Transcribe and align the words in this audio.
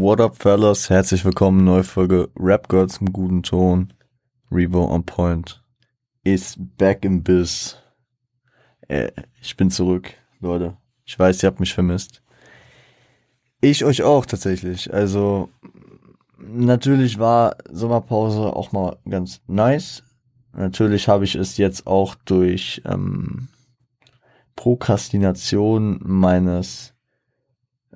What 0.00 0.20
up, 0.20 0.36
fellas? 0.36 0.90
Herzlich 0.90 1.24
willkommen, 1.24 1.64
neue 1.64 1.82
Folge 1.82 2.30
Rap 2.38 2.68
Girls 2.68 2.98
im 2.98 3.12
guten 3.12 3.42
Ton. 3.42 3.92
Revo 4.48 4.84
on 4.84 5.04
Point 5.04 5.60
is 6.22 6.54
back 6.56 7.04
in 7.04 7.24
Biz. 7.24 7.76
Äh, 8.86 9.10
ich 9.42 9.56
bin 9.56 9.72
zurück, 9.72 10.14
Leute. 10.38 10.76
Ich 11.04 11.18
weiß, 11.18 11.42
ihr 11.42 11.48
habt 11.48 11.58
mich 11.58 11.74
vermisst. 11.74 12.22
Ich 13.60 13.84
euch 13.84 14.04
auch 14.04 14.24
tatsächlich. 14.24 14.94
Also 14.94 15.48
natürlich 16.38 17.18
war 17.18 17.56
Sommerpause 17.68 18.54
auch 18.54 18.70
mal 18.70 18.98
ganz 19.10 19.40
nice. 19.48 20.04
Natürlich 20.52 21.08
habe 21.08 21.24
ich 21.24 21.34
es 21.34 21.56
jetzt 21.56 21.88
auch 21.88 22.14
durch 22.24 22.82
ähm, 22.84 23.48
Prokrastination 24.54 25.98
meines 26.04 26.94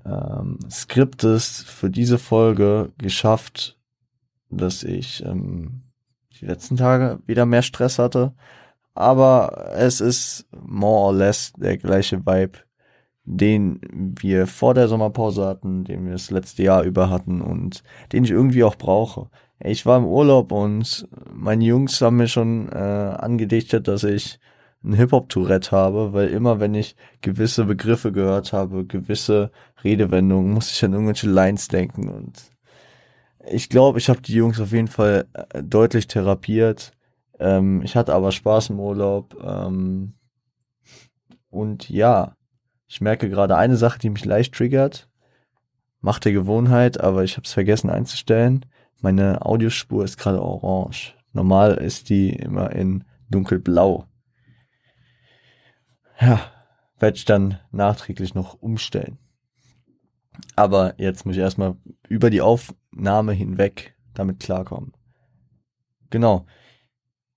ähm, 0.04 0.58
Skriptes 0.70 1.62
für 1.62 1.90
diese 1.90 2.18
Folge 2.18 2.92
geschafft, 2.98 3.78
dass 4.50 4.82
ich 4.82 5.24
ähm, 5.24 5.82
die 6.40 6.46
letzten 6.46 6.76
Tage 6.76 7.20
wieder 7.26 7.46
mehr 7.46 7.62
Stress 7.62 7.98
hatte. 7.98 8.34
Aber 8.94 9.70
es 9.74 10.00
ist 10.00 10.46
more 10.52 11.06
or 11.06 11.14
less 11.14 11.52
der 11.56 11.78
gleiche 11.78 12.26
Vibe, 12.26 12.58
den 13.24 13.80
wir 14.20 14.46
vor 14.46 14.74
der 14.74 14.88
Sommerpause 14.88 15.46
hatten, 15.46 15.84
den 15.84 16.04
wir 16.04 16.12
das 16.12 16.30
letzte 16.30 16.62
Jahr 16.62 16.82
über 16.82 17.08
hatten 17.08 17.40
und 17.40 17.82
den 18.12 18.24
ich 18.24 18.30
irgendwie 18.30 18.64
auch 18.64 18.76
brauche. 18.76 19.30
Ich 19.60 19.86
war 19.86 19.98
im 19.98 20.06
Urlaub 20.06 20.52
und 20.52 21.08
meine 21.32 21.64
Jungs 21.64 22.00
haben 22.00 22.16
mir 22.16 22.28
schon 22.28 22.68
äh, 22.70 22.76
angedichtet, 22.76 23.86
dass 23.88 24.02
ich 24.04 24.40
ein 24.84 24.94
Hip-Hop-Tourette 24.94 25.70
habe, 25.70 26.12
weil 26.12 26.28
immer 26.28 26.58
wenn 26.58 26.74
ich 26.74 26.96
gewisse 27.20 27.64
Begriffe 27.64 28.10
gehört 28.10 28.52
habe, 28.52 28.84
gewisse 28.84 29.52
Redewendungen, 29.84 30.52
muss 30.52 30.70
ich 30.70 30.84
an 30.84 30.92
irgendwelche 30.92 31.28
Lines 31.28 31.68
denken 31.68 32.08
und 32.08 32.52
ich 33.44 33.68
glaube, 33.68 33.98
ich 33.98 34.08
habe 34.08 34.20
die 34.20 34.34
Jungs 34.34 34.60
auf 34.60 34.72
jeden 34.72 34.88
Fall 34.88 35.26
äh, 35.32 35.62
deutlich 35.62 36.06
therapiert. 36.06 36.92
Ähm, 37.38 37.82
ich 37.82 37.96
hatte 37.96 38.14
aber 38.14 38.30
Spaß 38.30 38.70
im 38.70 38.78
Urlaub 38.78 39.36
ähm, 39.42 40.14
und 41.50 41.88
ja, 41.88 42.36
ich 42.86 43.00
merke 43.00 43.28
gerade 43.28 43.56
eine 43.56 43.76
Sache, 43.76 43.98
die 43.98 44.10
mich 44.10 44.24
leicht 44.24 44.54
triggert. 44.54 45.08
Macht 46.00 46.24
der 46.24 46.32
Gewohnheit, 46.32 47.00
aber 47.00 47.24
ich 47.24 47.36
habe 47.36 47.44
es 47.44 47.52
vergessen 47.52 47.90
einzustellen. 47.90 48.66
Meine 49.00 49.44
Audiospur 49.44 50.04
ist 50.04 50.18
gerade 50.18 50.42
orange. 50.42 51.14
Normal 51.32 51.74
ist 51.74 52.08
die 52.08 52.30
immer 52.30 52.72
in 52.72 53.04
dunkelblau. 53.30 54.06
Ja, 56.20 56.40
werde 56.98 57.16
ich 57.16 57.24
dann 57.24 57.58
nachträglich 57.70 58.34
noch 58.34 58.60
umstellen. 58.60 59.18
Aber 60.56 60.94
jetzt 60.98 61.24
muss 61.24 61.36
ich 61.36 61.40
erstmal 61.40 61.76
über 62.08 62.30
die 62.30 62.42
Aufnahme 62.42 63.32
hinweg 63.32 63.94
damit 64.14 64.40
klarkommen. 64.40 64.92
Genau. 66.10 66.46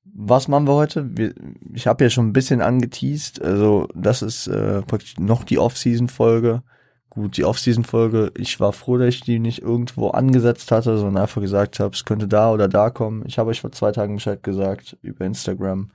Was 0.04 0.48
machen 0.48 0.68
wir 0.68 0.76
heute? 0.76 1.18
Wir, 1.18 1.34
ich 1.74 1.88
habe 1.88 2.04
ja 2.04 2.10
schon 2.10 2.28
ein 2.28 2.34
bisschen 2.34 2.62
angeteased. 2.62 3.42
Also 3.42 3.88
das 3.96 4.22
ist 4.22 4.48
äh, 4.48 4.82
praktisch 4.82 5.18
noch 5.18 5.44
die 5.44 5.58
Off-Season-Folge. 5.58 6.64
Gut, 7.10 7.38
die 7.38 7.46
Off-Season-Folge, 7.46 8.32
ich 8.38 8.60
war 8.60 8.74
froh, 8.74 8.98
dass 8.98 9.08
ich 9.08 9.22
die 9.22 9.40
nicht 9.40 9.62
irgendwo 9.62 10.10
angesetzt 10.10 10.72
hatte, 10.72 10.98
sondern 10.98 11.24
einfach 11.24 11.42
gesagt 11.42 11.80
habe, 11.80 11.96
es 11.96 12.04
könnte 12.04 12.28
da 12.28 12.52
oder 12.52 12.68
da 12.68 12.90
kommen. 12.90 13.24
Ich 13.26 13.40
habe 13.40 13.50
euch 13.50 13.62
vor 13.62 13.72
zwei 13.72 13.92
Tagen 13.92 14.16
Bescheid 14.16 14.44
gesagt 14.44 14.98
über 15.02 15.26
Instagram, 15.26 15.92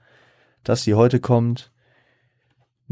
dass 0.64 0.84
die 0.84 0.94
heute 0.94 1.20
kommt. 1.20 1.70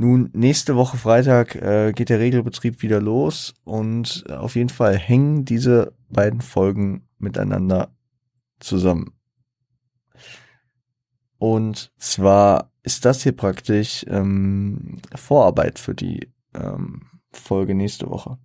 Nun, 0.01 0.31
nächste 0.33 0.77
Woche 0.77 0.97
Freitag 0.97 1.57
äh, 1.57 1.91
geht 1.93 2.09
der 2.09 2.21
Regelbetrieb 2.21 2.83
wieder 2.83 3.01
los 3.01 3.55
und 3.65 4.31
auf 4.31 4.55
jeden 4.55 4.69
Fall 4.69 4.97
hängen 4.97 5.45
diese 5.45 5.93
beiden 6.09 6.41
Folgen 6.41 7.09
miteinander 7.19 7.91
zusammen. 8.61 9.13
Und 11.39 11.91
zwar 11.99 12.71
ist 12.85 13.07
das 13.07 13.25
hier 13.25 13.33
praktisch 13.35 14.07
ähm, 14.09 14.99
Vorarbeit 15.17 15.81
für 15.81 15.97
die 15.97 16.29
ähm, 16.55 17.03
Folge 17.33 17.75
nächste 17.75 18.09
Woche. 18.09 18.39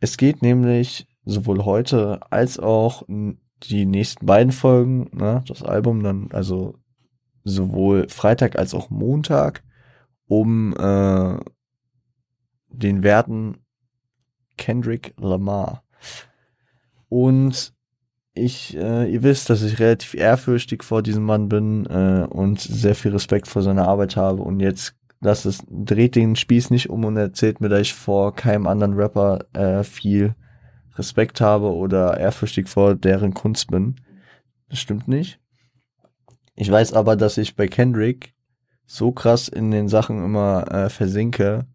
Es 0.00 0.16
geht 0.16 0.40
nämlich 0.40 1.06
sowohl 1.26 1.66
heute 1.66 2.32
als 2.32 2.58
auch 2.58 3.02
die 3.08 3.84
nächsten 3.84 4.24
beiden 4.24 4.52
Folgen, 4.52 5.10
ne, 5.12 5.44
das 5.46 5.62
Album 5.62 6.02
dann, 6.02 6.30
also 6.32 6.78
sowohl 7.44 8.08
Freitag 8.08 8.58
als 8.58 8.72
auch 8.72 8.88
Montag, 8.88 9.64
um 10.28 10.74
äh, 10.76 11.38
den 12.68 13.02
Werten 13.02 13.58
Kendrick 14.56 15.14
Lamar. 15.18 15.82
Und 17.08 17.74
ich, 18.34 18.76
äh, 18.76 19.10
ihr 19.10 19.22
wisst, 19.22 19.50
dass 19.50 19.62
ich 19.62 19.78
relativ 19.78 20.14
ehrfürchtig 20.14 20.84
vor 20.84 21.02
diesem 21.02 21.24
Mann 21.24 21.48
bin 21.48 21.86
äh, 21.86 22.26
und 22.28 22.60
sehr 22.60 22.94
viel 22.94 23.12
Respekt 23.12 23.48
vor 23.48 23.62
seiner 23.62 23.88
Arbeit 23.88 24.16
habe. 24.16 24.42
Und 24.42 24.60
jetzt 24.60 24.94
lasst 25.20 25.46
es, 25.46 25.62
dreht 25.68 26.14
den 26.14 26.36
Spieß 26.36 26.70
nicht 26.70 26.90
um 26.90 27.04
und 27.04 27.16
erzählt 27.16 27.60
mir, 27.60 27.68
dass 27.68 27.80
ich 27.80 27.94
vor 27.94 28.34
keinem 28.34 28.66
anderen 28.66 28.94
Rapper 28.94 29.40
äh, 29.54 29.82
viel 29.82 30.34
Respekt 30.96 31.40
habe 31.40 31.72
oder 31.72 32.18
ehrfürchtig 32.18 32.68
vor 32.68 32.94
deren 32.94 33.34
Kunst 33.34 33.70
bin. 33.70 33.96
Das 34.68 34.78
stimmt 34.78 35.08
nicht. 35.08 35.40
Ich 36.54 36.70
weiß 36.70 36.92
aber, 36.92 37.16
dass 37.16 37.38
ich 37.38 37.56
bei 37.56 37.68
Kendrick 37.68 38.34
so 38.88 39.12
krass 39.12 39.48
in 39.48 39.70
den 39.70 39.86
Sachen 39.88 40.24
immer 40.24 40.72
äh, 40.72 40.88
versinke, 40.88 41.66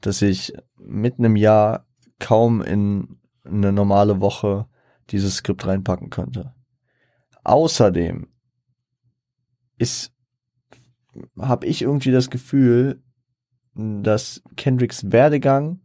dass 0.00 0.22
ich 0.22 0.54
mitten 0.78 1.24
im 1.24 1.34
Jahr 1.36 1.84
kaum 2.20 2.62
in 2.62 3.18
eine 3.44 3.72
normale 3.72 4.20
Woche 4.20 4.66
dieses 5.10 5.36
Skript 5.36 5.66
reinpacken 5.66 6.10
könnte. 6.10 6.54
Außerdem 7.42 8.28
ist 9.78 10.12
habe 11.36 11.66
ich 11.66 11.82
irgendwie 11.82 12.12
das 12.12 12.30
Gefühl, 12.30 13.02
dass 13.74 14.40
Kendricks 14.56 15.10
Werdegang 15.10 15.80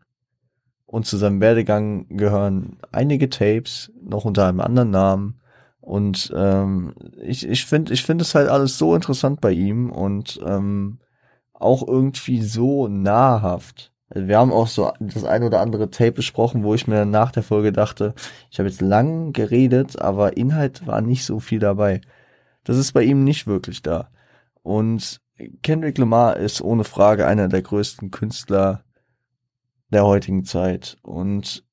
und 0.86 1.08
zu 1.08 1.18
seinem 1.18 1.42
Werdegang 1.42 2.08
gehören 2.10 2.78
einige 2.92 3.30
Tapes, 3.30 3.92
noch 4.00 4.24
unter 4.26 4.48
einem 4.48 4.60
anderen 4.60 4.92
Namen. 4.92 5.42
Und 5.86 6.34
ähm, 6.36 6.96
ich, 7.22 7.48
ich 7.48 7.66
finde 7.68 7.94
ich 7.94 8.04
finde 8.04 8.24
es 8.24 8.34
halt 8.34 8.50
alles 8.50 8.80
so 8.80 8.96
interessant 8.96 9.40
bei 9.40 9.52
ihm 9.52 9.92
und 9.92 10.40
ähm, 10.44 10.98
auch 11.54 11.88
irgendwie 11.88 12.42
so 12.42 12.88
nahrhaft. 12.88 13.94
Also 14.10 14.28
wir 14.28 14.40
haben 14.40 14.52
auch 14.52 14.68
so 14.68 14.92
das 15.00 15.24
ein 15.26 15.44
oder 15.44 15.62
andere 15.62 15.92
Tape 15.92 16.14
besprochen, 16.14 16.64
wo 16.64 16.74
ich 16.74 16.88
mir 16.88 17.06
nach 17.06 17.32
der 17.32 17.44
Folge 17.44 17.72
dachte, 17.72 18.16
ich 18.50 18.58
habe 18.58 18.68
jetzt 18.68 18.82
lang 18.82 19.32
geredet, 19.32 20.02
aber 20.02 20.38
Inhalt 20.38 20.88
war 20.88 21.02
nicht 21.02 21.24
so 21.24 21.40
viel 21.40 21.60
dabei. 21.60 22.02
Das 22.64 22.78
ist 22.78 22.94
bei 22.94 23.04
ihm 23.04 23.24
nicht 23.24 23.46
wirklich 23.46 23.84
da. 23.84 24.10
Und 24.64 25.22
Kendrick 25.62 26.00
Lamar 26.00 26.38
ist 26.38 26.62
ohne 26.62 26.84
Frage 26.84 27.28
einer 27.28 27.48
der 27.48 27.62
größten 27.62 28.10
Künstler 28.10 28.84
der 29.92 30.06
heutigen 30.06 30.46
Zeit. 30.46 30.98
Und 31.04 31.65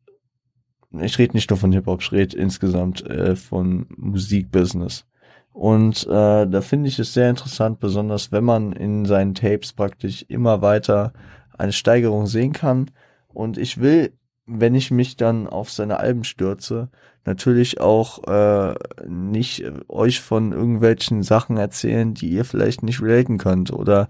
ich 1.00 1.18
rede 1.18 1.34
nicht 1.34 1.50
nur 1.50 1.58
von 1.58 1.72
Hip-Hop, 1.72 2.02
ich 2.02 2.12
rede 2.12 2.36
insgesamt 2.36 3.04
äh, 3.08 3.36
von 3.36 3.86
Musikbusiness. 3.96 5.04
Und 5.52 6.06
äh, 6.06 6.46
da 6.46 6.60
finde 6.62 6.88
ich 6.88 6.98
es 6.98 7.12
sehr 7.12 7.28
interessant, 7.28 7.78
besonders 7.78 8.32
wenn 8.32 8.44
man 8.44 8.72
in 8.72 9.04
seinen 9.04 9.34
Tapes 9.34 9.72
praktisch 9.72 10.24
immer 10.28 10.62
weiter 10.62 11.12
eine 11.58 11.72
Steigerung 11.72 12.26
sehen 12.26 12.52
kann. 12.52 12.90
Und 13.28 13.58
ich 13.58 13.80
will, 13.80 14.12
wenn 14.46 14.74
ich 14.74 14.90
mich 14.90 15.16
dann 15.16 15.46
auf 15.46 15.70
seine 15.70 15.98
Alben 15.98 16.24
stürze, 16.24 16.88
natürlich 17.24 17.80
auch 17.80 18.24
äh, 18.26 18.74
nicht 19.06 19.64
euch 19.88 20.20
von 20.20 20.52
irgendwelchen 20.52 21.22
Sachen 21.22 21.56
erzählen, 21.56 22.14
die 22.14 22.30
ihr 22.30 22.44
vielleicht 22.44 22.82
nicht 22.82 23.00
relaten 23.00 23.38
könnt 23.38 23.72
oder 23.72 24.08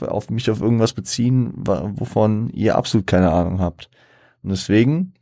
auf 0.00 0.30
mich 0.30 0.50
auf 0.50 0.60
irgendwas 0.60 0.92
beziehen, 0.92 1.52
wovon 1.56 2.50
ihr 2.50 2.76
absolut 2.76 3.06
keine 3.06 3.32
Ahnung 3.32 3.60
habt. 3.60 3.90
Und 4.42 4.50
deswegen, 4.50 5.14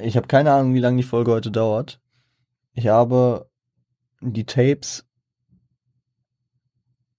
ich 0.00 0.16
habe 0.16 0.26
keine 0.26 0.52
Ahnung, 0.52 0.74
wie 0.74 0.80
lange 0.80 0.98
die 0.98 1.02
Folge 1.02 1.32
heute 1.32 1.50
dauert. 1.50 2.00
Ich 2.72 2.88
habe 2.88 3.48
die 4.20 4.44
Tapes 4.44 5.06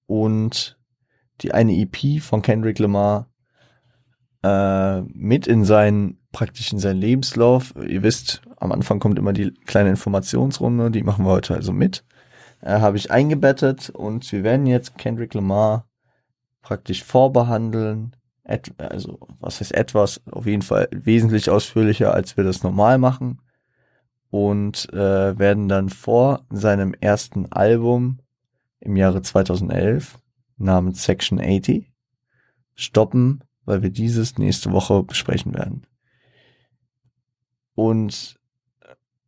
und 0.08 0.78
die 1.42 1.54
eine 1.54 1.74
EP 1.74 2.22
von 2.22 2.42
Kendrick 2.42 2.80
Lamar 2.80 3.30
äh, 4.44 5.02
mit 5.02 5.48
in 5.48 5.66
seinen 5.66 6.20
praktisch 6.32 6.74
in 6.74 6.80
seinen 6.80 7.00
Lebenslauf. 7.00 7.74
Ihr 7.76 8.04
wisst, 8.04 8.42
am 8.58 8.72
Anfang 8.72 9.00
kommt 9.00 9.18
immer 9.18 9.34
die 9.34 9.52
kleine 9.66 9.90
Informationsrunde, 9.90 10.92
die 10.92 11.04
machen 11.04 11.26
wir 11.26 11.32
heute 11.32 11.56
also 11.56 11.72
mit. 11.72 12.04
Äh, 12.62 12.80
Habe 12.80 12.98
ich 12.98 13.12
eingebettet 13.12 13.90
und 13.90 14.30
wir 14.32 14.44
werden 14.44 14.66
jetzt 14.66 14.98
Kendrick 14.98 15.34
Lamar 15.34 15.88
praktisch 16.62 17.04
vorbehandeln. 17.04 18.15
Et 18.48 18.72
also, 18.80 19.20
was 19.40 19.60
heißt 19.60 19.74
etwas? 19.74 20.22
Auf 20.32 20.46
jeden 20.46 20.62
Fall 20.62 20.88
wesentlich 20.92 21.50
ausführlicher, 21.50 22.14
als 22.14 22.38
wir 22.38 22.44
das 22.44 22.64
normal 22.64 22.98
machen. 22.98 23.42
Und 24.30 24.92
äh, 24.94 25.38
werden 25.38 25.68
dann 25.68 25.90
vor 25.90 26.46
seinem 26.50 26.94
ersten 27.00 27.52
Album 27.52 28.20
im 28.80 28.96
Jahre 28.96 29.22
2011 29.22 30.20
namens 30.58 31.04
Section 31.04 31.40
80 31.40 31.92
stoppen, 32.76 33.44
weil 33.66 33.82
wir 33.82 33.90
dieses 33.90 34.38
nächste 34.38 34.72
Woche 34.72 35.02
besprechen 35.04 35.54
werden. 35.56 35.88
Und 37.74 38.40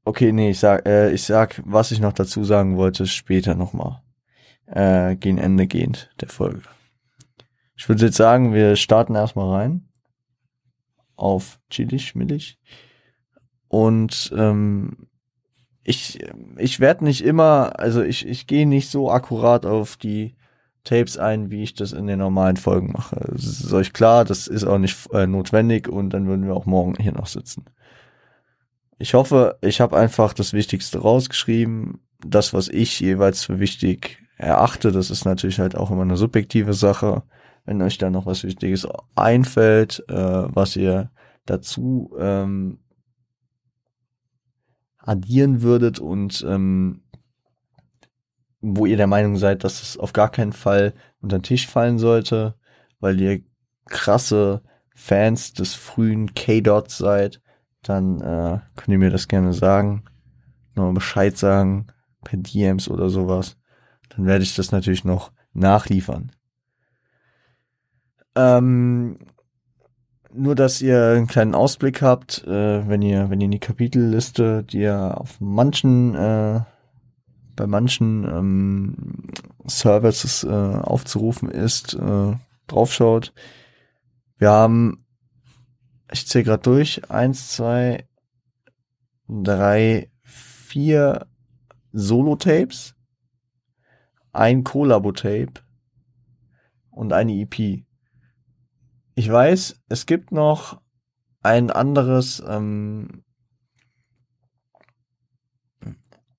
okay, 0.04 0.32
nee, 0.32 0.52
ich 0.52 0.60
sag, 0.60 0.86
äh, 0.86 1.12
ich 1.12 1.24
sag, 1.24 1.62
was 1.66 1.92
ich 1.92 2.00
noch 2.00 2.14
dazu 2.14 2.44
sagen 2.44 2.78
wollte, 2.78 3.08
später 3.08 3.56
nochmal. 3.56 4.02
Äh, 4.68 5.16
gegen 5.16 5.38
Ende 5.38 5.66
gehend 5.66 6.12
der 6.20 6.28
Folge. 6.28 6.64
Ich 7.78 7.88
würde 7.88 8.06
jetzt 8.06 8.18
sagen, 8.18 8.54
wir 8.54 8.76
starten 8.76 9.16
erstmal 9.16 9.50
rein. 9.56 9.88
Auf 11.16 11.60
chillig, 11.70 12.16
millig. 12.16 12.60
Und 13.68 14.34
ähm, 14.36 15.08
ich, 15.84 16.20
ich 16.58 16.80
werde 16.80 17.06
nicht 17.06 17.24
immer, 17.24 17.80
also 17.80 18.02
ich, 18.04 18.28
ich 18.28 18.48
gehe 18.48 18.68
nicht 18.68 18.90
so 18.90 19.10
akkurat 19.10 19.66
auf 19.66 19.96
die 19.96 20.36
Tapes 20.84 21.18
ein, 21.18 21.52
wie 21.52 21.64
ich 21.64 21.76
das 21.76 21.94
in 21.94 22.08
den 22.08 22.20
normalen 22.20 22.58
Folgen 22.58 22.92
mache. 22.92 23.30
Das 23.32 23.44
ist 23.44 23.74
euch 23.74 23.94
klar, 23.94 24.26
das 24.26 24.48
ist 24.48 24.64
auch 24.64 24.78
nicht 24.78 24.98
äh, 25.14 25.28
notwendig 25.28 25.88
und 25.88 26.10
dann 26.12 26.28
würden 26.28 26.46
wir 26.46 26.56
auch 26.56 26.66
morgen 26.66 26.96
hier 27.00 27.12
noch 27.12 27.28
sitzen. 27.28 27.66
Ich 28.98 29.14
hoffe, 29.14 29.58
ich 29.62 29.80
habe 29.80 29.98
einfach 29.98 30.34
das 30.34 30.54
Wichtigste 30.54 31.00
rausgeschrieben. 31.00 32.00
Das, 32.26 32.54
was 32.54 32.68
ich 32.68 33.00
jeweils 33.00 33.44
für 33.44 33.60
wichtig 33.60 34.24
erachte, 34.38 34.92
das 34.92 35.12
ist 35.12 35.26
natürlich 35.26 35.60
halt 35.60 35.76
auch 35.76 35.92
immer 35.92 36.02
eine 36.02 36.18
subjektive 36.18 36.74
Sache. 36.74 37.24
Wenn 37.68 37.82
euch 37.82 37.98
da 37.98 38.10
noch 38.10 38.26
was 38.26 38.46
Wichtiges 38.46 38.88
einfällt, 39.14 40.04
äh, 40.08 40.16
was 40.16 40.76
ihr 40.78 41.12
dazu 41.46 42.16
ähm, 42.18 42.80
addieren 44.98 45.62
würdet 45.62 46.00
und 46.00 46.46
ähm, 46.48 47.04
wo 48.62 48.86
ihr 48.86 48.96
der 48.96 49.08
Meinung 49.08 49.36
seid, 49.36 49.66
dass 49.66 49.82
es 49.82 49.98
auf 49.98 50.14
gar 50.14 50.30
keinen 50.30 50.54
Fall 50.54 50.94
unter 51.22 51.40
den 51.40 51.44
Tisch 51.44 51.68
fallen 51.68 52.00
sollte, 52.00 52.56
weil 53.02 53.20
ihr 53.20 53.42
krasse 53.86 54.62
Fans 54.96 55.54
des 55.54 55.76
frühen 55.76 56.34
K-Dots 56.34 56.98
seid, 56.98 57.42
dann 57.84 58.22
äh, 58.22 58.60
könnt 58.76 58.88
ihr 58.88 58.98
mir 58.98 59.12
das 59.12 59.28
gerne 59.28 59.54
sagen. 59.54 60.06
Nochmal 60.74 60.94
Bescheid 60.94 61.38
sagen, 61.38 61.88
per 62.24 62.38
DMs 62.38 62.90
oder 62.90 63.10
sowas. 63.10 63.58
Dann 64.10 64.26
werde 64.26 64.44
ich 64.44 64.56
das 64.56 64.72
natürlich 64.72 65.04
noch 65.04 65.34
nachliefern. 65.54 66.32
Ähm, 68.38 69.18
nur, 70.34 70.56
dass 70.56 70.82
ihr 70.82 71.14
einen 71.16 71.28
kleinen 71.28 71.56
Ausblick 71.56 72.02
habt, 72.02 72.44
äh, 72.46 72.88
wenn 72.88 73.02
ihr, 73.02 73.30
wenn 73.30 73.42
ihr 73.42 73.46
in 73.46 73.52
die 73.52 73.60
Kapitelliste, 73.60 74.64
die 74.64 74.80
ja 74.80 75.14
auf 75.14 75.40
manchen, 75.40 76.14
äh, 76.14 76.62
bei 77.56 77.66
manchen 77.66 78.24
ähm, 78.24 78.96
Services 79.66 80.44
äh, 80.44 80.48
aufzurufen 80.50 81.50
ist, 81.50 81.96
äh, 81.96 82.34
draufschaut. 82.68 83.34
Wir 84.38 84.52
haben 84.52 85.06
ich 86.12 86.28
zähle 86.28 86.46
gerade 86.46 86.64
durch, 86.64 87.10
eins, 87.10 87.52
zwei, 87.52 88.08
drei, 89.28 90.10
vier 90.24 91.28
Solo-Tapes, 91.92 92.96
ein 94.32 94.64
Collabo-Tape 94.64 95.54
und 96.92 97.14
eine 97.14 97.34
EP. 97.34 97.86
Ich 99.18 99.32
weiß, 99.32 99.82
es 99.90 100.06
gibt 100.06 100.32
noch 100.32 100.80
ein 101.42 101.72
anderes, 101.72 102.40
ähm, 102.48 103.24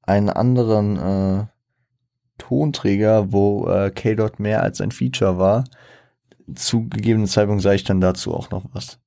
einen 0.03 0.31
anderen 0.31 0.97
äh, 0.97 1.47
Tonträger, 2.39 3.33
wo 3.33 3.69
äh, 3.69 3.91
K-Dot 3.91 4.39
mehr 4.39 4.63
als 4.63 4.81
ein 4.81 4.93
Feature 4.93 5.39
war. 5.39 5.65
Zu 6.55 6.89
gegebenen 6.89 7.27
Zeitpunkt 7.27 7.65
sage 7.65 7.75
ich 7.75 7.83
dann 7.83 8.01
dazu 8.01 8.33
auch 8.33 8.51
noch 8.51 8.63
was. 8.73 9.01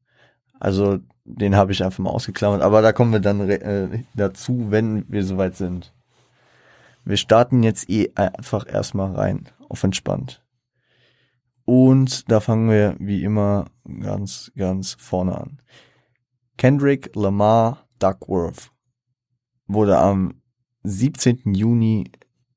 Also 0.59 0.99
den 1.23 1.55
habe 1.55 1.71
ich 1.71 1.81
einfach 1.81 1.99
mal 1.99 2.09
ausgeklammert. 2.09 2.61
Aber 2.61 2.81
da 2.81 2.91
kommen 2.91 3.13
wir 3.13 3.21
dann 3.21 3.49
äh, 3.49 4.03
dazu, 4.15 4.69
wenn 4.69 5.05
wir 5.09 5.23
soweit 5.23 5.55
sind. 5.55 5.93
Wir 7.05 7.15
starten 7.15 7.63
jetzt 7.63 7.89
eh 7.89 8.11
einfach 8.15 8.67
erstmal 8.67 9.15
rein, 9.15 9.47
auf 9.69 9.81
entspannt. 9.81 10.43
Und 11.65 12.29
da 12.31 12.39
fangen 12.39 12.69
wir 12.69 12.95
wie 12.99 13.23
immer 13.23 13.65
ganz, 14.01 14.51
ganz 14.55 14.95
vorne 14.99 15.37
an. 15.37 15.61
Kendrick 16.57 17.15
Lamar 17.15 17.87
Duckworth 17.99 18.71
wurde 19.67 19.97
am 19.97 20.41
17. 20.83 21.53
Juni 21.53 22.11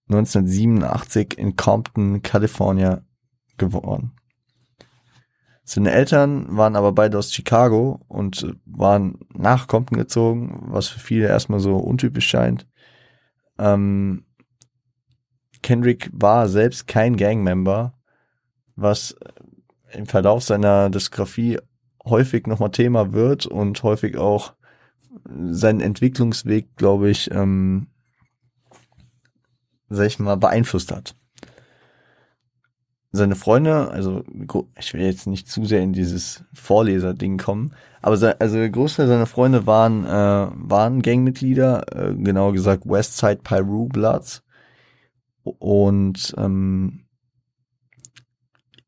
1987 0.08 1.38
in 1.38 1.56
Compton, 1.56 2.22
California 2.22 3.02
geboren. 3.56 4.12
Seine 5.64 5.92
Eltern 5.92 6.46
waren 6.54 6.76
aber 6.76 6.92
beide 6.92 7.18
aus 7.18 7.32
Chicago 7.32 8.00
und 8.08 8.54
waren 8.66 9.18
nach 9.32 9.66
Compton 9.66 9.98
gezogen, 9.98 10.66
was 10.66 10.88
für 10.88 11.00
viele 11.00 11.26
erstmal 11.26 11.60
so 11.60 11.76
untypisch 11.76 12.28
scheint. 12.28 12.66
Ähm, 13.58 14.26
Kendrick 15.62 16.10
war 16.12 16.48
selbst 16.48 16.86
kein 16.86 17.16
Gangmember, 17.16 17.93
was 18.76 19.16
im 19.92 20.06
Verlauf 20.06 20.42
seiner 20.42 20.90
Diskografie 20.90 21.58
häufig 22.04 22.46
nochmal 22.46 22.70
Thema 22.70 23.12
wird 23.12 23.46
und 23.46 23.82
häufig 23.82 24.16
auch 24.16 24.54
seinen 25.50 25.80
Entwicklungsweg, 25.80 26.76
glaube 26.76 27.10
ich, 27.10 27.30
ähm, 27.30 27.86
sag 29.88 30.06
ich 30.06 30.18
mal, 30.18 30.36
beeinflusst 30.36 30.92
hat 30.92 31.14
seine 33.14 33.36
Freunde, 33.36 33.90
also 33.90 34.24
ich 34.76 34.92
will 34.92 35.02
jetzt 35.02 35.28
nicht 35.28 35.48
zu 35.48 35.64
sehr 35.64 35.82
in 35.82 35.92
dieses 35.92 36.42
Vorleser-Ding 36.52 37.38
kommen, 37.38 37.72
aber 38.02 38.16
se, 38.16 38.40
also 38.40 38.56
der 38.56 38.70
Großteil 38.70 39.06
seiner 39.06 39.26
Freunde 39.26 39.68
waren, 39.68 40.04
äh, 40.04 40.48
waren 40.52 41.00
Gangmitglieder, 41.00 41.84
äh, 41.94 42.14
genauer 42.16 42.54
gesagt 42.54 42.82
Westside 42.86 43.40
Pyru 43.44 43.86
Bloods. 43.86 44.42
Und 45.44 46.34
ähm, 46.38 47.03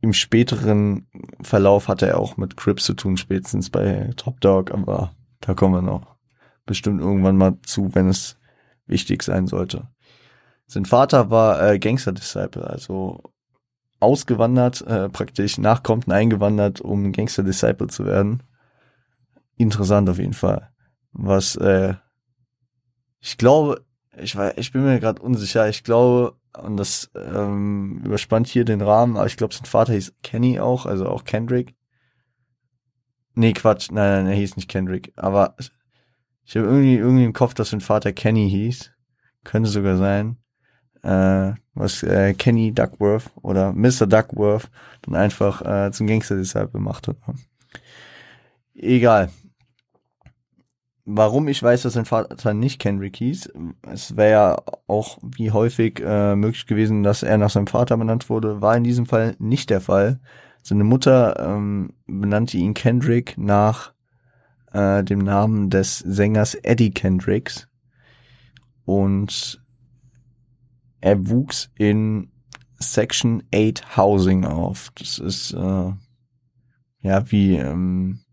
im 0.06 0.12
späteren 0.12 1.08
Verlauf 1.42 1.88
hatte 1.88 2.06
er 2.06 2.18
auch 2.18 2.36
mit 2.36 2.56
Crips 2.56 2.84
zu 2.84 2.94
tun, 2.94 3.16
spätestens 3.16 3.70
bei 3.70 4.10
Top 4.16 4.40
Dog, 4.40 4.70
aber 4.70 5.12
da 5.40 5.54
kommen 5.54 5.74
wir 5.74 5.82
noch 5.82 6.14
bestimmt 6.64 7.00
irgendwann 7.00 7.36
mal 7.36 7.58
zu, 7.62 7.94
wenn 7.94 8.08
es 8.08 8.38
wichtig 8.86 9.24
sein 9.24 9.48
sollte. 9.48 9.88
Sein 10.68 10.84
Vater 10.84 11.30
war 11.30 11.60
äh, 11.60 11.78
Gangster-Disciple, 11.80 12.64
also 12.64 13.20
ausgewandert, 13.98 14.82
äh, 14.82 15.08
praktisch 15.08 15.58
nach 15.58 15.82
Compton 15.82 16.12
eingewandert, 16.12 16.80
um 16.80 17.10
Gangster 17.10 17.42
Disciple 17.42 17.88
zu 17.88 18.04
werden. 18.06 18.44
Interessant 19.56 20.08
auf 20.08 20.18
jeden 20.18 20.34
Fall. 20.34 20.70
Was 21.12 21.56
äh, 21.56 21.94
ich 23.20 23.38
glaube, 23.38 23.84
ich 24.16 24.36
war, 24.36 24.56
ich 24.56 24.70
bin 24.70 24.84
mir 24.84 25.00
gerade 25.00 25.20
unsicher. 25.20 25.68
Ich 25.68 25.82
glaube, 25.82 26.35
und 26.62 26.76
das 26.76 27.10
ähm, 27.14 28.02
überspannt 28.04 28.46
hier 28.46 28.64
den 28.64 28.80
Rahmen, 28.80 29.16
aber 29.16 29.26
ich 29.26 29.36
glaube, 29.36 29.54
sein 29.54 29.66
Vater 29.66 29.92
hieß 29.92 30.14
Kenny 30.22 30.60
auch, 30.60 30.86
also 30.86 31.08
auch 31.08 31.24
Kendrick. 31.24 31.74
Nee, 33.34 33.52
Quatsch, 33.52 33.90
nein, 33.90 34.24
nein, 34.24 34.26
er 34.26 34.34
hieß 34.34 34.56
nicht 34.56 34.68
Kendrick. 34.68 35.12
Aber 35.16 35.56
ich 36.44 36.56
habe 36.56 36.66
irgendwie, 36.66 36.96
irgendwie 36.96 37.24
im 37.24 37.32
Kopf, 37.32 37.54
dass 37.54 37.70
sein 37.70 37.80
Vater 37.80 38.12
Kenny 38.12 38.48
hieß. 38.48 38.92
Könnte 39.44 39.68
sogar 39.68 39.96
sein 39.96 40.38
äh, 41.06 41.54
was 41.74 42.02
äh, 42.02 42.34
Kenny 42.34 42.72
Duckworth 42.72 43.30
oder 43.42 43.72
Mr. 43.72 44.06
Duckworth 44.06 44.68
dann 45.02 45.14
einfach 45.14 45.62
äh, 45.62 45.92
zum 45.92 46.06
Gangster 46.06 46.36
deshalb 46.36 46.72
gemacht 46.72 47.06
hat. 47.08 47.16
Egal. 48.74 49.30
Warum 51.08 51.46
ich 51.46 51.62
weiß, 51.62 51.82
dass 51.82 51.92
sein 51.92 52.04
Vater 52.04 52.52
nicht 52.52 52.80
Kendrick 52.80 53.14
hieß, 53.16 53.52
es 53.82 54.16
wäre 54.16 54.30
ja 54.30 54.56
auch 54.88 55.18
wie 55.22 55.52
häufig 55.52 56.02
äh, 56.04 56.34
möglich 56.34 56.66
gewesen, 56.66 57.04
dass 57.04 57.22
er 57.22 57.38
nach 57.38 57.50
seinem 57.50 57.68
Vater 57.68 57.96
benannt 57.96 58.28
wurde, 58.28 58.60
war 58.60 58.76
in 58.76 58.82
diesem 58.82 59.06
Fall 59.06 59.36
nicht 59.38 59.70
der 59.70 59.80
Fall. 59.80 60.18
Seine 60.62 60.82
Mutter 60.82 61.38
ähm, 61.38 61.92
benannte 62.08 62.56
ihn 62.56 62.74
Kendrick 62.74 63.38
nach 63.38 63.92
äh, 64.72 65.04
dem 65.04 65.20
Namen 65.20 65.70
des 65.70 66.00
Sängers 66.00 66.56
Eddie 66.56 66.90
Kendricks. 66.90 67.68
Und 68.84 69.62
er 71.00 71.28
wuchs 71.28 71.70
in 71.76 72.32
Section 72.80 73.44
8 73.54 73.96
Housing 73.96 74.44
auf. 74.44 74.90
Das 74.96 75.20
ist 75.20 75.52
äh, 75.52 75.92
ja 76.98 77.30
wie 77.30 77.54
ähm, 77.58 78.24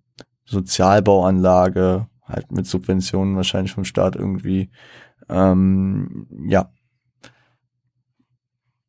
Sozialbauanlage, 0.45 2.07
halt 2.25 2.51
mit 2.51 2.65
Subventionen 2.65 3.35
wahrscheinlich 3.35 3.73
vom 3.73 3.85
Staat 3.85 4.15
irgendwie. 4.15 4.69
Ähm, 5.29 6.27
ja. 6.47 6.71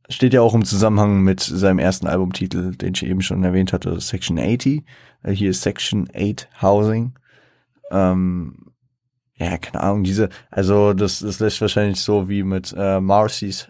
Steht 0.09 0.35
ja 0.35 0.43
auch 0.43 0.55
im 0.55 0.65
Zusammenhang 0.65 1.23
mit 1.23 1.41
seinem 1.41 1.79
ersten 1.79 2.07
Albumtitel, 2.07 2.77
den 2.77 2.93
ich 2.95 3.05
eben 3.05 3.23
schon 3.23 3.43
erwähnt 3.43 3.73
hatte, 3.73 3.99
Section 4.01 4.39
80. 4.39 4.85
Äh, 5.23 5.33
hier 5.33 5.51
ist 5.51 5.63
Section 5.63 6.09
8 6.15 6.49
Housing. 6.63 7.15
Ähm, 7.91 8.75
ja, 9.37 9.57
keine 9.59 9.83
Ahnung, 9.83 10.05
diese, 10.05 10.29
also 10.51 10.93
das, 10.93 11.19
das 11.19 11.41
lässt 11.41 11.61
wahrscheinlich 11.61 12.01
so 12.01 12.29
wie 12.29 12.45
mit 12.45 12.75
äh, 12.77 13.01
Marcy's, 13.01 13.69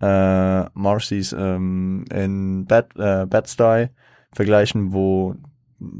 äh, 0.00 0.64
Marcy's 0.70 1.34
ähm, 1.36 2.04
in 2.10 2.64
Bad, 2.66 2.96
äh, 2.96 3.26
Bad 3.26 3.48
Style 3.48 3.90
vergleichen, 4.32 4.92
wo 4.92 5.36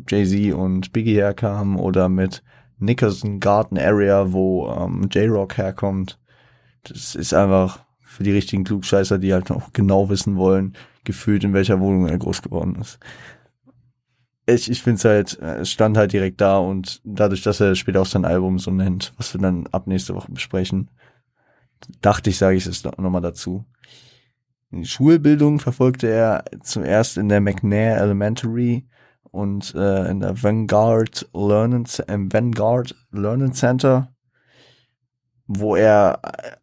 Jay-Z 0.08 0.54
und 0.54 0.92
Biggie 0.92 1.16
herkamen 1.16 1.76
oder 1.76 2.08
mit 2.08 2.42
Nickerson 2.84 3.40
Garden 3.40 3.78
Area, 3.78 4.32
wo 4.32 4.68
ähm, 4.70 5.08
J-Rock 5.10 5.56
herkommt. 5.56 6.18
Das 6.84 7.14
ist 7.14 7.34
einfach 7.34 7.80
für 8.00 8.22
die 8.22 8.32
richtigen 8.32 8.64
Klugscheißer, 8.64 9.18
die 9.18 9.32
halt 9.32 9.50
auch 9.50 9.72
genau 9.72 10.08
wissen 10.08 10.36
wollen, 10.36 10.74
gefühlt 11.04 11.44
in 11.44 11.52
welcher 11.52 11.80
Wohnung 11.80 12.08
er 12.08 12.18
groß 12.18 12.42
geworden 12.42 12.76
ist. 12.80 12.98
Ich, 14.46 14.70
ich 14.70 14.82
finde 14.82 14.98
es 14.98 15.04
halt, 15.04 15.38
es 15.40 15.70
stand 15.70 15.96
halt 15.96 16.12
direkt 16.12 16.40
da 16.40 16.58
und 16.58 17.00
dadurch, 17.04 17.42
dass 17.42 17.60
er 17.60 17.74
später 17.74 18.02
auch 18.02 18.06
sein 18.06 18.26
Album 18.26 18.58
so 18.58 18.70
nennt, 18.70 19.14
was 19.16 19.32
wir 19.34 19.40
dann 19.40 19.66
ab 19.68 19.86
nächste 19.86 20.14
Woche 20.14 20.30
besprechen, 20.30 20.90
dachte 22.02 22.30
ich, 22.30 22.38
sage 22.38 22.56
ich 22.56 22.66
es 22.66 22.84
nochmal 22.84 23.22
dazu. 23.22 23.64
Die 24.70 24.84
Schulbildung 24.84 25.60
verfolgte 25.60 26.08
er 26.08 26.44
zuerst 26.62 27.16
in 27.16 27.28
der 27.28 27.40
McNair 27.40 27.98
Elementary 27.98 28.84
und 29.34 29.74
äh, 29.74 30.08
in 30.08 30.20
der 30.20 30.40
Vanguard 30.40 31.28
Learning, 31.34 31.88
im 32.06 32.32
Vanguard 32.32 32.94
Learning 33.10 33.52
Center, 33.52 34.14
wo 35.48 35.74
er 35.74 36.20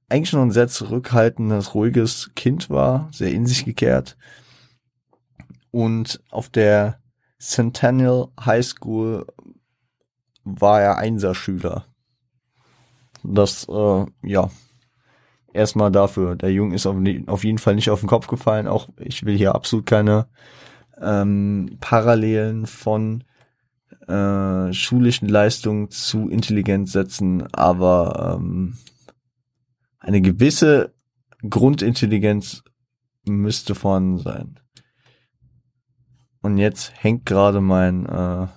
eigentlich 0.07 0.29
schon 0.29 0.47
ein 0.47 0.51
sehr 0.51 0.69
zurückhaltendes, 0.69 1.75
ruhiges 1.75 2.31
Kind 2.33 2.69
war, 2.69 3.09
sehr 3.11 3.31
in 3.31 3.45
sich 3.45 3.65
gekehrt. 3.65 4.15
Und 5.71 6.23
auf 6.31 6.47
der 6.47 7.01
Centennial 7.39 8.29
High 8.39 8.65
School 8.65 9.27
war 10.45 10.81
er 10.81 10.97
Einserschüler. 10.97 11.85
Das, 13.21 13.67
äh, 13.67 14.05
ja, 14.23 14.49
erstmal 15.51 15.91
dafür. 15.91 16.37
Der 16.37 16.53
Junge 16.53 16.75
ist 16.75 16.85
auf, 16.85 16.95
auf, 17.27 17.43
jeden 17.43 17.57
Fall 17.57 17.75
nicht 17.75 17.89
auf 17.89 17.99
den 17.99 18.09
Kopf 18.09 18.27
gefallen. 18.27 18.69
Auch 18.69 18.87
ich 18.97 19.25
will 19.25 19.37
hier 19.37 19.55
absolut 19.55 19.85
keine 19.85 20.27
ähm, 21.01 21.77
Parallelen 21.79 22.65
von 22.67 23.23
äh, 24.07 24.71
schulischen 24.73 25.27
Leistungen 25.27 25.89
zu 25.89 26.29
Intelligenz 26.29 26.91
setzen, 26.91 27.47
aber 27.53 28.37
ähm, 28.39 28.77
eine 29.99 30.21
gewisse 30.21 30.93
Grundintelligenz 31.47 32.63
müsste 33.25 33.75
vorhanden 33.75 34.17
sein. 34.19 34.59
Und 36.41 36.57
jetzt 36.57 36.91
hängt 37.03 37.25
gerade 37.25 37.61
mein 37.61 38.05
äh, 38.05 38.47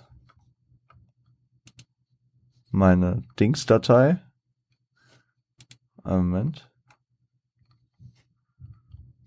meine 2.74 3.22
Dings-Datei. 3.38 4.20
Moment. 6.02 6.70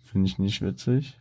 Finde 0.03 0.27
ich 0.27 0.37
nicht 0.37 0.61
witzig. 0.61 1.19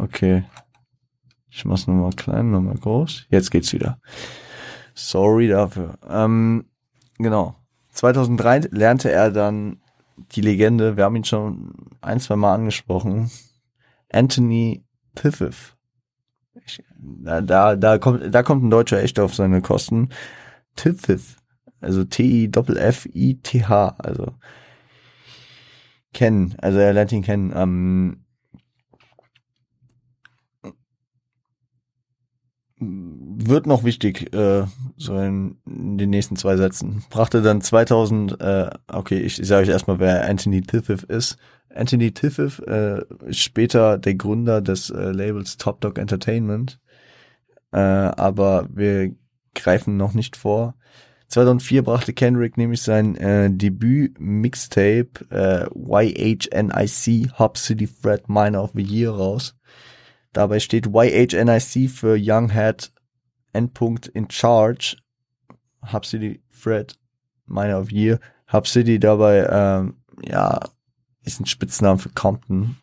Okay. 0.00 0.44
Ich 1.50 1.64
mach's 1.64 1.86
nochmal 1.86 2.12
klein, 2.12 2.50
nochmal 2.50 2.76
groß. 2.76 3.26
Jetzt 3.28 3.50
geht's 3.50 3.72
wieder. 3.72 3.98
Sorry 4.94 5.48
dafür. 5.48 5.98
Ähm, 6.08 6.66
genau. 7.18 7.56
2003 7.92 8.68
lernte 8.70 9.10
er 9.10 9.30
dann 9.30 9.80
die 10.32 10.40
Legende, 10.40 10.96
wir 10.96 11.04
haben 11.04 11.16
ihn 11.16 11.24
schon 11.24 11.74
ein, 12.00 12.20
zwei 12.20 12.36
Mal 12.36 12.54
angesprochen, 12.54 13.30
Anthony 14.12 14.84
Piffif. 15.14 15.76
da, 16.96 17.40
da, 17.40 17.76
da 17.76 17.98
kommt, 17.98 18.34
da 18.34 18.42
kommt 18.42 18.64
ein 18.64 18.70
Deutscher 18.70 19.02
echt 19.02 19.18
auf 19.18 19.34
seine 19.34 19.60
Kosten. 19.60 20.10
Tiffith. 20.76 21.36
Also 21.80 22.04
T-I-F-F-I-T-H. 22.04 23.88
Also 23.98 24.34
kennen. 26.12 26.54
Also 26.58 26.78
er 26.78 26.92
lernt 26.92 27.12
ihn 27.12 27.22
kennen. 27.22 27.52
Ähm, 27.54 28.24
wird 32.80 33.66
noch 33.66 33.84
wichtig, 33.84 34.34
äh, 34.34 34.64
so 34.96 35.16
in, 35.18 35.56
den 35.66 36.10
nächsten 36.10 36.36
zwei 36.36 36.56
Sätzen. 36.56 37.04
Brachte 37.10 37.42
dann 37.42 37.60
2000, 37.60 38.40
äh, 38.40 38.70
okay, 38.88 39.18
ich, 39.18 39.38
ich 39.38 39.46
sage 39.46 39.64
euch 39.64 39.68
erstmal, 39.68 39.98
wer 39.98 40.28
Anthony 40.28 40.62
Tiffith 40.62 41.02
ist. 41.04 41.36
Anthony 41.74 42.12
Tiffith 42.12 42.58
äh, 42.60 43.02
ist 43.26 43.40
später 43.40 43.98
der 43.98 44.14
Gründer 44.14 44.60
des 44.62 44.90
äh, 44.90 45.12
Labels 45.12 45.58
Top 45.58 45.80
Dog 45.80 45.98
Entertainment, 45.98 46.80
äh, 47.72 47.78
aber 47.78 48.66
wir 48.72 49.14
greifen 49.54 49.96
noch 49.96 50.14
nicht 50.14 50.36
vor. 50.36 50.74
2004 51.28 51.82
brachte 51.82 52.12
Kendrick 52.12 52.56
nämlich 52.56 52.82
sein 52.82 53.14
äh, 53.16 53.50
Debüt-Mixtape 53.50 55.10
äh, 55.30 55.66
YHNIC 55.74 57.38
Hop 57.38 57.56
City 57.56 57.86
Fred 57.86 58.28
Minor 58.28 58.64
of 58.64 58.72
the 58.74 58.82
Year 58.82 59.10
raus. 59.12 59.54
Dabei 60.32 60.60
steht 60.60 60.86
YHNIC 60.86 61.90
für 61.90 62.16
Young 62.18 62.50
Head 62.50 62.92
Endpunkt 63.52 64.06
in 64.06 64.30
Charge. 64.30 64.96
Hub 65.92 66.06
City 66.06 66.42
Fred 66.48 66.98
Minor 67.46 67.80
of 67.80 67.90
Year. 67.90 68.20
Hub 68.52 68.66
City 68.66 68.98
dabei, 68.98 69.46
ähm, 69.50 69.96
ja, 70.22 70.60
ist 71.22 71.40
ein 71.40 71.46
Spitzname 71.46 71.98
für 71.98 72.10
Compton. 72.10 72.76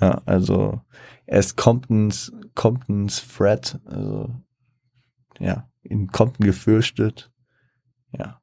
Ja, 0.00 0.22
also 0.24 0.80
er 1.26 1.38
ist 1.38 1.56
Comptons, 1.56 2.32
Comptons 2.54 3.18
Fred, 3.20 3.78
also 3.84 4.34
ja, 5.38 5.68
in 5.82 6.08
Compton 6.08 6.46
gefürchtet. 6.46 7.30
Ja. 8.16 8.40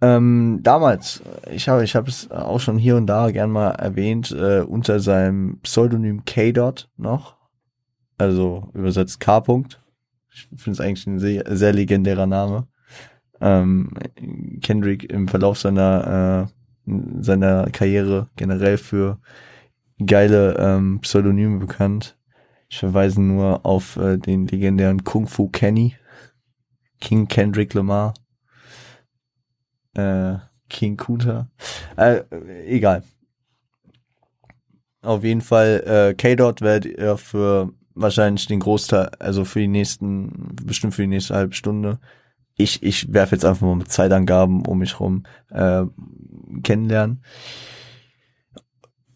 Ähm, 0.00 0.60
damals, 0.62 1.22
ich 1.50 1.68
habe 1.68 1.82
ich 1.82 1.96
habe 1.96 2.08
es 2.08 2.30
auch 2.30 2.60
schon 2.60 2.78
hier 2.78 2.96
und 2.96 3.06
da 3.06 3.30
gern 3.30 3.50
mal 3.50 3.70
erwähnt, 3.70 4.30
äh, 4.30 4.60
unter 4.60 5.00
seinem 5.00 5.58
Pseudonym 5.62 6.24
K-Dot 6.24 6.88
noch, 6.96 7.36
also 8.16 8.68
übersetzt 8.74 9.20
K. 9.20 9.38
-Punkt. 9.38 9.78
Ich 10.30 10.48
finde 10.56 10.70
es 10.70 10.80
eigentlich 10.80 11.06
ein 11.06 11.18
sehr, 11.18 11.44
sehr 11.56 11.72
legendärer 11.72 12.26
Name. 12.26 12.68
Ähm, 13.40 13.90
Kendrick 14.62 15.10
im 15.10 15.26
Verlauf 15.26 15.58
seiner 15.58 16.48
äh, 16.48 16.58
seiner 17.20 17.70
Karriere 17.70 18.28
generell 18.36 18.78
für 18.78 19.18
geile 20.04 20.56
ähm, 20.58 21.00
Pseudonyme 21.00 21.58
bekannt. 21.58 22.16
Ich 22.68 22.78
verweise 22.78 23.20
nur 23.20 23.66
auf 23.66 23.96
äh, 23.96 24.16
den 24.16 24.46
legendären 24.46 25.04
Kung 25.04 25.26
Fu 25.26 25.48
Kenny 25.48 25.96
King 27.00 27.28
Kendrick 27.28 27.74
Lamar, 27.74 28.14
äh, 29.94 30.36
King 30.68 30.96
Kuta, 30.96 31.48
äh, 31.96 32.22
egal. 32.66 33.02
Auf 35.02 35.24
jeden 35.24 35.40
Fall, 35.40 35.82
äh, 35.86 36.14
K-Dot 36.14 36.60
werdet 36.60 36.98
ihr 36.98 37.16
für 37.16 37.72
wahrscheinlich 37.94 38.46
den 38.46 38.60
Großteil, 38.60 39.10
also 39.18 39.44
für 39.44 39.60
die 39.60 39.68
nächsten, 39.68 40.54
bestimmt 40.64 40.94
für 40.94 41.02
die 41.02 41.08
nächste 41.08 41.34
halbe 41.34 41.54
Stunde. 41.54 41.98
Ich, 42.56 42.82
ich 42.82 43.12
werfe 43.12 43.36
jetzt 43.36 43.44
einfach 43.44 43.66
mal 43.66 43.76
mit 43.76 43.90
Zeitangaben 43.90 44.66
um 44.66 44.78
mich 44.78 44.98
rum 44.98 45.24
äh, 45.50 45.84
kennenlernen. 46.62 47.22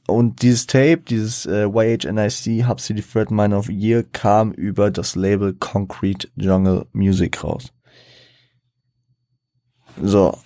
Und 0.07 0.43
dieses 0.43 0.67
Tape, 0.67 0.99
dieses 1.09 1.47
äh, 1.47 1.65
YHNIC 1.67 2.69
Hub 2.69 2.81
City 2.81 3.03
Thread 3.03 3.31
Mine 3.31 3.57
of 3.57 3.69
Year 3.69 4.05
kam 4.13 4.53
über 4.53 4.91
das 4.91 5.17
Label 5.17 5.55
Concrete 5.55 6.29
Jungle 6.37 6.87
Music 6.93 7.43
raus. 7.43 7.73
So, 10.01 10.37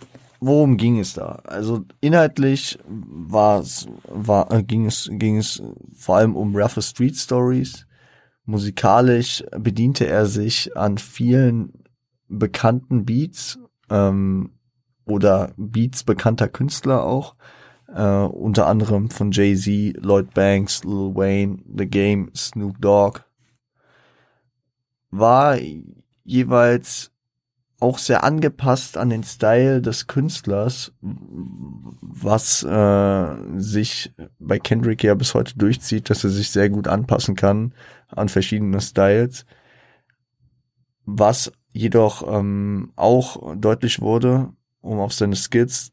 worum 0.46 0.76
ging 0.76 0.98
es 0.98 1.14
da? 1.14 1.40
Also 1.44 1.84
inhaltlich 2.00 2.78
war 2.86 3.60
es, 3.60 3.86
war, 4.08 4.62
ging 4.62 4.86
es, 4.86 5.08
ging 5.12 5.36
es 5.38 5.62
vor 5.94 6.16
allem 6.16 6.36
um 6.36 6.56
roughe 6.56 6.82
Street 6.82 7.16
Stories. 7.16 7.86
Musikalisch 8.44 9.44
bediente 9.58 10.06
er 10.06 10.26
sich 10.26 10.76
an 10.76 10.98
vielen 10.98 11.72
bekannten 12.28 13.04
Beats 13.04 13.58
ähm, 13.90 14.50
oder 15.04 15.52
Beats 15.56 16.04
bekannter 16.04 16.48
Künstler 16.48 17.04
auch 17.04 17.34
äh, 17.92 18.02
unter 18.02 18.66
anderem 18.66 19.10
von 19.10 19.32
Jay-Z, 19.32 20.04
Lloyd 20.04 20.34
Banks, 20.34 20.84
Lil 20.84 21.14
Wayne, 21.14 21.58
The 21.76 21.86
Game, 21.86 22.30
Snoop 22.34 22.80
Dogg, 22.80 23.20
war 25.10 25.58
jeweils 26.24 27.12
auch 27.78 27.99
sehr 27.99 28.25
angepasst 28.25 28.97
an 28.97 29.11
den 29.11 29.23
Style 29.23 29.83
des 29.83 30.06
Künstlers, 30.06 30.92
was 31.00 32.62
äh, 32.62 33.37
sich 33.59 34.14
bei 34.38 34.59
Kendrick 34.59 35.02
ja 35.02 35.14
bis 35.14 35.35
heute 35.35 35.59
durchzieht, 35.59 36.09
dass 36.09 36.25
er 36.25 36.30
sich 36.30 36.50
sehr 36.50 36.71
gut 36.71 36.88
anpassen 36.88 37.35
kann 37.37 37.75
an 38.09 38.28
verschiedene 38.28 38.80
Styles, 38.80 39.45
was 41.04 41.52
jedoch 41.73 42.26
ähm, 42.26 42.92
auch 42.97 43.54
deutlich 43.56 44.00
wurde, 44.00 44.50
um 44.80 44.99
auf 44.99 45.12
seine 45.12 45.37
Skills 45.37 45.92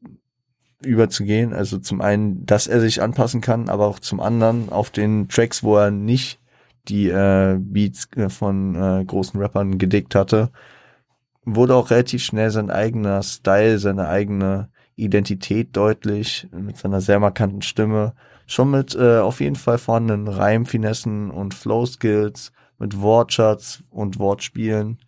überzugehen. 0.85 1.53
Also 1.53 1.79
zum 1.79 1.99
einen, 1.99 2.45
dass 2.45 2.67
er 2.67 2.79
sich 2.79 3.01
anpassen 3.01 3.41
kann, 3.41 3.67
aber 3.67 3.87
auch 3.87 3.99
zum 3.99 4.21
anderen 4.21 4.69
auf 4.69 4.89
den 4.89 5.27
Tracks, 5.27 5.63
wo 5.63 5.77
er 5.77 5.91
nicht 5.91 6.39
die 6.87 7.09
äh, 7.09 7.57
Beats 7.59 8.07
äh, 8.15 8.29
von 8.29 8.75
äh, 8.75 9.03
großen 9.05 9.39
Rappern 9.39 9.77
gedickt 9.77 10.15
hatte, 10.15 10.51
wurde 11.45 11.75
auch 11.75 11.89
relativ 11.89 12.23
schnell 12.23 12.51
sein 12.51 12.69
eigener 12.69 13.21
Style, 13.23 13.79
seine 13.79 14.07
eigene 14.07 14.69
Identität 14.95 15.75
deutlich 15.75 16.47
mit 16.51 16.77
seiner 16.77 17.01
sehr 17.01 17.19
markanten 17.19 17.61
Stimme, 17.61 18.13
schon 18.45 18.71
mit 18.71 18.95
äh, 18.95 19.19
auf 19.19 19.41
jeden 19.41 19.55
Fall 19.55 19.77
vorhandenen 19.77 20.27
Reimfinessen 20.27 21.31
und 21.31 21.53
Flow-Skills, 21.53 22.51
mit 22.79 22.99
Wortschatz 22.99 23.83
und 23.89 24.19
Wortspielen. 24.19 24.99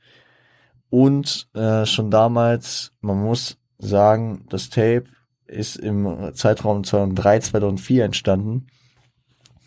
Und 0.90 1.50
äh, 1.54 1.86
schon 1.86 2.10
damals, 2.10 2.94
man 3.02 3.22
muss 3.22 3.58
sagen, 3.78 4.46
das 4.50 4.70
Tape 4.70 5.06
ist 5.46 5.76
im 5.76 6.32
Zeitraum 6.34 6.84
2003, 6.84 7.40
2004 7.40 8.06
entstanden. 8.06 8.68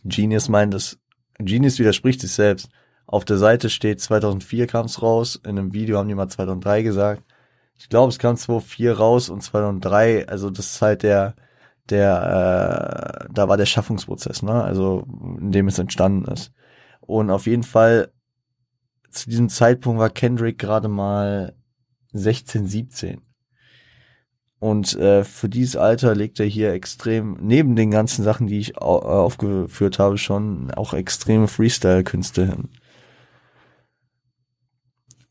Genius 0.05 0.49
meint 0.49 0.75
es, 0.75 0.99
Genius 1.39 1.79
widerspricht 1.79 2.21
sich 2.21 2.33
selbst. 2.33 2.69
Auf 3.09 3.25
der 3.25 3.39
Seite 3.39 3.71
steht 3.71 4.03
2004 4.03 4.67
kam 4.67 4.85
es 4.85 5.01
raus, 5.01 5.41
in 5.43 5.59
einem 5.59 5.73
Video 5.73 5.97
haben 5.97 6.09
die 6.09 6.15
mal 6.15 6.29
2003 6.29 6.83
gesagt. 6.83 7.23
Ich 7.79 7.89
glaube, 7.89 8.11
es 8.11 8.19
kam 8.19 8.37
2004 8.37 8.99
raus 8.99 9.31
und 9.31 9.43
2003, 9.43 10.29
also 10.29 10.51
das 10.51 10.73
ist 10.73 10.83
halt 10.83 11.03
der, 11.05 11.35
der, 11.89 13.25
äh, 13.25 13.33
da 13.33 13.49
war 13.49 13.57
der 13.57 13.65
Schaffungsprozess, 13.65 14.43
ne? 14.43 14.63
Also 14.63 15.07
in 15.41 15.53
dem 15.53 15.69
es 15.69 15.79
entstanden 15.79 16.31
ist. 16.31 16.53
Und 17.01 17.31
auf 17.31 17.47
jeden 17.47 17.63
Fall 17.63 18.13
zu 19.09 19.31
diesem 19.31 19.49
Zeitpunkt 19.49 19.99
war 20.01 20.11
Kendrick 20.11 20.59
gerade 20.59 20.89
mal 20.89 21.55
16, 22.13 22.67
17. 22.67 23.23
Und 24.59 24.97
äh, 24.97 25.25
für 25.25 25.49
dieses 25.49 25.77
Alter 25.77 26.15
legt 26.15 26.41
er 26.41 26.47
hier 26.47 26.75
extrem, 26.75 27.39
neben 27.41 27.75
den 27.75 27.91
ganzen 27.91 28.23
Sachen, 28.23 28.49
die 28.49 28.59
ich 28.59 28.77
aufgeführt 28.77 29.99
habe, 29.99 30.19
schon 30.19 30.73
auch 30.73 30.93
extreme 30.93 31.49
Freestyle-Künste 31.49 32.45
hin. 32.45 32.69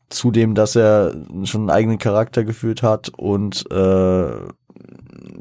Zudem, 0.08 0.54
dass 0.54 0.74
er 0.74 1.14
schon 1.44 1.62
einen 1.62 1.70
eigenen 1.70 1.98
Charakter 1.98 2.44
geführt 2.44 2.82
hat 2.82 3.10
und 3.10 3.70
äh, 3.70 4.30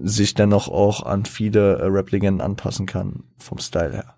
sich 0.03 0.33
dennoch 0.33 0.67
auch 0.67 1.03
an 1.03 1.25
viele 1.25 1.77
äh, 1.77 1.85
Rap-Legenden 1.85 2.41
anpassen 2.41 2.85
kann, 2.85 3.23
vom 3.37 3.59
Style 3.59 3.93
her. 3.93 4.15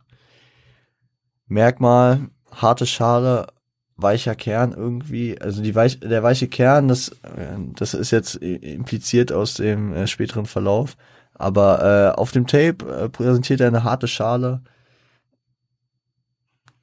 Merkmal, 1.48 2.30
harte 2.52 2.86
Schale, 2.86 3.48
weicher 3.96 4.36
Kern 4.36 4.74
irgendwie, 4.74 5.40
also 5.40 5.62
die 5.62 5.76
weich, 5.76 6.00
der 6.00 6.24
weiche 6.24 6.48
Kern, 6.48 6.88
das, 6.88 7.10
äh, 7.10 7.58
das 7.76 7.94
ist 7.94 8.12
jetzt 8.12 8.36
impliziert 8.36 9.32
aus 9.32 9.56
dem 9.56 9.94
äh, 9.94 10.08
späteren 10.08 10.46
Verlauf, 10.46 10.96
aber 11.34 12.14
äh, 12.16 12.20
auf 12.20 12.32
dem 12.32 12.48
Tape 12.48 12.86
äh, 12.86 13.10
präsentiert 13.10 13.62
er 13.62 13.68
eine 13.68 13.84
harte 13.84 14.08
Schale. 14.08 14.62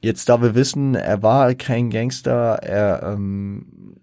Jetzt, 0.01 0.29
da 0.29 0.41
wir 0.43 0.55
wissen, 0.55 0.95
er 0.95 1.23
war 1.23 1.55
kein 1.55 1.91
Gangster, 1.91 2.61
er 2.63 3.03
ähm, 3.03 3.97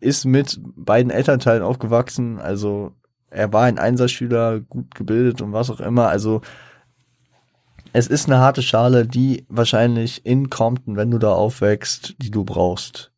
ist 0.00 0.24
mit 0.24 0.60
beiden 0.62 1.10
Elternteilen 1.10 1.62
aufgewachsen, 1.62 2.38
also 2.38 2.92
er 3.30 3.52
war 3.52 3.64
ein 3.64 3.78
Einserschüler, 3.78 4.60
gut 4.60 4.94
gebildet 4.94 5.40
und 5.40 5.52
was 5.52 5.70
auch 5.70 5.80
immer, 5.80 6.08
also 6.08 6.42
es 7.92 8.06
ist 8.06 8.26
eine 8.26 8.38
harte 8.38 8.62
Schale, 8.62 9.06
die 9.06 9.44
wahrscheinlich 9.48 10.24
in 10.24 10.50
Compton, 10.50 10.96
wenn 10.96 11.10
du 11.10 11.18
da 11.18 11.32
aufwächst, 11.32 12.14
die 12.18 12.30
du 12.30 12.44
brauchst. 12.44 13.12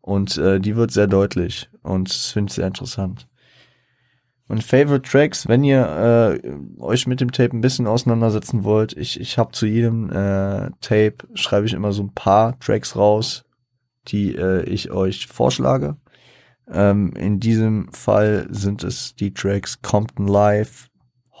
Und 0.00 0.38
äh, 0.38 0.60
die 0.60 0.76
wird 0.76 0.92
sehr 0.92 1.06
deutlich 1.06 1.68
und 1.82 2.08
das 2.08 2.26
finde 2.26 2.50
ich 2.50 2.54
sehr 2.54 2.66
interessant. 2.66 3.28
Und 4.50 4.64
Favorite 4.64 5.08
Tracks, 5.08 5.46
wenn 5.46 5.62
ihr 5.62 6.40
äh, 6.42 6.82
euch 6.82 7.06
mit 7.06 7.20
dem 7.20 7.30
Tape 7.30 7.56
ein 7.56 7.60
bisschen 7.60 7.86
auseinandersetzen 7.86 8.64
wollt, 8.64 8.96
ich, 8.96 9.20
ich 9.20 9.38
habe 9.38 9.52
zu 9.52 9.64
jedem 9.64 10.10
äh, 10.10 10.72
Tape, 10.80 11.18
schreibe 11.34 11.66
ich 11.66 11.72
immer 11.72 11.92
so 11.92 12.02
ein 12.02 12.12
paar 12.14 12.58
Tracks 12.58 12.96
raus, 12.96 13.44
die 14.08 14.34
äh, 14.34 14.64
ich 14.64 14.90
euch 14.90 15.28
vorschlage. 15.28 15.98
Ähm, 16.68 17.12
in 17.12 17.38
diesem 17.38 17.92
Fall 17.92 18.48
sind 18.50 18.82
es 18.82 19.14
die 19.14 19.32
Tracks 19.32 19.82
Compton 19.82 20.26
Live, 20.26 20.88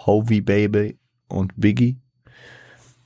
Hovey 0.06 0.40
Baby 0.40 0.96
und 1.26 1.52
Biggie. 1.56 1.98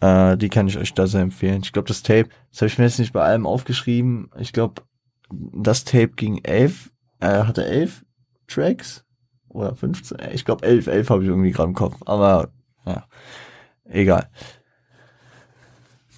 Äh, 0.00 0.36
die 0.36 0.50
kann 0.50 0.68
ich 0.68 0.76
euch 0.76 0.92
da 0.92 1.06
sehr 1.06 1.22
empfehlen. 1.22 1.62
Ich 1.64 1.72
glaube, 1.72 1.88
das 1.88 2.02
Tape, 2.02 2.28
das 2.50 2.60
habe 2.60 2.66
ich 2.66 2.76
mir 2.76 2.84
jetzt 2.84 2.98
nicht 2.98 3.14
bei 3.14 3.22
allem 3.22 3.46
aufgeschrieben. 3.46 4.28
Ich 4.38 4.52
glaube, 4.52 4.82
das 5.30 5.84
Tape 5.84 6.08
ging 6.08 6.40
elf, 6.42 6.92
äh, 7.20 7.44
hatte 7.44 7.64
elf 7.64 8.04
Tracks 8.48 9.03
oder 9.54 9.74
15. 9.74 10.18
Ich 10.32 10.44
glaube, 10.44 10.66
elf, 10.66 10.86
elf 10.86 11.10
habe 11.10 11.22
ich 11.22 11.28
irgendwie 11.28 11.52
gerade 11.52 11.68
im 11.68 11.74
Kopf. 11.74 11.96
Aber 12.04 12.50
ja, 12.84 13.04
egal. 13.84 14.28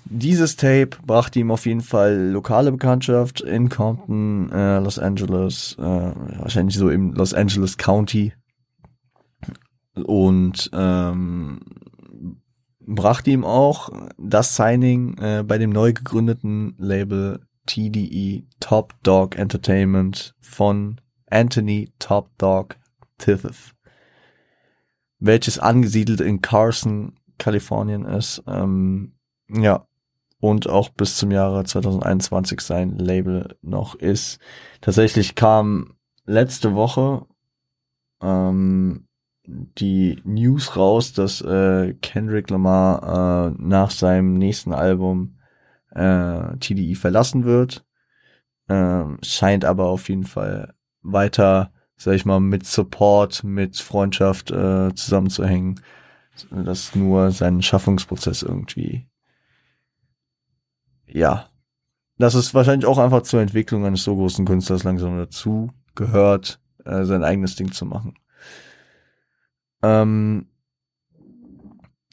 Dieses 0.08 0.56
Tape 0.56 0.90
brachte 1.04 1.40
ihm 1.40 1.50
auf 1.50 1.66
jeden 1.66 1.80
Fall 1.80 2.30
lokale 2.30 2.70
Bekanntschaft 2.70 3.40
in 3.40 3.68
Compton, 3.68 4.50
äh, 4.52 4.78
Los 4.78 4.98
Angeles, 4.98 5.76
äh, 5.78 5.82
wahrscheinlich 5.82 6.76
so 6.76 6.90
im 6.90 7.12
Los 7.12 7.34
Angeles 7.34 7.76
County. 7.76 8.32
Und 9.94 10.70
ähm, 10.72 11.60
brachte 12.80 13.30
ihm 13.30 13.44
auch 13.44 13.90
das 14.16 14.54
Signing 14.54 15.18
äh, 15.18 15.42
bei 15.42 15.58
dem 15.58 15.70
neu 15.70 15.92
gegründeten 15.92 16.74
Label 16.78 17.40
TDE 17.66 18.44
Top 18.60 18.94
Dog 19.02 19.36
Entertainment 19.36 20.34
von 20.40 21.00
Anthony 21.28 21.90
Top 21.98 22.30
Dog 22.38 22.76
Tiffith, 23.18 23.74
welches 25.18 25.58
angesiedelt 25.58 26.20
in 26.20 26.40
Carson, 26.40 27.18
Kalifornien 27.38 28.04
ist. 28.04 28.42
Ähm, 28.46 29.14
ja, 29.48 29.86
und 30.40 30.68
auch 30.68 30.90
bis 30.90 31.16
zum 31.16 31.30
Jahre 31.30 31.64
2021 31.64 32.60
sein 32.60 32.96
Label 32.96 33.56
noch 33.62 33.94
ist. 33.94 34.38
Tatsächlich 34.80 35.34
kam 35.34 35.96
letzte 36.24 36.74
Woche 36.74 37.26
ähm, 38.20 39.06
die 39.46 40.20
News 40.24 40.76
raus, 40.76 41.12
dass 41.12 41.40
äh, 41.40 41.94
Kendrick 41.94 42.50
Lamar 42.50 43.50
äh, 43.50 43.54
nach 43.58 43.90
seinem 43.90 44.34
nächsten 44.34 44.72
Album 44.72 45.38
äh, 45.90 46.56
TDI 46.58 46.94
verlassen 46.94 47.44
wird. 47.44 47.84
Äh, 48.68 49.04
scheint 49.22 49.64
aber 49.64 49.86
auf 49.86 50.08
jeden 50.08 50.24
Fall 50.24 50.74
weiter, 51.02 51.72
sag 51.96 52.14
ich 52.14 52.24
mal, 52.24 52.40
mit 52.40 52.66
Support, 52.66 53.44
mit 53.44 53.76
Freundschaft 53.78 54.50
äh, 54.50 54.94
zusammenzuhängen, 54.94 55.80
dass 56.50 56.94
nur 56.94 57.30
sein 57.30 57.62
Schaffungsprozess 57.62 58.42
irgendwie, 58.42 59.06
ja, 61.06 61.48
dass 62.18 62.34
es 62.34 62.54
wahrscheinlich 62.54 62.86
auch 62.86 62.98
einfach 62.98 63.22
zur 63.22 63.40
Entwicklung 63.40 63.84
eines 63.84 64.04
so 64.04 64.14
großen 64.14 64.44
Künstlers 64.44 64.84
langsam 64.84 65.16
dazu 65.18 65.70
gehört, 65.94 66.60
äh, 66.84 67.04
sein 67.04 67.24
eigenes 67.24 67.56
Ding 67.56 67.72
zu 67.72 67.86
machen. 67.86 68.14
Ähm, 69.82 70.48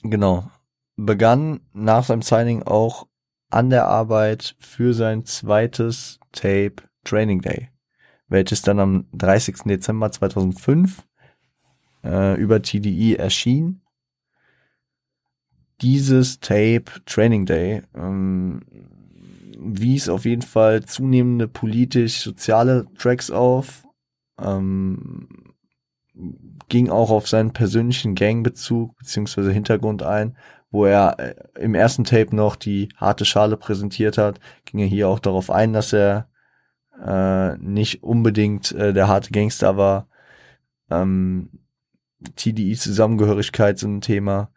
genau. 0.02 0.50
Begann 0.96 1.62
nach 1.74 2.04
seinem 2.04 2.22
Signing 2.22 2.63
auch 2.63 3.08
an 3.50 3.69
der 3.69 3.88
Arbeit 3.88 4.56
für 4.60 4.93
sein 4.93 5.26
zweites 5.26 6.19
Tape 6.32 6.76
Training 7.04 7.41
Day, 7.41 7.69
welches 8.34 8.63
dann 8.63 8.80
am 8.80 9.06
30. 9.13 9.58
Dezember 9.65 10.12
2005 10.12 11.04
äh, 12.04 12.36
über 12.41 12.62
TDE 12.62 13.15
erschien. 13.15 13.82
Dieses 15.82 16.39
Tape 16.39 16.86
Training 17.06 17.46
Day 17.46 17.84
ähm, 17.96 18.62
wies 19.58 20.10
auf 20.10 20.26
jeden 20.26 20.41
Fall 20.41 20.84
zunehmende 20.84 21.48
politisch-soziale 21.48 22.88
Tracks 22.98 23.30
auf. 23.30 23.86
Ähm, 24.41 25.28
ging 26.69 26.89
auch 26.89 27.12
auf 27.12 27.28
seinen 27.28 27.54
persönlichen 27.54 28.15
Gangbezug 28.15 28.98
beziehungsweise 28.98 29.52
Hintergrund 29.52 30.02
ein, 30.02 30.36
wo 30.72 30.86
er 30.86 31.19
äh, 31.19 31.36
im 31.60 31.76
ersten 31.76 32.04
Tape 32.04 32.36
noch 32.36 32.56
die 32.56 32.89
harte 32.96 33.26
Schale 33.26 33.58
präsentiert 33.58 34.17
hat, 34.17 34.39
ging 34.65 34.80
er 34.80 34.88
hier 34.88 35.08
auch 35.08 35.19
darauf 35.19 35.52
ein, 35.52 35.72
dass 35.74 35.93
er 35.93 36.30
äh, 37.01 37.58
nicht 37.58 38.03
unbedingt 38.03 38.71
äh, 38.71 38.93
der 38.93 39.08
harte 39.08 39.32
Gangster 39.32 39.77
war. 39.77 40.08
Ähm, 40.89 41.49
TDI-Zusammengehörigkeit 42.36 43.79
sind 43.79 43.97
ein 43.97 44.01
Thema. 44.01 44.49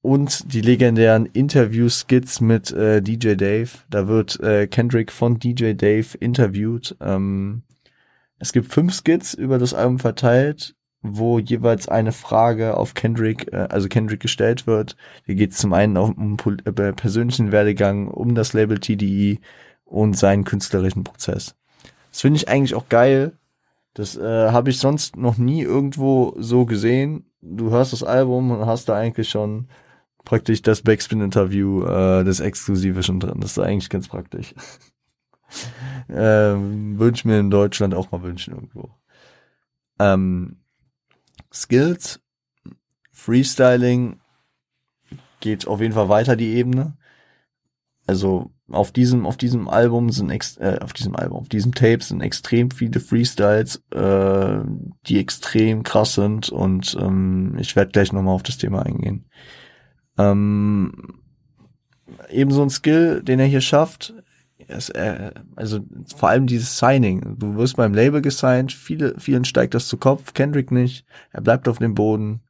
Und 0.00 0.52
die 0.54 0.60
legendären 0.60 1.26
Interview-Skits 1.26 2.40
mit 2.40 2.70
äh, 2.70 3.02
DJ 3.02 3.34
Dave. 3.34 3.70
Da 3.90 4.06
wird 4.06 4.38
äh, 4.40 4.66
Kendrick 4.66 5.10
von 5.10 5.38
DJ 5.38 5.72
Dave 5.72 6.16
interviewt. 6.18 6.96
Ähm, 7.00 7.62
es 8.38 8.52
gibt 8.52 8.72
fünf 8.72 8.94
Skits 8.94 9.34
über 9.34 9.58
das 9.58 9.74
Album 9.74 9.98
verteilt, 9.98 10.76
wo 11.02 11.40
jeweils 11.40 11.88
eine 11.88 12.12
Frage 12.12 12.76
auf 12.76 12.94
Kendrick, 12.94 13.52
äh, 13.52 13.66
also 13.70 13.88
Kendrick 13.88 14.20
gestellt 14.20 14.66
wird. 14.68 14.96
Hier 15.26 15.34
geht 15.34 15.50
es 15.52 15.58
zum 15.58 15.72
einen 15.72 15.96
auch 15.96 16.16
um 16.16 16.36
äh, 16.64 16.92
persönlichen 16.92 17.50
Werdegang, 17.50 18.08
um 18.08 18.36
das 18.36 18.52
Label 18.52 18.78
TDE 18.78 19.40
und 19.88 20.16
seinen 20.16 20.44
künstlerischen 20.44 21.04
Prozess. 21.04 21.54
Das 22.10 22.20
finde 22.20 22.36
ich 22.36 22.48
eigentlich 22.48 22.74
auch 22.74 22.88
geil. 22.88 23.32
Das 23.94 24.16
äh, 24.16 24.50
habe 24.50 24.70
ich 24.70 24.78
sonst 24.78 25.16
noch 25.16 25.38
nie 25.38 25.62
irgendwo 25.62 26.34
so 26.38 26.66
gesehen. 26.66 27.26
Du 27.40 27.70
hörst 27.70 27.92
das 27.92 28.02
Album 28.02 28.50
und 28.50 28.66
hast 28.66 28.88
da 28.88 28.94
eigentlich 28.94 29.28
schon 29.28 29.68
praktisch 30.24 30.62
das 30.62 30.82
Backspin-Interview, 30.82 31.84
äh, 31.84 32.24
das 32.24 32.40
Exklusive 32.40 33.02
schon 33.02 33.18
drin. 33.18 33.40
Das 33.40 33.52
ist 33.52 33.58
eigentlich 33.58 33.88
ganz 33.88 34.08
praktisch. 34.08 34.54
ähm, 36.08 36.98
Wünsche 36.98 37.26
mir 37.26 37.40
in 37.40 37.50
Deutschland 37.50 37.94
auch 37.94 38.10
mal 38.10 38.22
wünschen 38.22 38.54
irgendwo. 38.54 38.90
Ähm, 39.98 40.58
Skills 41.52 42.20
Freestyling 43.10 44.20
geht 45.40 45.66
auf 45.66 45.80
jeden 45.80 45.94
Fall 45.94 46.08
weiter 46.08 46.36
die 46.36 46.54
Ebene. 46.54 46.96
Also 48.06 48.52
auf 48.70 48.92
diesem 48.92 49.26
auf 49.26 49.36
diesem 49.36 49.68
Album 49.68 50.10
sind 50.10 50.30
ex 50.30 50.56
äh, 50.58 50.78
auf 50.82 50.92
diesem 50.92 51.16
Album 51.16 51.38
auf 51.38 51.48
diesem 51.48 51.74
Tape 51.74 52.02
sind 52.02 52.20
extrem 52.20 52.70
viele 52.70 53.00
Freestyles, 53.00 53.82
äh, 53.92 54.58
die 55.06 55.18
extrem 55.18 55.82
krass 55.82 56.14
sind 56.14 56.50
und 56.50 56.96
ähm, 57.00 57.56
ich 57.58 57.76
werde 57.76 57.92
gleich 57.92 58.12
nochmal 58.12 58.34
auf 58.34 58.42
das 58.42 58.58
Thema 58.58 58.84
eingehen. 58.84 59.26
Ähm, 60.18 60.92
ebenso 62.28 62.62
ein 62.62 62.70
Skill, 62.70 63.22
den 63.22 63.40
er 63.40 63.46
hier 63.46 63.60
schafft, 63.60 64.14
ist, 64.66 64.90
äh, 64.90 65.32
also 65.56 65.80
vor 66.16 66.28
allem 66.28 66.46
dieses 66.46 66.78
Signing. 66.78 67.36
Du 67.38 67.56
wirst 67.56 67.76
beim 67.76 67.94
Label 67.94 68.20
gesigned, 68.20 68.72
viele, 68.72 69.18
vielen 69.18 69.44
steigt 69.44 69.74
das 69.74 69.88
zu 69.88 69.96
Kopf, 69.96 70.34
Kendrick 70.34 70.70
nicht, 70.70 71.06
er 71.30 71.40
bleibt 71.40 71.68
auf 71.68 71.78
dem 71.78 71.94
Boden. 71.94 72.42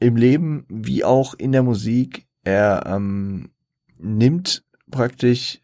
Im 0.00 0.16
Leben 0.16 0.66
wie 0.68 1.04
auch 1.04 1.34
in 1.34 1.52
der 1.52 1.62
Musik 1.62 2.26
er 2.44 2.84
ähm, 2.86 3.50
nimmt 3.98 4.64
praktisch, 4.90 5.60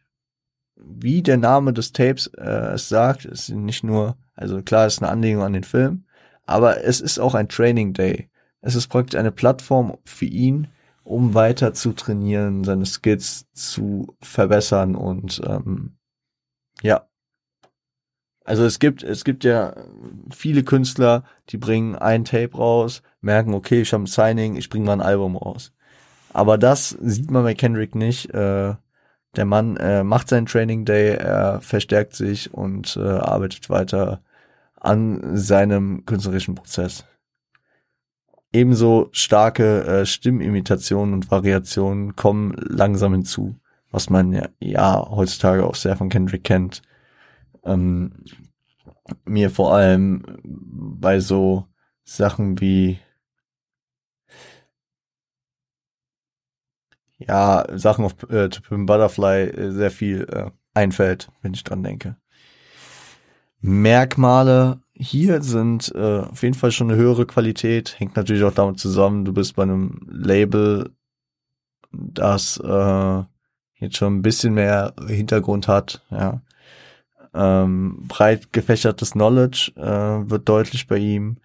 wie 0.76 1.22
der 1.22 1.36
Name 1.36 1.72
des 1.72 1.92
Tapes 1.92 2.26
äh, 2.38 2.74
es 2.74 2.88
sagt, 2.88 3.26
es 3.26 3.48
ist 3.48 3.54
nicht 3.54 3.84
nur, 3.84 4.16
also 4.34 4.62
klar, 4.62 4.86
ist 4.86 5.02
eine 5.02 5.12
Anlehnung 5.12 5.42
an 5.42 5.52
den 5.52 5.64
Film, 5.64 6.04
aber 6.46 6.82
es 6.84 7.00
ist 7.00 7.18
auch 7.18 7.34
ein 7.34 7.48
Training 7.48 7.92
Day. 7.92 8.30
Es 8.62 8.74
ist 8.74 8.88
praktisch 8.88 9.18
eine 9.18 9.32
Plattform 9.32 9.96
für 10.04 10.24
ihn, 10.26 10.68
um 11.04 11.34
weiter 11.34 11.74
zu 11.74 11.92
trainieren, 11.92 12.64
seine 12.64 12.86
Skills 12.86 13.46
zu 13.52 14.16
verbessern 14.20 14.96
und 14.96 15.40
ähm, 15.46 15.96
ja. 16.82 17.06
Also 18.44 18.64
es 18.64 18.78
gibt, 18.78 19.02
es 19.02 19.24
gibt 19.24 19.44
ja 19.44 19.76
viele 20.30 20.64
Künstler, 20.64 21.24
die 21.50 21.58
bringen 21.58 21.94
ein 21.94 22.24
Tape 22.24 22.56
raus, 22.56 23.02
merken, 23.20 23.54
okay, 23.54 23.82
ich 23.82 23.92
habe 23.92 24.04
ein 24.04 24.06
Signing, 24.06 24.56
ich 24.56 24.70
bringe 24.70 24.86
mal 24.86 24.94
ein 24.94 25.00
Album 25.02 25.36
raus. 25.36 25.72
Aber 26.32 26.58
das 26.58 26.90
sieht 26.90 27.30
man 27.30 27.42
bei 27.42 27.54
Kendrick 27.54 27.94
nicht. 27.94 28.32
Äh, 28.32 28.74
der 29.36 29.44
Mann 29.44 29.76
äh, 29.76 30.02
macht 30.02 30.28
seinen 30.28 30.46
Training 30.46 30.84
Day, 30.84 31.14
er 31.14 31.60
verstärkt 31.60 32.14
sich 32.14 32.52
und 32.52 32.96
äh, 32.96 33.00
arbeitet 33.00 33.70
weiter 33.70 34.22
an 34.76 35.36
seinem 35.36 36.04
künstlerischen 36.04 36.54
Prozess. 36.54 37.04
Ebenso 38.52 39.08
starke 39.12 39.84
äh, 39.84 40.06
Stimmimitationen 40.06 41.14
und 41.14 41.30
Variationen 41.30 42.16
kommen 42.16 42.54
langsam 42.58 43.12
hinzu, 43.12 43.54
was 43.92 44.10
man 44.10 44.32
ja, 44.32 44.48
ja 44.58 45.08
heutzutage 45.08 45.64
auch 45.64 45.76
sehr 45.76 45.96
von 45.96 46.08
Kendrick 46.08 46.42
kennt. 46.42 46.82
Ähm, 47.64 48.24
mir 49.24 49.50
vor 49.50 49.74
allem 49.74 50.24
bei 50.42 51.20
so 51.20 51.66
Sachen 52.02 52.60
wie 52.60 52.98
ja, 57.20 57.66
Sachen 57.74 58.04
auf 58.04 58.14
äh, 58.30 58.48
To 58.48 58.62
Butterfly 58.70 59.48
äh, 59.48 59.70
sehr 59.70 59.90
viel 59.90 60.26
äh, 60.30 60.50
einfällt, 60.74 61.30
wenn 61.42 61.54
ich 61.54 61.64
dran 61.64 61.82
denke. 61.82 62.16
Merkmale 63.60 64.80
hier 65.02 65.42
sind 65.42 65.92
äh, 65.94 66.20
auf 66.20 66.42
jeden 66.42 66.54
Fall 66.54 66.72
schon 66.72 66.90
eine 66.90 67.00
höhere 67.00 67.24
Qualität, 67.24 67.98
hängt 67.98 68.16
natürlich 68.16 68.44
auch 68.44 68.52
damit 68.52 68.78
zusammen, 68.78 69.24
du 69.24 69.32
bist 69.32 69.56
bei 69.56 69.62
einem 69.62 70.06
Label, 70.10 70.90
das 71.90 72.58
äh, 72.62 73.22
jetzt 73.76 73.96
schon 73.96 74.16
ein 74.16 74.22
bisschen 74.22 74.52
mehr 74.54 74.94
Hintergrund 75.06 75.68
hat, 75.68 76.04
ja. 76.10 76.42
Ähm, 77.32 78.08
breit 78.08 78.52
gefächertes 78.52 79.12
Knowledge 79.12 79.72
äh, 79.76 80.28
wird 80.28 80.48
deutlich 80.48 80.88
bei 80.88 80.96
ihm 80.98 81.36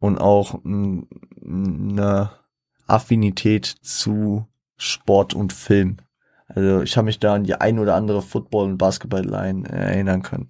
und 0.00 0.18
auch 0.18 0.58
eine 0.64 2.30
Affinität 2.86 3.66
zu 3.66 4.48
Sport 4.76 5.34
und 5.34 5.52
Film. 5.52 5.98
Also 6.48 6.82
ich 6.82 6.96
habe 6.96 7.06
mich 7.06 7.18
da 7.18 7.34
an 7.34 7.44
die 7.44 7.54
ein 7.54 7.78
oder 7.78 7.94
andere 7.94 8.22
Football- 8.22 8.70
und 8.70 8.78
Basketball-Line 8.78 9.68
äh, 9.68 9.92
erinnern 9.92 10.22
können. 10.22 10.48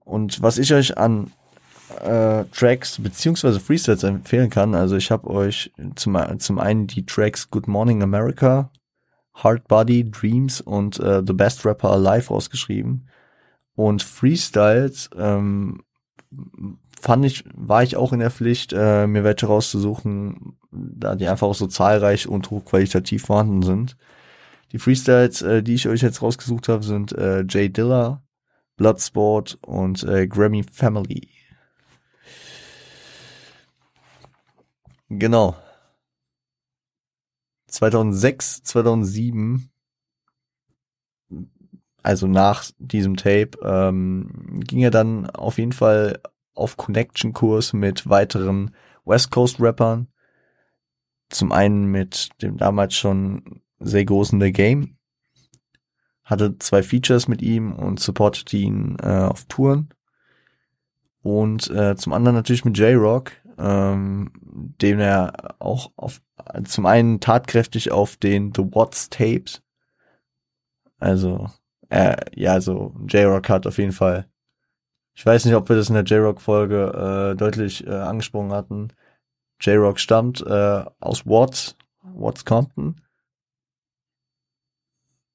Und 0.00 0.42
was 0.42 0.58
ich 0.58 0.72
euch 0.74 0.98
an 0.98 1.32
äh, 2.02 2.44
Tracks 2.46 3.00
beziehungsweise 3.00 3.60
Freestyles 3.60 4.02
empfehlen 4.02 4.50
kann, 4.50 4.74
also 4.74 4.96
ich 4.96 5.10
habe 5.10 5.28
euch 5.30 5.72
zum, 5.94 6.18
zum 6.38 6.58
einen 6.58 6.86
die 6.86 7.06
Tracks 7.06 7.50
Good 7.50 7.68
Morning 7.68 8.02
America, 8.02 8.70
Hard 9.34 9.66
Body, 9.66 10.10
Dreams 10.10 10.60
und 10.60 10.98
äh, 11.00 11.22
The 11.26 11.32
Best 11.32 11.64
Rapper 11.64 11.90
Alive 11.90 12.28
rausgeschrieben. 12.28 13.08
Und 13.74 14.02
Freestyles 14.02 15.10
ähm, 15.16 15.82
fand 17.04 17.26
ich, 17.26 17.44
war 17.52 17.82
ich 17.82 17.96
auch 17.96 18.14
in 18.14 18.20
der 18.20 18.30
Pflicht, 18.30 18.72
äh, 18.72 19.06
mir 19.06 19.24
welche 19.24 19.44
rauszusuchen, 19.44 20.56
da 20.70 21.14
die 21.14 21.28
einfach 21.28 21.46
auch 21.46 21.54
so 21.54 21.66
zahlreich 21.66 22.26
und 22.26 22.50
hochqualitativ 22.50 23.26
vorhanden 23.26 23.60
sind. 23.60 23.98
Die 24.72 24.78
Freestyles, 24.78 25.42
äh, 25.42 25.62
die 25.62 25.74
ich 25.74 25.86
euch 25.86 26.00
jetzt 26.00 26.22
rausgesucht 26.22 26.68
habe, 26.68 26.82
sind 26.82 27.12
äh, 27.12 27.44
Jay 27.46 27.68
Diller, 27.68 28.22
Bloodsport 28.76 29.58
und 29.60 30.02
äh, 30.04 30.26
Grammy 30.26 30.64
Family. 30.72 31.28
Genau. 35.10 35.56
2006, 37.66 38.62
2007, 38.62 39.70
also 42.02 42.26
nach 42.26 42.64
diesem 42.78 43.16
Tape, 43.16 43.50
ähm, 43.62 44.60
ging 44.66 44.80
er 44.80 44.90
dann 44.90 45.28
auf 45.28 45.58
jeden 45.58 45.72
Fall 45.72 46.18
auf 46.54 46.76
Connection-Kurs 46.76 47.72
mit 47.72 48.08
weiteren 48.08 48.74
West 49.04 49.30
Coast-Rappern. 49.30 50.08
Zum 51.28 51.52
einen 51.52 51.86
mit 51.86 52.30
dem 52.42 52.56
damals 52.56 52.94
schon 52.94 53.62
sehr 53.80 54.04
großen 54.04 54.40
The 54.40 54.52
Game. 54.52 54.96
Hatte 56.22 56.58
zwei 56.58 56.82
Features 56.82 57.28
mit 57.28 57.42
ihm 57.42 57.72
und 57.72 58.00
supportete 58.00 58.56
ihn 58.56 58.96
äh, 59.02 59.06
auf 59.06 59.44
Touren. 59.46 59.90
Und 61.22 61.70
äh, 61.70 61.96
zum 61.96 62.12
anderen 62.12 62.36
natürlich 62.36 62.64
mit 62.64 62.78
J-Rock, 62.78 63.32
ähm, 63.58 64.30
dem 64.80 65.00
er 65.00 65.56
auch 65.58 65.90
auf, 65.96 66.20
zum 66.64 66.86
einen 66.86 67.20
tatkräftig 67.20 67.90
auf 67.90 68.16
den 68.16 68.52
The 68.54 68.62
Watts 68.62 69.08
Tapes, 69.10 69.62
also 70.98 71.50
äh, 71.90 72.16
ja, 72.34 72.52
also 72.52 72.94
J-Rock 73.06 73.48
hat 73.48 73.66
auf 73.66 73.78
jeden 73.78 73.92
Fall 73.92 74.26
ich 75.14 75.24
weiß 75.24 75.44
nicht, 75.44 75.54
ob 75.54 75.68
wir 75.68 75.76
das 75.76 75.88
in 75.88 75.94
der 75.94 76.04
J-Rock-Folge 76.04 77.32
äh, 77.32 77.36
deutlich 77.36 77.86
äh, 77.86 77.90
angesprochen 77.90 78.52
hatten. 78.52 78.88
J-Rock 79.60 80.00
stammt 80.00 80.44
äh, 80.46 80.84
aus 81.00 81.26
Watts, 81.26 81.76
Watts 82.02 82.44
Compton. 82.44 83.00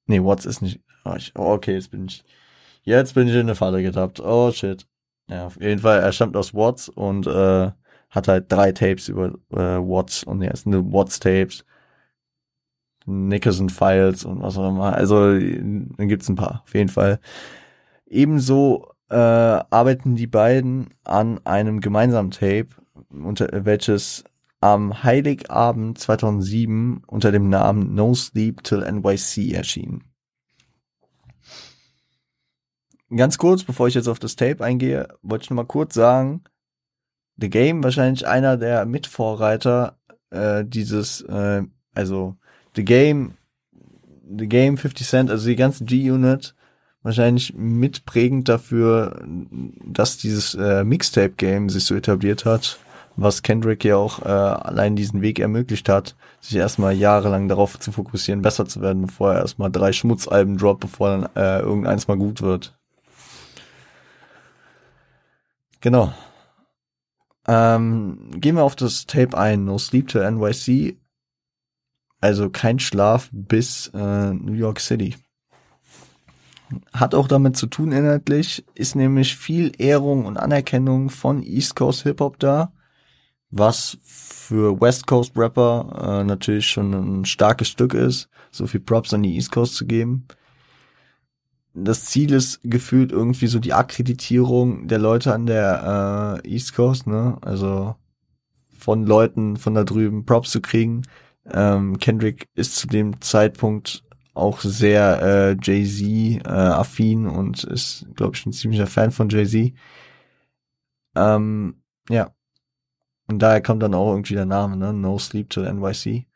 Nee, 0.06 0.22
Watts 0.22 0.44
ist 0.46 0.60
nicht. 0.60 0.80
Oh, 1.04 1.14
ich, 1.16 1.32
oh, 1.36 1.52
okay, 1.52 1.74
jetzt 1.74 1.90
bin 1.90 2.06
ich. 2.06 2.24
Jetzt 2.82 3.14
bin 3.14 3.28
ich 3.28 3.34
in 3.34 3.40
eine 3.40 3.54
Falle 3.54 3.82
getappt. 3.82 4.20
Oh 4.20 4.50
shit. 4.52 4.86
Ja, 5.28 5.46
auf 5.46 5.60
jeden 5.60 5.80
Fall, 5.80 6.00
er 6.00 6.12
stammt 6.12 6.36
aus 6.36 6.54
Watts 6.54 6.88
und 6.88 7.26
äh, 7.26 7.70
hat 8.10 8.28
halt 8.28 8.50
drei 8.50 8.72
Tapes 8.72 9.08
über 9.08 9.28
äh, 9.52 9.78
Watts 9.78 10.24
und 10.24 10.42
er 10.42 10.52
ist 10.52 10.66
eine 10.66 10.84
Watts-Tapes. 10.92 11.64
Nickerson 13.06 13.70
Files 13.70 14.24
und 14.24 14.42
was 14.42 14.58
auch 14.58 14.68
immer. 14.68 14.92
Also 14.94 15.32
dann 15.32 16.08
gibt's 16.08 16.28
ein 16.28 16.36
paar, 16.36 16.62
auf 16.64 16.74
jeden 16.74 16.88
Fall. 16.88 17.20
Ebenso 18.06 18.89
äh, 19.10 19.14
arbeiten 19.14 20.14
die 20.14 20.26
beiden 20.26 20.88
an 21.04 21.44
einem 21.44 21.80
gemeinsamen 21.80 22.30
Tape, 22.30 22.68
unter 23.10 23.48
welches 23.64 24.24
am 24.60 25.02
Heiligabend 25.02 25.98
2007 25.98 27.02
unter 27.06 27.32
dem 27.32 27.48
Namen 27.48 27.94
No 27.94 28.14
Sleep 28.14 28.62
Till 28.62 28.80
NYC 28.80 29.52
erschien. 29.52 30.04
Ganz 33.14 33.38
kurz, 33.38 33.64
bevor 33.64 33.88
ich 33.88 33.94
jetzt 33.94 34.06
auf 34.06 34.20
das 34.20 34.36
Tape 34.36 34.62
eingehe, 34.62 35.08
wollte 35.22 35.44
ich 35.44 35.50
noch 35.50 35.56
mal 35.56 35.64
kurz 35.64 35.94
sagen, 35.94 36.44
The 37.38 37.50
Game 37.50 37.82
wahrscheinlich 37.82 38.26
einer 38.26 38.56
der 38.56 38.84
Mitvorreiter 38.84 39.98
äh, 40.30 40.64
dieses, 40.64 41.22
äh, 41.22 41.62
also 41.94 42.36
The 42.76 42.84
Game, 42.84 43.34
The 44.22 44.46
Game 44.46 44.76
50 44.76 45.08
Cent, 45.08 45.30
also 45.30 45.48
die 45.48 45.56
ganze 45.56 45.84
G-Unit 45.84 46.54
wahrscheinlich 47.02 47.54
mitprägend 47.54 48.48
dafür, 48.48 49.22
dass 49.84 50.18
dieses 50.18 50.54
äh, 50.54 50.84
Mixtape-Game 50.84 51.68
sich 51.70 51.84
so 51.84 51.94
etabliert 51.94 52.44
hat, 52.44 52.78
was 53.16 53.42
Kendrick 53.42 53.84
ja 53.84 53.96
auch 53.96 54.20
äh, 54.20 54.28
allein 54.28 54.96
diesen 54.96 55.22
Weg 55.22 55.38
ermöglicht 55.38 55.88
hat, 55.88 56.16
sich 56.40 56.56
erstmal 56.56 56.94
jahrelang 56.94 57.48
darauf 57.48 57.78
zu 57.78 57.92
fokussieren, 57.92 58.42
besser 58.42 58.66
zu 58.66 58.80
werden, 58.80 59.02
bevor 59.02 59.34
er 59.34 59.40
erstmal 59.40 59.70
drei 59.70 59.92
Schmutzalben 59.92 60.56
droppt, 60.56 60.80
bevor 60.80 61.10
dann 61.10 61.28
äh, 61.36 61.60
irgendeins 61.60 62.08
mal 62.08 62.16
gut 62.16 62.42
wird. 62.42 62.76
Genau. 65.80 66.12
Ähm, 67.48 68.30
gehen 68.36 68.56
wir 68.56 68.62
auf 68.62 68.76
das 68.76 69.06
Tape 69.06 69.36
ein, 69.36 69.64
No 69.64 69.78
Sleep 69.78 70.08
to 70.08 70.18
NYC. 70.18 70.98
Also 72.20 72.50
kein 72.50 72.78
Schlaf 72.78 73.30
bis 73.32 73.90
äh, 73.94 74.32
New 74.34 74.52
York 74.52 74.78
City. 74.78 75.16
Hat 76.92 77.14
auch 77.14 77.28
damit 77.28 77.56
zu 77.56 77.66
tun 77.66 77.92
inhaltlich, 77.92 78.64
ist 78.74 78.94
nämlich 78.94 79.36
viel 79.36 79.72
Ehrung 79.78 80.26
und 80.26 80.36
Anerkennung 80.36 81.10
von 81.10 81.42
East 81.42 81.76
Coast 81.76 82.02
Hip 82.02 82.20
Hop 82.20 82.38
da, 82.38 82.72
was 83.50 83.98
für 84.02 84.80
West 84.80 85.06
Coast 85.06 85.32
Rapper 85.36 86.20
äh, 86.20 86.24
natürlich 86.24 86.66
schon 86.66 86.92
ein 86.92 87.24
starkes 87.24 87.68
Stück 87.68 87.94
ist, 87.94 88.28
so 88.50 88.66
viel 88.66 88.80
Props 88.80 89.12
an 89.14 89.22
die 89.22 89.34
East 89.34 89.52
Coast 89.52 89.74
zu 89.74 89.86
geben. 89.86 90.26
Das 91.72 92.06
Ziel 92.06 92.32
ist 92.32 92.60
gefühlt 92.64 93.12
irgendwie 93.12 93.46
so 93.46 93.60
die 93.60 93.72
Akkreditierung 93.72 94.88
der 94.88 94.98
Leute 94.98 95.32
an 95.32 95.46
der 95.46 96.40
äh, 96.44 96.48
East 96.48 96.74
Coast, 96.74 97.06
ne? 97.06 97.38
Also 97.42 97.94
von 98.76 99.06
Leuten 99.06 99.56
von 99.56 99.74
da 99.74 99.84
drüben 99.84 100.24
Props 100.24 100.50
zu 100.50 100.60
kriegen. 100.60 101.02
Ähm, 101.52 101.98
Kendrick 101.98 102.48
ist 102.54 102.76
zu 102.76 102.86
dem 102.86 103.20
Zeitpunkt 103.20 104.02
auch 104.40 104.60
sehr 104.60 105.22
äh, 105.22 105.56
Jay-Z 105.62 106.46
äh, 106.46 107.28
und 107.28 107.64
ist, 107.64 108.06
glaube 108.16 108.36
ich, 108.36 108.46
ein 108.46 108.52
ziemlicher 108.52 108.86
Fan 108.86 109.10
von 109.10 109.28
Jay-Z. 109.28 109.72
Ähm, 111.14 111.82
ja. 112.08 112.34
Und 113.26 113.38
daher 113.40 113.62
kommt 113.62 113.82
dann 113.82 113.94
auch 113.94 114.10
irgendwie 114.10 114.34
der 114.34 114.46
Name, 114.46 114.76
ne? 114.76 114.92
No 114.92 115.18
Sleep 115.18 115.48
to 115.50 115.62
NYC. 115.62 116.26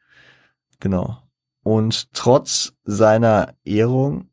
Genau. 0.81 1.19
Und 1.65 2.13
trotz 2.13 2.75
seiner 2.85 3.55
Ehrung, 3.65 4.29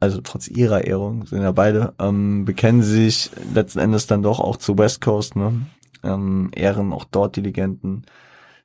also 0.00 0.20
trotz 0.22 0.48
ihrer 0.48 0.84
Ehrung, 0.84 1.26
sind 1.26 1.42
ja 1.42 1.52
beide, 1.52 1.94
ähm, 2.00 2.44
bekennen 2.44 2.82
sie 2.82 3.10
sich 3.10 3.30
letzten 3.54 3.80
Endes 3.80 4.06
dann 4.06 4.22
doch 4.22 4.40
auch 4.40 4.56
zu 4.56 4.78
West 4.78 5.02
Coast, 5.02 5.36
ne? 5.36 5.66
Ähm, 6.02 6.50
ehren 6.54 6.92
auch 6.92 7.04
dort 7.04 7.36
die 7.36 7.42
Legenden. 7.42 8.06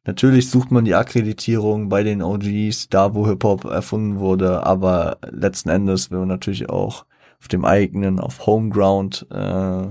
Natürlich 0.05 0.51
sucht 0.51 0.71
man 0.71 0.85
die 0.85 0.93
Akkreditierung 0.93 1.89
bei 1.89 2.03
den 2.03 2.21
OGs, 2.21 2.89
da 2.89 3.15
wo 3.15 3.27
Hip-Hop 3.27 3.65
erfunden 3.65 4.19
wurde, 4.19 4.63
aber 4.63 5.17
letzten 5.27 5.69
Endes 5.69 6.11
will 6.11 6.19
man 6.19 6.27
natürlich 6.27 6.69
auch 6.69 7.05
auf 7.39 7.47
dem 7.47 7.65
eigenen, 7.65 8.19
auf 8.19 8.45
Homeground, 8.45 9.25
äh, 9.31 9.87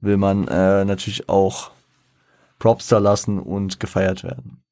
will 0.00 0.16
man 0.16 0.46
äh, 0.46 0.84
natürlich 0.84 1.28
auch 1.28 1.72
Props 2.60 2.86
da 2.88 2.98
lassen 2.98 3.40
und 3.40 3.80
gefeiert 3.80 4.22
werden. 4.22 4.62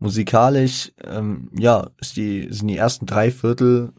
Musikalisch, 0.00 0.92
ähm, 1.04 1.50
ja, 1.56 1.90
ist 2.00 2.16
die, 2.16 2.48
sind 2.50 2.68
die 2.68 2.76
ersten 2.76 3.06
drei 3.06 3.30
Viertel 3.30 3.92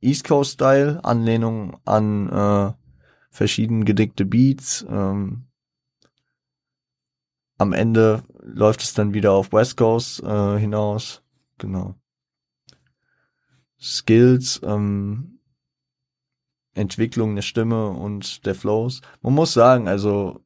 East 0.00 0.24
Coast 0.24 0.52
Style, 0.52 1.04
Anlehnung 1.04 1.76
an 1.84 2.28
äh, 2.30 2.72
verschieden 3.30 3.84
gedickte 3.84 4.24
Beats, 4.24 4.86
ähm, 4.88 5.47
am 7.58 7.72
Ende 7.72 8.22
läuft 8.40 8.82
es 8.82 8.94
dann 8.94 9.12
wieder 9.12 9.32
auf 9.32 9.52
West 9.52 9.76
Coast 9.76 10.22
äh, 10.22 10.58
hinaus. 10.58 11.22
Genau. 11.58 11.96
Skills, 13.80 14.60
ähm, 14.64 15.40
Entwicklung 16.74 17.34
der 17.34 17.42
Stimme 17.42 17.88
und 17.88 18.46
der 18.46 18.54
Flows. 18.54 19.02
Man 19.20 19.34
muss 19.34 19.52
sagen, 19.52 19.88
also 19.88 20.40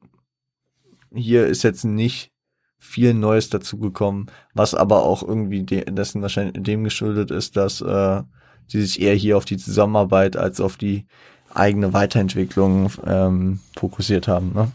hier 1.13 1.45
ist 1.45 1.63
jetzt 1.63 1.85
nicht 1.85 2.31
viel 2.79 3.13
Neues 3.13 3.49
dazugekommen, 3.49 4.29
was 4.53 4.73
aber 4.73 5.03
auch 5.03 5.23
irgendwie 5.23 5.63
de 5.63 5.85
dessen 5.85 6.21
wahrscheinlich 6.21 6.61
dem 6.63 6.83
geschuldet 6.83 7.31
ist, 7.31 7.55
dass 7.55 7.81
äh, 7.81 8.23
sie 8.67 8.81
sich 8.81 9.01
eher 9.01 9.15
hier 9.15 9.37
auf 9.37 9.45
die 9.45 9.57
Zusammenarbeit 9.57 10.35
als 10.35 10.59
auf 10.59 10.75
die 10.75 11.05
eigene 11.53 11.93
Weiterentwicklung 11.93 12.91
ähm, 13.05 13.59
fokussiert 13.77 14.27
haben. 14.27 14.53
Ne? 14.53 14.71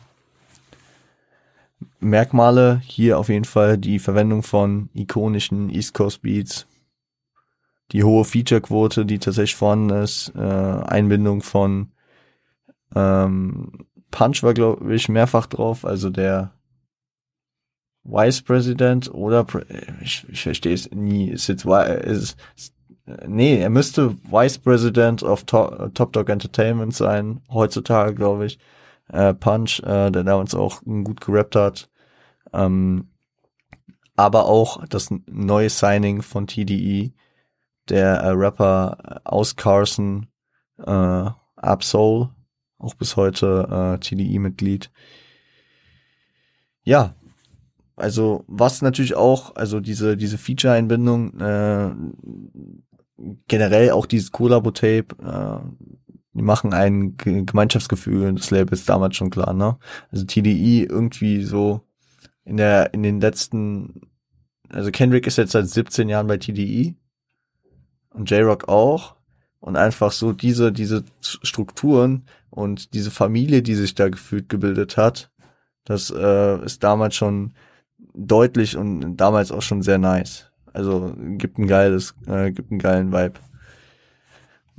Merkmale. 2.00 2.80
Hier 2.84 3.18
auf 3.18 3.28
jeden 3.28 3.44
Fall 3.44 3.78
die 3.78 3.98
Verwendung 3.98 4.42
von 4.42 4.88
ikonischen 4.94 5.70
East 5.70 5.94
Coast 5.94 6.22
Beats, 6.22 6.66
die 7.92 8.04
hohe 8.04 8.24
Feature-Quote, 8.24 9.06
die 9.06 9.18
tatsächlich 9.18 9.56
vorhanden 9.56 9.90
ist, 9.90 10.32
äh, 10.34 10.40
Einbindung 10.40 11.42
von 11.42 11.92
ähm, 12.94 13.86
Punch 14.10 14.42
war, 14.42 14.54
glaube 14.54 14.94
ich, 14.94 15.08
mehrfach 15.08 15.46
drauf, 15.46 15.84
also 15.84 16.10
der 16.10 16.52
Vice 18.04 18.42
President 18.42 19.12
oder 19.12 19.46
ich, 20.02 20.26
ich 20.30 20.42
verstehe 20.42 20.72
es 20.72 20.90
nie, 20.92 21.28
ist 21.28 21.46
jetzt 21.48 21.66
ist, 21.66 22.36
nee, 23.26 23.60
er 23.60 23.68
müsste 23.68 24.16
Vice 24.30 24.58
President 24.58 25.22
of 25.22 25.44
Top, 25.44 25.94
Top 25.94 26.12
Dog 26.14 26.30
Entertainment 26.30 26.94
sein, 26.94 27.42
heutzutage, 27.50 28.14
glaube 28.14 28.46
ich 28.46 28.58
äh, 29.08 29.34
Punch, 29.34 29.80
äh, 29.80 30.10
der 30.10 30.24
damals 30.24 30.54
auch 30.54 30.82
gut 30.82 31.20
gerappt 31.20 31.56
hat. 31.56 31.90
Ähm, 32.52 33.08
aber 34.16 34.46
auch 34.46 34.84
das 34.86 35.10
neue 35.26 35.70
Signing 35.70 36.22
von 36.22 36.46
TDE, 36.46 37.12
der 37.88 38.16
äh, 38.20 38.30
Rapper 38.30 39.20
aus 39.24 39.56
Carson, 39.56 40.26
äh, 40.84 41.30
Absol, 41.56 42.30
auch 42.78 42.94
bis 42.94 43.16
heute 43.16 43.96
äh, 43.96 43.98
TDE-Mitglied. 43.98 44.90
Ja, 46.84 47.14
also 47.96 48.44
was 48.46 48.80
natürlich 48.80 49.16
auch, 49.16 49.56
also 49.56 49.80
diese 49.80 50.16
diese 50.16 50.38
Feature-Einbindung, 50.38 51.40
äh, 51.40 51.90
generell 53.48 53.90
auch 53.90 54.06
dieses 54.06 54.30
Collabo-Tape, 54.30 55.16
äh, 55.20 56.07
die 56.38 56.44
machen 56.44 56.72
ein 56.72 57.16
Gemeinschaftsgefühl 57.16 58.34
des 58.34 58.50
Labels 58.50 58.84
damals 58.84 59.16
schon 59.16 59.30
klar, 59.30 59.52
ne? 59.52 59.78
Also 60.10 60.24
TDI 60.24 60.84
irgendwie 60.84 61.42
so 61.44 61.82
in 62.44 62.56
der, 62.56 62.94
in 62.94 63.02
den 63.02 63.20
letzten, 63.20 64.08
also 64.70 64.90
Kendrick 64.90 65.26
ist 65.26 65.36
jetzt 65.36 65.52
seit 65.52 65.68
17 65.68 66.08
Jahren 66.08 66.26
bei 66.26 66.38
TDI 66.38 66.96
und 68.10 68.30
J-Rock 68.30 68.68
auch 68.68 69.16
und 69.60 69.76
einfach 69.76 70.12
so 70.12 70.32
diese, 70.32 70.72
diese 70.72 71.04
Strukturen 71.20 72.24
und 72.50 72.94
diese 72.94 73.10
Familie, 73.10 73.62
die 73.62 73.74
sich 73.74 73.94
da 73.94 74.08
gefühlt 74.08 74.48
gebildet 74.48 74.96
hat, 74.96 75.30
das 75.84 76.10
äh, 76.10 76.64
ist 76.64 76.82
damals 76.82 77.16
schon 77.16 77.54
deutlich 78.14 78.76
und 78.76 79.16
damals 79.16 79.52
auch 79.52 79.62
schon 79.62 79.82
sehr 79.82 79.98
nice. 79.98 80.50
Also 80.72 81.14
gibt 81.16 81.58
ein 81.58 81.66
geiles, 81.66 82.14
äh, 82.26 82.52
gibt 82.52 82.70
einen 82.70 82.78
geilen 82.78 83.12
Vibe. 83.12 83.40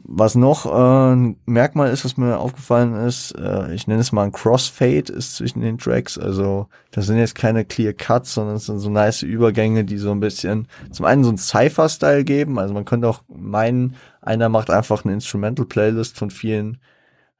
Was 0.04 0.36
noch 0.36 0.66
äh, 0.66 1.14
ein 1.14 1.38
Merkmal 1.46 1.92
ist, 1.92 2.06
was 2.06 2.18
mir 2.18 2.38
aufgefallen 2.38 2.96
ist, 2.96 3.32
äh, 3.38 3.74
ich 3.74 3.88
nenne 3.88 4.02
es 4.02 4.12
mal 4.12 4.24
ein 4.24 4.32
Crossfade 4.32 5.12
ist 5.12 5.36
zwischen 5.36 5.62
den 5.62 5.78
Tracks. 5.78 6.18
Also 6.18 6.68
das 6.92 7.08
sind 7.08 7.18
jetzt 7.18 7.36
keine 7.36 7.66
Clear 7.66 7.94
Cuts, 7.94 8.34
sondern 8.34 8.56
es 8.56 8.66
sind 8.66 8.80
so 8.80 8.90
nice 8.90 9.24
Übergänge, 9.24 9.86
die 9.86 9.98
so 9.98 10.12
ein 10.12 10.20
bisschen 10.20 10.68
zum 10.92 11.06
einen 11.06 11.24
so 11.24 11.32
ein 11.32 11.38
Cypher-Style 11.38 12.24
geben. 12.24 12.60
Also 12.60 12.74
man 12.74 12.86
könnte 12.86 13.08
auch 13.08 13.24
meinen, 13.28 13.96
einer 14.22 14.50
macht 14.50 14.70
einfach 14.70 15.04
eine 15.04 15.14
Instrumental-Playlist 15.14 16.18
von 16.18 16.30
vielen 16.30 16.78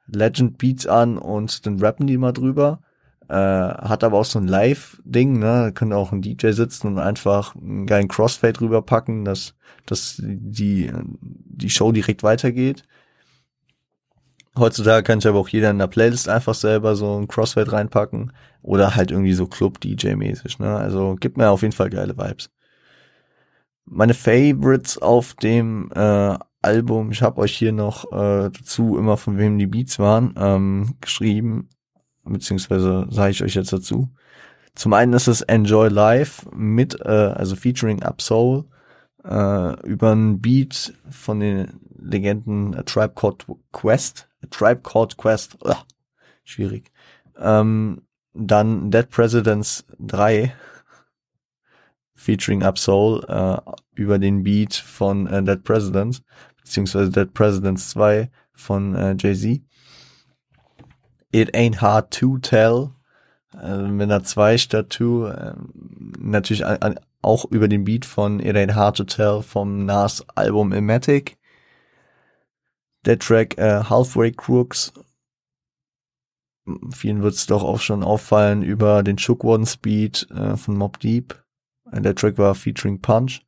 Legend 0.06 0.58
Beats 0.58 0.86
an 0.86 1.18
und 1.18 1.66
dann 1.66 1.80
rappen 1.80 2.06
die 2.06 2.18
mal 2.18 2.32
drüber. 2.32 2.80
Äh, 3.30 3.32
hat 3.32 4.02
aber 4.02 4.18
auch 4.18 4.24
so 4.24 4.40
ein 4.40 4.48
Live-Ding, 4.48 5.38
ne? 5.38 5.62
Da 5.62 5.70
könnte 5.70 5.96
auch 5.96 6.10
ein 6.10 6.20
DJ 6.20 6.50
sitzen 6.50 6.88
und 6.88 6.98
einfach 6.98 7.54
einen 7.54 7.86
geilen 7.86 8.08
Crossfade 8.08 8.60
rüberpacken, 8.60 9.24
dass, 9.24 9.54
dass 9.86 10.20
die, 10.20 10.90
die 11.20 11.70
Show 11.70 11.92
direkt 11.92 12.24
weitergeht. 12.24 12.82
Heutzutage 14.58 15.04
kann 15.04 15.20
ich 15.20 15.28
aber 15.28 15.38
auch 15.38 15.48
jeder 15.48 15.70
in 15.70 15.78
der 15.78 15.86
Playlist 15.86 16.28
einfach 16.28 16.54
selber 16.54 16.96
so 16.96 17.20
ein 17.20 17.28
Crossfade 17.28 17.70
reinpacken 17.70 18.32
oder 18.62 18.96
halt 18.96 19.12
irgendwie 19.12 19.34
so 19.34 19.46
Club-DJ-mäßig, 19.46 20.58
ne? 20.58 20.76
Also 20.76 21.14
gibt 21.14 21.36
mir 21.36 21.50
auf 21.50 21.62
jeden 21.62 21.72
Fall 21.72 21.90
geile 21.90 22.18
Vibes. 22.18 22.50
Meine 23.84 24.14
Favorites 24.14 24.98
auf 24.98 25.34
dem 25.34 25.92
äh, 25.94 26.36
Album, 26.62 27.12
ich 27.12 27.22
habe 27.22 27.40
euch 27.40 27.56
hier 27.56 27.70
noch 27.70 28.10
äh, 28.10 28.50
dazu 28.50 28.98
immer 28.98 29.16
von 29.16 29.38
wem 29.38 29.56
die 29.56 29.68
Beats 29.68 30.00
waren, 30.00 30.34
ähm, 30.36 30.96
geschrieben 31.00 31.68
beziehungsweise 32.24 33.06
sage 33.10 33.30
ich 33.30 33.42
euch 33.42 33.54
jetzt 33.54 33.72
dazu. 33.72 34.08
Zum 34.74 34.92
einen 34.92 35.12
ist 35.12 35.26
es 35.26 35.42
Enjoy 35.42 35.88
Life 35.88 36.48
mit, 36.54 37.00
äh, 37.00 37.08
also 37.08 37.56
featuring 37.56 38.02
Up 38.02 38.22
Soul, 38.22 38.64
äh, 39.24 39.86
über 39.86 40.12
ein 40.12 40.40
Beat 40.40 40.94
von 41.10 41.40
den 41.40 41.80
Legenden 41.98 42.74
A 42.74 42.82
Tribe 42.82 43.14
Called 43.14 43.44
Quest, 43.72 44.28
A 44.42 44.46
Tribe 44.46 44.80
Called 44.82 45.16
Quest, 45.16 45.58
ugh, 45.64 45.84
schwierig. 46.44 46.90
Ähm, 47.36 48.02
dann 48.32 48.90
Dead 48.90 49.08
Presidents 49.10 49.84
3 49.98 50.54
featuring 52.14 52.62
Up 52.62 52.78
Soul 52.78 53.24
äh, 53.28 53.58
über 53.94 54.18
den 54.18 54.42
Beat 54.42 54.74
von 54.74 55.26
äh, 55.26 55.42
Dead 55.42 55.62
Presidents, 55.62 56.22
beziehungsweise 56.56 57.10
Dead 57.10 57.32
Presidents 57.32 57.90
2 57.90 58.30
von 58.52 58.94
äh, 58.94 59.16
Jay-Z. 59.18 59.62
It 61.32 61.54
Ain't 61.54 61.80
Hard 61.80 62.12
to 62.12 62.38
Tell, 62.38 62.90
mit 63.52 64.02
einer 64.02 64.22
2 64.22 64.58
statt 64.58 64.92
2, 64.92 65.30
äh, 65.30 65.54
natürlich 66.18 66.64
auch 67.22 67.44
über 67.50 67.68
den 67.68 67.84
Beat 67.84 68.04
von 68.04 68.40
It 68.40 68.56
Ain't 68.56 68.74
Hard 68.74 68.96
to 68.96 69.04
Tell 69.04 69.42
vom 69.42 69.84
Nas 69.84 70.24
Album 70.34 70.72
Ilmatic. 70.72 71.36
Der 73.04 73.18
Track 73.18 73.58
äh, 73.58 73.84
Halfway 73.84 74.32
Crooks, 74.32 74.92
vielen 76.90 77.22
wird 77.22 77.34
es 77.34 77.46
doch 77.46 77.64
auch 77.64 77.80
schon 77.80 78.02
auffallen, 78.02 78.62
über 78.62 79.02
den 79.02 79.18
Shook 79.18 79.44
One 79.44 79.66
Speed 79.66 80.28
äh, 80.30 80.56
von 80.56 80.76
Mob 80.76 81.00
Deep. 81.00 81.42
Äh, 81.92 82.02
der 82.02 82.14
Track 82.14 82.38
war 82.38 82.54
featuring 82.54 83.00
Punch. 83.00 83.40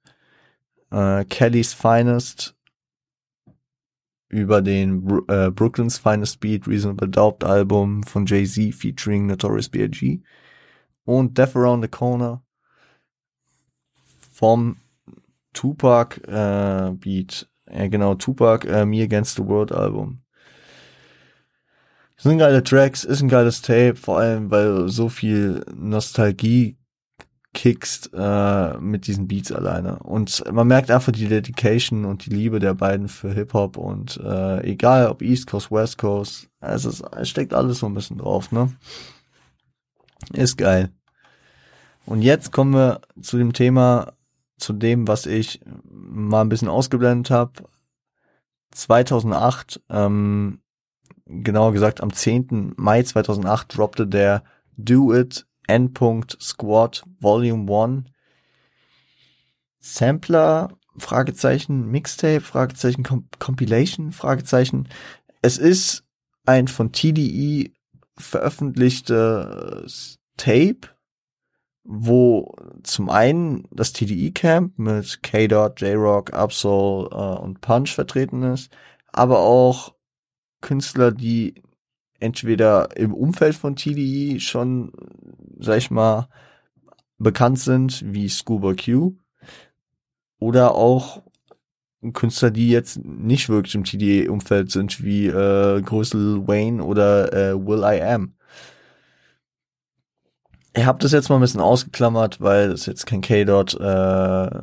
Äh, 0.90 1.24
Kelly's 1.26 1.74
Finest 1.74 2.54
über 4.32 4.62
den 4.62 5.04
Bru 5.04 5.22
äh, 5.28 5.50
Brooklyn's 5.50 5.98
Finest 5.98 6.40
Beat 6.40 6.66
Reasonable 6.66 7.08
Doubt 7.08 7.44
Album 7.44 8.02
von 8.02 8.26
Jay-Z 8.26 8.74
featuring 8.74 9.26
Notorious 9.26 9.68
B.I.G. 9.68 10.22
und 11.04 11.36
Death 11.38 11.54
Around 11.54 11.84
the 11.84 11.88
Corner 11.88 12.42
vom 14.32 14.78
Tupac 15.52 16.16
äh, 16.26 16.92
Beat, 16.94 17.48
ja 17.70 17.86
genau, 17.88 18.14
Tupac 18.14 18.66
äh, 18.66 18.86
Me 18.86 19.02
Against 19.02 19.36
the 19.36 19.44
World 19.44 19.70
Album. 19.70 20.22
Sind 22.16 22.38
geile 22.38 22.62
Tracks, 22.62 23.04
ist 23.04 23.20
ein 23.20 23.28
geiles 23.28 23.60
Tape, 23.60 23.96
vor 23.96 24.18
allem 24.18 24.50
weil 24.50 24.88
so 24.88 25.08
viel 25.08 25.64
Nostalgie 25.74 26.78
kickst 27.54 28.10
äh, 28.14 28.78
mit 28.78 29.06
diesen 29.06 29.28
Beats 29.28 29.52
alleine. 29.52 29.98
Und 29.98 30.42
man 30.50 30.66
merkt 30.66 30.90
einfach 30.90 31.12
die 31.12 31.28
Dedication 31.28 32.04
und 32.04 32.24
die 32.24 32.30
Liebe 32.30 32.60
der 32.60 32.74
beiden 32.74 33.08
für 33.08 33.32
Hip-Hop 33.32 33.76
und 33.76 34.18
äh, 34.18 34.64
egal 34.64 35.08
ob 35.08 35.20
East 35.20 35.46
Coast, 35.48 35.70
West 35.70 35.98
Coast, 35.98 36.48
es, 36.60 36.84
ist, 36.84 37.02
es 37.14 37.28
steckt 37.28 37.52
alles 37.52 37.78
so 37.78 37.86
ein 37.86 37.94
bisschen 37.94 38.18
drauf, 38.18 38.52
ne? 38.52 38.72
Ist 40.32 40.56
geil. 40.56 40.90
Und 42.06 42.22
jetzt 42.22 42.52
kommen 42.52 42.72
wir 42.72 43.00
zu 43.20 43.36
dem 43.36 43.52
Thema, 43.52 44.14
zu 44.56 44.72
dem, 44.72 45.06
was 45.06 45.26
ich 45.26 45.60
mal 45.84 46.40
ein 46.40 46.48
bisschen 46.48 46.68
ausgeblendet 46.68 47.30
habe. 47.30 47.64
2008, 48.70 49.82
ähm, 49.90 50.60
genauer 51.26 51.72
gesagt 51.72 52.02
am 52.02 52.12
10. 52.12 52.72
Mai 52.76 53.02
2008 53.02 53.76
droppte 53.76 54.06
der 54.06 54.42
Do 54.76 55.14
It 55.14 55.46
Endpunkt 55.72 56.36
Squad 56.40 57.04
Volume 57.20 57.72
1 57.72 58.04
Sampler? 59.80 60.76
Fragezeichen. 60.96 61.90
Mixtape? 61.90 62.40
Fragezeichen. 62.40 63.02
Comp 63.02 63.38
Compilation? 63.38 64.12
Fragezeichen. 64.12 64.88
Es 65.40 65.58
ist 65.58 66.04
ein 66.44 66.68
von 66.68 66.92
TDE 66.92 67.72
veröffentlichtes 68.16 70.18
Tape 70.36 70.88
wo 71.84 72.54
zum 72.82 73.10
einen 73.10 73.66
das 73.70 73.92
TDE 73.92 74.32
Camp 74.32 74.78
mit 74.78 75.22
K-Dot, 75.22 75.80
J-Rock, 75.80 76.32
Absol 76.32 77.08
äh, 77.10 77.40
und 77.40 77.60
Punch 77.60 77.90
vertreten 77.90 78.42
ist, 78.42 78.70
aber 79.08 79.40
auch 79.40 79.94
Künstler, 80.60 81.10
die 81.10 81.62
entweder 82.22 82.96
im 82.96 83.12
Umfeld 83.12 83.54
von 83.54 83.76
TDE 83.76 84.40
schon, 84.40 84.92
sag 85.58 85.78
ich 85.78 85.90
mal, 85.90 86.28
bekannt 87.18 87.58
sind, 87.58 88.02
wie 88.06 88.28
Scuba 88.28 88.74
Q, 88.74 89.16
oder 90.38 90.74
auch 90.74 91.22
Künstler, 92.12 92.50
die 92.50 92.68
jetzt 92.68 93.04
nicht 93.04 93.48
wirklich 93.48 93.76
im 93.76 93.84
TDE-Umfeld 93.84 94.72
sind, 94.72 95.04
wie 95.04 95.26
äh, 95.26 95.80
Größel 95.82 96.48
Wayne 96.48 96.82
oder 96.82 97.32
äh, 97.32 97.54
Will 97.54 97.84
I 97.84 98.02
Am. 98.02 98.34
Ich 100.74 100.84
habe 100.84 100.98
das 100.98 101.12
jetzt 101.12 101.28
mal 101.28 101.36
ein 101.36 101.42
bisschen 101.42 101.60
ausgeklammert, 101.60 102.40
weil 102.40 102.70
das 102.70 102.86
jetzt 102.86 103.06
kein 103.06 103.20
K-Dot, 103.20 103.74
äh, 103.74 104.60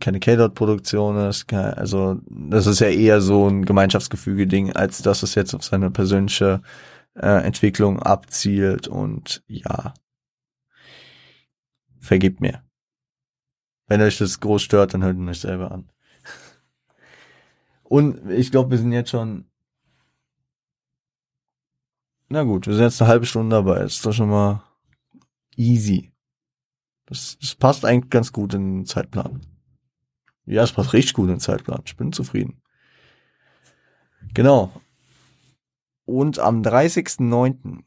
keine 0.00 0.20
K-Dot-Produktion 0.20 1.16
ist. 1.28 1.52
Also 1.52 2.20
das 2.28 2.66
ist 2.66 2.80
ja 2.80 2.88
eher 2.88 3.20
so 3.20 3.48
ein 3.48 3.64
Gemeinschaftsgefüge-Ding, 3.64 4.72
als 4.72 5.02
dass 5.02 5.22
es 5.22 5.34
jetzt 5.34 5.54
auf 5.54 5.64
seine 5.64 5.90
persönliche 5.90 6.62
äh, 7.14 7.44
Entwicklung 7.44 8.00
abzielt. 8.00 8.88
Und 8.88 9.42
ja, 9.46 9.94
vergibt 11.98 12.40
mir. 12.40 12.62
Wenn 13.88 14.02
euch 14.02 14.18
das 14.18 14.40
groß 14.40 14.62
stört, 14.62 14.94
dann 14.94 15.04
hört 15.04 15.16
ihn 15.16 15.28
euch 15.28 15.40
selber 15.40 15.70
an. 15.70 15.90
Und 17.84 18.30
ich 18.30 18.50
glaube, 18.50 18.72
wir 18.72 18.78
sind 18.78 18.92
jetzt 18.92 19.10
schon 19.10 19.46
na 22.28 22.42
gut, 22.42 22.66
wir 22.66 22.74
sind 22.74 22.84
jetzt 22.84 23.00
eine 23.00 23.08
halbe 23.08 23.26
Stunde 23.26 23.54
dabei. 23.54 23.82
Ist 23.82 24.04
doch 24.04 24.12
schon 24.12 24.30
mal 24.30 24.62
easy. 25.56 26.12
Das, 27.06 27.38
das 27.40 27.54
passt 27.54 27.84
eigentlich 27.84 28.10
ganz 28.10 28.32
gut 28.32 28.54
in 28.54 28.78
den 28.78 28.86
Zeitplan. 28.86 29.40
Ja, 30.46 30.62
es 30.62 30.72
passt 30.72 30.92
richtig 30.92 31.14
gut 31.14 31.24
in 31.24 31.34
den 31.34 31.40
Zeitplan. 31.40 31.82
Ich 31.84 31.96
bin 31.96 32.12
zufrieden. 32.12 32.62
Genau. 34.32 34.72
Und 36.04 36.38
am 36.38 36.62
30.09. 36.62 37.82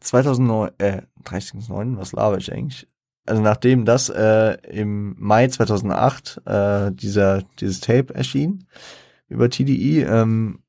2009, 0.00 0.70
äh, 0.78 1.02
30.09., 1.24 1.96
was 1.96 2.12
laber 2.12 2.38
ich 2.38 2.52
eigentlich? 2.52 2.88
Also 3.26 3.42
nachdem 3.42 3.84
das 3.84 4.08
äh, 4.08 4.56
im 4.68 5.14
Mai 5.18 5.46
2008 5.48 6.42
äh, 6.46 6.92
dieser 6.92 7.42
dieses 7.60 7.80
Tape 7.80 8.14
erschien 8.14 8.66
über 9.28 9.50
TDE, 9.50 10.02
ähm, 10.02 10.62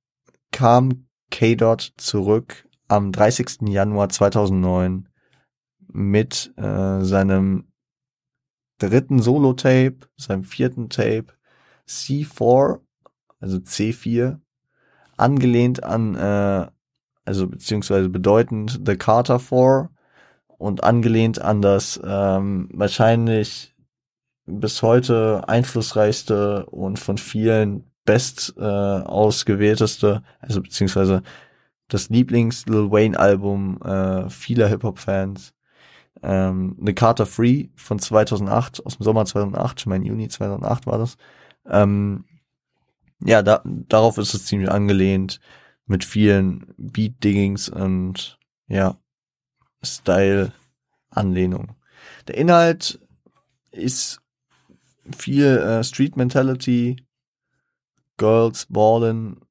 kam 0.52 1.08
K-Dot 1.32 1.94
zurück 1.98 2.68
am 2.88 3.12
30. 3.12 3.70
Januar 3.70 4.10
2009 4.10 5.08
mit 5.88 6.54
äh, 6.58 7.02
seinem 7.02 7.71
dritten 8.90 9.22
Solo-Tape, 9.22 9.98
seinem 10.18 10.44
vierten 10.44 10.90
Tape 10.90 11.28
C4, 11.88 12.80
also 13.40 13.58
C4, 13.58 14.40
angelehnt 15.18 15.84
an, 15.84 16.16
äh, 16.16 16.68
also 17.26 17.48
beziehungsweise 17.48 18.10
bedeutend 18.10 18.82
The 18.86 18.96
Carter 18.96 19.40
4 19.40 19.90
und 20.58 20.84
angelehnt 20.84 21.42
an 21.42 21.62
das 21.62 22.00
ähm, 22.04 22.70
wahrscheinlich 22.74 23.76
bis 24.46 24.82
heute 24.82 25.48
einflussreichste 25.48 26.66
und 26.68 27.00
von 27.00 27.18
vielen 27.18 27.92
best 28.06 28.54
äh, 28.58 28.62
ausgewählteste, 28.62 30.24
also 30.40 30.62
beziehungsweise 30.62 31.22
das 31.88 32.10
Lieblings 32.10 32.66
Lil 32.66 32.90
Wayne 32.92 33.20
Album 33.20 33.82
äh, 33.82 34.30
vieler 34.30 34.68
Hip 34.68 34.84
Hop 34.84 35.00
Fans. 35.00 35.54
Ähm, 36.24 36.78
The 36.84 36.94
Carter 36.94 37.26
Free 37.26 37.70
von 37.76 38.00
2008 38.00 38.86
aus 38.86 38.98
dem 38.98 39.04
Sommer 39.04 39.26
2008, 39.26 39.80
ich 39.80 39.86
meine 39.88 40.06
Juni 40.06 40.28
2008 40.30 40.86
war 40.86 40.98
das. 40.98 41.18
Ähm, 41.66 42.26
ja, 43.24 43.42
da, 43.42 43.62
darauf 43.66 44.18
ist 44.18 44.34
es 44.34 44.46
ziemlich 44.46 44.70
angelehnt 44.72 45.40
mit 45.86 46.04
vielen 46.04 46.74
Beat 46.78 47.24
Diggings 47.24 47.70
und 47.70 48.40
ja 48.68 48.98
Style 49.84 50.54
Anlehnung. 51.10 51.76
Der 52.28 52.38
Inhalt 52.38 53.00
ist 53.72 54.22
viel 55.16 55.58
äh, 55.58 55.84
Street 55.84 56.16
Mentality, 56.16 56.98
Girls, 58.18 58.68
Ballen. 58.70 59.42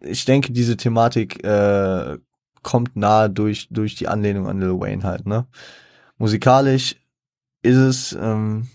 Ich 0.00 0.24
denke, 0.24 0.52
diese 0.52 0.76
Thematik 0.76 1.44
äh, 1.44 2.18
kommt 2.62 2.96
nahe 2.96 3.30
durch, 3.30 3.68
durch 3.70 3.94
die 3.94 4.08
Anlehnung 4.08 4.46
an 4.48 4.60
Lil 4.60 4.80
Wayne 4.80 5.02
halt, 5.02 5.26
ne? 5.26 5.46
Musikalisch 6.18 6.96
ist 7.62 7.76
es 7.76 8.12
ähm, 8.12 8.68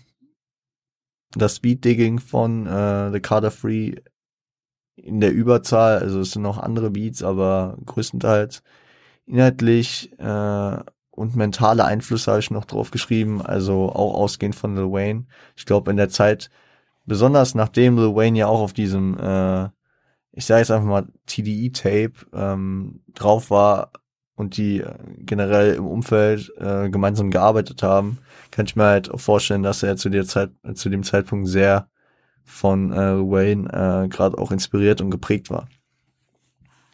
das 1.32 1.60
Beat-Digging 1.60 2.18
von 2.18 2.66
äh, 2.66 3.12
The 3.12 3.20
Carter 3.20 3.50
Free 3.50 3.96
in 4.96 5.20
der 5.20 5.32
Überzahl, 5.32 5.98
also 5.98 6.20
es 6.20 6.32
sind 6.32 6.42
noch 6.42 6.58
andere 6.58 6.90
Beats, 6.90 7.22
aber 7.22 7.76
größtenteils 7.84 8.62
inhaltlich 9.26 10.12
äh, 10.18 10.76
und 11.10 11.36
mentale 11.36 11.84
Einflüsse 11.84 12.30
habe 12.30 12.40
ich 12.40 12.50
noch 12.50 12.64
drauf 12.64 12.90
geschrieben, 12.90 13.40
also 13.42 13.90
auch 13.90 14.14
ausgehend 14.14 14.54
von 14.54 14.74
Lil 14.74 14.90
Wayne. 14.90 15.26
Ich 15.56 15.66
glaube, 15.66 15.90
in 15.90 15.96
der 15.96 16.08
Zeit 16.08 16.50
besonders 17.06 17.54
nachdem 17.54 17.96
Lil 17.96 18.14
Wayne 18.14 18.38
ja 18.38 18.46
auch 18.46 18.60
auf 18.60 18.72
diesem, 18.72 19.16
äh, 19.18 19.68
ich 20.36 20.46
sage 20.46 20.60
jetzt 20.60 20.70
einfach 20.70 20.88
mal 20.88 21.06
TDE-Tape 21.26 22.12
ähm, 22.32 23.00
drauf 23.14 23.50
war 23.50 23.92
und 24.34 24.56
die 24.56 24.80
äh, 24.80 24.94
generell 25.18 25.74
im 25.74 25.86
Umfeld 25.86 26.52
äh, 26.58 26.90
gemeinsam 26.90 27.30
gearbeitet 27.30 27.82
haben, 27.82 28.18
kann 28.50 28.66
ich 28.66 28.74
mir 28.74 28.84
halt 28.84 29.10
auch 29.10 29.20
vorstellen, 29.20 29.62
dass 29.62 29.82
er 29.82 29.96
zu 29.96 30.08
der 30.08 30.26
Zeit, 30.26 30.50
zu 30.74 30.88
dem 30.88 31.04
Zeitpunkt 31.04 31.48
sehr 31.48 31.88
von 32.44 32.92
äh, 32.92 33.18
Wayne 33.18 33.68
äh, 33.68 34.08
gerade 34.08 34.36
auch 34.38 34.50
inspiriert 34.50 35.00
und 35.00 35.10
geprägt 35.10 35.50
war. 35.50 35.68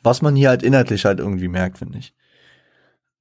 Was 0.02 0.22
man 0.22 0.36
hier 0.36 0.50
halt 0.50 0.62
inhaltlich 0.62 1.04
halt 1.04 1.18
irgendwie 1.18 1.48
merkt, 1.48 1.78
finde 1.78 1.98
ich. 1.98 2.14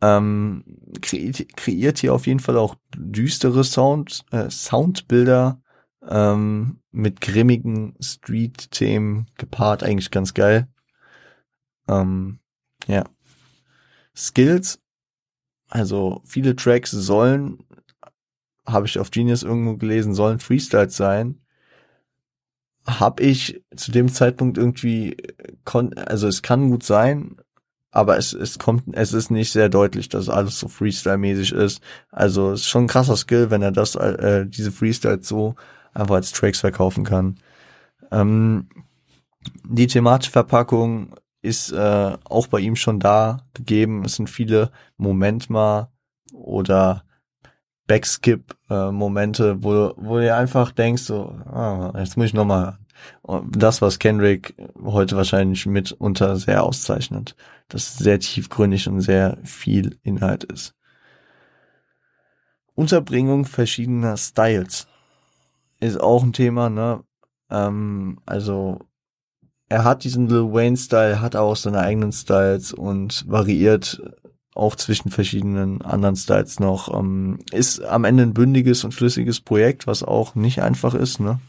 Ähm, 0.01 0.63
kreiert, 1.01 1.55
kreiert 1.57 1.99
hier 1.99 2.13
auf 2.13 2.27
jeden 2.27 2.39
Fall 2.39 2.57
auch 2.57 2.75
düstere 2.95 3.63
Sound, 3.63 4.23
äh, 4.31 4.49
Soundbilder, 4.49 5.61
ähm, 6.07 6.79
mit 6.91 7.21
grimmigen 7.21 7.95
Street-Themen 7.99 9.27
gepaart, 9.37 9.83
eigentlich 9.83 10.11
ganz 10.11 10.33
geil. 10.33 10.67
Ähm, 11.87 12.39
ja. 12.87 13.03
Skills, 14.15 14.79
also 15.67 16.21
viele 16.25 16.55
Tracks 16.55 16.91
sollen, 16.91 17.59
habe 18.65 18.85
ich 18.85 18.99
auf 18.99 19.11
Genius 19.11 19.43
irgendwo 19.43 19.77
gelesen, 19.77 20.13
sollen 20.13 20.39
Freestyles 20.39 20.95
sein. 20.95 21.39
Hab 22.85 23.19
ich 23.19 23.61
zu 23.75 23.91
dem 23.91 24.09
Zeitpunkt 24.09 24.57
irgendwie, 24.57 25.17
also 25.95 26.27
es 26.27 26.41
kann 26.41 26.69
gut 26.69 26.83
sein, 26.83 27.37
aber 27.91 28.17
es, 28.17 28.33
es 28.33 28.59
kommt, 28.59 28.83
es 28.93 29.13
ist 29.13 29.31
nicht 29.31 29.51
sehr 29.51 29.69
deutlich, 29.69 30.09
dass 30.09 30.29
alles 30.29 30.59
so 30.59 30.67
Freestyle-mäßig 30.67 31.53
ist. 31.53 31.81
Also 32.11 32.51
es 32.51 32.61
ist 32.61 32.67
schon 32.67 32.85
ein 32.85 32.87
krasser 32.87 33.17
Skill, 33.17 33.51
wenn 33.51 33.61
er 33.61 33.71
das, 33.71 33.95
äh, 33.95 34.45
diese 34.45 34.71
Freestyles 34.71 35.27
so 35.27 35.55
einfach 35.99 36.15
als 36.15 36.31
Tracks 36.31 36.59
verkaufen 36.59 37.03
kann. 37.03 37.39
Ähm, 38.11 38.69
Die 39.63 39.87
thematische 39.87 40.31
Verpackung 40.31 41.15
ist 41.41 41.71
äh, 41.71 42.17
auch 42.25 42.47
bei 42.47 42.59
ihm 42.59 42.75
schon 42.75 42.99
da 42.99 43.45
gegeben. 43.53 44.03
Es 44.03 44.15
sind 44.15 44.29
viele 44.29 44.71
Moment 44.97 45.49
mal 45.49 45.89
oder 46.33 47.03
Backskip-Momente, 47.87 49.63
wo, 49.63 49.93
wo 49.95 50.17
du 50.17 50.35
einfach 50.35 50.73
denkst, 50.73 51.03
so, 51.03 51.29
ah, 51.45 51.93
jetzt 51.97 52.17
muss 52.17 52.27
ich 52.27 52.33
nochmal 52.33 52.77
das, 53.51 53.81
was 53.81 53.97
Kendrick 53.97 54.55
heute 54.83 55.15
wahrscheinlich 55.15 55.65
mitunter 55.65 56.35
sehr 56.35 56.63
auszeichnet, 56.63 57.37
das 57.69 57.97
sehr 57.97 58.19
tiefgründig 58.19 58.89
und 58.89 58.99
sehr 58.99 59.37
viel 59.45 59.97
Inhalt 60.03 60.43
ist. 60.43 60.75
Unterbringung 62.75 63.45
verschiedener 63.45 64.17
Styles 64.17 64.88
ist 65.79 65.99
auch 65.99 66.23
ein 66.23 66.33
Thema, 66.33 66.69
ne? 66.69 67.03
Ähm, 67.49 68.19
also 68.25 68.79
er 69.69 69.83
hat 69.83 70.03
diesen 70.03 70.27
Lil 70.27 70.51
Wayne 70.51 70.77
Style, 70.77 71.21
hat 71.21 71.35
auch 71.35 71.55
seine 71.55 71.79
eigenen 71.79 72.11
Styles 72.11 72.73
und 72.73 73.25
variiert 73.27 74.01
auch 74.55 74.75
zwischen 74.75 75.11
verschiedenen 75.11 75.81
anderen 75.81 76.15
Styles 76.15 76.59
noch. 76.59 76.93
Ähm, 76.93 77.39
ist 77.51 77.83
am 77.83 78.03
Ende 78.03 78.23
ein 78.23 78.33
bündiges 78.33 78.83
und 78.83 78.93
schlüssiges 78.93 79.41
Projekt, 79.41 79.87
was 79.87 80.03
auch 80.03 80.35
nicht 80.35 80.61
einfach 80.61 80.93
ist, 80.93 81.19
ne? 81.19 81.39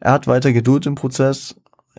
Er 0.00 0.12
hat 0.12 0.28
weiter 0.28 0.52
Geduld 0.52 0.86
im 0.86 0.94
Prozess. 0.94 1.56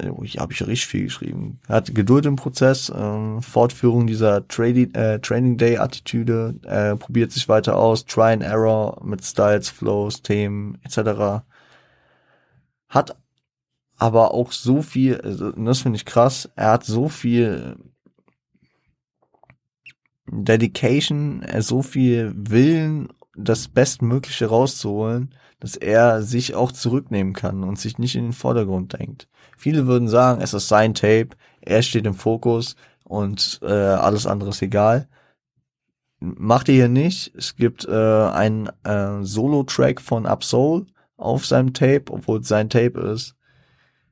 Oh, 0.10 0.24
hier 0.24 0.42
habe 0.42 0.54
ich 0.54 0.62
richtig 0.62 0.88
viel 0.88 1.04
geschrieben. 1.04 1.60
Er 1.68 1.76
hat 1.78 1.94
Geduld 1.94 2.26
im 2.26 2.36
Prozess, 2.36 2.92
ähm, 2.96 3.42
Fortführung 3.42 4.08
dieser 4.08 4.48
Trading, 4.48 4.94
äh, 4.94 5.20
Training 5.20 5.58
Day 5.58 5.78
Attitüde, 5.78 6.56
äh, 6.64 6.96
probiert 6.96 7.32
sich 7.32 7.50
weiter 7.50 7.76
aus, 7.78 8.06
Try 8.06 8.34
and 8.34 8.44
Error 8.44 9.02
mit 9.04 9.24
Styles, 9.24 9.70
Flows, 9.70 10.22
Themen 10.22 10.78
etc. 10.84 11.44
Hat 12.88 13.16
aber 13.98 14.34
auch 14.34 14.52
so 14.52 14.82
viel, 14.82 15.20
also 15.22 15.52
das 15.52 15.82
finde 15.82 15.98
ich 15.98 16.06
krass, 16.06 16.50
er 16.56 16.72
hat 16.72 16.86
so 16.86 17.10
viel 17.10 17.76
Dedication, 20.32 21.46
so 21.60 21.82
viel 21.82 22.34
Willen, 22.36 23.10
das 23.36 23.68
Bestmögliche 23.68 24.48
rauszuholen, 24.48 25.34
dass 25.60 25.76
er 25.76 26.22
sich 26.22 26.56
auch 26.56 26.72
zurücknehmen 26.72 27.34
kann 27.34 27.64
und 27.64 27.80
sich 27.80 27.98
nicht 27.98 28.16
in 28.16 28.26
den 28.26 28.34
Vordergrund 28.34 28.98
denkt. 28.98 29.28
Viele 29.60 29.88
würden 29.88 30.08
sagen, 30.08 30.40
es 30.40 30.54
ist 30.54 30.70
sein 30.70 30.94
Tape, 30.94 31.32
er 31.60 31.82
steht 31.82 32.06
im 32.06 32.14
Fokus 32.14 32.78
und 33.04 33.60
äh, 33.62 33.68
alles 33.70 34.26
andere 34.26 34.52
ist 34.52 34.62
egal. 34.62 35.10
Macht 36.22 36.70
er 36.70 36.76
hier 36.76 36.88
nicht. 36.88 37.36
Es 37.36 37.58
gibt 37.58 37.86
äh, 37.86 37.92
einen 37.92 38.70
äh, 38.86 39.22
Solo-Track 39.22 40.00
von 40.00 40.26
Absol 40.26 40.86
auf 41.18 41.46
seinem 41.46 41.74
Tape, 41.74 42.06
obwohl 42.10 42.40
es 42.40 42.48
sein 42.48 42.70
Tape 42.70 43.02
ist. 43.02 43.36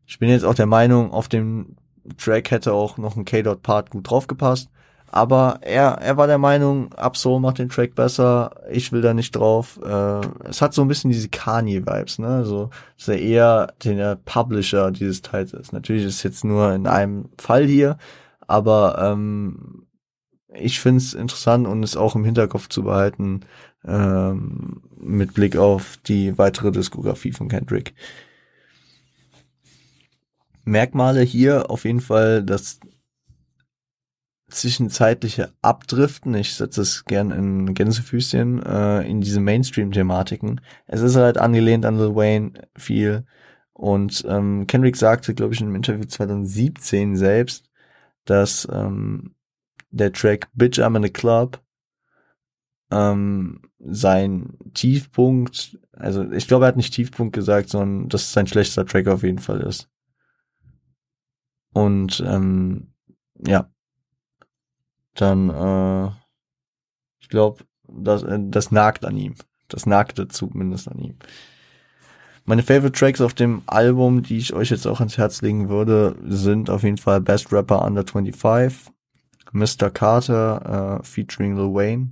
Ich 0.05 0.19
bin 0.19 0.27
jetzt 0.27 0.43
auch 0.43 0.53
der 0.53 0.65
Meinung, 0.65 1.11
auf 1.11 1.29
dem 1.29 1.77
Track 2.17 2.51
hätte 2.51 2.73
auch 2.73 2.97
noch 2.97 3.15
ein 3.15 3.23
K-Dot-Part 3.23 3.89
gut 3.89 4.09
draufgepasst. 4.09 4.69
Aber 5.09 5.59
er, 5.61 5.99
er 6.01 6.17
war 6.17 6.27
der 6.27 6.37
Meinung, 6.37 6.93
Absol 6.93 7.39
macht 7.39 7.59
den 7.59 7.69
Track 7.69 7.95
besser, 7.95 8.51
ich 8.69 8.91
will 8.91 9.01
da 9.01 9.13
nicht 9.13 9.35
drauf. 9.35 9.79
Äh, 9.81 10.21
es 10.43 10.61
hat 10.61 10.73
so 10.73 10.81
ein 10.81 10.89
bisschen 10.89 11.11
diese 11.11 11.29
Kanye-Vibes, 11.29 12.19
ne? 12.19 12.45
So, 12.45 12.69
dass 12.97 13.07
er 13.07 13.19
eher 13.19 13.73
der 13.83 14.17
Publisher 14.17 14.91
dieses 14.91 15.21
Teils 15.21 15.53
ist. 15.53 15.71
Natürlich 15.71 16.03
ist 16.03 16.15
es 16.15 16.23
jetzt 16.23 16.43
nur 16.43 16.73
in 16.73 16.87
einem 16.87 17.29
Fall 17.37 17.65
hier, 17.65 17.97
aber 18.47 18.97
ähm, 19.01 19.87
ich 20.53 20.79
finde 20.79 20.97
es 20.97 21.13
interessant 21.13 21.67
und 21.67 21.83
es 21.83 21.95
auch 21.95 22.15
im 22.15 22.25
Hinterkopf 22.25 22.67
zu 22.67 22.83
behalten, 22.83 23.41
ähm, 23.85 24.81
mit 24.99 25.33
Blick 25.33 25.55
auf 25.55 25.97
die 26.05 26.37
weitere 26.37 26.71
Diskografie 26.71 27.31
von 27.31 27.47
Kendrick. 27.47 27.93
Merkmale 30.65 31.21
hier 31.21 31.71
auf 31.71 31.85
jeden 31.85 32.01
Fall, 32.01 32.43
dass 32.43 32.79
zwischenzeitliche 34.49 35.53
Abdriften, 35.61 36.33
ich 36.33 36.53
setze 36.55 36.81
es 36.81 37.05
gern 37.05 37.31
in 37.31 37.73
Gänsefüßchen, 37.73 38.63
äh, 38.63 39.01
in 39.01 39.21
diese 39.21 39.41
Mainstream-Thematiken. 39.41 40.61
Es 40.85 41.01
ist 41.01 41.15
halt 41.15 41.37
angelehnt 41.37 41.85
an 41.85 41.97
Lil 41.97 42.15
Wayne 42.15 42.53
viel. 42.77 43.25
Und 43.73 44.25
ähm, 44.27 44.65
Kendrick 44.65 44.95
sagte, 44.95 45.35
glaube 45.35 45.53
ich, 45.53 45.61
in 45.61 45.67
einem 45.67 45.75
Interview 45.75 46.05
2017 46.05 47.15
selbst, 47.15 47.69
dass 48.25 48.67
ähm, 48.71 49.35
der 49.91 50.13
Track 50.13 50.49
Bitch 50.53 50.79
I'm 50.79 50.97
in 50.97 51.05
a 51.05 51.09
Club 51.09 51.61
ähm, 52.89 53.61
sein 53.79 54.57
Tiefpunkt, 54.73 55.77
also 55.91 56.29
ich 56.31 56.47
glaube, 56.47 56.65
er 56.65 56.69
hat 56.69 56.77
nicht 56.77 56.93
Tiefpunkt 56.93 57.35
gesagt, 57.35 57.69
sondern 57.69 58.09
dass 58.09 58.23
es 58.23 58.33
sein 58.33 58.47
schlechtester 58.47 58.85
Track 58.85 59.07
auf 59.07 59.23
jeden 59.23 59.39
Fall 59.39 59.61
ist. 59.61 59.89
Und 61.73 62.23
ähm, 62.25 62.93
ja, 63.45 63.69
dann, 65.21 65.49
äh, 65.49 66.11
ich 67.19 67.29
glaube, 67.29 67.63
das, 67.87 68.23
äh, 68.23 68.39
das 68.41 68.71
nagt 68.71 69.05
an 69.05 69.17
ihm. 69.17 69.35
Das 69.67 69.85
nagte 69.85 70.27
zumindest 70.27 70.87
an 70.87 70.99
ihm. 70.99 71.15
Meine 72.45 72.63
Favorite 72.63 72.93
Tracks 72.93 73.19
auf 73.19 73.33
dem 73.33 73.61
Album, 73.65 74.23
die 74.23 74.37
ich 74.37 74.53
euch 74.53 74.69
jetzt 74.69 74.87
auch 74.87 74.99
ans 74.99 75.17
Herz 75.17 75.41
legen 75.41 75.67
würde, 75.67 76.15
sind 76.23 76.69
auf 76.69 76.83
jeden 76.83 76.97
Fall 76.97 77.19
Best 77.19 77.51
Rapper 77.51 77.83
Under 77.83 78.05
25, 78.05 78.89
Mr. 79.51 79.89
Carter 79.89 80.99
äh, 81.01 81.05
featuring 81.05 81.57
Lil 81.57 81.73
Wayne, 81.73 82.11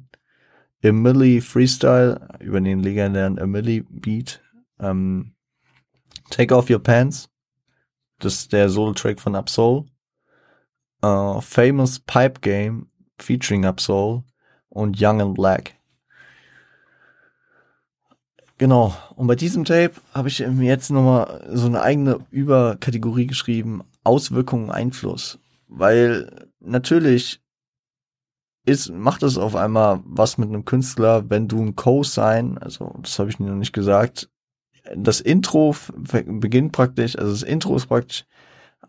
Emily 0.82 1.40
Freestyle 1.40 2.28
über 2.42 2.60
den 2.60 2.82
legendären 2.82 3.38
Emily 3.38 3.86
Beat, 3.90 4.42
ähm, 4.80 5.36
Take 6.32 6.54
Off 6.54 6.70
Your 6.70 6.84
Pants, 6.84 7.30
das 8.20 8.34
ist 8.34 8.52
der 8.52 8.68
Solo-Track 8.68 9.22
von 9.22 9.36
Absol, 9.36 9.86
äh, 11.02 11.40
Famous 11.40 12.00
Pipe 12.00 12.42
Game 12.42 12.90
featuring 13.20 13.66
Absol 13.66 14.24
und 14.70 14.98
Young 15.00 15.22
and 15.22 15.36
Black. 15.36 15.76
Genau. 18.58 18.96
Und 19.16 19.28
bei 19.28 19.36
diesem 19.36 19.66
Tape 19.66 19.94
habe 20.14 20.30
ich 20.30 20.40
mir 20.40 20.68
jetzt 20.68 20.90
nochmal 20.90 21.46
so 21.52 21.68
eine 21.68 21.82
eigene 21.82 22.20
Überkategorie 22.32 23.28
geschrieben, 23.28 23.84
Auswirkungen, 24.04 24.72
Einfluss. 24.72 25.40
Weil 25.68 26.50
natürlich 26.60 27.42
ist, 28.66 28.92
macht 28.92 29.24
es 29.24 29.38
auf 29.38 29.56
einmal 29.56 30.02
was 30.06 30.38
mit 30.38 30.50
einem 30.50 30.66
Künstler, 30.66 31.30
wenn 31.30 31.48
du 31.48 31.62
ein 31.62 31.76
Co-Sign, 31.76 32.58
also 32.58 32.96
das 33.02 33.20
habe 33.20 33.30
ich 33.30 33.40
noch 33.40 33.54
nicht 33.54 33.74
gesagt, 33.74 34.30
das 34.96 35.20
Intro 35.20 35.76
beginnt 36.26 36.72
praktisch, 36.72 37.18
also 37.18 37.32
das 37.32 37.44
Intro 37.44 37.76
ist 37.76 37.88
praktisch 37.88 38.26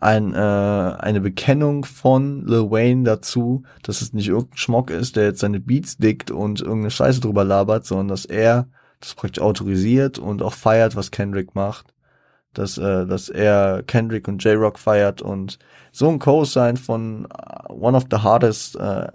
ein, 0.01 0.35
äh, 0.35 0.37
eine 0.37 1.21
Bekennung 1.21 1.85
von 1.85 2.47
Lil 2.47 2.71
Wayne 2.71 3.05
dazu, 3.05 3.63
dass 3.83 4.03
es 4.03 4.13
nicht 4.13 4.29
irgendein 4.29 4.57
Schmock 4.57 4.91
ist, 4.91 5.17
der 5.17 5.25
jetzt 5.25 5.41
seine 5.41 5.61
Beats 5.61 5.97
dickt 5.97 6.31
und 6.31 6.61
irgendeine 6.61 6.91
Scheiße 6.91 7.21
drüber 7.21 7.45
labert, 7.45 7.87
sondern 7.87 8.09
dass 8.09 8.25
er 8.25 8.69
das 9.01 9.15
praktisch 9.15 9.43
autorisiert 9.43 10.19
und 10.19 10.43
auch 10.43 10.55
feiert, 10.55 10.97
was 10.97 11.11
Kendrick 11.11 11.55
macht. 11.55 11.93
Dass, 12.53 12.79
äh, 12.79 13.07
dass 13.07 13.29
er 13.29 13.83
Kendrick 13.87 14.29
und 14.29 14.43
J-Rock 14.43 14.79
feiert 14.79 15.21
und 15.21 15.59
so 15.93 16.09
ein 16.09 16.19
Co-Sign 16.19 16.79
von 16.79 17.27
uh, 17.27 17.73
one 17.73 17.97
of 17.97 18.07
the 18.11 18.19
hardest 18.19 18.77
äh, 18.77 19.09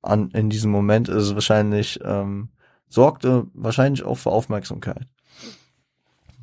an, 0.00 0.30
in 0.30 0.48
diesem 0.48 0.70
Moment 0.70 1.08
ist 1.08 1.34
wahrscheinlich, 1.34 1.98
ähm, 2.04 2.50
sorgte 2.88 3.46
wahrscheinlich 3.52 4.04
auch 4.04 4.14
für 4.14 4.30
Aufmerksamkeit 4.30 5.08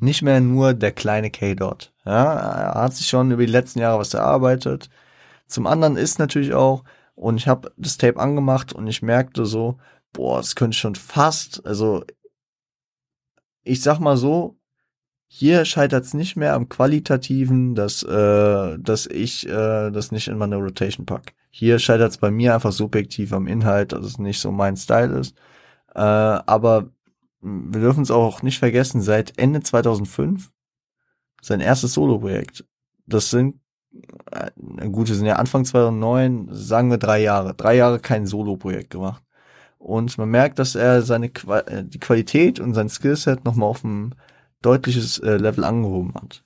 nicht 0.02 0.22
mehr 0.22 0.40
nur 0.40 0.74
der 0.74 0.92
kleine 0.92 1.30
K-Dot. 1.30 1.91
Ja, 2.04 2.34
er 2.74 2.82
hat 2.82 2.94
sich 2.94 3.06
schon 3.06 3.30
über 3.30 3.44
die 3.44 3.52
letzten 3.52 3.78
Jahre 3.80 4.00
was 4.00 4.14
erarbeitet. 4.14 4.90
Zum 5.46 5.66
anderen 5.66 5.96
ist 5.96 6.18
natürlich 6.18 6.54
auch, 6.54 6.84
und 7.14 7.36
ich 7.36 7.46
habe 7.48 7.72
das 7.76 7.98
Tape 7.98 8.18
angemacht 8.18 8.72
und 8.72 8.86
ich 8.86 9.02
merkte 9.02 9.46
so, 9.46 9.78
boah, 10.12 10.40
es 10.40 10.54
könnte 10.56 10.76
schon 10.76 10.94
fast, 10.94 11.64
also 11.66 12.04
ich 13.64 13.82
sag 13.82 14.00
mal 14.00 14.16
so, 14.16 14.58
hier 15.34 15.64
scheitert 15.64 16.04
es 16.04 16.12
nicht 16.12 16.36
mehr 16.36 16.54
am 16.54 16.68
Qualitativen, 16.68 17.74
dass, 17.74 18.02
äh, 18.02 18.78
dass 18.78 19.06
ich 19.06 19.48
äh, 19.48 19.90
das 19.90 20.12
nicht 20.12 20.28
in 20.28 20.36
meine 20.36 20.56
Rotation 20.56 21.06
pack. 21.06 21.34
Hier 21.50 21.78
scheitert 21.78 22.10
es 22.10 22.18
bei 22.18 22.30
mir 22.30 22.54
einfach 22.54 22.72
subjektiv 22.72 23.32
am 23.32 23.46
Inhalt, 23.46 23.92
dass 23.92 24.04
es 24.04 24.18
nicht 24.18 24.40
so 24.40 24.52
mein 24.52 24.76
Style 24.76 25.18
ist. 25.18 25.34
Äh, 25.94 26.00
aber 26.00 26.90
wir 27.40 27.80
dürfen 27.80 28.02
es 28.02 28.10
auch 28.10 28.42
nicht 28.42 28.58
vergessen, 28.58 29.00
seit 29.00 29.38
Ende 29.38 29.60
2005 29.60 30.51
sein 31.42 31.60
erstes 31.60 31.92
Solo-Projekt. 31.94 32.64
Das 33.06 33.30
sind, 33.30 33.60
äh, 34.30 34.88
gut, 34.88 35.08
wir 35.08 35.14
sind 35.16 35.26
ja 35.26 35.36
Anfang 35.36 35.64
2009, 35.64 36.48
sagen 36.52 36.90
wir 36.90 36.98
drei 36.98 37.20
Jahre. 37.20 37.54
Drei 37.54 37.76
Jahre 37.76 37.98
kein 37.98 38.26
Solo-Projekt 38.26 38.90
gemacht. 38.90 39.22
Und 39.78 40.16
man 40.16 40.30
merkt, 40.30 40.58
dass 40.58 40.76
er 40.76 41.02
seine 41.02 41.26
äh, 41.26 41.84
die 41.84 41.98
Qualität 41.98 42.60
und 42.60 42.74
sein 42.74 42.88
Skillset 42.88 43.44
nochmal 43.44 43.68
auf 43.68 43.84
ein 43.84 44.14
deutliches 44.62 45.18
äh, 45.18 45.36
Level 45.36 45.64
angehoben 45.64 46.14
hat. 46.14 46.44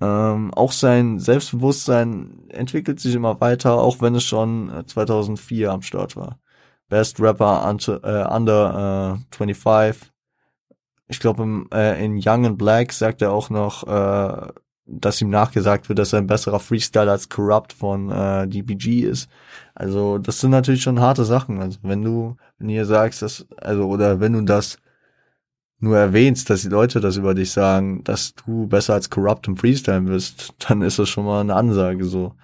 Ähm, 0.00 0.52
auch 0.54 0.72
sein 0.72 1.20
Selbstbewusstsein 1.20 2.48
entwickelt 2.48 2.98
sich 3.00 3.14
immer 3.14 3.40
weiter, 3.40 3.74
auch 3.74 4.00
wenn 4.00 4.14
es 4.14 4.24
schon 4.24 4.84
2004 4.86 5.70
am 5.70 5.82
Start 5.82 6.16
war. 6.16 6.40
Best 6.88 7.20
Rapper 7.20 7.68
under, 7.68 8.02
äh, 8.02 8.34
under 8.34 9.18
äh, 9.18 9.36
25. 9.36 10.11
Ich 11.08 11.20
glaube, 11.20 11.66
äh, 11.72 12.04
in 12.04 12.16
Young 12.16 12.46
and 12.46 12.58
Black 12.58 12.92
sagt 12.92 13.22
er 13.22 13.32
auch 13.32 13.50
noch, 13.50 13.86
äh, 13.86 14.52
dass 14.86 15.20
ihm 15.20 15.30
nachgesagt 15.30 15.88
wird, 15.88 15.98
dass 15.98 16.12
er 16.12 16.18
ein 16.18 16.26
besserer 16.26 16.60
Freestyler 16.60 17.12
als 17.12 17.28
Corrupt 17.28 17.72
von 17.72 18.10
äh, 18.10 18.48
DBG 18.48 19.02
ist. 19.02 19.28
Also 19.74 20.18
das 20.18 20.40
sind 20.40 20.50
natürlich 20.50 20.82
schon 20.82 21.00
harte 21.00 21.24
Sachen. 21.24 21.60
Also 21.60 21.78
wenn 21.82 22.02
du, 22.02 22.36
ihr 22.60 22.86
sagst, 22.86 23.22
dass, 23.22 23.46
also 23.56 23.86
oder 23.88 24.20
wenn 24.20 24.32
du 24.32 24.42
das 24.42 24.78
nur 25.78 25.98
erwähnst, 25.98 26.48
dass 26.48 26.62
die 26.62 26.68
Leute 26.68 27.00
das 27.00 27.16
über 27.16 27.34
dich 27.34 27.50
sagen, 27.50 28.04
dass 28.04 28.34
du 28.34 28.66
besser 28.68 28.94
als 28.94 29.10
Corrupt 29.10 29.48
im 29.48 29.56
Freestyle 29.56 30.02
bist, 30.02 30.54
dann 30.68 30.82
ist 30.82 30.98
das 30.98 31.08
schon 31.08 31.24
mal 31.24 31.40
eine 31.40 31.54
Ansage 31.54 32.04
so. 32.04 32.34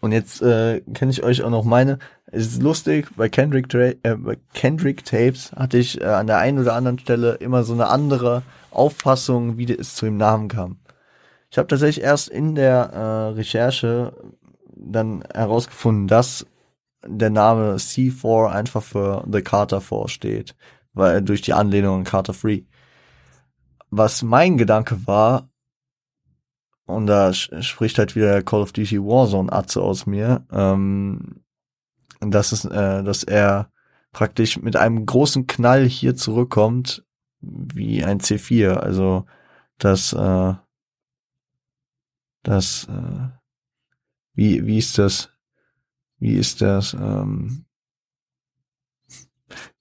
Und 0.00 0.12
jetzt 0.12 0.40
äh, 0.40 0.80
kenne 0.94 1.10
ich 1.10 1.22
euch 1.22 1.42
auch 1.42 1.50
noch 1.50 1.64
meine. 1.64 1.98
Es 2.26 2.46
ist 2.46 2.62
lustig, 2.62 3.08
bei 3.16 3.28
Kendrick, 3.28 3.68
Dra 3.68 3.92
äh, 4.02 4.16
bei 4.16 4.38
Kendrick 4.54 5.04
Tapes 5.04 5.52
hatte 5.52 5.78
ich 5.78 6.00
äh, 6.00 6.04
an 6.04 6.26
der 6.26 6.38
einen 6.38 6.58
oder 6.58 6.74
anderen 6.74 6.98
Stelle 6.98 7.34
immer 7.34 7.64
so 7.64 7.74
eine 7.74 7.88
andere 7.88 8.42
Auffassung, 8.70 9.58
wie 9.58 9.70
es 9.72 9.94
zu 9.94 10.06
dem 10.06 10.16
Namen 10.16 10.48
kam. 10.48 10.78
Ich 11.50 11.58
habe 11.58 11.68
tatsächlich 11.68 12.04
erst 12.04 12.28
in 12.28 12.54
der 12.54 12.92
äh, 12.92 13.34
Recherche 13.34 14.12
dann 14.74 15.24
herausgefunden, 15.34 16.06
dass 16.06 16.46
der 17.06 17.30
Name 17.30 17.74
C4 17.74 18.50
einfach 18.50 18.82
für 18.82 19.24
The 19.30 19.42
Carter 19.42 19.80
4 19.80 20.08
steht, 20.08 20.56
weil 20.92 21.22
durch 21.22 21.42
die 21.42 21.52
Anlehnung 21.52 21.98
an 21.98 22.04
Carter 22.04 22.34
Free. 22.34 22.62
Was 23.90 24.22
mein 24.22 24.56
Gedanke 24.56 25.06
war, 25.06 25.49
und 26.90 27.06
da 27.06 27.32
spricht 27.32 27.98
halt 27.98 28.16
wieder 28.16 28.32
der 28.32 28.42
Call 28.42 28.62
of 28.62 28.72
Duty 28.72 29.00
Warzone 29.00 29.52
Atze 29.52 29.82
aus 29.82 30.06
mir, 30.06 30.46
ähm, 30.52 31.42
dass 32.20 32.52
es, 32.52 32.64
äh, 32.64 33.02
dass 33.02 33.24
er 33.24 33.70
praktisch 34.12 34.60
mit 34.60 34.76
einem 34.76 35.06
großen 35.06 35.46
Knall 35.46 35.86
hier 35.86 36.16
zurückkommt, 36.16 37.04
wie 37.40 38.04
ein 38.04 38.20
C4, 38.20 38.74
also 38.74 39.24
das, 39.78 40.12
äh, 40.12 40.54
das, 42.42 42.88
äh, 42.88 43.28
wie, 44.34 44.66
wie 44.66 44.78
ist 44.78 44.98
das, 44.98 45.30
wie 46.18 46.34
ist 46.34 46.60
das, 46.60 46.94
ähm, 46.94 47.64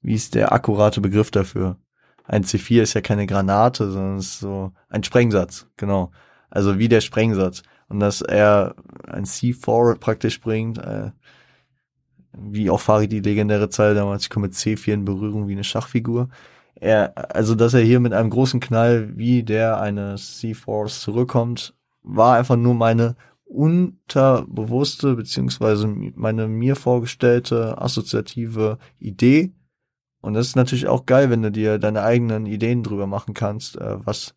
wie 0.01 0.13
ist 0.13 0.35
der 0.35 0.51
akkurate 0.53 1.01
Begriff 1.01 1.31
dafür? 1.31 1.77
Ein 2.23 2.43
C4 2.43 2.83
ist 2.83 2.93
ja 2.93 3.01
keine 3.01 3.25
Granate, 3.25 3.91
sondern 3.91 4.19
ist 4.19 4.39
so 4.39 4.71
ein 4.87 5.03
Sprengsatz, 5.03 5.67
genau. 5.77 6.11
Also 6.49 6.79
wie 6.79 6.87
der 6.87 7.01
Sprengsatz. 7.01 7.63
Und 7.87 7.99
dass 7.99 8.21
er 8.21 8.75
ein 9.07 9.25
C4 9.25 9.95
praktisch 9.95 10.41
bringt, 10.41 10.77
äh, 10.77 11.11
wie 12.37 12.69
auch 12.69 12.79
Farid 12.79 13.11
die 13.11 13.21
legendäre 13.21 13.69
Zeile 13.69 13.95
damals, 13.95 14.23
ich 14.23 14.29
komme 14.29 14.47
mit 14.47 14.55
C4 14.55 14.93
in 14.93 15.05
Berührung 15.05 15.47
wie 15.47 15.53
eine 15.53 15.63
Schachfigur. 15.63 16.29
Er, 16.75 17.13
also 17.35 17.55
dass 17.55 17.73
er 17.73 17.81
hier 17.81 17.99
mit 17.99 18.13
einem 18.13 18.29
großen 18.29 18.59
Knall 18.59 19.17
wie 19.17 19.43
der 19.43 19.81
eines 19.81 20.39
C4s 20.41 21.01
zurückkommt, 21.01 21.73
war 22.03 22.37
einfach 22.37 22.55
nur 22.55 22.75
meine 22.75 23.15
unterbewusste 23.45 25.15
beziehungsweise 25.15 25.87
meine 25.87 26.47
mir 26.47 26.75
vorgestellte 26.75 27.81
assoziative 27.81 28.77
Idee. 28.99 29.53
Und 30.21 30.35
das 30.35 30.47
ist 30.47 30.55
natürlich 30.55 30.87
auch 30.87 31.05
geil, 31.05 31.29
wenn 31.29 31.41
du 31.41 31.51
dir 31.51 31.79
deine 31.79 32.03
eigenen 32.03 32.45
Ideen 32.45 32.83
drüber 32.83 33.07
machen 33.07 33.33
kannst, 33.33 33.77
äh, 33.77 34.05
was 34.05 34.35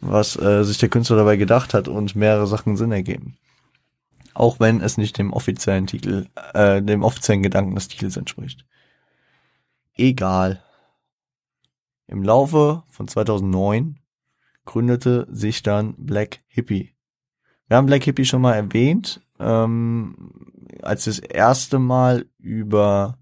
was 0.00 0.36
äh, 0.40 0.64
sich 0.64 0.78
der 0.78 0.88
Künstler 0.88 1.16
dabei 1.16 1.36
gedacht 1.36 1.74
hat 1.74 1.88
und 1.88 2.16
mehrere 2.16 2.46
Sachen 2.46 2.76
Sinn 2.76 2.92
ergeben. 2.92 3.36
Auch 4.34 4.60
wenn 4.60 4.80
es 4.80 4.96
nicht 4.96 5.18
dem 5.18 5.32
offiziellen 5.32 5.86
Titel, 5.86 6.26
äh, 6.54 6.82
dem 6.82 7.02
offiziellen 7.02 7.42
Gedanken 7.42 7.74
des 7.74 7.88
Titels 7.88 8.16
entspricht. 8.16 8.64
Egal. 9.94 10.62
Im 12.06 12.22
Laufe 12.22 12.82
von 12.88 13.06
2009 13.06 13.98
gründete 14.64 15.26
sich 15.30 15.62
dann 15.62 15.94
Black 15.96 16.40
Hippie. 16.48 16.94
Wir 17.68 17.76
haben 17.76 17.86
Black 17.86 18.04
Hippie 18.04 18.24
schon 18.24 18.40
mal 18.40 18.54
erwähnt, 18.54 19.20
ähm, 19.38 20.32
als 20.82 21.06
wir 21.06 21.12
das 21.12 21.20
erste 21.20 21.78
Mal 21.78 22.26
über 22.38 23.18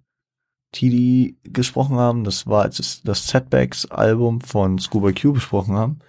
TD 0.73 1.37
gesprochen 1.43 1.97
haben. 1.97 2.25
Das 2.25 2.47
war, 2.47 2.63
als 2.63 2.79
wir 2.79 3.11
das 3.11 3.29
Setbacks-Album 3.29 4.41
von 4.41 4.79
Scuba 4.79 5.13
Q 5.13 5.33
besprochen 5.33 5.77
haben. 5.77 6.01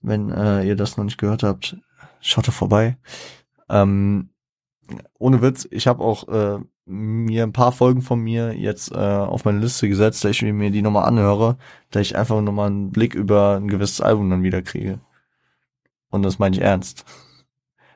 Wenn 0.00 0.30
äh, 0.30 0.64
ihr 0.64 0.76
das 0.76 0.96
noch 0.96 1.04
nicht 1.04 1.18
gehört 1.18 1.42
habt, 1.42 1.76
schaut 2.20 2.46
da 2.46 2.52
vorbei. 2.52 2.96
Ähm, 3.68 4.30
ohne 5.18 5.42
Witz, 5.42 5.68
ich 5.70 5.86
habe 5.86 6.02
auch 6.02 6.28
äh, 6.28 6.58
mir 6.86 7.42
ein 7.42 7.52
paar 7.52 7.72
Folgen 7.72 8.00
von 8.00 8.20
mir 8.20 8.54
jetzt 8.54 8.92
äh, 8.92 8.96
auf 8.96 9.44
meine 9.44 9.58
Liste 9.58 9.88
gesetzt, 9.88 10.24
da 10.24 10.30
ich 10.30 10.42
mir 10.42 10.70
die 10.70 10.82
nochmal 10.82 11.04
anhöre, 11.04 11.58
da 11.90 12.00
ich 12.00 12.16
einfach 12.16 12.40
nochmal 12.40 12.68
einen 12.68 12.90
Blick 12.90 13.14
über 13.14 13.56
ein 13.56 13.68
gewisses 13.68 14.00
Album 14.00 14.30
dann 14.30 14.42
wieder 14.42 14.62
kriege. 14.62 15.00
Und 16.10 16.22
das 16.22 16.38
meine 16.38 16.56
ich 16.56 16.62
ernst. 16.62 17.04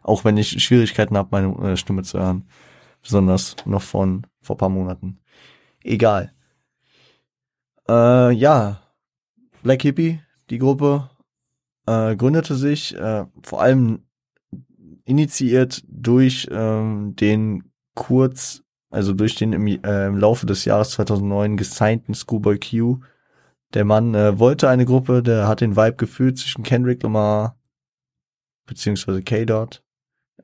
Auch 0.02 0.24
wenn 0.24 0.36
ich 0.36 0.62
Schwierigkeiten 0.62 1.16
habe, 1.16 1.28
meine 1.30 1.72
äh, 1.72 1.76
Stimme 1.76 2.02
zu 2.02 2.18
hören. 2.18 2.48
Besonders 3.02 3.56
noch 3.64 3.82
von 3.82 4.26
vor 4.40 4.56
paar 4.56 4.68
Monaten. 4.68 5.18
Egal. 5.82 6.32
Äh, 7.88 8.32
ja. 8.32 8.82
Black 9.62 9.82
Hippie, 9.82 10.20
die 10.50 10.58
Gruppe, 10.58 11.10
äh, 11.86 12.16
gründete 12.16 12.54
sich 12.54 12.96
äh, 12.96 13.24
vor 13.42 13.62
allem 13.62 14.02
initiiert 15.04 15.82
durch 15.88 16.48
ähm, 16.50 17.16
den 17.16 17.72
kurz, 17.94 18.62
also 18.90 19.12
durch 19.12 19.34
den 19.34 19.52
im, 19.52 19.66
äh, 19.66 20.06
im 20.06 20.16
Laufe 20.16 20.46
des 20.46 20.64
Jahres 20.64 20.90
2009 20.90 21.56
gesignten 21.56 22.14
Schoolboy 22.14 22.58
Q. 22.58 23.00
Der 23.74 23.84
Mann 23.84 24.14
äh, 24.14 24.38
wollte 24.38 24.68
eine 24.68 24.84
Gruppe, 24.84 25.22
der 25.22 25.48
hat 25.48 25.60
den 25.60 25.76
Vibe 25.76 25.96
gefühlt 25.96 26.38
zwischen 26.38 26.62
Kendrick 26.62 27.02
Lamar 27.02 27.56
beziehungsweise 28.66 29.22
K-Dot, 29.22 29.82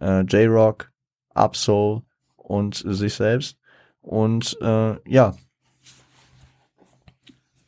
äh, 0.01 0.23
J-Rock, 0.23 0.91
Upsoul 1.35 2.03
und 2.37 2.75
sich 2.75 3.15
selbst. 3.15 3.59
Und 4.01 4.57
äh, 4.61 4.97
ja, 5.11 5.37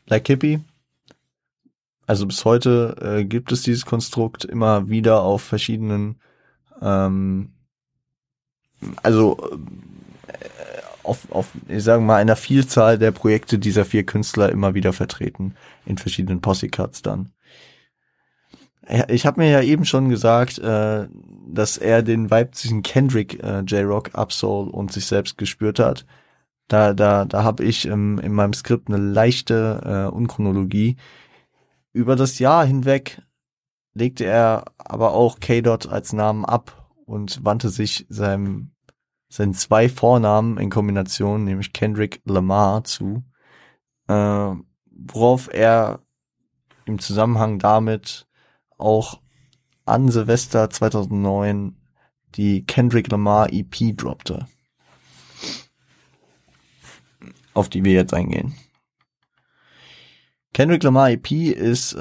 Black 0.06 0.26
Hippie 0.26 0.60
also 2.10 2.26
bis 2.26 2.44
heute 2.44 2.96
äh, 3.00 3.24
gibt 3.24 3.52
es 3.52 3.62
dieses 3.62 3.86
Konstrukt 3.86 4.44
immer 4.44 4.88
wieder 4.88 5.22
auf 5.22 5.42
verschiedenen, 5.42 6.16
ähm, 6.82 7.52
also 9.00 9.38
äh, 10.26 10.32
auf, 11.04 11.30
auf, 11.30 11.46
ich 11.68 11.84
sage 11.84 12.02
mal, 12.02 12.16
einer 12.16 12.34
Vielzahl 12.34 12.98
der 12.98 13.12
Projekte 13.12 13.60
dieser 13.60 13.84
vier 13.84 14.04
Künstler 14.04 14.50
immer 14.50 14.74
wieder 14.74 14.92
vertreten 14.92 15.54
in 15.86 15.98
verschiedenen 15.98 16.40
Posse-Cuts 16.40 17.02
dann. 17.02 17.30
Ich 19.06 19.24
habe 19.24 19.40
mir 19.40 19.48
ja 19.48 19.62
eben 19.62 19.84
schon 19.84 20.08
gesagt, 20.08 20.58
äh, 20.58 21.06
dass 21.46 21.76
er 21.76 22.02
den 22.02 22.28
Vibe 22.28 22.50
zwischen 22.50 22.82
Kendrick, 22.82 23.40
äh, 23.40 23.60
J-Rock, 23.60 24.18
Upsoul 24.18 24.68
und 24.68 24.90
sich 24.90 25.06
selbst 25.06 25.38
gespürt 25.38 25.78
hat. 25.78 26.06
Da, 26.66 26.92
da, 26.92 27.24
da 27.24 27.44
habe 27.44 27.62
ich 27.62 27.86
ähm, 27.86 28.18
in 28.18 28.32
meinem 28.32 28.52
Skript 28.52 28.88
eine 28.88 28.98
leichte 28.98 30.08
äh, 30.10 30.12
Unchronologie. 30.12 30.96
Über 31.92 32.16
das 32.16 32.38
Jahr 32.38 32.64
hinweg 32.64 33.22
legte 33.94 34.24
er 34.24 34.64
aber 34.78 35.12
auch 35.12 35.40
K-Dot 35.40 35.88
als 35.88 36.12
Namen 36.12 36.44
ab 36.44 36.92
und 37.04 37.44
wandte 37.44 37.70
sich 37.70 38.06
seinem, 38.08 38.70
seinen 39.28 39.54
zwei 39.54 39.88
Vornamen 39.88 40.58
in 40.58 40.70
Kombination, 40.70 41.44
nämlich 41.44 41.72
Kendrick 41.72 42.20
Lamar, 42.24 42.84
zu, 42.84 43.24
äh, 44.06 44.54
worauf 44.90 45.52
er 45.52 46.00
im 46.84 47.00
Zusammenhang 47.00 47.58
damit 47.58 48.28
auch 48.78 49.20
an 49.84 50.08
Silvester 50.08 50.70
2009 50.70 51.76
die 52.36 52.64
Kendrick 52.64 53.10
Lamar 53.10 53.52
EP 53.52 53.96
droppte, 53.96 54.46
auf 57.54 57.68
die 57.68 57.84
wir 57.84 57.92
jetzt 57.92 58.14
eingehen. 58.14 58.54
Kendrick 60.52 60.82
Lamar 60.82 61.10
EP 61.10 61.30
ist, 61.30 61.94
äh, 61.94 61.98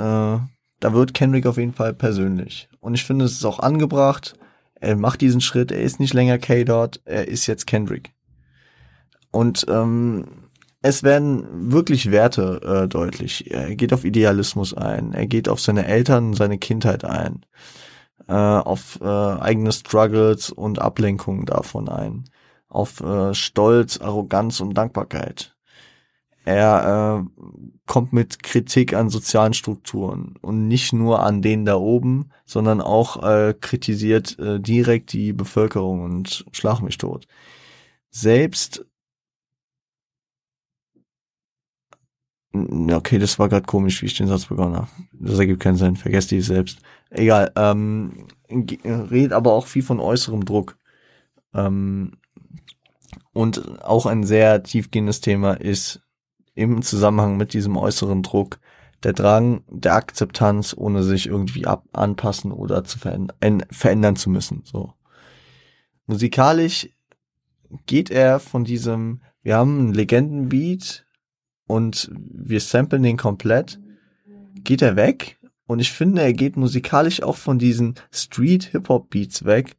da 0.79 0.93
wird 0.93 1.13
Kendrick 1.13 1.45
auf 1.45 1.57
jeden 1.57 1.73
Fall 1.73 1.93
persönlich. 1.93 2.69
Und 2.79 2.93
ich 2.93 3.03
finde, 3.03 3.25
es 3.25 3.33
ist 3.33 3.45
auch 3.45 3.59
angebracht. 3.59 4.35
Er 4.75 4.95
macht 4.95 5.21
diesen 5.21 5.41
Schritt, 5.41 5.71
er 5.71 5.81
ist 5.81 5.99
nicht 5.99 6.13
länger 6.13 6.37
K-Dot, 6.37 7.01
er 7.05 7.27
ist 7.27 7.47
jetzt 7.47 7.67
Kendrick. 7.67 8.13
Und 9.31 9.65
ähm, 9.69 10.25
es 10.81 11.03
werden 11.03 11.71
wirklich 11.71 12.11
Werte 12.11 12.61
äh, 12.63 12.87
deutlich. 12.87 13.51
Er 13.51 13.75
geht 13.75 13.93
auf 13.93 14.05
Idealismus 14.05 14.73
ein, 14.73 15.13
er 15.13 15.27
geht 15.27 15.49
auf 15.49 15.59
seine 15.59 15.85
Eltern, 15.85 16.33
seine 16.33 16.57
Kindheit 16.57 17.03
ein, 17.03 17.45
äh, 18.27 18.33
auf 18.33 18.99
äh, 19.01 19.05
eigene 19.05 19.73
Struggles 19.73 20.49
und 20.49 20.79
Ablenkungen 20.79 21.45
davon 21.45 21.89
ein, 21.89 22.23
auf 22.69 23.01
äh, 23.01 23.33
Stolz, 23.33 23.99
Arroganz 23.99 24.61
und 24.61 24.73
Dankbarkeit. 24.73 25.57
Er 26.49 27.27
äh, 27.27 27.43
kommt 27.85 28.11
mit 28.11 28.41
Kritik 28.41 28.95
an 28.95 29.09
sozialen 29.09 29.53
Strukturen 29.53 30.33
und 30.41 30.67
nicht 30.67 30.93
nur 30.93 31.21
an 31.21 31.43
denen 31.43 31.63
da 31.63 31.75
oben, 31.75 32.31
sondern 32.47 32.81
auch 32.81 33.21
äh, 33.21 33.53
kritisiert 33.53 34.39
äh, 34.39 34.59
direkt 34.59 35.13
die 35.13 35.31
Bevölkerung 35.31 36.01
und 36.01 36.45
schlag 36.51 36.81
mich 36.81 36.97
tot. 36.97 37.27
Selbst 38.09 38.83
Okay, 42.51 43.19
das 43.19 43.37
war 43.37 43.47
gerade 43.47 43.67
komisch, 43.67 44.01
wie 44.01 44.07
ich 44.07 44.17
den 44.17 44.27
Satz 44.27 44.47
begonnen 44.47 44.75
habe. 44.75 44.87
Das 45.13 45.37
ergibt 45.37 45.59
keinen 45.61 45.75
Sinn. 45.75 45.95
Vergesst 45.95 46.31
die 46.31 46.41
selbst. 46.41 46.79
Egal. 47.11 47.51
Ähm, 47.55 48.25
redet 48.49 49.33
aber 49.33 49.53
auch 49.53 49.67
viel 49.67 49.83
von 49.83 49.99
äußerem 49.99 50.45
Druck. 50.45 50.75
Ähm, 51.53 52.13
und 53.33 53.83
auch 53.83 54.07
ein 54.07 54.23
sehr 54.23 54.63
tiefgehendes 54.63 55.21
Thema 55.21 55.53
ist 55.53 56.01
im 56.59 56.81
Zusammenhang 56.81 57.37
mit 57.37 57.53
diesem 57.53 57.77
äußeren 57.77 58.21
Druck 58.21 58.59
der 59.03 59.13
Drang 59.13 59.63
der 59.69 59.95
Akzeptanz, 59.95 60.75
ohne 60.77 61.03
sich 61.03 61.27
irgendwie 61.27 61.65
ab 61.65 61.85
anpassen 61.93 62.51
oder 62.51 62.83
zu 62.83 62.99
verändern, 62.99 63.63
verändern 63.71 64.15
zu 64.17 64.29
müssen. 64.29 64.63
So. 64.65 64.93
Musikalisch 66.05 66.89
geht 67.85 68.11
er 68.11 68.39
von 68.39 68.65
diesem, 68.65 69.21
wir 69.41 69.55
haben 69.55 69.79
einen 69.79 69.93
Legendenbeat 69.93 71.05
und 71.65 72.11
wir 72.13 72.59
samplen 72.59 73.03
den 73.03 73.17
komplett, 73.17 73.79
geht 74.55 74.81
er 74.81 74.95
weg. 74.95 75.37
Und 75.65 75.79
ich 75.79 75.91
finde, 75.91 76.23
er 76.23 76.33
geht 76.33 76.57
musikalisch 76.57 77.21
auch 77.21 77.37
von 77.37 77.59
diesen 77.59 77.95
Street-Hip-Hop-Beats 78.11 79.45
weg 79.45 79.77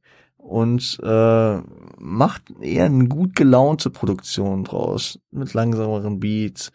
und 0.51 0.99
äh, 1.05 1.59
macht 1.99 2.43
eher 2.61 2.87
eine 2.87 3.07
gut 3.07 3.37
gelaunte 3.37 3.89
Produktion 3.89 4.65
draus 4.65 5.21
mit 5.31 5.55
langsameren 5.55 6.19
Beats, 6.19 6.73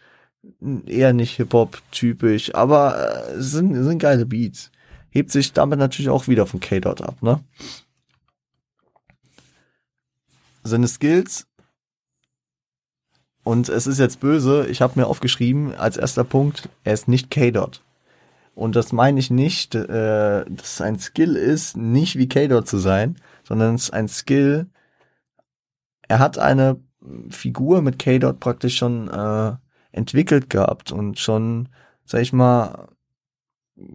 eher 0.85 1.11
nicht 1.11 1.35
Hip-Hop-typisch, 1.35 2.55
aber 2.55 3.27
äh, 3.27 3.41
sind, 3.41 3.75
sind 3.83 3.99
geile 3.99 4.25
Beats. 4.25 4.71
Hebt 5.09 5.29
sich 5.29 5.51
damit 5.51 5.77
natürlich 5.77 6.09
auch 6.09 6.29
wieder 6.29 6.45
von 6.45 6.61
K-Dot 6.61 7.01
ab, 7.01 7.21
ne? 7.21 7.41
Seine 10.63 10.87
Skills 10.87 11.45
und 13.43 13.67
es 13.67 13.87
ist 13.87 13.99
jetzt 13.99 14.21
böse, 14.21 14.67
ich 14.67 14.81
habe 14.81 14.97
mir 14.97 15.07
aufgeschrieben 15.07 15.75
als 15.75 15.97
erster 15.97 16.23
Punkt, 16.23 16.69
er 16.85 16.93
ist 16.93 17.09
nicht 17.09 17.29
K-Dot. 17.29 17.81
Und 18.55 18.77
das 18.77 18.93
meine 18.93 19.19
ich 19.19 19.29
nicht, 19.29 19.75
äh, 19.75 20.45
dass 20.45 20.75
es 20.75 20.81
ein 20.81 20.97
Skill 20.97 21.35
ist, 21.35 21.75
nicht 21.75 22.17
wie 22.17 22.29
K-Dot 22.29 22.69
zu 22.69 22.77
sein, 22.77 23.17
sondern 23.45 23.75
es 23.75 23.83
ist 23.85 23.91
ein 23.91 24.07
Skill, 24.07 24.67
er 26.07 26.19
hat 26.19 26.37
eine 26.37 26.79
Figur 27.29 27.81
mit 27.81 27.99
K-Dot 27.99 28.39
praktisch 28.39 28.77
schon 28.77 29.07
äh, 29.09 29.53
entwickelt 29.91 30.49
gehabt 30.49 30.91
und 30.91 31.19
schon, 31.19 31.69
sag 32.05 32.21
ich 32.21 32.33
mal, 32.33 32.89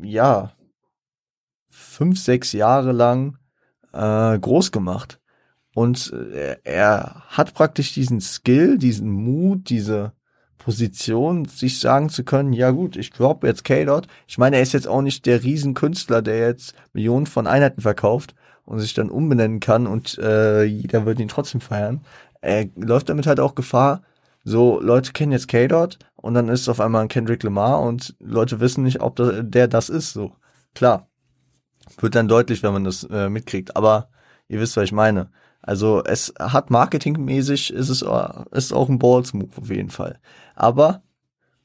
ja, 0.03 0.53
fünf, 1.68 2.18
sechs 2.18 2.53
Jahre 2.53 2.92
lang 2.92 3.38
äh, 3.92 4.38
groß 4.38 4.72
gemacht. 4.72 5.20
Und 5.74 6.12
äh, 6.12 6.57
er 6.64 7.22
hat 7.28 7.55
praktisch 7.55 7.92
diesen 7.94 8.20
Skill, 8.20 8.78
diesen 8.78 9.11
Mut, 9.11 9.70
diese 9.70 10.12
Position, 10.59 11.46
sich 11.46 11.80
sagen 11.80 12.11
zu 12.11 12.22
können, 12.22 12.53
ja 12.53 12.70
gut, 12.70 12.96
ich 12.96 13.12
glaube 13.12 13.46
jetzt 13.46 13.64
K-Dot. 13.64 14.07
Ich 14.26 14.36
meine, 14.36 14.57
er 14.57 14.62
ist 14.62 14.72
jetzt 14.72 14.88
auch 14.88 15.01
nicht 15.03 15.26
der 15.26 15.42
Riesenkünstler, 15.42 16.22
der 16.22 16.38
jetzt 16.38 16.74
Millionen 16.92 17.26
von 17.26 17.46
Einheiten 17.46 17.80
verkauft 17.80 18.34
und 18.70 18.78
sich 18.78 18.94
dann 18.94 19.10
umbenennen 19.10 19.60
kann 19.60 19.86
und 19.86 20.16
äh, 20.18 20.62
jeder 20.64 21.04
wird 21.04 21.20
ihn 21.20 21.28
trotzdem 21.28 21.60
feiern. 21.60 22.00
Er 22.40 22.68
läuft 22.76 23.08
damit 23.08 23.26
halt 23.26 23.40
auch 23.40 23.54
Gefahr, 23.54 24.02
so, 24.44 24.80
Leute 24.80 25.12
kennen 25.12 25.32
jetzt 25.32 25.48
K-Dot 25.48 25.98
und 26.16 26.34
dann 26.34 26.48
ist 26.48 26.62
es 26.62 26.68
auf 26.68 26.80
einmal 26.80 27.02
ein 27.02 27.08
Kendrick 27.08 27.42
Lamar 27.42 27.82
und 27.82 28.14
Leute 28.20 28.60
wissen 28.60 28.84
nicht, 28.84 29.00
ob 29.00 29.16
das, 29.16 29.34
der 29.42 29.68
das 29.68 29.88
ist. 29.88 30.12
So, 30.12 30.32
klar. 30.74 31.08
Wird 31.98 32.14
dann 32.14 32.28
deutlich, 32.28 32.62
wenn 32.62 32.72
man 32.72 32.84
das 32.84 33.04
äh, 33.04 33.28
mitkriegt. 33.28 33.76
Aber 33.76 34.08
ihr 34.48 34.60
wisst, 34.60 34.76
was 34.76 34.84
ich 34.84 34.92
meine. 34.92 35.30
Also 35.60 36.02
es 36.04 36.32
hat 36.38 36.70
marketingmäßig, 36.70 37.72
ist 37.72 37.90
es 37.90 38.02
ist 38.52 38.72
auch 38.72 38.88
ein 38.88 38.98
Balls-Move 38.98 39.50
auf 39.60 39.68
jeden 39.68 39.90
Fall. 39.90 40.18
Aber 40.54 41.02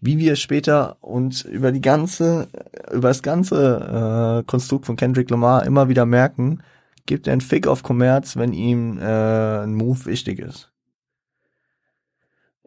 wie 0.01 0.17
wir 0.17 0.35
später 0.35 0.97
und 0.99 1.45
über 1.45 1.71
die 1.71 1.81
ganze, 1.81 2.49
über 2.91 3.07
das 3.07 3.21
ganze 3.21 4.41
äh, 4.41 4.43
Konstrukt 4.45 4.85
von 4.85 4.97
Kendrick 4.97 5.29
Lamar 5.29 5.65
immer 5.65 5.87
wieder 5.87 6.05
merken, 6.05 6.61
gibt 7.05 7.27
er 7.27 7.33
einen 7.33 7.41
Fick 7.41 7.67
auf 7.67 7.83
Kommerz, 7.83 8.35
wenn 8.35 8.53
ihm 8.53 8.97
äh, 8.97 9.63
ein 9.63 9.75
Move 9.75 10.05
wichtig 10.05 10.39
ist. 10.39 10.71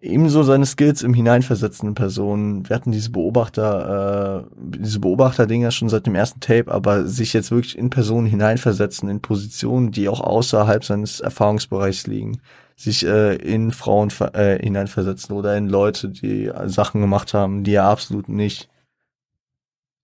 Ebenso 0.00 0.44
seine 0.44 0.64
Skills 0.64 1.02
im 1.02 1.12
Hineinversetzen 1.12 1.88
in 1.88 1.94
Personen. 1.96 2.68
Wir 2.68 2.76
hatten 2.76 2.92
diese 2.92 3.10
Beobachter, 3.10 4.46
äh, 4.46 4.56
diese 4.78 5.00
Beobachter-Dinger 5.00 5.72
schon 5.72 5.88
seit 5.88 6.06
dem 6.06 6.14
ersten 6.14 6.38
Tape, 6.38 6.70
aber 6.70 7.06
sich 7.06 7.32
jetzt 7.32 7.50
wirklich 7.50 7.76
in 7.76 7.90
Personen 7.90 8.28
hineinversetzen, 8.28 9.08
in 9.08 9.20
Positionen, 9.20 9.90
die 9.90 10.08
auch 10.08 10.20
außerhalb 10.20 10.84
seines 10.84 11.18
Erfahrungsbereichs 11.18 12.06
liegen. 12.06 12.40
Sich 12.76 13.04
äh, 13.04 13.34
in 13.34 13.72
Frauen 13.72 14.12
äh, 14.34 14.62
hineinversetzen 14.62 15.34
oder 15.34 15.56
in 15.56 15.68
Leute, 15.68 16.10
die 16.10 16.48
Sachen 16.66 17.00
gemacht 17.00 17.34
haben, 17.34 17.64
die 17.64 17.74
er 17.74 17.84
absolut 17.86 18.28
nicht 18.28 18.68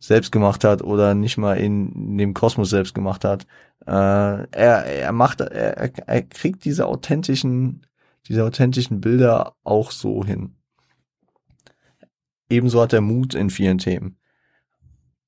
selbst 0.06 0.32
gemacht 0.32 0.64
hat 0.64 0.82
oder 0.82 1.14
nicht 1.14 1.38
mal 1.38 1.54
in 1.54 2.18
dem 2.18 2.34
Kosmos 2.34 2.70
selbst 2.70 2.94
gemacht 2.94 3.24
hat. 3.24 3.46
Äh, 3.86 3.90
er, 3.90 4.84
er 4.84 5.12
macht, 5.12 5.40
er, 5.40 6.08
er 6.08 6.22
kriegt 6.22 6.64
diese 6.64 6.86
authentischen 6.86 7.86
diese 8.28 8.44
authentischen 8.44 9.00
Bilder 9.00 9.54
auch 9.64 9.90
so 9.90 10.24
hin. 10.24 10.56
Ebenso 12.48 12.80
hat 12.80 12.92
er 12.92 13.00
Mut 13.00 13.34
in 13.34 13.50
vielen 13.50 13.78
Themen. 13.78 14.18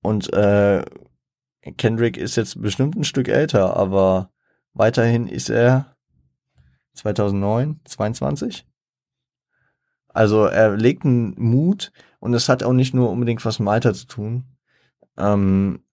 Und 0.02 0.32
äh, 0.32 0.84
Kendrick 1.76 2.16
ist 2.16 2.36
jetzt 2.36 2.60
bestimmt 2.60 2.94
ein 2.96 3.04
Stück 3.04 3.28
älter, 3.28 3.76
aber 3.76 4.30
weiterhin 4.72 5.26
ist 5.26 5.50
er 5.50 5.96
2009, 6.94 7.80
22. 7.84 8.66
Also 10.08 10.44
er 10.44 10.76
legt 10.76 11.04
einen 11.04 11.34
Mut 11.36 11.92
und 12.20 12.34
es 12.34 12.48
hat 12.48 12.62
auch 12.62 12.72
nicht 12.72 12.94
nur 12.94 13.10
unbedingt 13.10 13.44
was 13.44 13.58
mit 13.58 13.68
Alter 13.68 13.92
zu 13.92 14.06
tun. 14.06 14.44
Ähm, 15.18 15.84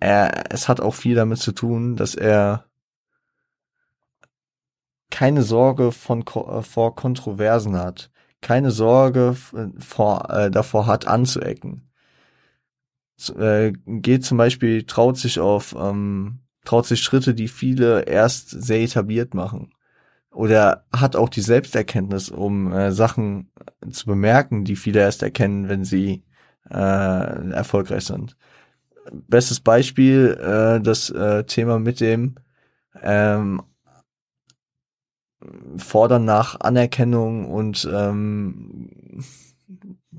er, 0.00 0.52
es 0.52 0.68
hat 0.68 0.80
auch 0.80 0.94
viel 0.94 1.14
damit 1.14 1.38
zu 1.38 1.52
tun, 1.52 1.96
dass 1.96 2.14
er 2.14 2.66
keine 5.10 5.42
Sorge 5.42 5.92
von, 5.92 6.22
äh, 6.22 6.62
vor 6.62 6.94
Kontroversen 6.94 7.76
hat, 7.76 8.10
keine 8.40 8.70
Sorge 8.70 9.36
vor, 9.78 10.30
äh, 10.30 10.50
davor 10.50 10.86
hat 10.86 11.06
anzuecken. 11.06 11.90
Äh, 13.36 13.72
geht 13.86 14.24
zum 14.24 14.38
Beispiel, 14.38 14.84
traut 14.84 15.16
sich 15.16 15.40
auf, 15.40 15.74
ähm, 15.76 16.40
traut 16.64 16.86
sich 16.86 17.00
Schritte, 17.00 17.34
die 17.34 17.48
viele 17.48 18.02
erst 18.02 18.50
sehr 18.50 18.80
etabliert 18.80 19.34
machen. 19.34 19.72
Oder 20.30 20.84
hat 20.92 21.16
auch 21.16 21.28
die 21.28 21.40
Selbsterkenntnis, 21.40 22.28
um 22.30 22.72
äh, 22.72 22.92
Sachen 22.92 23.50
zu 23.90 24.06
bemerken, 24.06 24.64
die 24.64 24.76
viele 24.76 25.00
erst 25.00 25.22
erkennen, 25.22 25.68
wenn 25.68 25.84
sie 25.84 26.22
äh, 26.70 27.50
erfolgreich 27.50 28.04
sind. 28.04 28.36
Bestes 29.12 29.60
Beispiel, 29.60 30.38
äh, 30.40 30.80
das 30.80 31.10
äh, 31.10 31.44
Thema 31.44 31.78
mit 31.78 32.00
dem 32.00 32.36
ähm, 33.02 33.62
fordern 35.76 36.24
nach 36.24 36.60
Anerkennung 36.60 37.50
und 37.50 37.88
ähm, 37.92 39.22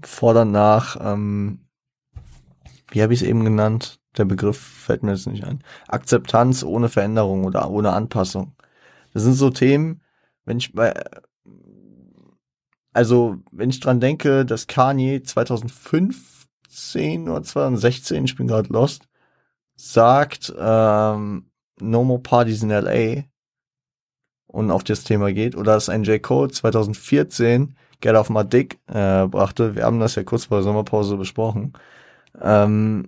fordern 0.03 0.51
nach, 0.51 0.97
ähm, 1.01 1.65
wie 2.91 3.01
habe 3.01 3.13
ich 3.13 3.21
es 3.21 3.27
eben 3.27 3.43
genannt? 3.43 3.99
Der 4.17 4.25
Begriff 4.25 4.57
fällt 4.57 5.03
mir 5.03 5.11
jetzt 5.11 5.27
nicht 5.27 5.43
ein. 5.43 5.63
Akzeptanz 5.87 6.63
ohne 6.63 6.89
Veränderung 6.89 7.43
oder 7.43 7.69
ohne 7.69 7.93
Anpassung. 7.93 8.55
Das 9.13 9.23
sind 9.23 9.33
so 9.33 9.49
Themen, 9.49 10.01
wenn 10.45 10.57
ich 10.57 10.73
bei, 10.73 10.93
also 12.93 13.37
wenn 13.51 13.69
ich 13.69 13.79
dran 13.79 13.99
denke, 13.99 14.45
dass 14.45 14.67
Kanye 14.67 15.21
2015 16.69 17.29
oder 17.29 17.43
2016, 17.43 18.25
ich 18.25 18.35
bin 18.35 18.47
gerade 18.47 18.71
lost, 18.71 19.07
sagt, 19.75 20.53
ähm, 20.57 21.49
No 21.79 22.03
More 22.03 22.21
Parties 22.21 22.63
in 22.63 22.69
LA, 22.69 23.23
und 24.47 24.71
auf 24.71 24.83
das 24.83 25.03
Thema 25.03 25.31
geht, 25.31 25.55
oder 25.55 25.73
dass 25.73 25.89
ein 25.89 26.03
J. 26.03 26.21
Cole 26.21 26.49
2014 26.49 27.75
Get 28.01 28.15
Off 28.15 28.29
My 28.29 28.45
Dick 28.45 28.79
äh, 28.87 29.27
brachte. 29.27 29.75
Wir 29.75 29.83
haben 29.83 29.99
das 29.99 30.15
ja 30.15 30.23
kurz 30.23 30.45
vor 30.45 30.57
der 30.57 30.63
Sommerpause 30.63 31.17
besprochen. 31.17 31.73
Ähm, 32.41 33.05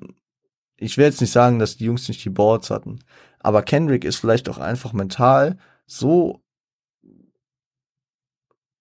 ich 0.78 0.98
will 0.98 1.06
jetzt 1.06 1.22
nicht 1.22 1.32
sagen, 1.32 1.60
dass 1.60 1.78
die 1.78 1.86
Jungs 1.86 2.08
nicht 2.08 2.24
die 2.24 2.30
Boards 2.30 2.70
hatten, 2.70 3.00
aber 3.40 3.64
Kendrick 3.64 4.04
ist 4.04 4.18
vielleicht 4.18 4.50
auch 4.50 4.58
einfach 4.58 4.94
mental 4.94 5.58
so, 5.88 6.42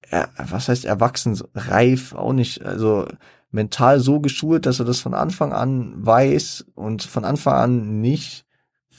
er, 0.02 0.28
was 0.36 0.68
heißt 0.68 0.84
erwachsen, 0.84 1.40
reif, 1.54 2.14
auch 2.14 2.32
nicht, 2.32 2.62
also 2.62 3.06
mental 3.50 4.00
so 4.00 4.20
geschult, 4.20 4.66
dass 4.66 4.78
er 4.78 4.84
das 4.84 5.00
von 5.00 5.14
Anfang 5.14 5.52
an 5.52 5.94
weiß 5.96 6.66
und 6.74 7.02
von 7.02 7.24
Anfang 7.24 7.54
an 7.54 8.00
nicht 8.00 8.46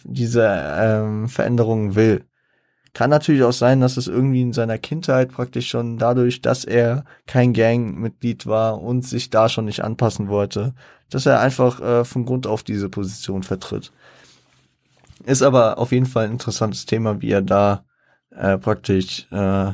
diese 0.04 0.46
ähm, 0.46 1.30
Veränderungen 1.30 1.96
will. 1.96 2.26
Kann 2.94 3.10
natürlich 3.10 3.44
auch 3.44 3.54
sein, 3.54 3.80
dass 3.80 3.96
es 3.96 4.08
irgendwie 4.08 4.42
in 4.42 4.52
seiner 4.52 4.78
Kindheit 4.78 5.32
praktisch 5.32 5.70
schon 5.70 5.98
dadurch, 5.98 6.42
dass 6.42 6.66
er 6.66 7.06
kein 7.26 7.54
Gangmitglied 7.54 8.48
war 8.48 8.82
und 8.82 9.06
sich 9.06 9.30
da 9.30 9.48
schon 9.48 9.66
nicht 9.66 9.84
anpassen 9.84 10.28
wollte, 10.28 10.74
dass 11.10 11.26
er 11.26 11.40
einfach 11.40 11.80
äh, 11.80 12.04
von 12.04 12.26
Grund 12.26 12.48
auf 12.48 12.64
diese 12.64 12.90
Position 12.90 13.44
vertritt. 13.44 13.94
Ist 15.24 15.42
aber 15.42 15.78
auf 15.78 15.94
jeden 15.94 16.06
Fall 16.06 16.26
ein 16.26 16.32
interessantes 16.32 16.86
Thema, 16.86 17.22
wie 17.22 17.32
er 17.32 17.42
da 17.42 17.86
äh, 18.32 18.58
praktisch 18.58 19.28
äh, 19.32 19.72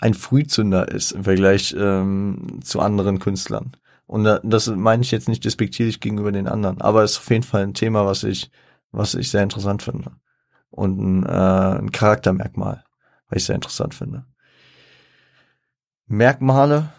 ein 0.00 0.14
Frühzünder 0.14 0.88
ist 0.88 1.12
im 1.12 1.24
Vergleich 1.24 1.74
ähm, 1.78 2.60
zu 2.62 2.80
anderen 2.80 3.18
Künstlern. 3.18 3.76
Und 4.06 4.24
das 4.44 4.66
meine 4.68 5.02
ich 5.02 5.10
jetzt 5.10 5.28
nicht 5.28 5.44
despektierlich 5.44 6.00
gegenüber 6.00 6.30
den 6.30 6.46
anderen, 6.46 6.80
aber 6.80 7.02
es 7.02 7.12
ist 7.12 7.18
auf 7.18 7.30
jeden 7.30 7.42
Fall 7.42 7.62
ein 7.62 7.74
Thema, 7.74 8.04
was 8.04 8.22
ich, 8.22 8.50
was 8.90 9.14
ich 9.14 9.30
sehr 9.30 9.42
interessant 9.42 9.82
finde. 9.82 10.12
Und 10.70 10.98
ein, 10.98 11.22
äh, 11.24 11.78
ein 11.78 11.90
Charaktermerkmal, 11.90 12.84
was 13.28 13.36
ich 13.38 13.44
sehr 13.44 13.54
interessant 13.54 13.94
finde. 13.94 14.26
Merkmale 16.06 16.92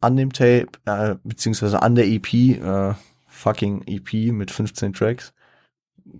an 0.00 0.16
dem 0.16 0.32
Tape, 0.32 0.68
äh, 0.84 1.16
beziehungsweise 1.24 1.82
an 1.82 1.96
der 1.96 2.06
EP, 2.06 2.32
äh, 2.32 2.94
fucking 3.26 3.82
EP 3.86 4.32
mit 4.32 4.50
15 4.50 4.92
Tracks. 4.92 5.32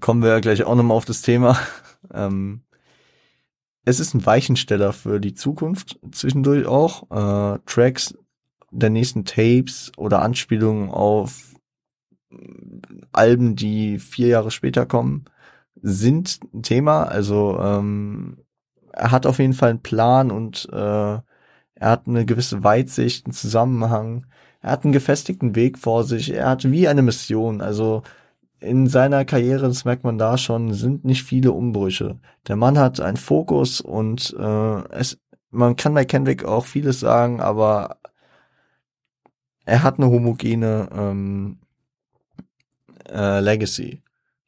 Kommen 0.00 0.22
wir 0.22 0.40
gleich 0.40 0.64
auch 0.64 0.74
nochmal 0.74 0.96
auf 0.96 1.04
das 1.04 1.22
Thema. 1.22 1.58
ähm, 2.12 2.62
es 3.88 4.00
ist 4.00 4.12
ein 4.12 4.26
Weichensteller 4.26 4.92
für 4.92 5.18
die 5.18 5.32
Zukunft 5.32 5.98
zwischendurch 6.12 6.66
auch. 6.66 7.10
Äh, 7.10 7.58
Tracks 7.64 8.14
der 8.70 8.90
nächsten 8.90 9.24
Tapes 9.24 9.92
oder 9.96 10.20
Anspielungen 10.20 10.90
auf 10.90 11.54
Alben, 13.12 13.56
die 13.56 13.98
vier 13.98 14.28
Jahre 14.28 14.50
später 14.50 14.84
kommen, 14.84 15.24
sind 15.80 16.40
ein 16.52 16.62
Thema. 16.62 17.04
Also 17.04 17.58
ähm, 17.58 18.44
er 18.92 19.10
hat 19.10 19.24
auf 19.24 19.38
jeden 19.38 19.54
Fall 19.54 19.70
einen 19.70 19.82
Plan 19.82 20.30
und 20.30 20.68
äh, 20.70 20.76
er 20.76 21.22
hat 21.80 22.06
eine 22.06 22.26
gewisse 22.26 22.62
Weitsicht, 22.62 23.24
einen 23.24 23.32
Zusammenhang. 23.32 24.26
Er 24.60 24.72
hat 24.72 24.84
einen 24.84 24.92
gefestigten 24.92 25.54
Weg 25.54 25.78
vor 25.78 26.04
sich. 26.04 26.34
Er 26.34 26.50
hat 26.50 26.70
wie 26.70 26.88
eine 26.88 27.00
Mission. 27.00 27.62
Also 27.62 28.02
in 28.60 28.86
seiner 28.86 29.24
Karriere, 29.24 29.68
das 29.68 29.84
merkt 29.84 30.04
man 30.04 30.18
da 30.18 30.38
schon, 30.38 30.72
sind 30.74 31.04
nicht 31.04 31.22
viele 31.22 31.52
Umbrüche. 31.52 32.18
Der 32.46 32.56
Mann 32.56 32.78
hat 32.78 33.00
einen 33.00 33.16
Fokus 33.16 33.80
und 33.80 34.34
äh, 34.38 34.88
es, 34.90 35.18
man 35.50 35.76
kann 35.76 35.94
bei 35.94 36.04
Kendrick 36.04 36.44
auch 36.44 36.66
vieles 36.66 37.00
sagen, 37.00 37.40
aber 37.40 37.98
er 39.64 39.82
hat 39.82 39.98
eine 39.98 40.10
homogene 40.10 40.88
ähm, 40.92 41.58
äh, 43.08 43.40
Legacy. 43.40 44.02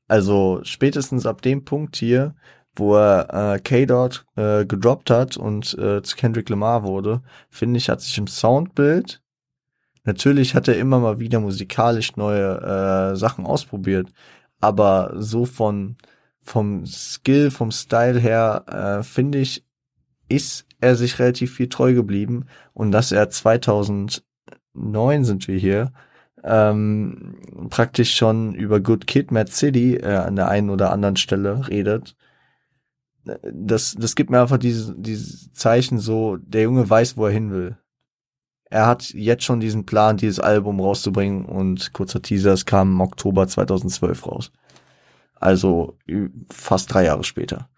Also 0.08 0.60
spätestens 0.64 1.26
ab 1.26 1.42
dem 1.42 1.64
Punkt 1.64 1.96
hier, 1.96 2.34
wo 2.74 2.96
er 2.96 3.54
äh, 3.54 3.58
K-Dot 3.60 4.26
äh, 4.36 4.64
gedroppt 4.64 5.10
hat 5.10 5.36
und 5.36 5.76
äh, 5.78 6.02
zu 6.02 6.16
Kendrick 6.16 6.48
Lamar 6.48 6.82
wurde, 6.82 7.22
finde 7.48 7.78
ich, 7.78 7.88
hat 7.88 8.00
sich 8.00 8.16
im 8.18 8.26
Soundbild 8.26 9.22
Natürlich 10.10 10.56
hat 10.56 10.66
er 10.66 10.76
immer 10.76 10.98
mal 10.98 11.20
wieder 11.20 11.38
musikalisch 11.38 12.16
neue 12.16 13.12
äh, 13.12 13.16
Sachen 13.16 13.46
ausprobiert, 13.46 14.08
aber 14.60 15.14
so 15.16 15.44
von 15.44 15.96
vom 16.42 16.84
Skill, 16.84 17.52
vom 17.52 17.70
Style 17.70 18.18
her 18.18 18.64
äh, 18.66 19.04
finde 19.04 19.38
ich, 19.38 19.64
ist 20.28 20.66
er 20.80 20.96
sich 20.96 21.20
relativ 21.20 21.54
viel 21.54 21.68
treu 21.68 21.94
geblieben 21.94 22.46
und 22.72 22.90
dass 22.90 23.12
er 23.12 23.30
2009 23.30 24.22
sind 25.22 25.46
wir 25.46 25.56
hier 25.56 25.92
ähm, 26.42 27.36
praktisch 27.70 28.16
schon 28.16 28.56
über 28.56 28.80
Good 28.80 29.06
Kid, 29.06 29.30
Mad 29.30 29.52
City 29.52 29.94
äh, 29.94 30.16
an 30.16 30.34
der 30.34 30.48
einen 30.48 30.70
oder 30.70 30.90
anderen 30.90 31.14
Stelle 31.14 31.68
redet. 31.68 32.16
Das, 33.24 33.94
das 33.96 34.16
gibt 34.16 34.30
mir 34.30 34.40
einfach 34.40 34.58
dieses, 34.58 34.92
dieses 34.96 35.52
Zeichen 35.52 36.00
so, 36.00 36.36
der 36.36 36.62
Junge 36.62 36.90
weiß, 36.90 37.16
wo 37.16 37.26
er 37.26 37.32
hin 37.32 37.52
will 37.52 37.76
er 38.70 38.86
hat 38.86 39.10
jetzt 39.10 39.44
schon 39.44 39.60
diesen 39.60 39.84
Plan, 39.84 40.16
dieses 40.16 40.38
Album 40.38 40.80
rauszubringen 40.80 41.44
und 41.44 41.92
kurzer 41.92 42.22
Teaser, 42.22 42.52
es 42.52 42.64
kam 42.64 42.92
im 42.92 43.00
Oktober 43.00 43.46
2012 43.48 44.26
raus. 44.26 44.52
Also 45.34 45.98
fast 46.50 46.92
drei 46.94 47.04
Jahre 47.04 47.24
später. 47.24 47.68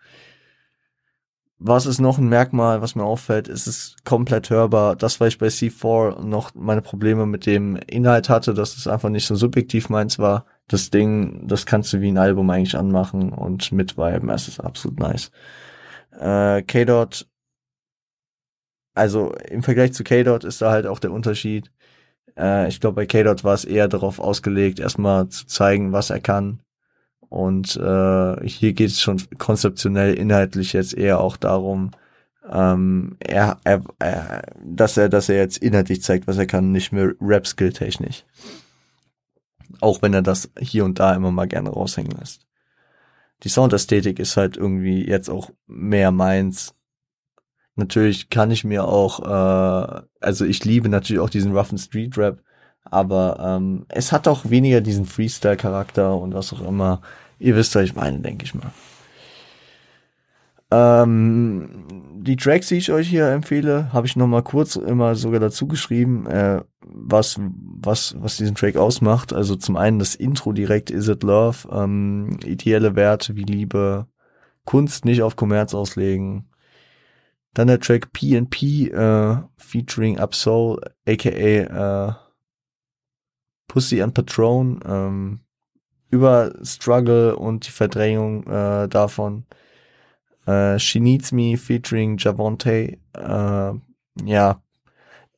Was 1.65 1.87
ist 1.87 2.01
noch 2.01 2.19
ein 2.19 2.29
Merkmal, 2.29 2.83
was 2.83 2.97
mir 2.97 3.05
auffällt, 3.05 3.47
ist 3.47 3.69
es 3.69 3.95
komplett 4.05 4.51
hörbar. 4.51 4.97
Das, 4.97 5.21
weil 5.21 5.29
ich 5.29 5.39
bei 5.39 5.47
C4 5.47 6.21
noch 6.25 6.55
meine 6.55 6.83
Probleme 6.83 7.25
mit 7.25 7.47
dem 7.47 7.77
Inhalt 7.87 8.29
hatte, 8.29 8.53
dass 8.53 8.77
es 8.77 8.89
einfach 8.89 9.11
nicht 9.11 9.27
so 9.27 9.37
subjektiv 9.37 9.89
meins 9.89 10.19
war. 10.19 10.45
Das 10.67 10.91
Ding, 10.91 11.47
das 11.47 11.65
kannst 11.65 11.93
du 11.93 12.01
wie 12.01 12.11
ein 12.11 12.19
Album 12.19 12.51
eigentlich 12.51 12.77
anmachen 12.77 13.33
und 13.33 13.71
mitviben. 13.71 14.29
Es 14.29 14.49
ist 14.49 14.59
absolut 14.59 14.99
nice. 14.99 15.31
Äh, 16.19 16.63
K-Dot 16.63 17.29
also 18.95 19.33
im 19.49 19.63
Vergleich 19.63 19.93
zu 19.93 20.05
K-Dot 20.05 20.45
ist 20.45 20.63
da 20.63 20.71
halt 20.71 20.87
auch 20.87 20.99
der 20.99 21.13
Unterschied. 21.13 21.71
Äh, 22.37 22.69
ich 22.69 22.81
glaube, 22.81 22.97
bei 22.97 23.07
K-Dot 23.07 23.45
war 23.45 23.55
es 23.55 23.65
eher 23.65 23.89
darauf 23.89 24.19
ausgelegt, 24.19 24.81
erstmal 24.81 25.29
zu 25.29 25.47
zeigen, 25.47 25.93
was 25.93 26.11
er 26.11 26.21
kann. 26.21 26.61
Und 27.29 27.77
äh, 27.77 28.47
hier 28.47 28.73
geht 28.75 28.91
es 28.91 29.01
schon 29.01 29.23
konzeptionell, 29.39 30.15
inhaltlich 30.15 30.75
jetzt 30.75 30.95
eher 30.95 31.21
auch 31.21 31.39
darum, 31.39 31.93
ähm, 32.51 33.17
er, 33.21 33.59
er, 33.65 33.83
er, 33.99 34.43
dass 34.63 34.97
er, 34.97 35.09
dass 35.09 35.29
er 35.29 35.37
jetzt 35.37 35.59
inhaltlich 35.59 36.03
zeigt, 36.03 36.27
was 36.27 36.39
er 36.39 36.47
kann, 36.47 36.73
nicht 36.73 36.93
mehr 36.93 37.15
Rap-Skill 37.21 37.73
technisch. 37.73 38.25
Auch 39.81 40.03
wenn 40.03 40.13
er 40.13 40.23
das 40.23 40.51
hier 40.59 40.85
und 40.85 40.99
da 40.99 41.15
immer 41.15 41.31
mal 41.31 41.49
gerne 41.49 41.71
raushängen 41.71 42.17
lässt. 42.19 42.47
Die 43.45 43.49
Soundästhetik 43.49 44.19
ist 44.19 44.37
halt 44.37 44.57
irgendwie 44.57 45.07
jetzt 45.09 45.31
auch 45.31 45.51
mehr 45.67 46.11
meins 46.11 46.75
Natürlich 47.75 48.29
kann 48.29 48.51
ich 48.51 48.65
mir 48.65 48.85
auch, 48.85 49.21
äh, 49.21 50.03
also 50.21 50.45
ich 50.45 50.65
liebe 50.65 50.89
natürlich 50.89 51.21
auch 51.21 51.31
diesen 51.31 51.57
roughen 51.57 51.79
Street 51.79 52.19
Rap, 52.19 52.43
aber 52.85 53.39
ähm, 53.41 53.87
es 53.89 54.13
hat 54.13 54.29
auch 54.29 54.51
weniger 54.51 54.81
diesen 54.81 55.07
Freestyle-Charakter 55.07 56.17
und 56.17 56.35
was 56.35 56.53
auch 56.53 56.67
immer. 56.67 57.01
Ihr 57.39 57.57
wisst, 57.57 57.75
was 57.75 57.85
ich 57.85 57.95
meine, 57.95 58.21
denke 58.21 58.45
ich 58.45 58.55
mal. 58.55 58.73
Ähm, 60.73 61.85
die 62.15 62.37
Tracks, 62.37 62.69
die 62.69 62.77
ich 62.77 62.91
euch 62.93 63.09
hier 63.09 63.29
empfehle, 63.29 63.93
habe 63.93 64.07
ich 64.07 64.17
noch 64.17 64.27
mal 64.27 64.43
kurz 64.43 64.77
immer 64.77 65.15
sogar 65.17 65.39
dazu 65.41 65.67
geschrieben, 65.67 66.27
äh, 66.27 66.63
was 66.81 67.39
was 67.39 68.17
was 68.19 68.39
diesen 68.39 68.55
Track 68.55 68.77
ausmacht. 68.77 69.35
Also 69.35 69.57
zum 69.57 69.77
einen 69.77 69.99
das 69.99 70.15
Intro 70.15 70.53
direkt, 70.53 70.91
Is 70.91 71.09
It 71.09 71.23
Love, 71.25 71.69
ähm, 71.71 72.39
ideelle 72.45 72.97
Werte 72.97 73.37
wie 73.37 73.45
Liebe, 73.45 74.07
Kunst 74.65 75.05
nicht 75.05 75.23
auf 75.23 75.37
Kommerz 75.37 75.75
auslegen, 75.75 76.47
dann 77.55 77.69
der 77.69 77.81
Track 77.81 78.13
PNP 78.13 78.89
äh, 78.89 79.37
featuring 79.57 80.19
Absol, 80.19 80.79
aka 81.07 81.29
äh, 81.29 82.13
Pussy 83.69 84.03
and 84.03 84.15
Patron, 84.15 84.81
ähm, 84.87 85.41
über 86.11 86.53
Struggle 86.63 87.37
und 87.37 87.67
die 87.67 87.71
Verdrängung 87.71 88.47
äh, 88.47 88.89
davon. 88.89 89.47
Äh, 90.47 90.79
She 90.79 91.01
Needs 91.01 91.33
Me 91.33 91.57
featuring 91.57 92.19
Javonte, 92.19 92.99
äh, 93.15 93.73
ja, 94.25 94.63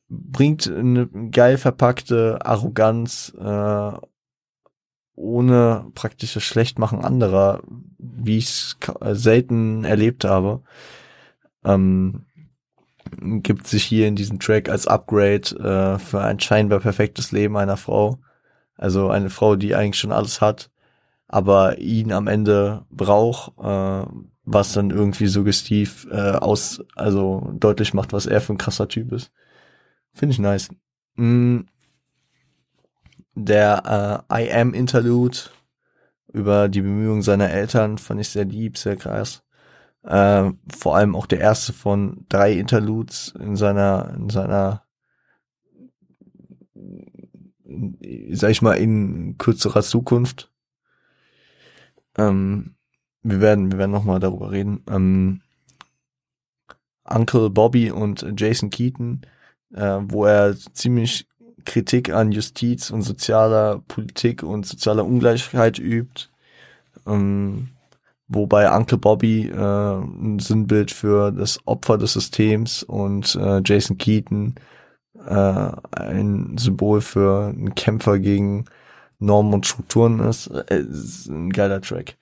bringt 0.09 0.67
eine 0.67 1.07
geil 1.31 1.57
verpackte 1.57 2.39
Arroganz 2.43 3.33
äh, 3.39 3.91
ohne 5.15 5.85
praktisches 5.95 6.43
Schlechtmachen 6.43 7.03
anderer, 7.03 7.61
wie 7.97 8.37
ich 8.37 8.47
es 8.47 8.77
selten 9.13 9.85
erlebt 9.85 10.25
habe 10.25 10.61
ähm, 11.65 12.25
gibt 13.21 13.67
sich 13.67 13.83
hier 13.83 14.07
in 14.07 14.15
diesem 14.15 14.39
Track 14.39 14.69
als 14.69 14.87
Upgrade 14.87 15.95
äh, 15.95 15.99
für 15.99 16.21
ein 16.21 16.39
scheinbar 16.39 16.79
perfektes 16.79 17.31
Leben 17.31 17.57
einer 17.57 17.77
Frau. 17.77 18.19
Also 18.77 19.09
eine 19.09 19.29
Frau, 19.29 19.55
die 19.55 19.75
eigentlich 19.75 19.99
schon 19.99 20.11
alles 20.11 20.41
hat, 20.41 20.69
aber 21.27 21.77
ihn 21.79 22.11
am 22.11 22.27
Ende 22.27 22.85
braucht, 22.89 23.57
äh, 23.59 24.05
was 24.43 24.73
dann 24.73 24.91
irgendwie 24.91 25.27
suggestiv 25.27 26.07
äh, 26.11 26.31
aus, 26.31 26.83
also 26.95 27.51
deutlich 27.53 27.93
macht, 27.93 28.13
was 28.13 28.25
er 28.25 28.41
für 28.41 28.53
ein 28.53 28.57
krasser 28.57 28.87
Typ 28.87 29.11
ist. 29.11 29.31
Finde 30.13 30.33
ich 30.33 30.39
nice. 30.39 30.69
Mm. 31.15 31.61
Der 33.37 34.23
äh, 34.29 34.45
I 34.45 34.53
Am 34.53 34.73
Interlude 34.73 35.37
über 36.31 36.69
die 36.69 36.81
Bemühungen 36.81 37.21
seiner 37.21 37.49
Eltern 37.49 37.97
fand 37.97 38.21
ich 38.21 38.29
sehr 38.29 38.45
lieb, 38.45 38.77
sehr 38.77 38.95
krass. 38.95 39.44
Äh, 40.05 40.51
vor 40.71 40.95
allem 40.95 41.15
auch 41.15 41.25
der 41.25 41.39
erste 41.39 41.73
von 41.73 42.25
drei 42.29 42.53
Interludes 42.53 43.33
in 43.39 43.55
seiner, 43.55 44.13
in 44.15 44.29
seiner, 44.29 44.83
sag 48.31 48.51
ich 48.51 48.61
mal, 48.61 48.75
in 48.75 49.37
kürzerer 49.39 49.81
Zukunft. 49.81 50.51
Ähm, 52.17 52.75
wir 53.23 53.41
werden, 53.41 53.71
wir 53.71 53.79
werden 53.79 53.91
nochmal 53.91 54.19
darüber 54.19 54.51
reden. 54.51 54.83
Ähm, 54.87 55.41
Uncle 57.03 57.49
Bobby 57.49 57.89
und 57.89 58.25
Jason 58.37 58.69
Keaton, 58.69 59.21
äh, 59.73 59.99
wo 60.03 60.25
er 60.25 60.55
ziemlich 60.73 61.27
Kritik 61.65 62.11
an 62.11 62.31
Justiz 62.31 62.91
und 62.91 63.01
sozialer 63.01 63.79
Politik 63.87 64.43
und 64.43 64.67
sozialer 64.67 65.03
Ungleichheit 65.03 65.79
übt. 65.79 66.29
Ähm, 67.07 67.69
wobei 68.27 68.71
Uncle 68.71 68.97
Bobby 68.97 69.49
äh, 69.49 69.55
ein 69.55 70.39
Sinnbild 70.39 70.91
für 70.91 71.31
das 71.31 71.59
Opfer 71.65 71.97
des 71.97 72.13
Systems 72.13 72.83
und 72.83 73.35
äh, 73.35 73.61
Jason 73.63 73.97
Keaton 73.97 74.55
äh, 75.25 75.71
ein 75.91 76.57
Symbol 76.57 77.01
für 77.01 77.47
einen 77.47 77.75
Kämpfer 77.75 78.19
gegen 78.19 78.65
Normen 79.19 79.53
und 79.53 79.65
Strukturen 79.65 80.19
ist. 80.19 80.47
Äh, 80.47 80.79
ist 80.81 81.27
ein 81.27 81.51
geiler 81.51 81.81
Track. 81.81 82.17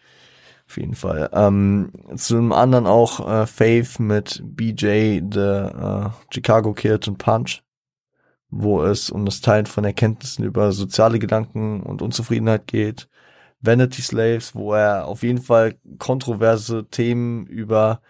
Auf 0.67 0.77
jeden 0.77 0.95
Fall. 0.95 1.29
Ähm, 1.33 1.91
zum 2.15 2.51
anderen 2.51 2.87
auch 2.87 3.27
äh, 3.27 3.45
Faith 3.45 3.99
mit 3.99 4.41
BJ, 4.43 5.21
The 5.31 5.39
äh, 5.39 6.09
Chicago 6.31 6.73
Kid 6.73 7.07
und 7.07 7.17
Punch, 7.17 7.63
wo 8.49 8.83
es 8.83 9.09
um 9.09 9.25
das 9.25 9.41
Teilen 9.41 9.65
von 9.65 9.83
Erkenntnissen 9.83 10.45
über 10.45 10.71
soziale 10.71 11.19
Gedanken 11.19 11.81
und 11.83 12.01
Unzufriedenheit 12.01 12.67
geht. 12.67 13.07
Vanity 13.63 14.01
Slaves, 14.01 14.55
wo 14.55 14.73
er 14.73 15.07
auf 15.07 15.23
jeden 15.23 15.41
Fall 15.41 15.75
kontroverse 15.97 16.85
Themen 16.91 17.47
über 17.47 18.01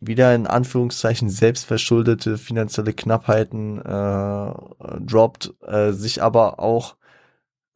wieder 0.00 0.34
in 0.34 0.46
Anführungszeichen 0.46 1.28
selbstverschuldete 1.28 2.38
finanzielle 2.38 2.94
Knappheiten 2.94 3.78
äh, 3.78 4.52
droppt, 5.00 5.54
äh, 5.66 5.92
sich 5.92 6.22
aber 6.22 6.58
auch, 6.58 6.96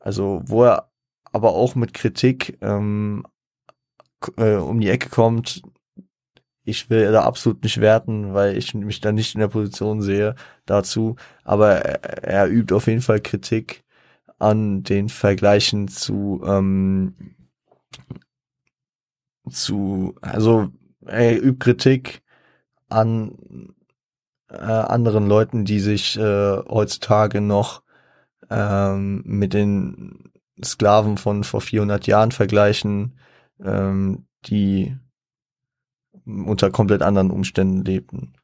also 0.01 0.43
wo 0.47 0.65
er 0.65 0.91
aber 1.33 1.53
auch 1.53 1.75
mit 1.75 1.95
Kritik 1.95 2.59
ähm, 2.63 3.27
äh, 4.37 4.55
um 4.55 4.81
die 4.81 4.89
Ecke 4.89 5.11
kommt, 5.11 5.63
ich 6.65 6.89
will 6.91 7.13
da 7.13 7.25
absolut 7.25 7.63
nicht 7.63 7.81
werten, 7.81 8.33
weil 8.33 8.57
ich 8.57 8.75
mich 8.75 9.01
da 9.01 9.13
nicht 9.13 9.35
in 9.35 9.41
der 9.41 9.49
Position 9.49 10.01
sehe 10.01 10.35
dazu. 10.65 11.17
Aber 11.45 11.73
er, 11.73 12.25
er 12.25 12.49
übt 12.49 12.75
auf 12.75 12.87
jeden 12.87 13.03
Fall 13.03 13.21
Kritik 13.21 13.84
an 14.39 14.83
den 14.83 15.09
Vergleichen 15.09 15.89
zu 15.89 16.43
ähm, 16.45 17.15
zu 19.49 20.15
also 20.21 20.69
er 21.07 21.43
übt 21.43 21.59
Kritik 21.59 22.23
an 22.89 23.75
äh, 24.49 24.57
anderen 24.57 25.27
Leuten, 25.27 25.65
die 25.65 25.81
sich 25.81 26.17
äh, 26.19 26.59
heutzutage 26.69 27.41
noch 27.41 27.83
ähm, 28.51 29.23
mit 29.25 29.55
den 29.55 30.33
Sklaven 30.63 31.19
von 31.19 31.45
vor 31.45 31.61
400 31.61 32.07
Jahren 32.07 32.33
vergleichen, 32.33 33.19
ähm, 33.63 34.27
die 34.47 34.97
unter 36.27 36.71
komplett 36.71 37.03
anderen 37.03 37.31
Umständen 37.31 37.85
lebten. 37.85 38.35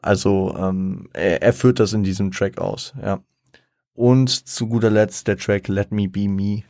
Also 0.00 0.54
ähm, 0.56 1.08
er, 1.12 1.42
er 1.42 1.52
führt 1.52 1.80
das 1.80 1.92
in 1.92 2.02
diesem 2.02 2.30
Track 2.30 2.58
aus, 2.58 2.94
ja. 3.02 3.22
Und 4.00 4.30
zu 4.30 4.66
guter 4.66 4.88
Letzt 4.88 5.28
der 5.28 5.36
Track 5.36 5.68
Let 5.68 5.92
Me 5.92 6.08
Be 6.08 6.26
Me, 6.26 6.62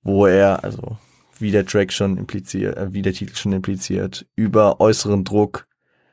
wo 0.00 0.24
er, 0.24 0.64
also 0.64 0.96
wie 1.38 1.50
der 1.50 1.66
Track 1.66 1.92
schon 1.92 2.16
impliziert, 2.16 2.74
äh, 2.78 2.90
wie 2.94 3.02
der 3.02 3.12
Titel 3.12 3.36
schon 3.36 3.52
impliziert, 3.52 4.24
über 4.34 4.80
äußeren 4.80 5.24
Druck 5.24 5.68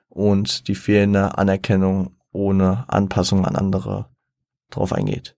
und 0.10 0.68
die 0.68 0.76
fehlende 0.76 1.38
Anerkennung 1.38 2.18
ohne 2.34 2.84
Anpassung 2.90 3.46
an 3.46 3.56
andere 3.56 4.10
drauf 4.72 4.92
eingeht. 4.92 5.38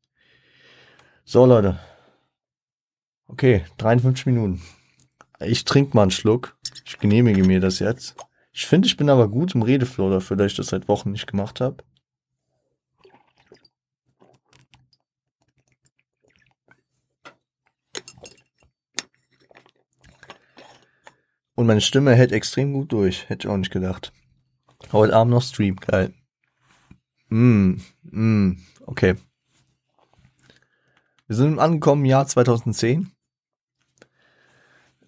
So 1.26 1.46
Leute. 1.46 1.78
Okay, 3.28 3.66
53 3.78 4.26
Minuten. 4.26 4.64
Ich 5.40 5.64
trinke 5.64 5.96
mal 5.96 6.02
einen 6.02 6.12
Schluck. 6.12 6.58
Ich 6.86 6.98
genehmige 6.98 7.44
mir 7.44 7.60
das 7.60 7.78
jetzt. 7.78 8.16
Ich 8.52 8.66
finde, 8.66 8.88
ich 8.88 8.98
bin 8.98 9.12
aber 9.12 9.28
gut 9.28 9.54
im 9.54 9.62
Redeflow 9.62 10.10
dafür, 10.10 10.38
dass 10.38 10.54
ich 10.54 10.58
das 10.58 10.70
seit 10.70 10.88
Wochen 10.88 11.12
nicht 11.12 11.28
gemacht 11.28 11.62
habe. 11.62 11.84
Und 21.58 21.66
meine 21.66 21.82
Stimme 21.82 22.14
hält 22.14 22.32
extrem 22.32 22.72
gut 22.72 22.92
durch. 22.92 23.28
Hätte 23.30 23.48
ich 23.48 23.52
auch 23.52 23.58
nicht 23.58 23.72
gedacht. 23.72 24.14
Heute 24.92 25.16
Abend 25.16 25.32
noch 25.32 25.42
Stream. 25.42 25.78
Geil. 25.78 26.14
Mm, 27.30 27.78
mm, 28.04 28.60
okay. 28.86 29.16
Wir 31.26 31.36
sind 31.36 31.58
angekommen 31.58 32.04
im 32.04 32.12
Jahr 32.12 32.28
2010. 32.28 33.12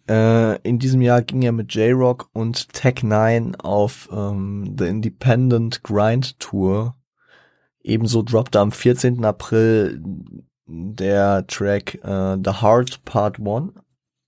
Äh, 0.10 0.60
in 0.64 0.80
diesem 0.80 1.04
Jahr 1.04 1.22
ging 1.22 1.44
er 1.44 1.52
mit 1.52 1.76
J-Rock 1.76 2.32
und 2.34 2.74
Tech 2.74 3.04
9 3.04 3.56
auf 3.58 4.10
ähm, 4.12 4.76
The 4.76 4.86
Independent 4.86 5.84
Grind 5.84 6.40
Tour. 6.40 6.96
Ebenso 7.84 8.24
droppte 8.24 8.60
am 8.60 8.72
14. 8.72 9.24
April 9.24 10.02
der 10.66 11.46
Track 11.46 12.04
äh, 12.04 12.38
The 12.44 12.60
Heart 12.64 13.06
Part 13.06 13.38
1 13.40 13.74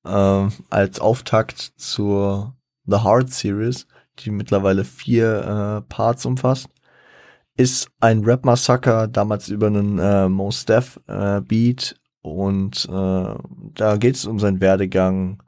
äh, 0.05 0.47
als 0.69 0.99
Auftakt 0.99 1.73
zur 1.77 2.55
The 2.85 3.03
Heart 3.03 3.29
Series, 3.31 3.87
die 4.19 4.31
mittlerweile 4.31 4.83
vier 4.83 5.81
äh, 5.83 5.89
Parts 5.89 6.25
umfasst. 6.25 6.69
Ist 7.57 7.89
ein 7.99 8.23
Rap 8.23 8.45
Massaker, 8.45 9.07
damals 9.07 9.49
über 9.49 9.67
einen 9.67 9.99
äh, 9.99 10.29
Most 10.29 10.69
Def 10.69 10.99
äh, 11.07 11.41
Beat 11.41 11.95
und 12.21 12.85
äh, 12.85 13.35
da 13.75 13.97
geht 13.97 14.15
es 14.15 14.25
um 14.25 14.39
seinen 14.39 14.61
Werdegang, 14.61 15.41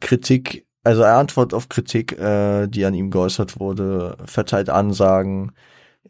Kritik, 0.00 0.66
also 0.82 1.02
er 1.02 1.16
antwortet 1.18 1.54
auf 1.54 1.68
Kritik, 1.68 2.18
äh, 2.18 2.66
die 2.66 2.84
an 2.84 2.94
ihm 2.94 3.10
geäußert 3.10 3.60
wurde, 3.60 4.16
verteilt 4.24 4.70
Ansagen. 4.70 5.52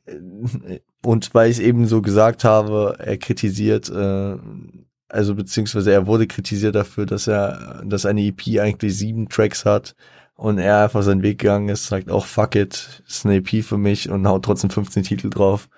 Äh, 0.07 0.81
und 1.05 1.35
weil 1.35 1.51
ich 1.51 1.61
eben 1.61 1.87
so 1.87 2.03
gesagt 2.03 2.45
habe, 2.45 2.97
er 2.99 3.19
kritisiert, 3.19 3.89
äh, 3.91 4.37
also 5.11 5.35
beziehungsweise 5.35 5.93
er 5.93 6.07
wurde 6.07 6.27
kritisiert 6.27 6.75
dafür, 6.75 7.07
dass 7.07 7.27
er, 7.27 7.83
dass 7.85 8.07
eine 8.07 8.23
EP 8.23 8.61
eigentlich 8.61 8.97
sieben 8.97 9.29
Tracks 9.29 9.65
hat 9.65 9.95
und 10.35 10.59
er 10.59 10.85
einfach 10.85 11.03
seinen 11.03 11.23
Weg 11.23 11.39
gegangen 11.41 11.69
ist, 11.69 11.87
sagt 11.87 12.11
auch 12.11 12.27
fuck 12.27 12.55
it, 12.57 13.03
ist 13.07 13.27
eine 13.27 13.37
EP 13.37 13.65
für 13.65 13.79
mich 13.79 14.11
und 14.11 14.27
haut 14.27 14.45
trotzdem 14.45 14.71
15 14.71 15.03
Titel 15.05 15.31
drauf. 15.31 15.69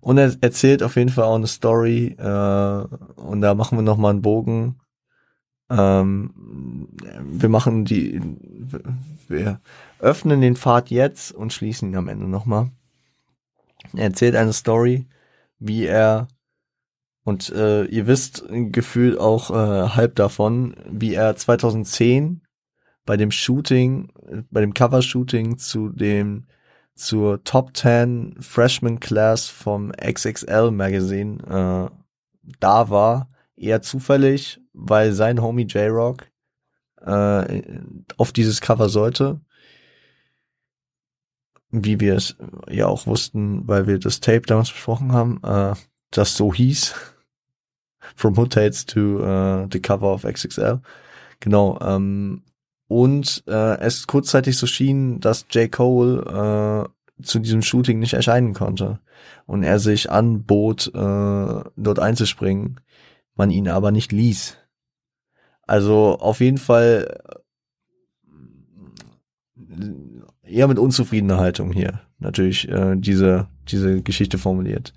Und 0.00 0.18
er 0.18 0.34
erzählt 0.40 0.82
auf 0.82 0.96
jeden 0.96 1.10
Fall 1.10 1.24
auch 1.24 1.36
eine 1.36 1.46
Story 1.46 2.16
äh, 2.18 3.20
und 3.20 3.40
da 3.40 3.54
machen 3.54 3.78
wir 3.78 3.82
nochmal 3.82 4.12
einen 4.12 4.22
Bogen 4.22 4.76
ähm, 5.68 6.30
wir 7.22 7.48
machen 7.48 7.84
die, 7.84 8.20
wir 9.28 9.60
öffnen 9.98 10.40
den 10.40 10.56
Pfad 10.56 10.90
jetzt 10.90 11.32
und 11.32 11.52
schließen 11.52 11.90
ihn 11.90 11.96
am 11.96 12.08
Ende 12.08 12.28
nochmal. 12.28 12.70
Er 13.94 14.04
erzählt 14.04 14.36
eine 14.36 14.52
Story, 14.52 15.06
wie 15.58 15.84
er 15.86 16.28
und 17.26 17.50
äh, 17.50 17.84
ihr 17.84 18.06
wisst 18.06 18.44
gefühlt 18.48 19.18
auch 19.18 19.50
äh, 19.50 19.88
halb 19.90 20.14
davon, 20.14 20.74
wie 20.88 21.12
er 21.12 21.36
2010 21.36 22.40
bei 23.04 23.18
dem 23.18 23.30
Shooting, 23.30 24.10
bei 24.50 24.62
dem 24.62 24.72
Cover-Shooting 24.72 25.58
zu 25.58 25.90
dem 25.90 26.46
zur 26.94 27.44
Top 27.44 27.76
10 27.76 28.36
Freshman 28.40 29.00
Class 29.00 29.48
vom 29.48 29.92
XXL 29.92 30.70
Magazine 30.70 31.90
äh, 31.92 31.96
da 32.58 32.88
war, 32.88 33.28
eher 33.56 33.82
zufällig 33.82 34.60
weil 34.76 35.12
sein 35.12 35.40
Homie 35.40 35.64
J-Rock 35.64 36.30
äh, 37.00 37.62
auf 38.16 38.32
dieses 38.32 38.60
Cover 38.60 38.88
sollte. 38.88 39.40
Wie 41.70 41.98
wir 41.98 42.14
es 42.14 42.36
ja 42.68 42.86
auch 42.86 43.06
wussten, 43.06 43.66
weil 43.66 43.86
wir 43.86 43.98
das 43.98 44.20
Tape 44.20 44.42
damals 44.42 44.70
besprochen 44.70 45.12
haben, 45.12 45.40
äh, 45.42 45.74
das 46.10 46.36
so 46.36 46.54
hieß. 46.54 46.94
From 48.14 48.36
Hood 48.36 48.52
Tates 48.52 48.86
to 48.86 49.20
uh, 49.20 49.66
the 49.70 49.80
Cover 49.80 50.12
of 50.12 50.24
XXL. 50.24 50.80
Genau. 51.40 51.78
Ähm, 51.80 52.42
und 52.88 53.42
äh, 53.46 53.78
es 53.80 54.06
kurzzeitig 54.06 54.56
so 54.56 54.66
schien, 54.66 55.20
dass 55.20 55.46
J. 55.50 55.70
Cole 55.70 56.86
äh, 57.18 57.22
zu 57.22 57.38
diesem 57.40 57.62
Shooting 57.62 57.98
nicht 57.98 58.14
erscheinen 58.14 58.54
konnte. 58.54 59.00
Und 59.46 59.62
er 59.62 59.78
sich 59.78 60.10
anbot, 60.10 60.88
äh, 60.88 60.90
dort 61.76 61.98
einzuspringen, 61.98 62.80
man 63.34 63.50
ihn 63.50 63.68
aber 63.68 63.90
nicht 63.90 64.12
ließ. 64.12 64.56
Also 65.62 66.18
auf 66.20 66.40
jeden 66.40 66.58
Fall 66.58 67.18
äh, 69.58 70.52
eher 70.52 70.68
mit 70.68 70.78
unzufriedener 70.78 71.38
Haltung 71.38 71.72
hier 71.72 72.00
natürlich 72.18 72.68
äh, 72.68 72.94
diese 72.96 73.48
diese 73.68 74.02
Geschichte 74.02 74.38
formuliert. 74.38 74.92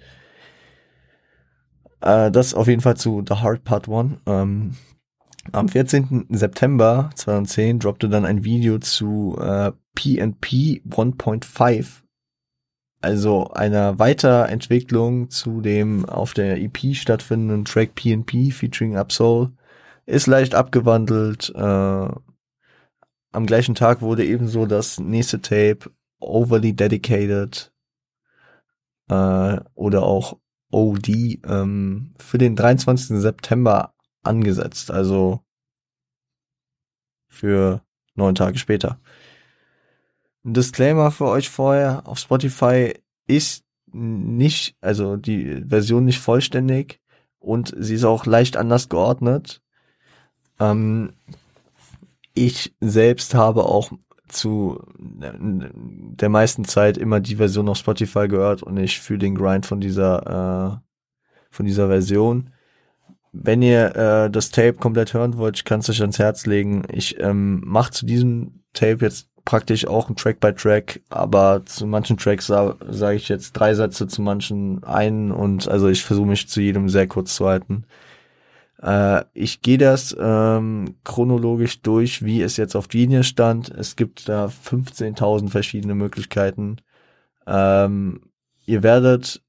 Äh, 2.02 2.32
das 2.32 2.54
auf 2.54 2.68
jeden 2.68 2.82
Fall 2.82 2.98
zu 2.98 3.24
The 3.28 3.36
Hard 3.36 3.64
Part 3.64 3.90
1. 3.90 4.18
Ähm, 4.26 4.76
am 5.52 5.70
14. 5.70 6.28
September 6.30 7.10
2010 7.16 7.80
droppte 7.80 8.10
dann 8.10 8.26
ein 8.26 8.44
Video 8.44 8.78
zu 8.80 9.38
äh, 9.40 9.72
PNP 9.96 10.82
1.5, 10.88 12.04
also 13.02 13.50
einer 13.50 14.00
Weiterentwicklung 14.00 15.30
zu 15.30 15.62
dem 15.62 16.06
auf 16.06 16.34
der 16.34 16.62
EP 16.62 16.96
stattfindenden 16.96 17.66
Track 17.66 17.96
PNP 17.96 18.52
featuring 18.52 18.98
Absol 18.98 19.52
ist 20.06 20.28
leicht 20.28 20.56
abgewandelt. 20.56 21.52
Äh, 21.56 21.60
am 23.32 23.46
gleichen 23.46 23.76
Tag 23.76 24.02
wurde 24.02 24.26
ebenso 24.26 24.66
das 24.66 25.00
nächste 25.00 25.40
Tape 25.42 25.92
Overly 26.20 26.74
Dedicated 26.74 27.72
äh, 29.10 29.60
oder 29.76 30.04
auch 30.04 30.38
OD 30.72 31.10
ähm, 31.46 32.14
für 32.20 32.38
den 32.38 32.56
23. 32.56 33.20
September 33.20 33.94
angesetzt, 34.24 34.92
also 34.92 35.42
für 37.28 37.82
neun 38.16 38.36
Tage 38.36 38.58
später. 38.58 39.00
Ein 40.44 40.54
Disclaimer 40.54 41.12
für 41.12 41.26
euch 41.26 41.50
vorher, 41.50 42.08
auf 42.08 42.20
Spotify 42.20 42.94
ist 43.28 43.64
nicht, 43.92 44.76
also 44.82 45.16
die 45.18 45.64
Version 45.68 46.06
nicht 46.06 46.20
vollständig 46.20 47.02
und 47.40 47.74
sie 47.78 47.96
ist 47.96 48.04
auch 48.04 48.26
leicht 48.26 48.58
anders 48.58 48.90
geordnet. 48.90 49.62
Ähm, 50.60 51.14
ich 52.34 52.76
selbst 52.80 53.34
habe 53.34 53.66
auch 53.66 53.92
zu 54.30 54.82
der 54.98 56.30
meisten 56.30 56.66
Zeit 56.66 56.98
immer 56.98 57.20
die 57.20 57.36
Version 57.36 57.70
auf 57.70 57.78
Spotify 57.78 58.28
gehört 58.28 58.64
und 58.64 58.78
ich 58.78 59.00
fühle 59.00 59.20
den 59.20 59.36
Grind 59.36 59.66
von 59.66 59.82
dieser 59.82 60.82
äh, 60.82 60.90
von 61.52 61.66
dieser 61.66 61.88
Version. 61.88 62.52
Wenn 63.32 63.62
ihr 63.62 63.96
äh, 63.96 64.30
das 64.32 64.52
Tape 64.52 64.74
komplett 64.74 65.14
hören 65.14 65.38
wollt, 65.38 65.58
ich 65.58 65.66
kann 65.66 65.82
es 65.82 65.90
euch 65.90 66.02
ans 66.02 66.20
Herz 66.20 66.46
legen. 66.46 66.84
Ich 66.92 67.20
ähm, 67.20 67.62
mache 67.66 67.92
zu 67.92 68.06
diesem 68.06 68.64
Tape 68.74 69.00
jetzt 69.02 69.30
praktisch 69.46 69.88
auch 69.88 70.10
ein 70.10 70.16
Track 70.16 70.40
by 70.40 70.54
Track, 70.54 71.02
aber 71.10 71.66
zu 71.66 71.88
manchen 71.88 72.18
Tracks 72.18 72.48
sage 72.48 72.76
sag 72.90 73.16
ich 73.16 73.30
jetzt 73.30 73.54
drei 73.54 73.74
Sätze, 73.74 74.08
zu 74.08 74.22
manchen 74.22 74.84
einen 74.84 75.32
und 75.32 75.68
also 75.68 75.88
ich 75.90 76.04
versuche 76.04 76.28
mich 76.28 76.48
zu 76.48 76.62
jedem 76.62 76.90
sehr 76.90 77.08
kurz 77.08 77.36
zu 77.36 77.48
halten. 77.48 77.86
Äh, 78.82 79.24
ich 79.34 79.62
gehe 79.62 79.78
das 79.78 80.16
ähm, 80.20 80.96
chronologisch 81.04 81.82
durch, 81.82 82.24
wie 82.24 82.42
es 82.42 82.58
jetzt 82.58 82.76
auf 82.76 82.88
Genius 82.88 83.28
stand. 83.28 83.70
Es 83.70 83.96
gibt 83.96 84.30
da 84.30 84.48
15.000 84.48 85.50
verschiedene 85.50 85.96
Möglichkeiten. 85.96 86.78
Ähm, 87.46 88.22
ihr 88.66 88.84
werdet 88.84 89.42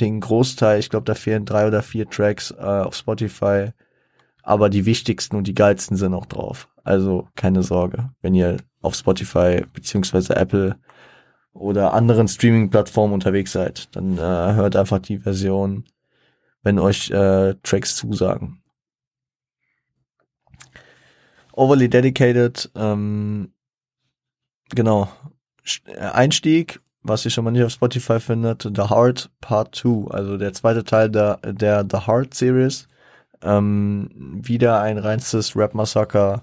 den 0.00 0.20
Großteil, 0.20 0.78
ich 0.78 0.90
glaube, 0.90 1.04
da 1.04 1.14
fehlen 1.14 1.46
drei 1.46 1.66
oder 1.66 1.82
vier 1.82 2.08
Tracks 2.08 2.50
äh, 2.50 2.62
auf 2.62 2.94
Spotify, 2.94 3.70
aber 4.42 4.68
die 4.68 4.84
wichtigsten 4.84 5.36
und 5.36 5.46
die 5.46 5.54
geilsten 5.54 5.96
sind 5.96 6.12
auch 6.12 6.26
drauf. 6.26 6.68
Also 6.84 7.28
keine 7.34 7.62
Sorge, 7.62 8.10
wenn 8.20 8.34
ihr 8.34 8.58
auf 8.82 8.94
Spotify 8.94 9.64
beziehungsweise 9.72 10.36
Apple 10.36 10.76
oder 11.54 11.94
anderen 11.94 12.28
Streaming-Plattformen 12.28 13.14
unterwegs 13.14 13.52
seid, 13.52 13.88
dann 13.96 14.18
äh, 14.18 14.20
hört 14.20 14.76
einfach 14.76 14.98
die 14.98 15.18
Version, 15.18 15.84
wenn 16.62 16.78
euch 16.78 17.10
äh, 17.10 17.54
Tracks 17.62 17.96
zusagen. 17.96 18.60
Overly 21.56 21.88
Dedicated, 21.88 22.70
ähm, 22.76 23.52
genau, 24.70 25.08
Einstieg, 26.12 26.80
was 27.02 27.24
ihr 27.24 27.30
schon 27.32 27.44
mal 27.44 27.50
nicht 27.50 27.64
auf 27.64 27.72
Spotify 27.72 28.20
findet, 28.20 28.62
The 28.62 28.90
Heart 28.90 29.30
Part 29.40 29.74
2, 29.74 30.10
also 30.12 30.36
der 30.36 30.52
zweite 30.52 30.84
Teil 30.84 31.10
der, 31.10 31.38
der 31.38 31.84
The 31.90 32.06
Heart 32.06 32.34
Series. 32.34 32.88
Ähm, 33.42 34.08
wieder 34.42 34.80
ein 34.80 34.98
reinstes 34.98 35.56
Rap-Massaker 35.56 36.42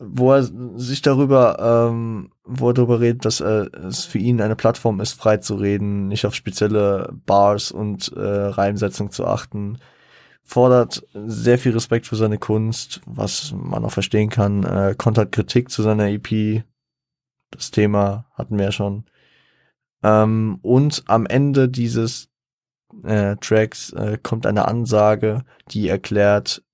wo 0.00 0.32
er 0.32 0.42
sich 0.42 1.02
darüber, 1.02 1.88
ähm, 1.90 2.30
wo 2.44 2.70
er 2.70 2.74
darüber 2.74 3.00
redet, 3.00 3.26
dass 3.26 3.40
äh, 3.40 3.66
es 3.86 4.06
für 4.06 4.18
ihn 4.18 4.40
eine 4.40 4.56
Plattform 4.56 4.98
ist, 5.00 5.12
frei 5.12 5.36
zu 5.36 5.56
reden, 5.56 6.08
nicht 6.08 6.24
auf 6.24 6.34
spezielle 6.34 7.12
Bars 7.26 7.70
und 7.70 8.10
äh, 8.16 8.20
Reimsetzung 8.20 9.10
zu 9.10 9.26
achten, 9.26 9.78
fordert 10.50 11.06
sehr 11.14 11.58
viel 11.58 11.72
Respekt 11.72 12.08
für 12.08 12.16
seine 12.16 12.36
Kunst, 12.36 13.00
was 13.06 13.54
man 13.54 13.84
auch 13.84 13.92
verstehen 13.92 14.30
kann, 14.30 14.64
äh, 14.64 14.96
kontert 14.98 15.30
Kritik 15.30 15.70
zu 15.70 15.80
seiner 15.82 16.08
EP, 16.08 16.64
das 17.52 17.70
Thema 17.70 18.26
hatten 18.34 18.58
wir 18.58 18.64
ja 18.64 18.72
schon. 18.72 19.04
Ähm, 20.02 20.58
und 20.62 21.04
am 21.06 21.26
Ende 21.26 21.68
dieses 21.68 22.30
äh, 23.04 23.36
Tracks 23.36 23.92
äh, 23.92 24.18
kommt 24.20 24.44
eine 24.44 24.66
Ansage, 24.66 25.44
die 25.70 25.86
erklärt, 25.86 26.64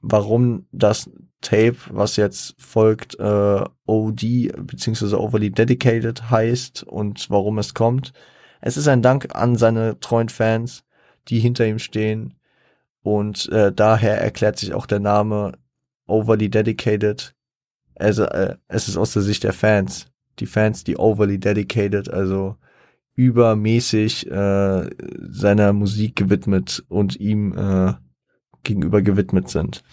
warum 0.00 0.66
das 0.72 1.08
Tape, 1.40 1.76
was 1.90 2.16
jetzt 2.16 2.56
folgt, 2.58 3.16
äh, 3.20 3.64
OD 3.86 4.50
beziehungsweise 4.56 5.20
Overly 5.20 5.52
Dedicated 5.52 6.30
heißt 6.30 6.82
und 6.82 7.30
warum 7.30 7.58
es 7.58 7.74
kommt. 7.74 8.12
Es 8.60 8.76
ist 8.76 8.88
ein 8.88 9.02
Dank 9.02 9.36
an 9.36 9.54
seine 9.54 10.00
treuen 10.00 10.30
Fans, 10.30 10.82
die 11.28 11.38
hinter 11.38 11.64
ihm 11.64 11.78
stehen 11.78 12.34
und 13.02 13.48
äh, 13.50 13.72
daher 13.72 14.20
erklärt 14.20 14.58
sich 14.58 14.74
auch 14.74 14.86
der 14.86 15.00
Name 15.00 15.52
Overly 16.06 16.48
Dedicated. 16.48 17.34
Also, 17.94 18.24
äh, 18.24 18.56
es 18.68 18.88
ist 18.88 18.96
aus 18.96 19.12
der 19.12 19.22
Sicht 19.22 19.44
der 19.44 19.52
Fans. 19.52 20.06
Die 20.38 20.46
Fans, 20.46 20.82
die 20.84 20.96
overly 20.96 21.38
dedicated, 21.38 22.08
also 22.08 22.56
übermäßig 23.14 24.30
äh, 24.30 24.88
seiner 25.28 25.72
Musik 25.72 26.16
gewidmet 26.16 26.82
und 26.88 27.16
ihm 27.16 27.52
äh, 27.56 27.92
gegenüber 28.62 29.02
gewidmet 29.02 29.50
sind. 29.50 29.84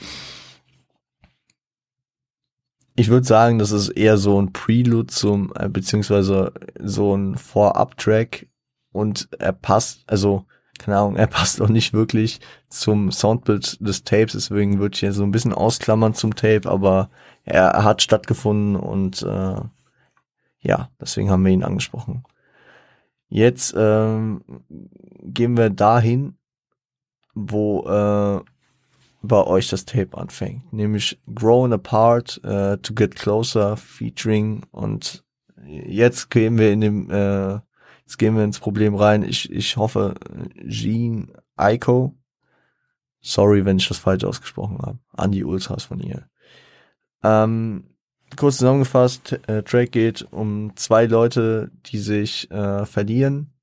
Ich 2.96 3.10
würde 3.10 3.28
sagen, 3.28 3.60
das 3.60 3.72
ist 3.72 3.90
eher 3.90 4.18
so 4.18 4.42
ein 4.42 4.54
Prelude 4.54 5.08
zum, 5.08 5.52
äh, 5.56 5.70
beziehungsweise 5.70 6.54
so 6.82 7.16
ein 7.16 7.38
Vorab-Track 7.38 8.48
und 8.92 9.30
er 9.38 9.54
passt, 9.54 10.04
also, 10.08 10.46
keine 10.80 10.98
Ahnung, 10.98 11.16
er 11.16 11.28
passt 11.28 11.62
auch 11.62 11.70
nicht 11.70 11.94
wirklich 11.94 12.40
zum 12.70 13.12
Soundbild 13.12 13.86
des 13.86 14.04
Tapes, 14.04 14.34
deswegen 14.34 14.80
würde 14.80 14.94
ich 14.96 15.02
hier 15.02 15.14
so 15.14 15.24
ein 15.24 15.32
bisschen 15.32 15.54
ausklammern 15.54 16.14
zum 16.14 16.36
Tape, 16.36 16.70
aber 16.70 17.10
er, 17.46 17.84
hat 17.84 18.02
stattgefunden 18.02 18.76
und 18.76 19.22
äh, 19.22 19.62
ja, 20.62 20.90
deswegen 21.00 21.30
haben 21.30 21.46
wir 21.46 21.52
ihn 21.52 21.64
angesprochen. 21.64 22.24
Jetzt 23.30 23.76
ähm, 23.78 24.42
gehen 25.24 25.56
wir 25.56 25.70
dahin, 25.70 26.36
wo 27.36 27.88
äh, 27.88 28.42
bei 29.22 29.44
euch 29.44 29.70
das 29.70 29.86
Tape 29.86 30.18
anfängt, 30.18 30.72
nämlich 30.72 31.20
Growing 31.34 31.74
Apart, 31.74 32.42
uh, 32.44 32.78
To 32.78 32.94
Get 32.94 33.16
Closer, 33.16 33.76
Featuring 33.76 34.66
und 34.72 35.24
jetzt 35.66 36.30
gehen 36.30 36.58
wir 36.58 36.72
in 36.72 36.82
dem, 36.82 37.12
äh, 37.12 37.60
jetzt 38.10 38.18
gehen 38.18 38.36
wir 38.36 38.44
ins 38.44 38.60
Problem 38.60 38.96
rein. 38.96 39.22
Ich, 39.22 39.52
ich 39.52 39.78
hoffe, 39.78 40.16
Jean 40.68 41.32
Aiko, 41.56 42.18
sorry, 43.22 43.66
wenn 43.66 43.78
ich 43.78 43.88
das 43.88 44.00
falsch 44.00 44.24
ausgesprochen 44.24 44.80
habe, 44.80 44.98
an 45.16 45.32
die 45.32 45.44
Ultras 45.44 45.84
von 45.84 46.00
ihr. 46.00 46.28
Ähm, 47.24 47.84
kurz 48.36 48.58
zusammengefasst, 48.58 49.40
äh, 49.46 49.62
Track 49.62 49.92
geht 49.92 50.28
um 50.32 50.76
zwei 50.76 51.06
Leute, 51.06 51.70
die 51.86 52.00
sich 52.00 52.50
äh, 52.50 52.88
verlieren, 52.88 53.54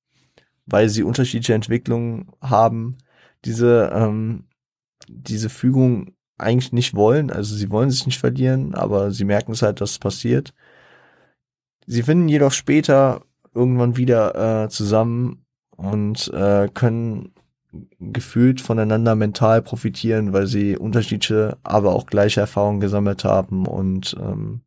weil 0.65 0.91
sie 0.91 1.03
unterschiedliche 1.03 1.55
Entwicklungen 1.55 2.31
haben. 2.41 2.99
Diese 3.45 3.91
ähm, 3.93 4.45
diese 5.09 5.49
Fügung 5.49 6.15
eigentlich 6.39 6.73
nicht 6.73 6.95
wollen. 6.95 7.33
Also 7.33 7.57
sie 7.57 7.71
wollen 7.71 7.91
sich 7.91 8.07
nicht 8.07 8.21
verlieren, 8.21 8.77
aber 8.77 9.11
sie 9.11 9.25
merken 9.25 9.53
es 9.53 9.63
halt, 9.63 9.81
dass 9.81 9.93
es 9.93 9.99
passiert. 9.99 10.55
Sie 11.87 12.05
finden 12.05 12.29
jedoch 12.29 12.53
später 12.53 13.23
irgendwann 13.57 13.97
wieder 13.97 14.65
äh, 14.65 14.69
zusammen 14.69 15.45
und 15.77 16.29
äh, 16.33 16.69
können 16.73 17.35
gefühlt 17.99 18.61
voneinander 18.61 19.15
mental 19.15 19.63
profitieren, 19.63 20.33
weil 20.33 20.47
sie 20.47 20.77
unterschiedliche, 20.77 21.59
aber 21.63 21.95
auch 21.95 22.07
gleiche 22.07 22.41
Erfahrungen 22.41 22.81
gesammelt 22.81 23.25
haben 23.25 23.67
und 23.67 24.17
ähm, 24.21 24.61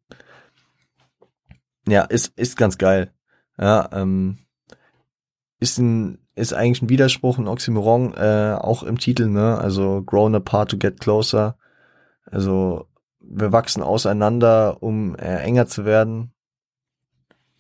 ja, 1.88 2.04
ist, 2.04 2.38
ist 2.38 2.58
ganz 2.58 2.78
geil. 2.78 3.12
Ja, 3.58 3.90
ähm, 3.94 4.40
ist 5.60 5.80
ein 5.80 6.20
ist 6.40 6.54
eigentlich 6.54 6.82
ein 6.82 6.90
Widerspruch, 6.90 7.38
ein 7.38 7.50
Oxymoron, 7.50 8.14
äh, 8.14 8.56
auch 8.58 8.84
im 8.84 8.98
Titel, 8.98 9.28
ne? 9.28 9.58
Also 9.58 10.02
grown 10.02 10.36
apart 10.36 10.72
to 10.72 10.78
get 10.78 11.02
closer. 11.02 11.58
Also 12.26 12.88
wir 13.20 13.52
wachsen 13.52 13.84
auseinander, 13.84 14.82
um 14.82 15.16
äh, 15.16 15.40
enger 15.44 15.68
zu 15.68 15.84
werden. 15.84 16.32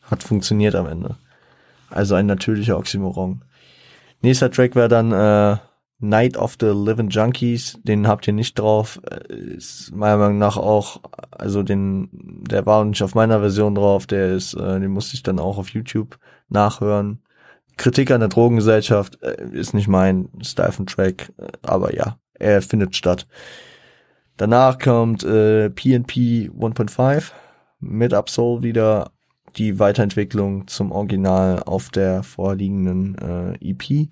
Hat 0.09 0.23
funktioniert 0.23 0.75
am 0.75 0.87
Ende. 0.87 1.15
Also 1.89 2.15
ein 2.15 2.25
natürlicher 2.25 2.77
Oxymoron. 2.77 3.41
Nächster 4.21 4.51
Track 4.51 4.75
wäre 4.75 4.89
dann 4.89 5.11
äh, 5.11 5.57
Night 5.99 6.37
of 6.37 6.55
the 6.59 6.67
Living 6.67 7.09
Junkies. 7.09 7.79
Den 7.83 8.07
habt 8.07 8.27
ihr 8.27 8.33
nicht 8.33 8.57
drauf. 8.57 8.99
Äh, 9.09 9.33
ist 9.55 9.93
meiner 9.93 10.17
Meinung 10.17 10.37
nach 10.37 10.57
auch, 10.57 11.01
also 11.31 11.63
den, 11.63 12.09
der 12.11 12.65
war 12.65 12.83
nicht 12.85 13.01
auf 13.03 13.15
meiner 13.15 13.39
Version 13.39 13.75
drauf. 13.75 14.07
Der 14.07 14.33
ist, 14.33 14.53
äh, 14.53 14.79
den 14.79 14.91
musste 14.91 15.15
ich 15.15 15.23
dann 15.23 15.39
auch 15.39 15.57
auf 15.57 15.69
YouTube 15.69 16.17
nachhören. 16.49 17.21
Kritik 17.77 18.11
an 18.11 18.19
der 18.19 18.29
Drogengesellschaft 18.29 19.21
äh, 19.23 19.41
ist 19.51 19.73
nicht 19.73 19.87
mein 19.87 20.29
Style 20.41 20.71
von 20.71 20.85
Track, 20.85 21.31
äh, 21.37 21.47
aber 21.61 21.95
ja, 21.95 22.17
er 22.33 22.61
findet 22.61 22.95
statt. 22.95 23.25
Danach 24.37 24.79
kommt 24.79 25.23
äh, 25.23 25.69
PNP 25.69 26.49
1.5 26.49 27.31
mit 27.79 28.13
Absol 28.13 28.63
wieder 28.63 29.11
die 29.57 29.79
Weiterentwicklung 29.79 30.67
zum 30.67 30.91
Original 30.91 31.63
auf 31.63 31.89
der 31.89 32.23
vorliegenden 32.23 33.17
äh, 33.17 33.69
EP. 33.69 34.09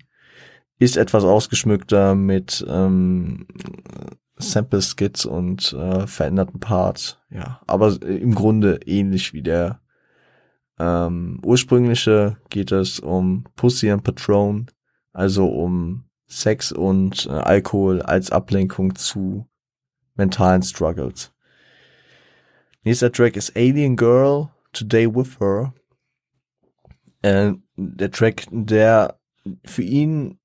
Ist 0.78 0.96
etwas 0.96 1.24
ausgeschmückter 1.24 2.14
mit 2.14 2.64
ähm, 2.68 3.46
Sample 4.36 4.80
Skits 4.82 5.26
und 5.26 5.72
äh, 5.72 6.06
veränderten 6.06 6.60
Parts, 6.60 7.18
ja, 7.30 7.60
aber 7.66 8.00
im 8.02 8.34
Grunde 8.34 8.80
ähnlich 8.86 9.32
wie 9.32 9.42
der 9.42 9.80
ähm, 10.78 11.40
ursprüngliche 11.44 12.36
geht 12.50 12.70
es 12.70 13.00
um 13.00 13.44
Pussy 13.56 13.90
and 13.90 14.04
Patron, 14.04 14.66
also 15.12 15.48
um 15.48 16.04
Sex 16.28 16.70
und 16.72 17.26
äh, 17.26 17.30
Alkohol 17.30 18.02
als 18.02 18.30
Ablenkung 18.30 18.94
zu 18.94 19.48
mentalen 20.14 20.62
Struggles. 20.62 21.32
Nächster 22.84 23.10
Track 23.10 23.36
ist 23.36 23.56
Alien 23.56 23.96
Girl, 23.96 24.50
Today 24.72 25.06
with 25.06 25.38
Her. 25.40 25.72
Äh, 27.22 27.52
der 27.76 28.10
Track, 28.10 28.46
der 28.50 29.18
für 29.64 29.82
ihn, 29.82 30.38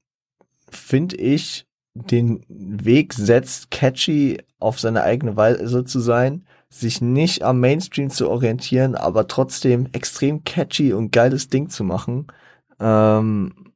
finde 0.69 1.15
ich, 1.17 1.65
den 1.93 2.43
Weg 2.47 3.13
setzt, 3.13 3.69
catchy 3.69 4.39
auf 4.59 4.79
seine 4.79 5.03
eigene 5.03 5.35
Weise 5.35 5.83
zu 5.85 5.99
sein, 5.99 6.45
sich 6.69 7.01
nicht 7.01 7.43
am 7.43 7.59
Mainstream 7.59 8.09
zu 8.09 8.29
orientieren, 8.29 8.95
aber 8.95 9.27
trotzdem 9.27 9.87
extrem 9.91 10.43
catchy 10.43 10.93
und 10.93 11.11
geiles 11.11 11.49
Ding 11.49 11.69
zu 11.69 11.83
machen, 11.83 12.27
ähm, 12.79 13.73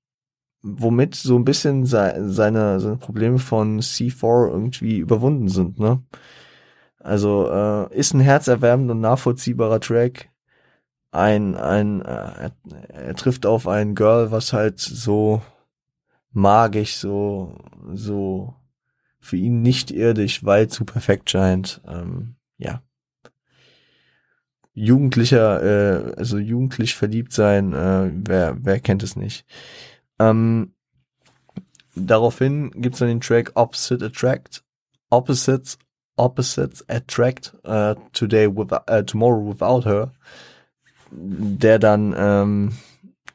womit 0.64 1.14
so 1.16 1.38
ein 1.38 1.46
bisschen 1.46 1.86
se 1.86 2.16
seine, 2.30 2.80
seine 2.80 2.98
Probleme 2.98 3.38
von 3.38 3.80
C4 3.82 4.50
irgendwie 4.50 4.98
überwunden 4.98 5.48
sind, 5.48 5.80
ne? 5.80 6.02
Also 7.00 7.50
äh, 7.50 7.96
ist 7.96 8.14
ein 8.14 8.20
herzerwärmender 8.20 8.94
und 8.94 9.02
nachvollziehbarer 9.02 9.80
Track. 9.80 10.30
Ein, 11.12 11.56
ein, 11.56 12.02
äh, 12.02 12.06
er, 12.06 12.52
er 12.90 13.16
trifft 13.16 13.46
auf 13.46 13.68
ein 13.68 13.96
Girl, 13.96 14.32
was 14.32 14.54
halt 14.54 14.80
so 14.80 15.42
magisch, 16.32 16.98
so, 16.98 17.56
so 17.94 18.54
für 19.20 19.38
ihn 19.38 19.62
nicht 19.62 19.92
irdisch, 19.92 20.44
weil 20.46 20.68
zu 20.68 20.86
perfekt 20.86 21.30
scheint. 21.30 21.82
Ähm, 21.88 22.36
ja. 22.58 22.82
Jugendlicher, 24.74 25.64
äh, 25.64 26.14
also 26.18 26.38
jugendlich 26.38 26.96
verliebt 26.96 27.34
sein, 27.34 27.74
äh, 27.74 28.12
wer, 28.14 28.58
wer 28.62 28.80
kennt 28.80 29.02
es 29.02 29.16
nicht. 29.16 29.46
Ähm, 30.20 30.74
daraufhin 31.96 32.72
gibt's 32.76 33.00
dann 33.00 33.08
den 33.08 33.22
Track 33.22 33.52
Opposite 33.56 34.06
Attract. 34.06 34.64
Opposites, 35.10 35.80
Opposites 36.18 36.84
Attract, 36.90 37.56
uh, 37.66 37.96
today 38.12 38.48
with, 38.48 38.72
uh, 38.72 39.02
tomorrow 39.04 39.50
without 39.50 39.86
her. 39.86 40.12
Der 41.12 41.80
dann 41.80 42.14
ähm, 42.18 42.74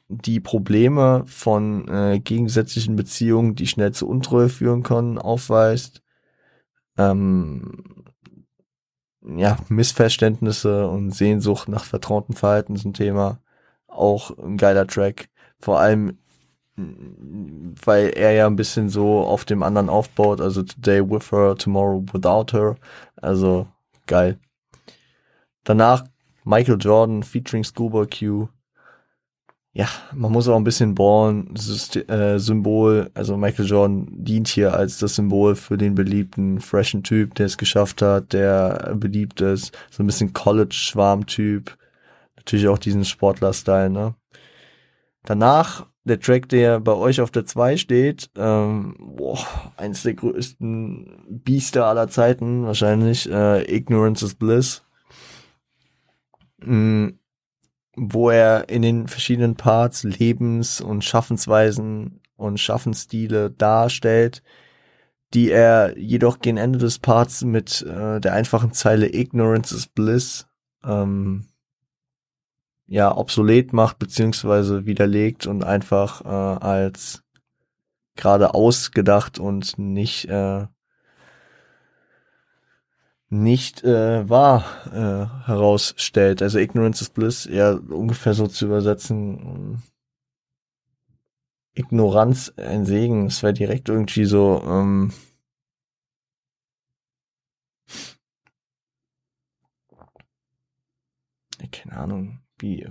die 0.08 0.40
Probleme 0.40 1.24
von 1.26 1.88
äh, 1.88 2.20
gegensätzlichen 2.20 2.96
Beziehungen, 2.96 3.54
die 3.54 3.66
schnell 3.66 3.92
zu 3.92 4.08
Untreue 4.08 4.48
führen 4.48 4.82
können, 4.82 5.18
aufweist. 5.18 6.02
Ähm, 6.98 8.04
ja, 9.24 9.56
Missverständnisse 9.68 10.88
und 10.88 11.12
Sehnsucht 11.12 11.68
nach 11.68 11.84
vertrauten 11.84 12.34
Verhalten 12.34 12.74
ist 12.74 12.84
ein 12.84 12.94
Thema. 12.94 13.40
Auch 13.86 14.36
ein 14.38 14.56
geiler 14.56 14.86
Track. 14.86 15.28
Vor 15.60 15.78
allem, 15.78 16.18
weil 16.76 18.08
er 18.16 18.32
ja 18.32 18.46
ein 18.46 18.56
bisschen 18.56 18.88
so 18.88 19.20
auf 19.20 19.44
dem 19.44 19.62
anderen 19.62 19.88
aufbaut. 19.88 20.40
Also 20.40 20.62
Today 20.62 21.08
with 21.08 21.30
her, 21.30 21.54
Tomorrow 21.56 22.04
without 22.12 22.56
her. 22.56 22.76
Also 23.16 23.66
geil. 24.06 24.38
Danach 25.64 26.04
Michael 26.45 26.78
Jordan 26.80 27.22
featuring 27.22 27.64
Schoolboy 27.64 28.07
Q 28.07 28.49
ja, 29.74 29.88
man 30.14 30.32
muss 30.32 30.49
auch 30.49 30.57
ein 30.57 30.64
bisschen 30.64 30.95
bohren, 30.95 31.55
äh, 32.09 32.38
Symbol, 32.38 33.11
also 33.14 33.38
Michael 33.38 33.66
Jordan 33.66 34.07
dient 34.11 34.49
hier 34.49 34.74
als 34.74 34.99
das 34.99 35.14
Symbol 35.14 35.55
für 35.57 35.78
den 35.78 35.95
beliebten, 35.95 36.61
freshen 36.61 37.03
Typ, 37.03 37.34
der 37.36 37.47
es 37.47 37.57
geschafft 37.57 38.03
hat, 38.03 38.34
der 38.34 38.95
beliebt 38.97 39.40
ist, 39.40 39.74
so 39.90 40.03
ein 40.03 40.07
bisschen 40.07 40.34
College-Schwarm-Typ, 40.34 41.78
natürlich 42.36 42.68
auch 42.68 42.78
diesen 42.78 43.07
Sportler-Style, 43.07 43.88
ne. 43.88 44.14
Danach 45.24 45.86
der 46.05 46.20
Track, 46.20 46.49
der 46.51 46.80
bei 46.80 46.93
euch 46.93 47.20
auf 47.22 47.30
der 47.30 47.47
2 47.47 47.78
steht, 47.78 48.28
ähm, 48.36 48.97
boah, 48.99 49.38
eins 49.78 50.03
der 50.03 50.14
größten 50.14 51.40
Biester 51.45 51.86
aller 51.86 52.09
Zeiten, 52.09 52.66
wahrscheinlich, 52.66 53.30
äh, 53.30 53.74
Ignorance 53.74 54.24
is 54.24 54.34
Bliss. 54.34 54.82
Wo 56.64 58.30
er 58.30 58.68
in 58.68 58.82
den 58.82 59.06
verschiedenen 59.06 59.56
Parts 59.56 60.04
Lebens- 60.04 60.80
und 60.80 61.04
Schaffensweisen 61.04 62.20
und 62.36 62.58
Schaffensstile 62.58 63.50
darstellt, 63.50 64.42
die 65.34 65.50
er 65.50 65.98
jedoch 65.98 66.40
gegen 66.40 66.56
Ende 66.56 66.78
des 66.78 66.98
Parts 66.98 67.42
mit 67.44 67.82
äh, 67.82 68.20
der 68.20 68.32
einfachen 68.34 68.72
Zeile 68.72 69.14
Ignorance 69.14 69.74
is 69.74 69.86
Bliss 69.86 70.46
ähm, 70.84 71.46
ja 72.86 73.16
obsolet 73.16 73.72
macht 73.72 73.98
beziehungsweise 73.98 74.84
widerlegt 74.84 75.46
und 75.46 75.64
einfach 75.64 76.22
äh, 76.24 76.64
als 76.64 77.22
gerade 78.16 78.54
ausgedacht 78.54 79.38
und 79.38 79.78
nicht 79.78 80.26
äh, 80.26 80.66
nicht 83.32 83.82
äh, 83.82 84.28
wahr 84.28 84.64
äh, 84.92 85.46
herausstellt. 85.46 86.42
Also 86.42 86.58
Ignorance 86.58 87.02
is 87.02 87.10
Bliss 87.10 87.46
eher 87.46 87.80
ungefähr 87.90 88.34
so 88.34 88.46
zu 88.46 88.66
übersetzen. 88.66 89.82
Ignoranz 91.74 92.52
ein 92.58 92.84
Segen. 92.84 93.26
Es 93.26 93.42
wäre 93.42 93.54
direkt 93.54 93.88
irgendwie 93.88 94.26
so. 94.26 94.62
Ähm, 94.66 95.12
keine 101.72 101.96
Ahnung, 101.96 102.40
wie. 102.58 102.86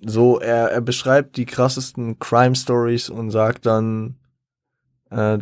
So, 0.00 0.38
er, 0.40 0.70
er 0.70 0.80
beschreibt 0.80 1.36
die 1.36 1.44
krassesten 1.44 2.18
Crime 2.18 2.56
Stories 2.56 3.10
und 3.10 3.30
sagt 3.30 3.66
dann, 3.66 4.19
äh, 5.10 5.38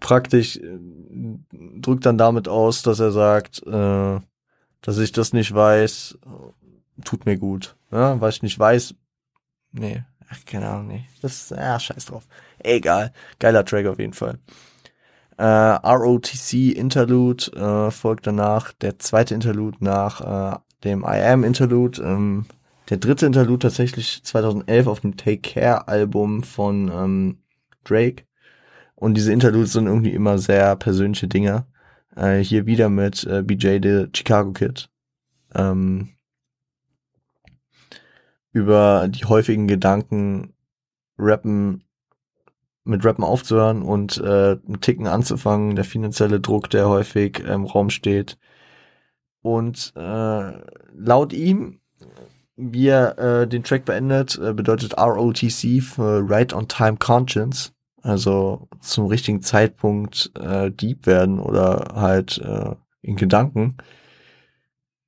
praktisch 0.00 0.56
äh, 0.56 0.78
drückt 1.52 2.06
dann 2.06 2.18
damit 2.18 2.48
aus, 2.48 2.82
dass 2.82 3.00
er 3.00 3.12
sagt, 3.12 3.62
äh, 3.66 4.20
dass 4.82 4.98
ich 4.98 5.12
das 5.12 5.32
nicht 5.32 5.54
weiß, 5.54 6.18
tut 7.04 7.26
mir 7.26 7.36
gut. 7.36 7.76
Ja, 7.90 8.20
was 8.20 8.36
ich 8.36 8.42
nicht 8.42 8.58
weiß, 8.58 8.94
nee, 9.72 10.02
ach, 10.28 10.44
keine 10.46 10.68
Ahnung, 10.68 10.86
nee. 10.88 11.04
Das, 11.22 11.50
ja, 11.50 11.78
scheiß 11.78 12.06
drauf. 12.06 12.26
Egal. 12.60 13.12
Geiler 13.38 13.64
Track 13.64 13.86
auf 13.86 13.98
jeden 13.98 14.12
Fall. 14.12 14.38
Äh, 15.36 15.44
ROTC 15.44 16.76
Interlude 16.76 17.46
äh, 17.52 17.90
folgt 17.90 18.26
danach, 18.26 18.72
der 18.72 18.98
zweite 18.98 19.34
Interlude 19.34 19.78
nach 19.80 20.54
äh, 20.54 20.58
dem 20.84 21.02
I 21.02 21.22
Am 21.22 21.44
Interlude. 21.44 22.02
Ähm, 22.02 22.46
der 22.90 22.98
dritte 22.98 23.26
Interlude 23.26 23.60
tatsächlich 23.60 24.22
2011 24.22 24.86
auf 24.86 25.00
dem 25.00 25.16
Take 25.16 25.38
Care 25.38 25.88
Album 25.88 26.42
von 26.42 26.90
ähm, 26.92 27.38
Drake. 27.84 28.24
Und 29.00 29.14
diese 29.14 29.32
Interludes 29.32 29.72
sind 29.72 29.86
irgendwie 29.86 30.12
immer 30.12 30.36
sehr 30.36 30.76
persönliche 30.76 31.26
Dinge. 31.26 31.64
Äh, 32.14 32.40
hier 32.40 32.66
wieder 32.66 32.90
mit 32.90 33.24
äh, 33.24 33.42
BJ, 33.42 33.78
the 33.82 34.08
Chicago 34.14 34.52
Kid. 34.52 34.90
Ähm, 35.54 36.10
über 38.52 39.08
die 39.08 39.24
häufigen 39.24 39.68
Gedanken, 39.68 40.52
Rappen, 41.16 41.82
mit 42.84 43.02
Rappen 43.02 43.24
aufzuhören 43.24 43.80
und 43.80 44.18
äh, 44.18 44.58
einen 44.66 44.80
Ticken 44.82 45.06
anzufangen, 45.06 45.76
der 45.76 45.84
finanzielle 45.84 46.38
Druck, 46.38 46.68
der 46.68 46.86
häufig 46.90 47.38
im 47.40 47.64
Raum 47.64 47.88
steht. 47.88 48.36
Und 49.40 49.94
äh, 49.96 50.52
laut 50.92 51.32
ihm, 51.32 51.80
wie 52.56 52.88
er 52.88 53.18
äh, 53.18 53.48
den 53.48 53.64
Track 53.64 53.86
beendet, 53.86 54.38
äh, 54.38 54.52
bedeutet 54.52 54.98
ROTC 54.98 55.82
für 55.82 56.22
Right 56.28 56.52
on 56.52 56.68
Time 56.68 56.98
Conscience 56.98 57.72
also 58.02 58.68
zum 58.80 59.06
richtigen 59.06 59.42
Zeitpunkt 59.42 60.32
äh, 60.38 60.70
Dieb 60.70 61.06
werden 61.06 61.38
oder 61.38 61.92
halt 61.94 62.38
äh, 62.38 62.74
in 63.02 63.16
Gedanken 63.16 63.76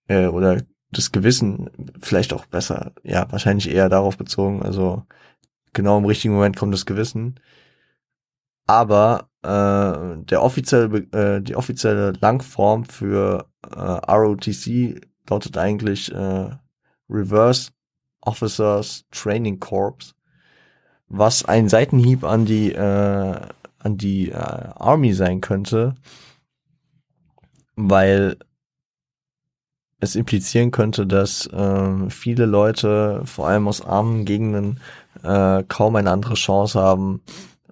äh, 0.09 0.27
oder 0.27 0.63
das 0.91 1.13
Gewissen 1.13 1.71
vielleicht 2.01 2.33
auch 2.33 2.47
besser, 2.47 2.93
ja, 3.03 3.31
wahrscheinlich 3.31 3.71
eher 3.71 3.89
darauf 3.89 4.19
bezogen, 4.19 4.63
also 4.63 5.05
genau 5.73 5.99
im 5.99 6.05
richtigen 6.05 6.35
Moment 6.35 6.57
kommt 6.57 6.75
das 6.75 6.87
Gewissen. 6.87 7.41
Aber 8.67 9.29
äh, 9.43 10.23
der 10.25 10.43
offizielle, 10.43 10.99
äh, 11.13 11.41
die 11.43 11.57
offizielle 11.57 12.13
Langform 12.21 12.85
für 12.85 13.49
äh, 13.71 13.81
ROTC 13.81 15.01
lautet 15.29 15.57
eigentlich 15.57 16.13
äh, 16.13 16.51
Reverse 17.09 17.71
Officers 18.21 19.05
Training 19.11 19.59
Corps 19.59 20.15
was 21.13 21.45
ein 21.45 21.69
Seitenhieb 21.69 22.25
an 22.25 22.47
die 22.47 22.73
äh, 22.73 23.41
an 23.79 23.99
die 23.99 24.31
äh, 24.31 24.35
Army 24.35 25.13
sein 25.13 25.41
könnte, 25.41 25.95
weil 27.77 28.37
es 30.01 30.17
implizieren 30.17 30.71
könnte, 30.71 31.07
dass 31.07 31.47
äh, 31.47 32.11
viele 32.11 32.47
Leute, 32.47 33.23
vor 33.25 33.49
allem 33.49 33.69
aus 33.69 33.83
armen 33.83 34.25
Gegenden, 34.25 34.81
äh, 35.23 35.63
kaum 35.69 35.97
eine 35.97 36.11
andere 36.11 36.35
Chance 36.35 36.81
haben, 36.81 37.23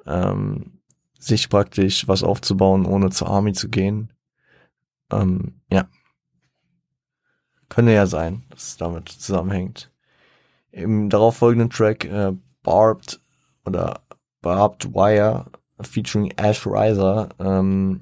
ähm, 0.07 0.81
sich 1.19 1.49
praktisch 1.49 2.07
was 2.09 2.23
aufzubauen, 2.23 2.87
ohne 2.87 3.11
zur 3.11 3.29
Army 3.29 3.53
zu 3.53 3.69
gehen. 3.69 4.13
Ähm, 5.11 5.61
ja. 5.73 5.89
Könnte 7.69 7.93
ja 7.93 8.07
sein, 8.07 8.45
dass 8.51 8.69
es 8.69 8.77
damit 8.77 9.09
zusammenhängt. 9.09 9.91
Im 10.73 11.09
darauffolgenden 11.09 11.71
Track 11.71 12.05
äh, 12.05 12.33
Barbed 12.63 13.21
oder 13.65 14.01
Barbed 14.43 14.95
Wire 14.95 15.47
featuring 15.81 16.33
Ash 16.37 16.67
Riser 16.67 17.29
ähm, 17.39 18.01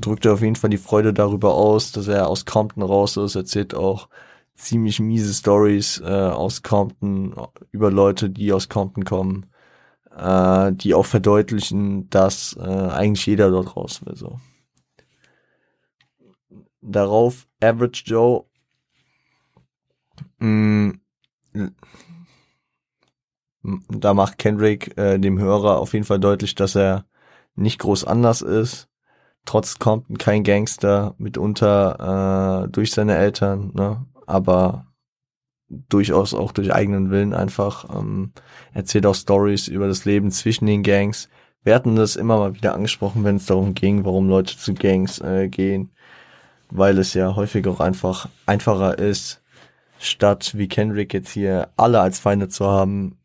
drückt 0.00 0.26
er 0.26 0.34
auf 0.34 0.42
jeden 0.42 0.56
Fall 0.56 0.70
die 0.70 0.78
Freude 0.78 1.12
darüber 1.12 1.54
aus, 1.54 1.92
dass 1.92 2.08
er 2.08 2.28
aus 2.28 2.44
Compton 2.44 2.82
raus 2.82 3.16
ist, 3.16 3.34
erzählt 3.34 3.74
auch 3.74 4.08
ziemlich 4.54 5.00
miese 5.00 5.32
Stories 5.34 6.00
äh, 6.00 6.04
aus 6.04 6.62
Compton 6.62 7.34
über 7.72 7.90
Leute, 7.90 8.30
die 8.30 8.52
aus 8.52 8.68
Compton 8.68 9.04
kommen. 9.04 9.46
äh, 10.16 10.72
die 10.72 10.94
auch 10.94 11.06
verdeutlichen, 11.06 12.08
dass 12.10 12.56
äh, 12.58 12.62
eigentlich 12.62 13.26
jeder 13.26 13.50
dort 13.50 13.76
raus 13.76 14.04
will. 14.04 14.16
So. 14.16 14.40
Darauf 16.80 17.46
Average 17.62 18.04
Joe 18.06 18.44
mh, 20.38 20.94
mm, 21.52 21.74
da 23.88 24.14
macht 24.14 24.38
Kendrick 24.38 24.96
äh, 24.96 25.18
dem 25.18 25.38
Hörer 25.38 25.78
auf 25.78 25.92
jeden 25.92 26.04
Fall 26.04 26.20
deutlich, 26.20 26.54
dass 26.54 26.76
er 26.76 27.04
nicht 27.54 27.80
groß 27.80 28.04
anders 28.04 28.42
ist. 28.42 28.88
Trotz 29.44 29.78
Compton 29.78 30.18
kein 30.18 30.42
Gangster, 30.42 31.14
mitunter 31.18 32.64
äh, 32.64 32.68
durch 32.68 32.92
seine 32.92 33.16
Eltern, 33.16 33.72
ne? 33.74 34.04
aber 34.26 34.86
durchaus 35.68 36.34
auch 36.34 36.52
durch 36.52 36.72
eigenen 36.72 37.10
Willen 37.10 37.34
einfach. 37.34 37.88
Ähm, 37.94 38.32
erzählt 38.72 39.06
auch 39.06 39.14
Stories 39.14 39.68
über 39.68 39.88
das 39.88 40.04
Leben 40.04 40.30
zwischen 40.30 40.66
den 40.66 40.82
Gangs. 40.82 41.28
Wir 41.62 41.74
hatten 41.74 41.96
das 41.96 42.16
immer 42.16 42.38
mal 42.38 42.54
wieder 42.54 42.74
angesprochen, 42.74 43.24
wenn 43.24 43.36
es 43.36 43.46
darum 43.46 43.74
ging, 43.74 44.04
warum 44.04 44.28
Leute 44.28 44.56
zu 44.56 44.74
Gangs 44.74 45.20
äh, 45.20 45.48
gehen, 45.48 45.90
weil 46.70 46.98
es 46.98 47.14
ja 47.14 47.34
häufig 47.34 47.66
auch 47.66 47.80
einfach 47.80 48.28
einfacher 48.46 48.98
ist, 48.98 49.42
statt 49.98 50.52
wie 50.56 50.68
Kendrick 50.68 51.12
jetzt 51.14 51.30
hier 51.30 51.70
alle 51.76 52.00
als 52.00 52.20
Feinde 52.20 52.48
zu 52.48 52.66
haben, 52.66 53.18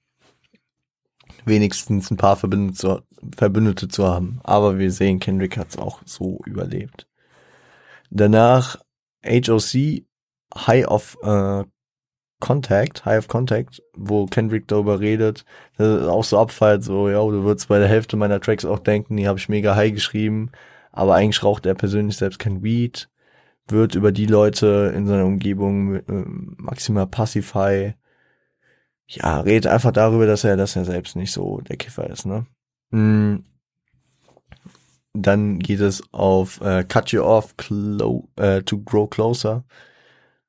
wenigstens 1.46 2.12
ein 2.12 2.18
paar 2.18 2.36
Verbündete 2.36 2.78
zu, 2.78 3.02
Verbündete 3.36 3.88
zu 3.88 4.06
haben. 4.06 4.40
Aber 4.44 4.78
wir 4.78 4.92
sehen, 4.92 5.20
Kendrick 5.20 5.58
hat 5.58 5.70
es 5.70 5.78
auch 5.78 6.02
so 6.06 6.40
überlebt. 6.46 7.08
Danach 8.10 8.78
HOC, 9.26 10.04
High 10.56 10.88
of 10.88 11.18
äh, 11.24 11.64
Contact, 12.42 13.06
High 13.06 13.20
of 13.20 13.28
Contact, 13.28 13.82
wo 13.96 14.26
Kendrick 14.26 14.68
darüber 14.68 15.00
redet, 15.00 15.46
das 15.78 16.02
ist 16.02 16.08
auch 16.08 16.24
so 16.24 16.40
abfeiert, 16.40 16.84
so, 16.84 17.08
ja, 17.08 17.20
du 17.20 17.44
würdest 17.44 17.70
bei 17.70 17.80
der 17.80 17.88
Hälfte 17.88 18.18
meiner 18.18 18.42
Tracks 18.42 18.66
auch 18.66 18.80
denken, 18.80 19.16
die 19.16 19.28
habe 19.28 19.40
ich 19.40 19.48
mega 19.48 19.76
high 19.76 19.94
geschrieben, 19.94 20.52
aber 20.92 21.16
eigentlich 21.16 21.44
raucht 21.44 21.66
er 21.66 21.76
persönlich 21.76 22.18
selbst 22.18 22.40
kein 22.40 22.64
Weed, 22.64 23.10
wird 23.68 23.96
über 23.96 24.12
die 24.12 24.26
Leute 24.26 24.92
in 24.96 25.08
seiner 25.08 25.26
Umgebung 25.26 25.96
äh, 25.96 26.04
maximal 26.58 27.08
Pacify 27.08 27.94
ja, 29.16 29.42
redet 29.42 29.68
einfach 29.68 29.92
darüber, 29.92 30.26
dass 30.26 30.44
er, 30.44 30.56
dass 30.56 30.76
er 30.76 30.86
selbst 30.86 31.16
nicht 31.16 31.32
so 31.32 31.60
der 31.62 31.78
Kiffer 31.78 32.10
ist, 32.10 32.26
ne? 32.26 32.46
Mm. 32.92 33.44
Dann 35.14 35.60
geht 35.60 35.82
es 35.82 36.02
auf 36.14 36.62
äh, 36.62 36.86
Cut 36.86 37.12
You 37.12 37.24
Off 37.24 37.54
äh, 38.38 38.62
to 38.62 38.80
Grow 38.80 39.10
Closer, 39.10 39.66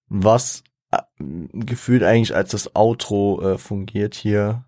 was 0.07 0.63
äh, 0.93 1.03
gefühlt 1.53 2.05
eigentlich 2.05 2.35
als 2.35 2.53
das 2.53 2.77
Outro 2.77 3.41
äh, 3.43 3.59
fungiert 3.59 4.15
hier, 4.15 4.65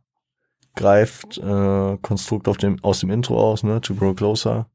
greift 0.74 1.38
äh, 1.38 1.96
Konstrukt 2.02 2.48
auf 2.48 2.56
dem, 2.56 2.82
aus 2.82 3.00
dem 3.00 3.10
Intro 3.10 3.38
aus, 3.40 3.62
ne, 3.62 3.80
to 3.80 3.94
Grow 3.94 4.16
Closer, 4.16 4.68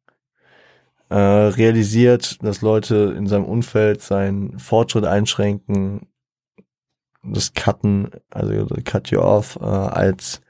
äh, 1.09 1.15
realisiert, 1.17 2.41
dass 2.41 2.61
Leute 2.61 3.13
in 3.17 3.27
seinem 3.27 3.45
Umfeld 3.45 4.01
seinen 4.01 4.57
Fortschritt 4.57 5.05
einschränken, 5.05 6.07
das 7.23 7.53
Cutten, 7.53 8.11
also 8.29 8.65
Cut 8.83 9.11
You 9.11 9.19
Off, 9.19 9.57
äh, 9.61 9.65
als 9.65 10.41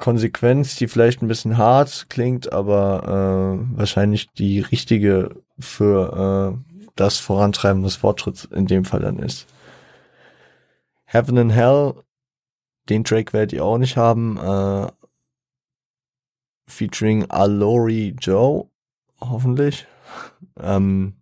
Konsequenz, 0.00 0.76
die 0.76 0.88
vielleicht 0.88 1.22
ein 1.22 1.28
bisschen 1.28 1.58
hart 1.58 2.06
klingt, 2.08 2.52
aber 2.52 3.58
äh, 3.62 3.78
wahrscheinlich 3.78 4.30
die 4.32 4.60
richtige 4.60 5.36
für 5.58 6.56
äh, 6.56 6.88
das 6.96 7.18
Vorantreiben 7.18 7.82
des 7.82 7.96
Fortschritts 7.96 8.46
in 8.46 8.66
dem 8.66 8.84
Fall 8.84 9.00
dann 9.00 9.18
ist. 9.18 9.46
Heaven 11.04 11.38
and 11.38 11.52
Hell, 11.52 11.94
den 12.88 13.04
Track 13.04 13.32
werdet 13.32 13.52
ihr 13.52 13.64
auch 13.64 13.78
nicht 13.78 13.96
haben, 13.96 14.38
äh, 14.38 14.90
featuring 16.66 17.30
Alori 17.30 18.16
Joe, 18.18 18.68
hoffentlich. 19.20 19.86
Ähm, 20.58 21.19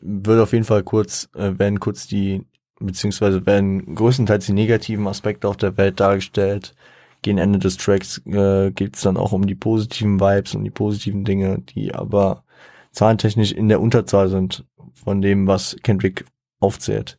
würde 0.00 0.42
auf 0.42 0.52
jeden 0.52 0.64
Fall 0.64 0.82
kurz, 0.82 1.28
äh, 1.34 1.58
werden 1.58 1.80
kurz 1.80 2.06
die, 2.06 2.46
beziehungsweise 2.78 3.46
werden 3.46 3.94
größtenteils 3.94 4.46
die 4.46 4.52
negativen 4.52 5.06
Aspekte 5.06 5.48
auf 5.48 5.56
der 5.56 5.76
Welt 5.76 6.00
dargestellt. 6.00 6.74
Gegen 7.22 7.38
Ende 7.38 7.58
des 7.58 7.76
Tracks 7.76 8.18
äh, 8.26 8.70
geht 8.70 8.96
es 8.96 9.02
dann 9.02 9.16
auch 9.16 9.32
um 9.32 9.46
die 9.46 9.54
positiven 9.54 10.20
Vibes 10.20 10.54
und 10.54 10.64
die 10.64 10.70
positiven 10.70 11.24
Dinge, 11.24 11.58
die 11.58 11.94
aber 11.94 12.44
zahlentechnisch 12.92 13.52
in 13.52 13.68
der 13.68 13.80
Unterzahl 13.80 14.28
sind 14.28 14.64
von 14.94 15.20
dem, 15.20 15.46
was 15.46 15.76
Kendrick 15.82 16.24
aufzählt. 16.60 17.18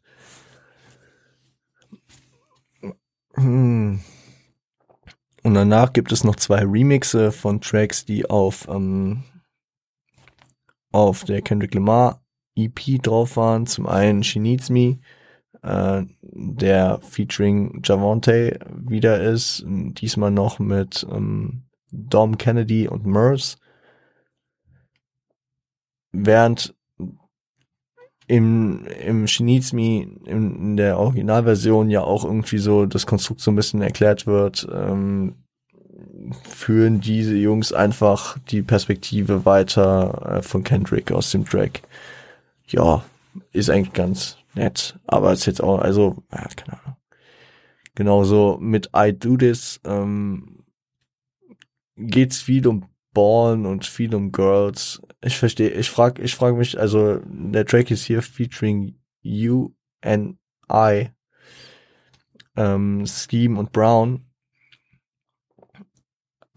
Hm. 3.36 4.00
Und 5.44 5.54
danach 5.54 5.94
gibt 5.94 6.12
es 6.12 6.24
noch 6.24 6.36
zwei 6.36 6.64
Remixe 6.64 7.32
von 7.32 7.62
Tracks, 7.62 8.06
die 8.06 8.30
auf 8.30 8.68
ähm, 8.70 9.24
auf 10.92 11.24
der 11.24 11.42
Kendrick 11.42 11.74
Lamar 11.74 12.21
EP 12.66 13.02
drauf 13.02 13.38
waren. 13.38 13.66
Zum 13.66 13.88
einen 13.88 14.24
She 14.24 14.40
Needs 14.40 14.70
Me, 14.70 15.00
äh, 15.62 16.04
der 16.22 17.00
featuring 17.02 17.82
Javante 17.84 18.60
wieder 18.74 19.22
ist, 19.22 19.64
diesmal 19.68 20.32
noch 20.32 20.60
mit 20.60 21.06
ähm, 21.12 21.64
Dom 21.92 22.38
Kennedy 22.38 22.88
und 22.88 23.06
Murs. 23.06 23.58
Während 26.12 26.76
im, 28.28 28.86
im 29.06 29.28
She 29.28 29.44
Needs 29.44 29.74
Me 29.74 30.04
in, 30.26 30.56
in 30.56 30.78
der 30.78 30.98
Originalversion 31.00 31.90
ja 31.90 32.02
auch 32.02 32.24
irgendwie 32.24 32.60
so 32.60 32.86
das 32.86 33.06
Konstrukt 33.06 33.42
so 33.42 33.52
ein 33.52 33.56
bisschen 33.56 33.82
erklärt 33.82 34.26
wird, 34.26 34.68
ähm, 34.74 35.36
führen 36.44 37.02
diese 37.02 37.36
Jungs 37.36 37.74
einfach 37.74 38.38
die 38.50 38.62
Perspektive 38.62 39.46
weiter 39.46 40.38
äh, 40.38 40.42
von 40.42 40.64
Kendrick 40.64 41.12
aus 41.12 41.32
dem 41.32 41.46
Track 41.46 41.82
ja, 42.72 43.04
ist 43.52 43.70
eigentlich 43.70 43.94
ganz 43.94 44.38
nett, 44.54 45.00
aber 45.06 45.32
ist 45.34 45.46
jetzt 45.46 45.64
auch, 45.64 45.80
also, 45.80 46.24
ja, 46.32 46.48
keine 46.56 46.82
Ahnung. 46.82 46.98
Genauso 47.96 48.58
mit 48.60 48.90
I 48.96 49.14
Do 49.14 49.38
This 49.38 49.80
ähm, 49.84 50.64
geht's 51.98 52.42
viel 52.42 52.68
um 52.68 52.86
Ballen 53.14 53.66
und 53.66 53.86
viel 53.86 54.16
um 54.16 54.32
Girls. 54.32 55.02
Ich 55.22 55.38
verstehe, 55.38 55.70
ich 55.70 55.90
frag, 55.90 56.20
ich 56.20 56.36
frag 56.36 56.56
mich, 56.56 56.80
also 56.80 57.20
der 57.26 57.66
Track 57.66 57.92
ist 57.92 58.06
hier 58.06 58.22
featuring 58.22 58.96
You 59.22 59.74
and 60.02 60.38
I, 60.72 61.10
ähm, 62.56 63.06
Scheme 63.06 63.60
und 63.60 63.72
Brown. 63.72 64.26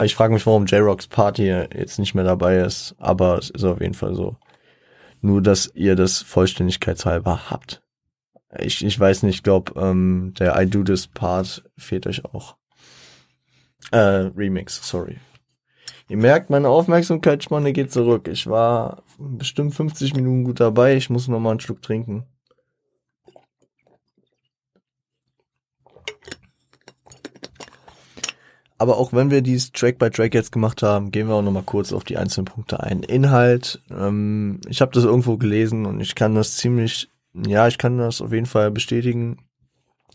Ich 0.02 0.14
frage 0.14 0.32
mich, 0.34 0.46
warum 0.46 0.66
J-Rocks 0.66 1.06
Party 1.06 1.46
jetzt 1.46 1.98
nicht 1.98 2.14
mehr 2.14 2.24
dabei 2.24 2.58
ist, 2.58 2.94
aber 2.98 3.38
es 3.38 3.50
ist 3.50 3.64
auf 3.64 3.80
jeden 3.80 3.94
Fall 3.94 4.14
so. 4.14 4.36
Nur, 5.24 5.40
dass 5.40 5.70
ihr 5.74 5.96
das 5.96 6.20
vollständigkeitshalber 6.20 7.48
habt. 7.48 7.82
Ich, 8.58 8.84
ich 8.84 9.00
weiß 9.00 9.22
nicht, 9.22 9.36
ich 9.36 9.42
glaube, 9.42 9.72
ähm, 9.80 10.34
der 10.38 10.60
I 10.60 10.66
Do 10.66 10.82
This 10.82 11.06
Part 11.06 11.64
fehlt 11.78 12.06
euch 12.06 12.26
auch. 12.26 12.56
Äh, 13.90 13.96
Remix, 14.36 14.86
sorry. 14.86 15.16
Ihr 16.10 16.18
merkt, 16.18 16.50
meine 16.50 16.68
Aufmerksamkeitsspanne 16.68 17.72
geht 17.72 17.90
zurück. 17.90 18.28
Ich 18.28 18.46
war 18.48 19.02
bestimmt 19.18 19.74
50 19.74 20.14
Minuten 20.14 20.44
gut 20.44 20.60
dabei. 20.60 20.94
Ich 20.94 21.08
muss 21.08 21.26
noch 21.26 21.40
mal 21.40 21.52
einen 21.52 21.60
Schluck 21.60 21.80
trinken. 21.80 22.26
Aber 28.78 28.96
auch 28.98 29.12
wenn 29.12 29.30
wir 29.30 29.40
dies 29.40 29.72
Track 29.72 29.98
by 29.98 30.10
Track 30.10 30.34
jetzt 30.34 30.50
gemacht 30.50 30.82
haben, 30.82 31.10
gehen 31.10 31.28
wir 31.28 31.34
auch 31.34 31.42
nochmal 31.42 31.62
kurz 31.62 31.92
auf 31.92 32.04
die 32.04 32.16
einzelnen 32.16 32.46
Punkte 32.46 32.80
ein. 32.82 33.02
Inhalt, 33.02 33.80
ähm, 33.90 34.60
ich 34.68 34.80
habe 34.80 34.92
das 34.92 35.04
irgendwo 35.04 35.36
gelesen 35.36 35.86
und 35.86 36.00
ich 36.00 36.14
kann 36.14 36.34
das 36.34 36.56
ziemlich, 36.56 37.08
ja, 37.34 37.68
ich 37.68 37.78
kann 37.78 37.98
das 37.98 38.20
auf 38.20 38.32
jeden 38.32 38.46
Fall 38.46 38.70
bestätigen. 38.70 39.38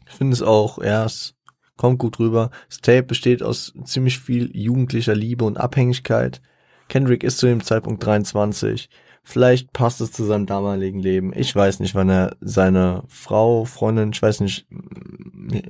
Ich 0.07 0.15
finde 0.15 0.33
es 0.33 0.41
auch, 0.41 0.83
ja, 0.83 1.05
es 1.05 1.35
kommt 1.77 1.99
gut 1.99 2.19
rüber. 2.19 2.51
Das 2.67 2.81
Tape 2.81 3.03
besteht 3.03 3.41
aus 3.41 3.73
ziemlich 3.85 4.19
viel 4.19 4.49
jugendlicher 4.53 5.15
Liebe 5.15 5.45
und 5.45 5.57
Abhängigkeit. 5.57 6.41
Kendrick 6.89 7.23
ist 7.23 7.37
zu 7.37 7.45
dem 7.45 7.63
Zeitpunkt 7.63 8.05
23. 8.05 8.89
Vielleicht 9.23 9.73
passt 9.73 10.01
es 10.01 10.11
zu 10.11 10.23
seinem 10.23 10.45
damaligen 10.45 10.99
Leben. 10.99 11.33
Ich 11.35 11.55
weiß 11.55 11.79
nicht, 11.79 11.95
wann 11.95 12.09
er 12.09 12.35
seine 12.41 13.03
Frau, 13.07 13.65
Freundin, 13.65 14.11
ich 14.11 14.21
weiß 14.21 14.39
nicht, 14.39 14.67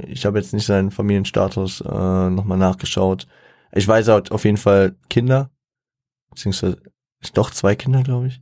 ich 0.08 0.26
habe 0.26 0.40
jetzt 0.40 0.54
nicht 0.54 0.66
seinen 0.66 0.92
Familienstatus 0.92 1.82
äh, 1.82 2.30
nochmal 2.30 2.58
nachgeschaut. 2.58 3.28
Ich 3.72 3.88
weiß 3.88 4.08
halt 4.08 4.32
auf 4.32 4.46
jeden 4.46 4.58
Fall 4.58 4.96
Kinder, 5.10 5.52
beziehungsweise 6.30 6.82
doch 7.34 7.52
zwei 7.52 7.76
Kinder, 7.76 8.04
glaube 8.04 8.28
ich. 8.28 8.42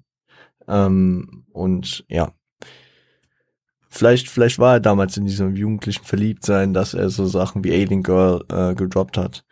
Ähm, 0.67 1.45
und 1.51 2.05
ja, 2.09 2.33
vielleicht, 3.89 4.29
vielleicht 4.29 4.59
war 4.59 4.73
er 4.73 4.79
damals 4.79 5.17
in 5.17 5.25
diesem 5.25 5.55
jugendlichen 5.55 6.03
Verliebtsein, 6.03 6.73
dass 6.73 6.93
er 6.93 7.09
so 7.09 7.25
Sachen 7.25 7.63
wie 7.63 7.73
Alien 7.73 8.03
Girl 8.03 8.43
äh, 8.49 8.75
gedroppt 8.75 9.17
hat 9.17 9.43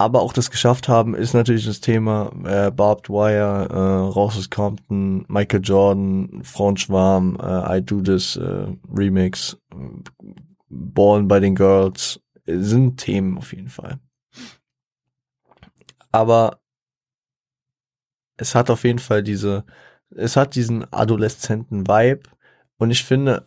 aber 0.00 0.22
auch 0.22 0.32
das 0.32 0.50
geschafft 0.50 0.88
haben, 0.88 1.14
ist 1.14 1.34
natürlich 1.34 1.66
das 1.66 1.82
Thema 1.82 2.32
äh, 2.46 2.70
Barbed 2.70 3.10
Wire, 3.10 3.68
äh, 3.70 4.10
Raus 4.10 4.38
aus 4.38 4.48
Compton, 4.48 5.26
Michael 5.28 5.60
Jordan, 5.62 6.42
Frauenschwarm, 6.42 7.36
äh, 7.38 7.78
I 7.78 7.82
Do 7.82 8.00
This 8.00 8.36
äh, 8.36 8.66
Remix, 8.90 9.58
Born 10.70 11.28
by 11.28 11.40
den 11.40 11.54
Girls 11.54 12.18
sind 12.46 12.96
Themen 12.96 13.36
auf 13.36 13.52
jeden 13.52 13.68
Fall. 13.68 13.98
Aber 16.10 16.60
es 18.38 18.54
hat 18.54 18.70
auf 18.70 18.84
jeden 18.84 19.00
Fall 19.00 19.22
diese, 19.22 19.66
es 20.16 20.34
hat 20.34 20.54
diesen 20.54 20.90
adoleszenten 20.94 21.86
Vibe 21.86 22.22
und 22.78 22.90
ich 22.90 23.04
finde, 23.04 23.46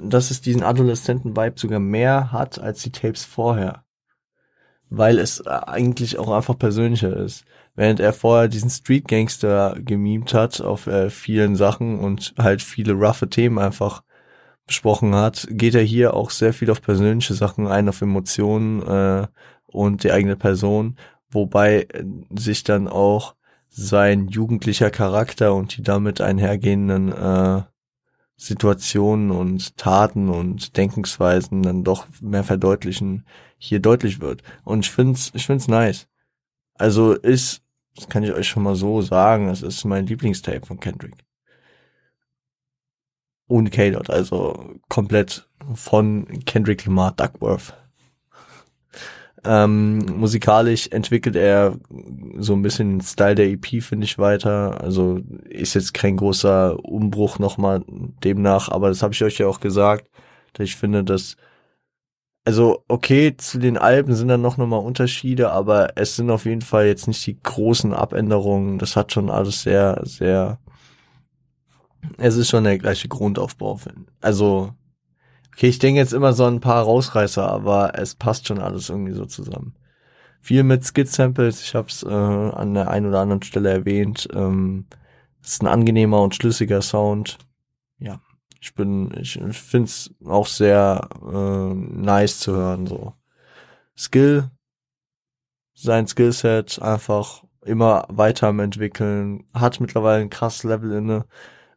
dass 0.00 0.32
es 0.32 0.40
diesen 0.40 0.64
adoleszenten 0.64 1.36
Vibe 1.36 1.60
sogar 1.60 1.78
mehr 1.78 2.32
hat 2.32 2.58
als 2.58 2.82
die 2.82 2.90
Tapes 2.90 3.24
vorher. 3.24 3.84
Weil 4.94 5.18
es 5.18 5.46
eigentlich 5.46 6.18
auch 6.18 6.30
einfach 6.30 6.58
persönlicher 6.58 7.16
ist. 7.16 7.44
Während 7.74 7.98
er 7.98 8.12
vorher 8.12 8.48
diesen 8.48 8.68
Street 8.68 9.08
Gangster 9.08 9.76
gemimt 9.78 10.34
hat 10.34 10.60
auf 10.60 10.86
äh, 10.86 11.08
vielen 11.08 11.56
Sachen 11.56 11.98
und 11.98 12.34
halt 12.38 12.60
viele 12.60 12.92
roughe 12.92 13.28
Themen 13.30 13.58
einfach 13.58 14.02
besprochen 14.66 15.14
hat, 15.14 15.46
geht 15.50 15.74
er 15.74 15.82
hier 15.82 16.14
auch 16.14 16.30
sehr 16.30 16.52
viel 16.52 16.70
auf 16.70 16.82
persönliche 16.82 17.34
Sachen 17.34 17.66
ein, 17.66 17.88
auf 17.88 18.02
Emotionen 18.02 18.82
äh, 18.82 19.26
und 19.66 20.04
die 20.04 20.12
eigene 20.12 20.36
Person, 20.36 20.96
wobei 21.30 21.86
äh, 21.92 22.04
sich 22.36 22.62
dann 22.62 22.86
auch 22.86 23.34
sein 23.68 24.28
jugendlicher 24.28 24.90
Charakter 24.90 25.54
und 25.54 25.76
die 25.76 25.82
damit 25.82 26.20
einhergehenden 26.20 27.10
äh, 27.10 27.62
Situationen 28.46 29.30
und 29.30 29.76
Taten 29.76 30.28
und 30.28 30.76
Denkensweisen 30.76 31.62
dann 31.62 31.84
doch 31.84 32.06
mehr 32.20 32.44
verdeutlichen, 32.44 33.24
hier 33.56 33.80
deutlich 33.80 34.20
wird. 34.20 34.42
Und 34.64 34.84
ich 34.84 34.90
find's, 34.90 35.30
ich 35.34 35.46
find's 35.46 35.68
nice. 35.68 36.08
Also 36.74 37.12
ist, 37.12 37.62
das 37.94 38.08
kann 38.08 38.24
ich 38.24 38.32
euch 38.32 38.48
schon 38.48 38.64
mal 38.64 38.74
so 38.74 39.02
sagen, 39.02 39.48
es 39.48 39.62
ist 39.62 39.84
mein 39.84 40.06
Lieblingstape 40.06 40.66
von 40.66 40.80
Kendrick. 40.80 41.14
Ohne 43.48 43.70
K-Dot, 43.70 44.10
also 44.10 44.74
komplett 44.88 45.48
von 45.74 46.26
Kendrick 46.44 46.84
Lamar 46.84 47.12
Duckworth. 47.12 47.74
Ähm, 49.44 49.98
musikalisch 50.18 50.88
entwickelt 50.88 51.34
er 51.34 51.76
so 52.38 52.52
ein 52.54 52.62
bisschen 52.62 52.98
den 52.98 53.00
Style 53.00 53.34
der 53.34 53.50
EP, 53.50 53.82
finde 53.82 54.04
ich, 54.04 54.18
weiter. 54.18 54.80
Also 54.80 55.20
ist 55.48 55.74
jetzt 55.74 55.94
kein 55.94 56.16
großer 56.16 56.78
Umbruch 56.84 57.38
nochmal 57.38 57.84
demnach, 58.22 58.68
aber 58.68 58.88
das 58.88 59.02
habe 59.02 59.14
ich 59.14 59.24
euch 59.24 59.38
ja 59.38 59.48
auch 59.48 59.60
gesagt, 59.60 60.08
dass 60.52 60.64
ich 60.64 60.76
finde, 60.76 61.02
dass 61.02 61.36
also 62.44 62.84
okay, 62.88 63.36
zu 63.36 63.58
den 63.58 63.78
Alben 63.78 64.14
sind 64.14 64.28
dann 64.28 64.42
noch 64.42 64.56
nochmal 64.56 64.80
Unterschiede, 64.80 65.52
aber 65.52 65.96
es 65.96 66.16
sind 66.16 66.30
auf 66.30 66.44
jeden 66.44 66.62
Fall 66.62 66.86
jetzt 66.86 67.06
nicht 67.06 67.24
die 67.26 67.40
großen 67.40 67.92
Abänderungen. 67.92 68.78
Das 68.78 68.96
hat 68.96 69.12
schon 69.12 69.30
alles 69.30 69.62
sehr, 69.62 70.00
sehr. 70.04 70.58
Es 72.18 72.36
ist 72.36 72.50
schon 72.50 72.64
der 72.64 72.78
gleiche 72.78 73.08
Grundaufbau. 73.08 73.78
Also 74.20 74.74
Okay, 75.52 75.68
ich 75.68 75.78
denke 75.78 76.00
jetzt 76.00 76.12
immer 76.12 76.32
so 76.32 76.44
ein 76.44 76.60
paar 76.60 76.82
Rausreißer, 76.82 77.46
aber 77.46 77.98
es 77.98 78.14
passt 78.14 78.46
schon 78.46 78.58
alles 78.58 78.88
irgendwie 78.88 79.12
so 79.12 79.26
zusammen. 79.26 79.74
Viel 80.40 80.62
mit 80.64 80.84
Skid-Samples, 80.84 81.62
ich 81.62 81.74
habe 81.74 81.88
es 81.88 82.02
äh, 82.02 82.08
an 82.08 82.74
der 82.74 82.90
einen 82.90 83.06
oder 83.06 83.20
anderen 83.20 83.42
Stelle 83.42 83.70
erwähnt. 83.70 84.28
Ähm, 84.34 84.86
ist 85.42 85.62
ein 85.62 85.68
angenehmer 85.68 86.22
und 86.22 86.34
schlüssiger 86.34 86.82
Sound. 86.82 87.38
Ja, 87.98 88.20
ich 88.60 88.74
bin, 88.74 89.12
ich, 89.20 89.40
finde 89.50 89.86
es 89.86 90.14
auch 90.24 90.46
sehr 90.46 91.08
äh, 91.22 91.74
nice 91.74 92.40
zu 92.40 92.52
hören. 92.52 92.86
So 92.86 93.14
Skill, 93.96 94.50
sein 95.74 96.06
Skillset 96.06 96.80
einfach 96.80 97.44
immer 97.64 98.06
weiter 98.08 98.48
entwickeln, 98.48 99.44
hat 99.52 99.80
mittlerweile 99.80 100.22
ein 100.22 100.30
krasses 100.30 100.64
Level 100.64 100.92
inne 100.92 101.26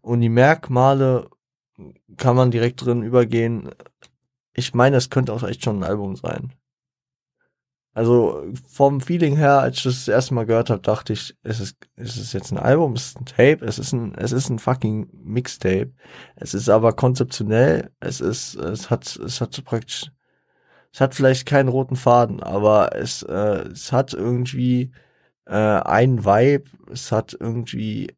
und 0.02 0.22
die 0.22 0.30
Merkmale 0.30 1.30
kann 2.18 2.35
man 2.35 2.52
direkt 2.52 2.85
drin 2.85 3.03
übergehen. 3.03 3.69
Ich 4.53 4.73
meine, 4.73 4.97
es 4.97 5.10
könnte 5.10 5.34
auch 5.34 5.43
echt 5.43 5.64
schon 5.64 5.80
ein 5.80 5.84
Album 5.84 6.15
sein. 6.15 6.53
Also 7.95 8.43
vom 8.69 8.99
Feeling 8.99 9.38
her, 9.38 9.60
als 9.61 9.77
ich 9.77 9.84
das, 9.84 10.06
das 10.06 10.07
erste 10.10 10.34
Mal 10.34 10.45
gehört 10.45 10.69
habe, 10.69 10.81
dachte 10.81 11.14
ich, 11.14 11.34
es 11.43 11.61
ist, 11.61 11.77
es 11.95 12.18
ist 12.18 12.34
jetzt 12.34 12.52
ein 12.52 12.57
Album, 12.57 12.91
es 12.93 13.07
ist 13.07 13.22
ein 13.22 13.26
Tape, 13.26 13.65
es 13.65 13.80
ist 13.80 13.93
ein, 13.93 14.14
es 14.15 14.34
ist 14.34 14.49
ein 14.49 14.60
fucking 14.60 15.07
Mixtape. 15.14 15.93
Es 16.35 16.53
ist 16.53 16.68
aber 16.68 16.91
konzeptionell, 16.93 17.91
es 18.02 18.19
ist, 18.19 18.56
es 18.56 18.89
hat, 18.89 19.15
es 19.15 19.39
hat 19.39 19.53
so 19.53 19.61
praktisch, 19.61 20.11
es 20.91 20.99
hat 20.99 21.15
vielleicht 21.15 21.45
keinen 21.45 21.69
roten 21.69 21.95
Faden, 21.95 22.43
aber 22.43 22.93
es, 22.95 23.23
äh, 23.23 23.64
es 23.72 23.93
hat 23.93 24.14
irgendwie 24.14 24.91
äh, 25.45 25.53
einen 25.53 26.26
Vibe, 26.26 26.69
es 26.91 27.14
hat 27.14 27.35
irgendwie 27.39 28.14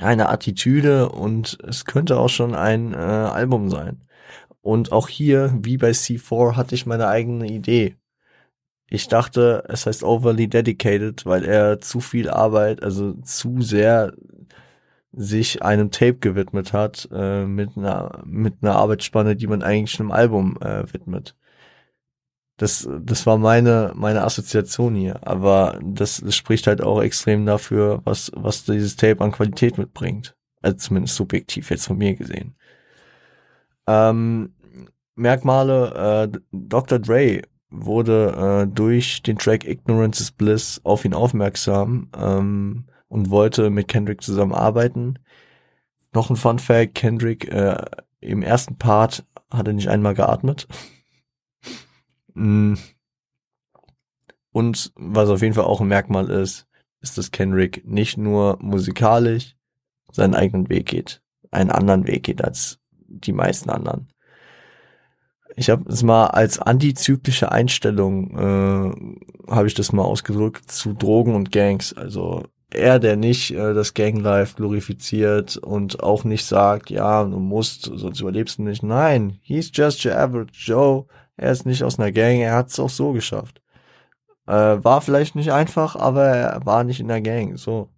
eine 0.00 0.28
Attitüde 0.28 1.08
und 1.08 1.58
es 1.66 1.84
könnte 1.84 2.18
auch 2.18 2.28
schon 2.28 2.54
ein 2.54 2.92
äh, 2.92 2.96
Album 2.96 3.70
sein. 3.70 4.02
Und 4.62 4.92
auch 4.92 5.08
hier, 5.08 5.56
wie 5.62 5.78
bei 5.78 5.90
C4, 5.90 6.56
hatte 6.56 6.74
ich 6.74 6.86
meine 6.86 7.08
eigene 7.08 7.46
Idee. 7.46 7.96
Ich 8.88 9.08
dachte, 9.08 9.64
es 9.68 9.86
heißt 9.86 10.02
overly 10.02 10.48
dedicated, 10.48 11.24
weil 11.24 11.44
er 11.44 11.80
zu 11.80 12.00
viel 12.00 12.28
Arbeit, 12.28 12.82
also 12.82 13.14
zu 13.22 13.62
sehr 13.62 14.12
sich 15.12 15.62
einem 15.62 15.90
Tape 15.90 16.18
gewidmet 16.18 16.72
hat, 16.72 17.08
äh, 17.12 17.44
mit 17.44 17.76
einer, 17.76 18.22
mit 18.24 18.54
einer 18.62 18.76
Arbeitsspanne, 18.76 19.36
die 19.36 19.46
man 19.46 19.62
eigentlich 19.62 19.98
einem 20.00 20.12
Album 20.12 20.58
äh, 20.60 20.92
widmet. 20.92 21.36
Das, 22.60 22.86
das 23.00 23.24
war 23.24 23.38
meine, 23.38 23.92
meine 23.96 24.22
Assoziation 24.22 24.94
hier. 24.94 25.26
Aber 25.26 25.80
das, 25.82 26.20
das 26.22 26.36
spricht 26.36 26.66
halt 26.66 26.82
auch 26.82 27.00
extrem 27.00 27.46
dafür, 27.46 28.02
was, 28.04 28.30
was 28.34 28.64
dieses 28.64 28.96
Tape 28.96 29.24
an 29.24 29.32
Qualität 29.32 29.78
mitbringt. 29.78 30.36
Also 30.60 30.76
zumindest 30.76 31.16
subjektiv 31.16 31.70
jetzt 31.70 31.86
von 31.86 31.96
mir 31.96 32.14
gesehen. 32.14 32.54
Ähm, 33.86 34.52
Merkmale, 35.14 36.28
äh, 36.34 36.38
Dr. 36.52 36.98
Dre 36.98 37.40
wurde 37.70 38.66
äh, 38.66 38.70
durch 38.70 39.22
den 39.22 39.38
Track 39.38 39.64
Ignorance 39.66 40.22
is 40.22 40.30
Bliss 40.30 40.82
auf 40.84 41.06
ihn 41.06 41.14
aufmerksam 41.14 42.10
ähm, 42.14 42.84
und 43.08 43.30
wollte 43.30 43.70
mit 43.70 43.88
Kendrick 43.88 44.20
zusammenarbeiten. 44.20 45.18
Noch 46.12 46.28
ein 46.28 46.36
Fun 46.36 46.58
Fact, 46.58 46.94
Kendrick 46.94 47.50
äh, 47.50 47.82
im 48.20 48.42
ersten 48.42 48.76
Part 48.76 49.24
hat 49.50 49.66
er 49.66 49.72
nicht 49.72 49.88
einmal 49.88 50.12
geatmet. 50.12 50.68
Mm. 52.34 52.74
Und 54.52 54.92
was 54.96 55.28
auf 55.28 55.42
jeden 55.42 55.54
Fall 55.54 55.64
auch 55.64 55.80
ein 55.80 55.88
Merkmal 55.88 56.28
ist, 56.28 56.66
ist, 57.00 57.16
dass 57.16 57.30
Kendrick 57.30 57.86
nicht 57.86 58.18
nur 58.18 58.58
musikalisch 58.60 59.56
seinen 60.10 60.34
eigenen 60.34 60.68
Weg 60.68 60.86
geht, 60.86 61.22
einen 61.50 61.70
anderen 61.70 62.06
Weg 62.06 62.24
geht 62.24 62.42
als 62.42 62.78
die 63.06 63.32
meisten 63.32 63.70
anderen. 63.70 64.08
Ich 65.56 65.68
habe 65.68 65.88
es 65.90 66.02
mal 66.02 66.26
als 66.26 66.58
antizyklische 66.58 67.50
Einstellung, 67.50 68.30
äh, 68.36 69.50
habe 69.50 69.66
ich 69.66 69.74
das 69.74 69.92
mal 69.92 70.04
ausgedrückt, 70.04 70.70
zu 70.70 70.94
Drogen 70.94 71.34
und 71.34 71.52
Gangs. 71.52 71.92
Also 71.92 72.44
er, 72.72 72.98
der 72.98 73.16
nicht 73.16 73.50
äh, 73.50 73.74
das 73.74 73.94
Ganglife 73.94 74.54
glorifiziert 74.56 75.56
und 75.56 76.02
auch 76.02 76.24
nicht 76.24 76.46
sagt, 76.46 76.90
ja, 76.90 77.24
du 77.24 77.38
musst, 77.38 77.90
sonst 77.92 78.20
überlebst 78.20 78.58
du 78.58 78.62
nicht. 78.62 78.82
Nein, 78.82 79.38
he's 79.42 79.70
just 79.72 80.04
your 80.04 80.16
average 80.16 80.52
Joe 80.54 81.06
er 81.40 81.52
ist 81.52 81.64
nicht 81.64 81.82
aus 81.84 81.98
einer 81.98 82.12
Gang, 82.12 82.40
er 82.40 82.54
hat 82.54 82.68
es 82.68 82.78
auch 82.78 82.90
so 82.90 83.12
geschafft. 83.12 83.62
Äh, 84.46 84.52
war 84.84 85.00
vielleicht 85.00 85.36
nicht 85.36 85.52
einfach, 85.52 85.96
aber 85.96 86.26
er 86.26 86.66
war 86.66 86.84
nicht 86.84 87.00
in 87.00 87.08
der 87.08 87.22
Gang. 87.22 87.56
So. 87.56 87.88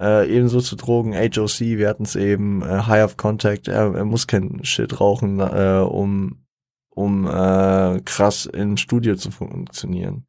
Äh, 0.00 0.28
ebenso 0.28 0.60
zu 0.60 0.74
Drogen, 0.74 1.14
HOC, 1.14 1.60
wir 1.60 1.88
hatten 1.88 2.02
es 2.02 2.16
eben, 2.16 2.62
äh, 2.62 2.82
High 2.82 3.04
of 3.04 3.16
Contact, 3.16 3.68
er, 3.68 3.94
er 3.94 4.04
muss 4.04 4.26
kein 4.26 4.64
Shit 4.64 5.00
rauchen, 5.00 5.38
äh, 5.38 5.84
um, 5.88 6.44
um 6.90 7.28
äh, 7.28 8.00
krass 8.04 8.46
im 8.46 8.76
Studio 8.76 9.14
zu 9.14 9.30
funktionieren. 9.30 10.26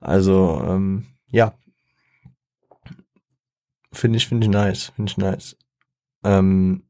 Also, 0.00 0.60
ähm, 0.66 1.06
ja. 1.30 1.54
Finde 3.92 4.16
ich, 4.16 4.26
finde 4.26 4.46
ich 4.46 4.50
nice, 4.50 4.92
finde 4.96 5.10
ich 5.12 5.16
nice. 5.16 5.56
Ähm, 6.24 6.82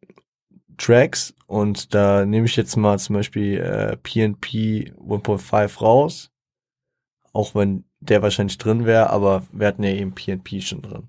Tracks 0.80 1.34
und 1.46 1.94
da 1.94 2.24
nehme 2.24 2.46
ich 2.46 2.56
jetzt 2.56 2.76
mal 2.76 2.98
zum 2.98 3.16
Beispiel 3.16 3.58
äh, 3.58 3.96
PNP 3.96 4.94
1.5 4.98 5.80
raus, 5.80 6.30
auch 7.32 7.54
wenn 7.54 7.84
der 8.00 8.22
wahrscheinlich 8.22 8.56
drin 8.56 8.86
wäre, 8.86 9.10
aber 9.10 9.46
wir 9.52 9.66
hatten 9.66 9.82
ja 9.82 9.90
eben 9.90 10.14
PNP 10.14 10.62
schon 10.62 10.80
drin. 10.80 11.08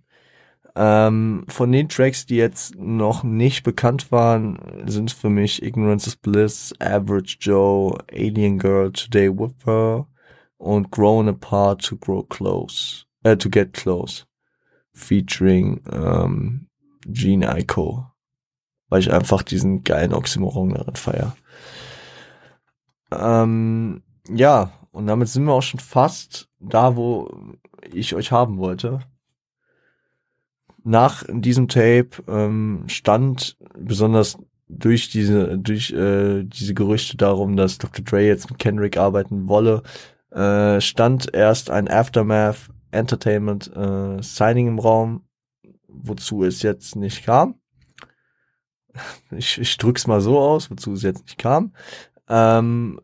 Ähm, 0.75 1.45
von 1.47 1.71
den 1.71 1.89
Tracks, 1.89 2.25
die 2.25 2.35
jetzt 2.35 2.75
noch 2.75 3.23
nicht 3.23 3.63
bekannt 3.63 4.11
waren, 4.11 4.57
sind 4.85 5.11
für 5.11 5.29
mich 5.29 5.63
Ignorance 5.63 6.07
is 6.07 6.15
Bliss, 6.15 6.73
Average 6.79 7.37
Joe, 7.39 7.97
Alien 8.11 8.59
Girl, 8.59 8.91
Today 8.91 9.29
with 9.29 9.53
Her 9.65 10.07
und 10.57 10.91
Grown 10.91 11.29
Apart 11.29 11.83
to 11.85 11.97
Grow 11.97 12.23
Close, 12.27 13.05
äh, 13.23 13.37
to 13.37 13.49
Get 13.49 13.73
Close, 13.73 14.25
featuring 14.93 15.81
ähm, 15.91 16.67
Gene 17.05 17.57
Ico 17.57 18.10
weil 18.91 18.99
ich 18.99 19.11
einfach 19.11 19.41
diesen 19.41 19.83
geilen 19.85 20.13
Oxymoron 20.13 20.73
darin 20.73 20.95
feier. 20.95 21.35
Ähm, 23.09 24.03
ja, 24.29 24.73
und 24.91 25.07
damit 25.07 25.29
sind 25.29 25.45
wir 25.45 25.53
auch 25.53 25.63
schon 25.63 25.79
fast 25.79 26.49
da, 26.59 26.97
wo 26.97 27.31
ich 27.89 28.13
euch 28.15 28.33
haben 28.33 28.57
wollte. 28.57 28.99
Nach 30.83 31.23
diesem 31.29 31.69
Tape 31.69 32.09
ähm, 32.27 32.83
stand 32.87 33.57
besonders 33.77 34.37
durch 34.67 35.09
diese, 35.09 35.57
durch 35.57 35.91
äh, 35.91 36.43
diese 36.43 36.73
Gerüchte 36.73 37.15
darum, 37.15 37.55
dass 37.55 37.77
Dr. 37.77 38.03
Dre 38.03 38.27
jetzt 38.27 38.49
mit 38.49 38.59
Kendrick 38.59 38.97
arbeiten 38.97 39.47
wolle, 39.47 39.83
äh, 40.31 40.81
stand 40.81 41.33
erst 41.33 41.69
ein 41.69 41.87
Aftermath 41.87 42.69
Entertainment 42.91 43.71
äh, 43.73 44.21
Signing 44.21 44.67
im 44.67 44.79
Raum, 44.79 45.23
wozu 45.87 46.43
es 46.43 46.61
jetzt 46.61 46.97
nicht 46.97 47.23
kam. 47.23 47.60
Ich, 49.31 49.57
ich 49.59 49.77
drück's 49.77 50.07
mal 50.07 50.21
so 50.21 50.39
aus, 50.39 50.69
wozu 50.69 50.93
es 50.93 51.03
jetzt 51.03 51.23
nicht 51.23 51.37
kam. 51.37 51.73
Ähm, 52.27 52.99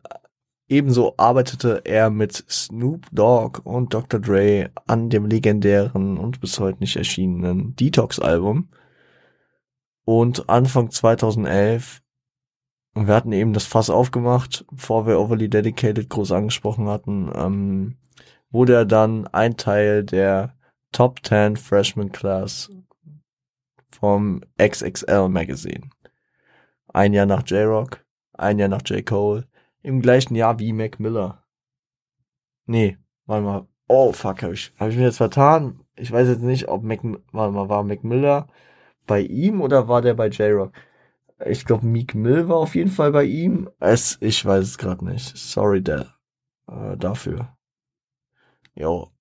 ebenso 0.68 1.14
arbeitete 1.16 1.82
er 1.84 2.10
mit 2.10 2.44
Snoop 2.48 3.06
Dogg 3.12 3.60
und 3.64 3.94
Dr. 3.94 4.20
Dre 4.20 4.70
an 4.86 5.10
dem 5.10 5.26
legendären 5.26 6.18
und 6.18 6.40
bis 6.40 6.60
heute 6.60 6.80
nicht 6.80 6.96
erschienenen 6.96 7.74
Detox-Album. 7.76 8.68
Und 10.04 10.48
Anfang 10.48 10.90
2011, 10.90 12.00
wir 12.94 13.14
hatten 13.14 13.32
eben 13.32 13.52
das 13.52 13.66
Fass 13.66 13.90
aufgemacht, 13.90 14.64
bevor 14.70 15.06
wir 15.06 15.20
Overly 15.20 15.48
Dedicated 15.48 16.08
groß 16.08 16.32
angesprochen 16.32 16.88
hatten, 16.88 17.30
ähm, 17.34 17.96
wurde 18.50 18.74
er 18.74 18.84
dann 18.86 19.26
ein 19.26 19.56
Teil 19.56 20.04
der 20.04 20.54
Top 20.92 21.20
10 21.22 21.56
Freshman 21.56 22.12
Class 22.12 22.70
vom 23.90 24.42
XXL 24.58 25.28
Magazine. 25.28 25.90
Ein 26.88 27.12
Jahr 27.12 27.26
nach 27.26 27.42
J-Rock, 27.46 28.04
ein 28.32 28.58
Jahr 28.58 28.68
nach 28.68 28.82
J. 28.84 29.04
Cole, 29.04 29.46
im 29.82 30.00
gleichen 30.00 30.34
Jahr 30.34 30.58
wie 30.58 30.72
Mac 30.72 30.98
Miller. 31.00 31.44
Nee, 32.66 32.98
warte 33.26 33.44
mal. 33.44 33.68
Oh 33.88 34.12
fuck, 34.12 34.42
hab 34.42 34.52
ich, 34.52 34.72
hab 34.78 34.90
ich 34.90 34.96
mir 34.96 35.04
jetzt 35.04 35.16
vertan? 35.16 35.80
Ich 35.96 36.12
weiß 36.12 36.28
jetzt 36.28 36.42
nicht, 36.42 36.68
ob 36.68 36.82
Mac, 36.82 37.00
warte 37.32 37.52
mal, 37.52 37.68
war 37.68 37.82
Mac 37.82 38.04
Miller 38.04 38.48
bei 39.06 39.20
ihm 39.20 39.60
oder 39.60 39.88
war 39.88 40.02
der 40.02 40.14
bei 40.14 40.28
J-Rock? 40.28 40.72
Ich 41.46 41.64
glaube, 41.64 41.86
Meek 41.86 42.14
Mill 42.14 42.48
war 42.48 42.56
auf 42.56 42.74
jeden 42.74 42.90
Fall 42.90 43.12
bei 43.12 43.24
ihm. 43.24 43.70
Es, 43.78 44.18
ich 44.20 44.44
weiß 44.44 44.64
es 44.64 44.78
gerade 44.78 45.04
nicht. 45.04 45.36
Sorry 45.36 45.82
der, 45.82 46.14
äh, 46.68 46.96
dafür. 46.96 47.56
Jo. 48.74 49.12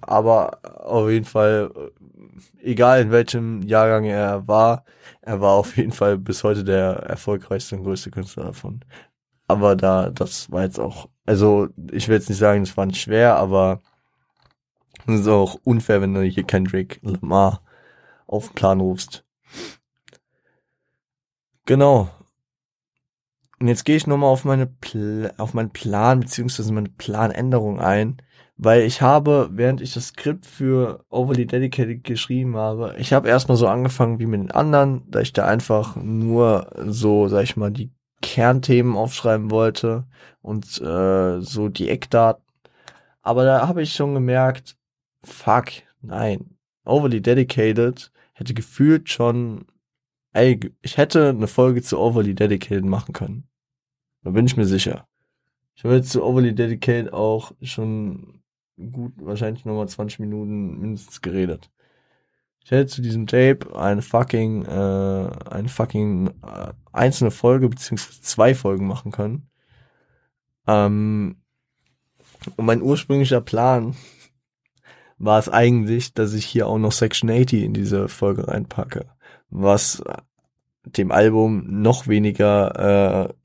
Aber 0.00 0.58
auf 0.84 1.08
jeden 1.10 1.24
Fall, 1.24 1.70
äh, 1.76 2.70
egal 2.70 3.02
in 3.02 3.10
welchem 3.10 3.62
Jahrgang 3.62 4.04
er 4.04 4.46
war, 4.48 4.84
er 5.20 5.40
war 5.40 5.52
auf 5.52 5.76
jeden 5.76 5.92
Fall 5.92 6.18
bis 6.18 6.44
heute 6.44 6.64
der 6.64 6.94
erfolgreichste 6.94 7.76
und 7.76 7.84
größte 7.84 8.10
Künstler 8.10 8.44
davon. 8.44 8.84
Aber 9.48 9.76
da, 9.76 10.10
das 10.10 10.50
war 10.50 10.62
jetzt 10.62 10.78
auch, 10.78 11.08
also 11.26 11.68
ich 11.92 12.08
will 12.08 12.16
jetzt 12.16 12.28
nicht 12.28 12.38
sagen, 12.38 12.64
das 12.64 12.76
war 12.76 12.86
nicht 12.86 13.00
schwer, 13.00 13.36
aber 13.36 13.80
es 15.06 15.20
ist 15.20 15.28
auch 15.28 15.56
unfair, 15.64 16.00
wenn 16.00 16.14
du 16.14 16.22
hier 16.22 16.44
Kendrick 16.44 17.00
Lamar 17.02 17.62
auf 18.26 18.48
den 18.48 18.54
Plan 18.54 18.80
rufst. 18.80 19.24
Genau. 21.66 22.08
Und 23.60 23.68
jetzt 23.68 23.84
gehe 23.84 23.96
ich 23.96 24.06
nochmal 24.06 24.30
auf 24.30 24.44
meine 24.44 24.66
Pl 24.66 25.32
auf 25.38 25.54
meinen 25.54 25.70
Plan 25.70 26.20
beziehungsweise 26.20 26.72
meine 26.72 26.88
Planänderung 26.88 27.80
ein, 27.80 28.20
weil 28.56 28.82
ich 28.82 29.02
habe, 29.02 29.48
während 29.52 29.80
ich 29.80 29.94
das 29.94 30.08
Skript 30.08 30.46
für 30.46 31.04
Overly 31.08 31.46
Dedicated 31.46 32.04
geschrieben 32.04 32.56
habe, 32.56 32.94
ich 32.98 33.12
habe 33.12 33.28
erstmal 33.28 33.56
so 33.56 33.66
angefangen 33.66 34.18
wie 34.18 34.26
mit 34.26 34.40
den 34.40 34.50
anderen, 34.50 35.02
da 35.10 35.20
ich 35.20 35.32
da 35.32 35.46
einfach 35.46 35.96
nur 35.96 36.70
so, 36.86 37.28
sag 37.28 37.42
ich 37.44 37.56
mal, 37.56 37.70
die 37.70 37.90
Kernthemen 38.20 38.96
aufschreiben 38.96 39.50
wollte 39.50 40.06
und 40.42 40.80
äh, 40.80 41.40
so 41.40 41.68
die 41.68 41.88
Eckdaten. 41.88 42.44
Aber 43.22 43.44
da 43.44 43.66
habe 43.66 43.82
ich 43.82 43.92
schon 43.92 44.14
gemerkt, 44.14 44.76
fuck, 45.24 45.66
nein, 46.00 46.56
Overly 46.84 47.20
Dedicated 47.20 48.12
hätte 48.32 48.54
gefühlt 48.54 49.08
schon, 49.08 49.66
ey, 50.32 50.58
ich 50.82 50.96
hätte 50.96 51.30
eine 51.30 51.46
Folge 51.46 51.82
zu 51.82 51.98
Overly 51.98 52.34
Dedicated 52.34 52.84
machen 52.84 53.12
können. 53.12 53.48
Da 54.22 54.30
bin 54.30 54.46
ich 54.46 54.56
mir 54.56 54.66
sicher. 54.66 55.06
Ich 55.74 55.84
habe 55.84 55.96
jetzt 55.96 56.10
zu 56.10 56.22
Overly 56.22 56.54
Dedicated 56.54 57.12
auch 57.12 57.52
schon 57.62 58.41
gut, 58.90 59.12
wahrscheinlich 59.16 59.64
nochmal 59.64 59.88
20 59.88 60.18
Minuten 60.18 60.78
mindestens 60.80 61.20
geredet. 61.20 61.70
Ich 62.64 62.70
hätte 62.70 62.86
zu 62.86 63.02
diesem 63.02 63.26
Tape 63.26 63.76
eine 63.76 64.02
fucking, 64.02 64.64
äh, 64.64 65.30
eine 65.50 65.68
fucking 65.68 66.28
äh, 66.28 66.72
einzelne 66.92 67.30
Folge 67.30 67.68
beziehungsweise 67.68 68.20
zwei 68.22 68.54
Folgen 68.54 68.86
machen 68.86 69.10
können. 69.10 69.48
Ähm, 70.66 71.36
und 72.56 72.64
mein 72.64 72.82
ursprünglicher 72.82 73.40
Plan 73.40 73.94
war 75.18 75.38
es 75.38 75.48
eigentlich, 75.48 76.14
dass 76.14 76.34
ich 76.34 76.44
hier 76.44 76.66
auch 76.68 76.78
noch 76.78 76.92
Section 76.92 77.30
80 77.30 77.64
in 77.64 77.74
diese 77.74 78.08
Folge 78.08 78.46
reinpacke, 78.48 79.06
was 79.50 80.02
dem 80.84 81.12
Album 81.12 81.64
noch 81.82 82.08
weniger 82.08 83.28
äh, 83.28 83.41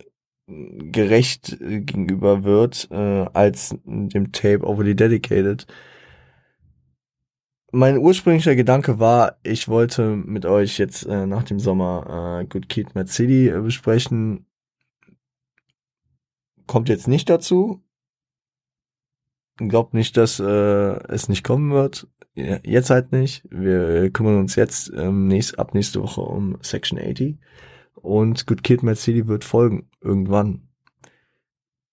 gerecht 0.47 1.57
gegenüber 1.59 2.43
wird 2.43 2.87
äh, 2.89 3.25
als 3.33 3.75
dem 3.85 4.31
Tape 4.31 4.65
Overly 4.65 4.95
Dedicated. 4.95 5.67
Mein 7.71 7.97
ursprünglicher 7.97 8.55
Gedanke 8.55 8.97
war, 8.99 9.37
ich 9.43 9.67
wollte 9.67 10.15
mit 10.15 10.45
euch 10.45 10.77
jetzt 10.77 11.05
äh, 11.05 11.25
nach 11.25 11.43
dem 11.43 11.59
Sommer 11.59 12.41
äh, 12.41 12.45
Good 12.45 12.69
Kid, 12.69 12.95
Mad 12.95 13.11
City 13.11 13.49
äh, 13.49 13.59
besprechen. 13.59 14.45
Kommt 16.65 16.87
jetzt 16.87 17.09
nicht 17.09 17.29
dazu, 17.29 17.81
glaubt 19.57 19.93
nicht, 19.93 20.15
dass 20.15 20.39
äh, 20.39 20.43
es 20.43 21.27
nicht 21.27 21.43
kommen 21.43 21.71
wird. 21.71 22.07
Jetzt 22.35 22.89
halt 22.89 23.11
nicht. 23.11 23.43
Wir 23.49 24.11
kümmern 24.11 24.37
uns 24.37 24.55
jetzt 24.55 24.91
ähm, 24.95 25.27
nächst, 25.27 25.57
ab 25.57 25.73
nächste 25.73 26.01
Woche 26.03 26.21
um 26.21 26.57
Section 26.61 26.99
80. 26.99 27.37
Und 28.07 28.47
Good 28.47 28.63
Kid 28.63 28.83
Mad 28.83 28.97
City 28.97 29.27
wird 29.27 29.43
folgen. 29.43 29.89
Irgendwann. 30.01 30.69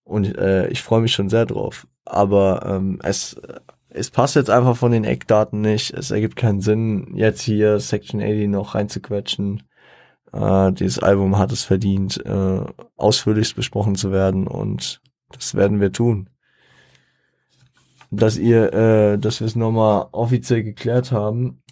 Und 0.04 0.36
äh, 0.38 0.68
ich 0.68 0.82
freue 0.82 1.00
mich 1.00 1.12
schon 1.12 1.28
sehr 1.28 1.46
drauf. 1.46 1.86
Aber 2.04 2.64
ähm, 2.66 3.00
es, 3.02 3.40
es 3.88 4.10
passt 4.10 4.36
jetzt 4.36 4.50
einfach 4.50 4.76
von 4.76 4.92
den 4.92 5.04
Eckdaten 5.04 5.60
nicht. 5.60 5.92
Es 5.92 6.10
ergibt 6.10 6.36
keinen 6.36 6.60
Sinn, 6.60 7.12
jetzt 7.14 7.42
hier 7.42 7.80
Section 7.80 8.20
80 8.20 8.48
noch 8.48 8.74
reinzuquetschen. 8.74 9.64
Äh, 10.32 10.72
dieses 10.72 10.98
Album 10.98 11.38
hat 11.38 11.50
es 11.52 11.64
verdient, 11.64 12.24
äh, 12.24 12.60
ausführlichst 12.96 13.56
besprochen 13.56 13.96
zu 13.96 14.12
werden. 14.12 14.46
Und 14.46 15.00
das 15.32 15.54
werden 15.54 15.80
wir 15.80 15.92
tun 15.92 16.28
dass 18.16 18.36
ihr, 18.36 18.72
äh, 18.72 19.18
dass 19.18 19.40
wir 19.40 19.46
es 19.46 19.56
nochmal 19.56 20.06
offiziell 20.12 20.62
geklärt 20.62 21.12
haben. 21.12 21.62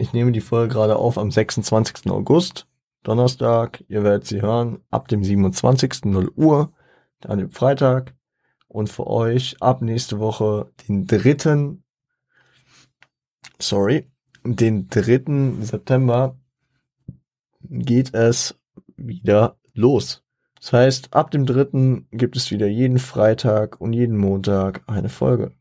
Ich 0.00 0.12
nehme 0.12 0.30
die 0.30 0.40
Folge 0.40 0.72
gerade 0.72 0.94
auf 0.94 1.18
am 1.18 1.32
26. 1.32 2.08
August, 2.08 2.68
Donnerstag. 3.02 3.84
Ihr 3.88 4.04
werdet 4.04 4.28
sie 4.28 4.40
hören 4.40 4.78
ab 4.90 5.08
dem 5.08 5.24
27. 5.24 6.04
0 6.04 6.30
Uhr, 6.36 6.72
dann 7.20 7.40
im 7.40 7.50
Freitag. 7.50 8.14
Und 8.68 8.88
für 8.88 9.08
euch 9.08 9.60
ab 9.60 9.82
nächste 9.82 10.20
Woche 10.20 10.70
den 10.88 11.06
dritten, 11.06 11.82
sorry, 13.58 14.08
den 14.44 14.88
dritten 14.88 15.64
September 15.64 16.38
geht 17.62 18.14
es 18.14 18.56
wieder 18.96 19.58
los. 19.74 20.22
Das 20.60 20.72
heißt, 20.72 21.12
ab 21.12 21.32
dem 21.32 21.44
dritten 21.44 22.06
gibt 22.12 22.36
es 22.36 22.52
wieder 22.52 22.68
jeden 22.68 23.00
Freitag 23.00 23.80
und 23.80 23.94
jeden 23.94 24.16
Montag 24.16 24.84
eine 24.86 25.08
Folge. 25.08 25.57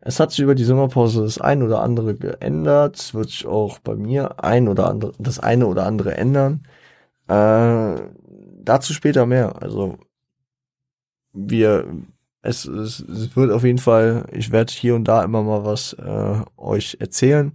Es 0.00 0.18
hat 0.18 0.30
sich 0.30 0.40
über 0.40 0.54
die 0.54 0.64
Sommerpause 0.64 1.22
das 1.22 1.40
ein 1.40 1.62
oder 1.62 1.82
andere 1.82 2.14
geändert. 2.14 2.96
Es 2.96 3.14
wird 3.14 3.30
sich 3.30 3.46
auch 3.46 3.78
bei 3.80 3.94
mir 3.94 4.42
ein 4.42 4.68
oder 4.68 4.88
andere, 4.88 5.12
das 5.18 5.38
eine 5.38 5.66
oder 5.66 5.86
andere 5.86 6.16
ändern. 6.16 6.62
Äh, 7.28 8.00
dazu 8.62 8.92
später 8.94 9.26
mehr. 9.26 9.62
Also 9.62 9.98
wir, 11.32 11.86
es, 12.42 12.64
es, 12.64 13.00
es 13.00 13.36
wird 13.36 13.50
auf 13.52 13.64
jeden 13.64 13.78
Fall, 13.78 14.26
ich 14.32 14.50
werde 14.52 14.72
hier 14.72 14.94
und 14.94 15.04
da 15.04 15.22
immer 15.22 15.42
mal 15.42 15.64
was 15.64 15.92
äh, 15.94 16.42
euch 16.56 16.96
erzählen. 17.00 17.52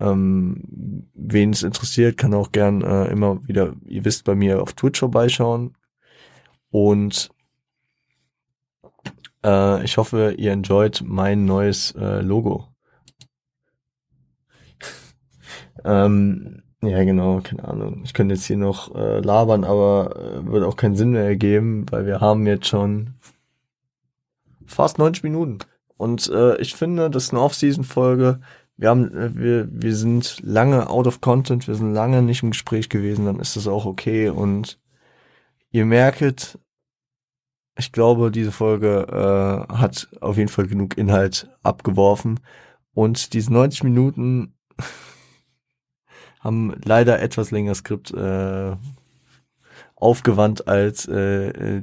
Ähm, 0.00 1.08
Wen 1.14 1.50
es 1.50 1.62
interessiert, 1.62 2.16
kann 2.16 2.34
auch 2.34 2.52
gern 2.52 2.82
äh, 2.82 3.06
immer 3.06 3.46
wieder, 3.48 3.74
ihr 3.86 4.04
wisst, 4.04 4.24
bei 4.24 4.34
mir 4.34 4.62
auf 4.62 4.74
Twitch 4.74 5.00
vorbeischauen. 5.00 5.74
Und 6.70 7.30
äh, 9.44 9.84
ich 9.84 9.96
hoffe, 9.96 10.34
ihr 10.36 10.52
enjoyt 10.52 11.02
mein 11.04 11.44
neues 11.44 11.94
äh, 11.98 12.20
Logo. 12.20 12.68
ähm, 15.84 16.62
ja, 16.82 17.02
genau, 17.04 17.40
keine 17.40 17.64
Ahnung. 17.66 18.02
Ich 18.04 18.14
könnte 18.14 18.34
jetzt 18.34 18.46
hier 18.46 18.56
noch 18.56 18.94
äh, 18.94 19.20
labern, 19.20 19.64
aber 19.64 20.16
äh, 20.16 20.46
würde 20.46 20.66
auch 20.66 20.76
keinen 20.76 20.96
Sinn 20.96 21.10
mehr 21.10 21.24
ergeben, 21.24 21.86
weil 21.90 22.06
wir 22.06 22.20
haben 22.20 22.46
jetzt 22.46 22.68
schon 22.68 23.14
fast 24.66 24.98
90 24.98 25.24
Minuten. 25.24 25.58
Und 25.96 26.28
äh, 26.28 26.56
ich 26.58 26.74
finde, 26.76 27.10
das 27.10 27.24
ist 27.24 27.32
eine 27.32 27.42
Off-Season-Folge 27.42 28.40
wir 28.78 28.88
haben, 28.90 29.14
äh, 29.14 29.34
wir, 29.34 29.68
wir 29.70 29.94
sind 29.94 30.40
lange 30.42 30.88
out 30.88 31.06
of 31.06 31.20
content, 31.20 31.68
wir 31.68 31.74
sind 31.74 31.92
lange 31.92 32.22
nicht 32.22 32.42
im 32.42 32.52
Gespräch 32.52 32.88
gewesen, 32.88 33.26
dann 33.26 33.40
ist 33.40 33.56
das 33.56 33.66
auch 33.66 33.84
okay. 33.84 34.30
Und 34.30 34.78
ihr 35.70 35.84
merket, 35.84 36.58
ich 37.78 37.92
glaube, 37.92 38.30
diese 38.32 38.50
Folge 38.50 39.06
äh, 39.08 39.72
hat 39.72 40.08
auf 40.20 40.36
jeden 40.36 40.48
Fall 40.48 40.66
genug 40.66 40.98
Inhalt 40.98 41.48
abgeworfen. 41.62 42.40
Und 42.92 43.32
diese 43.34 43.52
90 43.52 43.84
Minuten 43.84 44.54
haben 46.40 46.74
leider 46.84 47.20
etwas 47.22 47.52
länger 47.52 47.76
Skript 47.76 48.12
äh, 48.12 48.76
aufgewandt 49.94 50.66
als 50.66 51.06
äh, 51.06 51.48
äh, 51.48 51.82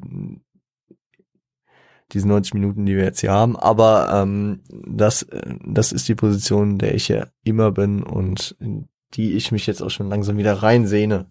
diese 2.11 2.27
90 2.27 2.53
Minuten, 2.55 2.85
die 2.85 2.97
wir 2.97 3.05
jetzt 3.05 3.21
hier 3.21 3.31
haben. 3.31 3.55
Aber 3.55 4.09
ähm, 4.11 4.63
das, 4.69 5.23
äh, 5.23 5.55
das 5.65 5.93
ist 5.93 6.09
die 6.09 6.15
Position, 6.15 6.71
in 6.71 6.77
der 6.77 6.93
ich 6.93 7.07
ja 7.07 7.27
immer 7.43 7.71
bin 7.71 8.03
und 8.03 8.55
in 8.59 8.89
die 9.13 9.33
ich 9.33 9.53
mich 9.53 9.65
jetzt 9.65 9.81
auch 9.81 9.89
schon 9.89 10.09
langsam 10.09 10.37
wieder 10.37 10.61
reinsehne. 10.61 11.27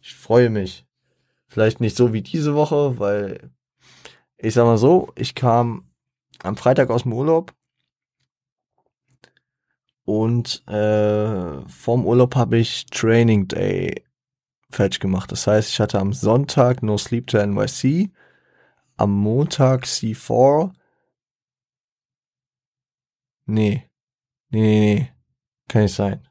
Ich 0.00 0.14
freue 0.14 0.50
mich. 0.50 0.86
Vielleicht 1.46 1.80
nicht 1.80 1.96
so 1.96 2.12
wie 2.12 2.22
diese 2.22 2.54
Woche, 2.54 2.98
weil 2.98 3.52
ich 4.38 4.54
sag 4.54 4.64
mal 4.64 4.78
so, 4.78 5.12
ich 5.16 5.34
kam 5.34 5.90
am 6.42 6.56
Freitag 6.56 6.90
aus 6.90 7.02
dem 7.02 7.12
Urlaub 7.12 7.54
und 10.04 10.66
äh, 10.68 11.68
vorm 11.68 12.06
Urlaub 12.06 12.34
habe 12.36 12.58
ich 12.58 12.86
Training 12.86 13.48
Day 13.48 14.04
fertig 14.70 15.00
gemacht. 15.00 15.32
Das 15.32 15.46
heißt, 15.46 15.70
ich 15.70 15.80
hatte 15.80 15.98
am 15.98 16.12
Sonntag 16.12 16.82
No 16.82 16.96
Sleep 16.96 17.26
to 17.26 17.44
NYC, 17.44 18.10
am 18.96 19.12
Montag 19.12 19.84
C4. 19.84 20.72
Nee. 23.46 23.88
Nee, 24.50 24.60
nee, 24.60 24.94
nee. 24.94 25.12
Kann 25.68 25.82
nicht 25.82 25.94
sein. 25.94 26.26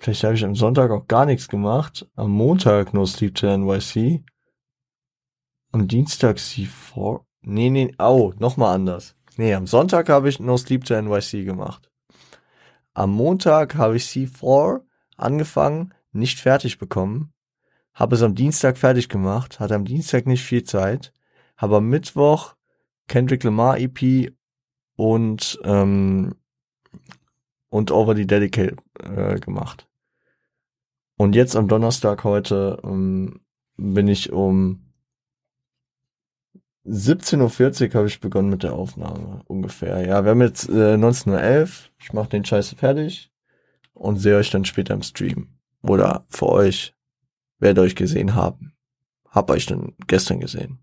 Vielleicht 0.00 0.24
habe 0.24 0.34
ich 0.34 0.44
am 0.44 0.54
Sonntag 0.54 0.90
auch 0.90 1.06
gar 1.08 1.26
nichts 1.26 1.48
gemacht. 1.48 2.08
Am 2.14 2.30
Montag 2.30 2.94
No 2.94 3.04
Sleep 3.04 3.34
to 3.34 3.56
NYC. 3.56 4.24
Am 5.70 5.86
Dienstag 5.86 6.38
C4. 6.38 7.20
Nee, 7.42 7.70
nee, 7.70 7.94
au, 7.98 8.32
nochmal 8.38 8.74
anders. 8.74 9.14
Nee, 9.36 9.54
am 9.54 9.66
Sonntag 9.66 10.08
habe 10.08 10.28
ich 10.28 10.40
No 10.40 10.56
Sleep 10.56 10.84
to 10.84 11.00
NYC 11.00 11.44
gemacht. 11.44 11.90
Am 12.94 13.10
Montag 13.10 13.76
habe 13.76 13.96
ich 13.96 14.04
C4 14.04 14.80
angefangen, 15.16 15.94
nicht 16.12 16.40
fertig 16.40 16.78
bekommen. 16.78 17.32
Habe 17.94 18.16
es 18.16 18.22
am 18.22 18.34
Dienstag 18.34 18.78
fertig 18.78 19.08
gemacht, 19.08 19.60
hatte 19.60 19.74
am 19.74 19.84
Dienstag 19.84 20.26
nicht 20.26 20.42
viel 20.42 20.64
Zeit. 20.64 21.12
Habe 21.56 21.76
am 21.76 21.88
Mittwoch 21.88 22.54
Kendrick 23.06 23.44
Lamar 23.44 23.78
EP 23.78 24.32
und 24.96 25.58
ähm, 25.64 26.34
und 27.68 27.90
Over 27.90 28.16
the 28.16 28.26
Dedicate 28.26 28.76
äh, 29.00 29.38
gemacht. 29.38 29.86
Und 31.16 31.34
jetzt 31.34 31.56
am 31.56 31.68
Donnerstag 31.68 32.24
heute 32.24 32.80
ähm, 32.82 33.40
bin 33.76 34.08
ich 34.08 34.32
um 34.32 34.87
17.40 36.88 37.88
Uhr 37.88 37.94
habe 37.94 38.06
ich 38.08 38.20
begonnen 38.20 38.48
mit 38.48 38.62
der 38.62 38.72
Aufnahme, 38.72 39.42
ungefähr. 39.46 40.06
Ja, 40.06 40.24
wir 40.24 40.30
haben 40.30 40.40
jetzt 40.40 40.68
äh, 40.68 40.94
19.11 40.94 41.62
Uhr. 41.62 41.68
Ich 41.98 42.12
mache 42.12 42.30
den 42.30 42.44
Scheiß 42.44 42.70
fertig 42.74 43.30
und 43.92 44.16
sehe 44.16 44.36
euch 44.36 44.50
dann 44.50 44.64
später 44.64 44.94
im 44.94 45.02
Stream. 45.02 45.48
Oder 45.82 46.26
für 46.30 46.46
euch, 46.46 46.94
werdet 47.58 47.84
euch 47.84 47.94
gesehen 47.94 48.34
haben. 48.34 48.72
Hab 49.28 49.50
euch 49.50 49.66
dann 49.66 49.94
gestern 50.06 50.40
gesehen. 50.40 50.78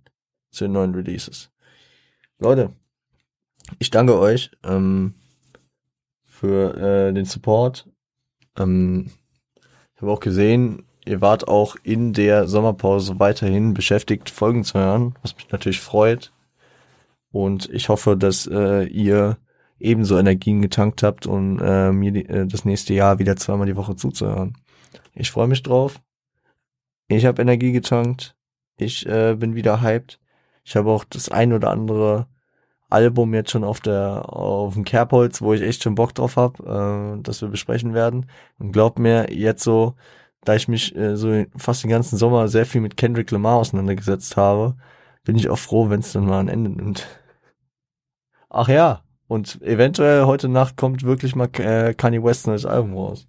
Zu 0.51 0.65
den 0.65 0.73
neuen 0.73 0.93
Releases. 0.93 1.51
Leute, 2.37 2.73
ich 3.79 3.89
danke 3.89 4.17
euch 4.19 4.51
ähm, 4.63 5.15
für 6.23 6.75
äh, 6.77 7.13
den 7.13 7.25
Support. 7.25 7.89
Ähm, 8.57 9.11
ich 9.95 10.01
habe 10.01 10.11
auch 10.11 10.19
gesehen, 10.19 10.85
ihr 11.05 11.21
wart 11.21 11.47
auch 11.47 11.75
in 11.83 12.13
der 12.13 12.47
Sommerpause 12.47 13.19
weiterhin 13.19 13.73
beschäftigt, 13.73 14.29
Folgen 14.29 14.63
zu 14.63 14.79
hören, 14.79 15.15
was 15.21 15.35
mich 15.35 15.49
natürlich 15.51 15.79
freut. 15.79 16.31
Und 17.31 17.69
ich 17.69 17.89
hoffe, 17.89 18.17
dass 18.17 18.47
äh, 18.47 18.85
ihr 18.85 19.37
ebenso 19.79 20.17
Energien 20.17 20.61
getankt 20.61 21.03
habt, 21.03 21.27
um 21.27 21.59
äh, 21.59 21.91
mir 21.91 22.11
die, 22.11 22.25
äh, 22.25 22.47
das 22.47 22.65
nächste 22.65 22.93
Jahr 22.93 23.19
wieder 23.19 23.35
zweimal 23.35 23.67
die 23.67 23.75
Woche 23.75 23.95
zuzuhören. 23.95 24.57
Ich 25.13 25.31
freue 25.31 25.47
mich 25.47 25.63
drauf. 25.63 26.01
Ich 27.07 27.25
habe 27.25 27.41
Energie 27.41 27.71
getankt. 27.71 28.35
Ich 28.77 29.05
äh, 29.05 29.35
bin 29.35 29.55
wieder 29.55 29.81
hyped. 29.81 30.19
Ich 30.63 30.75
habe 30.75 30.89
auch 30.89 31.03
das 31.03 31.29
ein 31.29 31.53
oder 31.53 31.69
andere 31.71 32.27
Album 32.89 33.33
jetzt 33.33 33.51
schon 33.51 33.63
auf 33.63 33.79
der 33.79 34.33
auf 34.33 34.73
dem 34.73 34.83
Kerbholz, 34.83 35.41
wo 35.41 35.53
ich 35.53 35.61
echt 35.61 35.83
schon 35.83 35.95
Bock 35.95 36.13
drauf 36.15 36.37
habe, 36.37 37.17
äh, 37.17 37.21
dass 37.21 37.41
wir 37.41 37.49
besprechen 37.49 37.93
werden. 37.93 38.27
Und 38.59 38.71
glaubt 38.71 38.99
mir, 38.99 39.31
jetzt 39.33 39.63
so, 39.63 39.95
da 40.45 40.55
ich 40.55 40.67
mich 40.67 40.95
äh, 40.95 41.17
so 41.17 41.45
fast 41.57 41.83
den 41.83 41.89
ganzen 41.89 42.17
Sommer 42.17 42.47
sehr 42.47 42.65
viel 42.65 42.81
mit 42.81 42.97
Kendrick 42.97 43.31
Lamar 43.31 43.57
auseinandergesetzt 43.57 44.37
habe, 44.37 44.75
bin 45.23 45.35
ich 45.35 45.49
auch 45.49 45.59
froh, 45.59 45.89
wenn 45.89 45.99
es 45.99 46.13
dann 46.13 46.25
mal 46.25 46.39
ein 46.39 46.47
Ende 46.47 46.69
nimmt. 46.69 47.07
Ach 48.49 48.67
ja, 48.69 49.03
und 49.27 49.61
eventuell 49.61 50.25
heute 50.25 50.47
Nacht 50.47 50.77
kommt 50.77 51.03
wirklich 51.03 51.35
mal 51.35 51.49
äh, 51.59 51.93
Kanye 51.93 52.23
West 52.23 52.47
neues 52.47 52.65
Album 52.65 52.93
raus. 52.95 53.27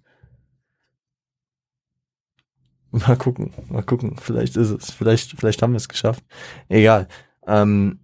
Mal 2.91 3.17
gucken, 3.17 3.53
mal 3.69 3.83
gucken. 3.83 4.15
Vielleicht 4.17 4.55
ist 4.55 4.69
es. 4.69 4.91
Vielleicht, 4.91 5.31
vielleicht 5.37 5.61
haben 5.61 5.73
wir 5.73 5.77
es 5.77 5.89
geschafft. 5.89 6.23
Egal. 6.69 7.07
Ähm, 7.45 7.99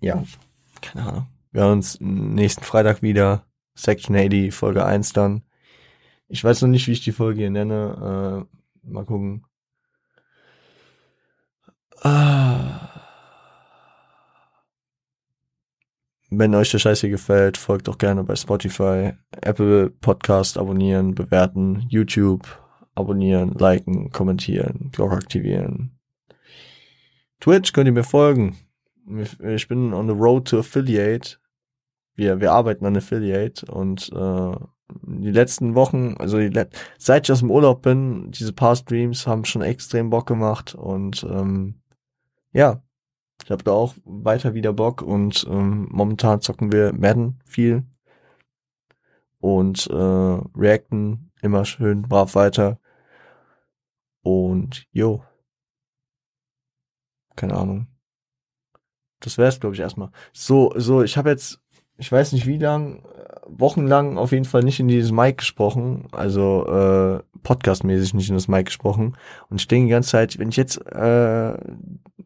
ja, 0.00 0.24
keine 0.80 1.06
Ahnung. 1.06 1.26
Wir 1.52 1.62
hören 1.62 1.72
uns 1.78 1.98
nächsten 2.00 2.64
Freitag 2.64 3.02
wieder. 3.02 3.44
Section 3.74 4.16
80, 4.16 4.54
Folge 4.54 4.84
1 4.84 5.12
dann. 5.12 5.42
Ich 6.28 6.42
weiß 6.42 6.62
noch 6.62 6.68
nicht, 6.68 6.86
wie 6.88 6.92
ich 6.92 7.04
die 7.04 7.12
Folge 7.12 7.40
hier 7.40 7.50
nenne. 7.50 8.46
Äh, 8.84 8.90
mal 8.90 9.04
gucken. 9.04 9.44
Ah. 12.02 12.96
Wenn 16.30 16.54
euch 16.54 16.70
der 16.72 16.78
Scheiß 16.78 17.00
hier 17.00 17.10
gefällt, 17.10 17.56
folgt 17.56 17.88
auch 17.88 17.98
gerne 17.98 18.24
bei 18.24 18.34
Spotify, 18.34 19.12
Apple 19.42 19.90
Podcast 19.90 20.58
abonnieren, 20.58 21.14
bewerten, 21.14 21.86
YouTube 21.88 22.46
abonnieren, 22.96 23.54
liken, 23.54 24.10
kommentieren, 24.10 24.90
Glocke 24.92 25.14
aktivieren. 25.14 25.98
Twitch 27.40 27.72
könnt 27.72 27.86
ihr 27.86 27.92
mir 27.92 28.04
folgen. 28.04 28.56
Ich 29.40 29.68
bin 29.68 29.94
on 29.94 30.08
the 30.08 30.14
road 30.14 30.48
to 30.48 30.58
Affiliate. 30.58 31.38
Wir, 32.14 32.40
wir 32.40 32.52
arbeiten 32.52 32.86
an 32.86 32.96
Affiliate 32.96 33.64
und 33.66 34.10
äh, 34.12 34.56
die 34.88 35.30
letzten 35.30 35.74
Wochen, 35.74 36.14
also 36.18 36.38
Let 36.38 36.70
seit 36.98 37.26
ich 37.26 37.32
aus 37.32 37.40
dem 37.40 37.50
Urlaub 37.50 37.82
bin, 37.82 38.30
diese 38.30 38.52
paar 38.52 38.76
Streams 38.76 39.26
haben 39.26 39.44
schon 39.44 39.62
extrem 39.62 40.10
Bock 40.10 40.26
gemacht 40.26 40.74
und 40.74 41.24
ähm, 41.28 41.80
ja, 42.52 42.82
ich 43.44 43.50
habe 43.50 43.64
da 43.64 43.72
auch 43.72 43.94
weiter 44.04 44.54
wieder 44.54 44.72
Bock 44.72 45.02
und 45.02 45.46
ähm, 45.50 45.88
momentan 45.90 46.40
zocken 46.40 46.72
wir 46.72 46.92
Madden 46.92 47.40
viel 47.44 47.84
und 49.40 49.86
äh, 49.88 49.94
reacten 49.94 51.30
immer 51.42 51.64
schön 51.64 52.02
brav 52.02 52.34
weiter. 52.34 52.78
Und 54.22 54.86
jo. 54.92 55.24
Keine 57.36 57.54
Ahnung. 57.54 57.86
Das 59.20 59.38
wär's, 59.38 59.60
glaube 59.60 59.74
ich, 59.74 59.80
erstmal. 59.80 60.10
So, 60.32 60.72
so, 60.76 61.02
ich 61.02 61.16
habe 61.16 61.30
jetzt, 61.30 61.60
ich 61.96 62.10
weiß 62.10 62.32
nicht 62.32 62.46
wie 62.46 62.58
lang, 62.58 63.04
wochenlang 63.48 64.18
auf 64.18 64.32
jeden 64.32 64.44
Fall 64.44 64.62
nicht 64.62 64.80
in 64.80 64.88
dieses 64.88 65.12
Mic 65.12 65.38
gesprochen, 65.38 66.08
also 66.12 66.66
äh, 66.66 67.22
podcastmäßig 67.42 68.14
nicht 68.14 68.28
in 68.28 68.34
das 68.34 68.48
Mic 68.48 68.64
gesprochen. 68.64 69.16
Und 69.48 69.60
ich 69.60 69.68
denke 69.68 69.86
die 69.86 69.92
ganze 69.92 70.10
Zeit, 70.10 70.38
wenn 70.38 70.48
ich 70.48 70.56
jetzt 70.56 70.78
äh, 70.86 71.56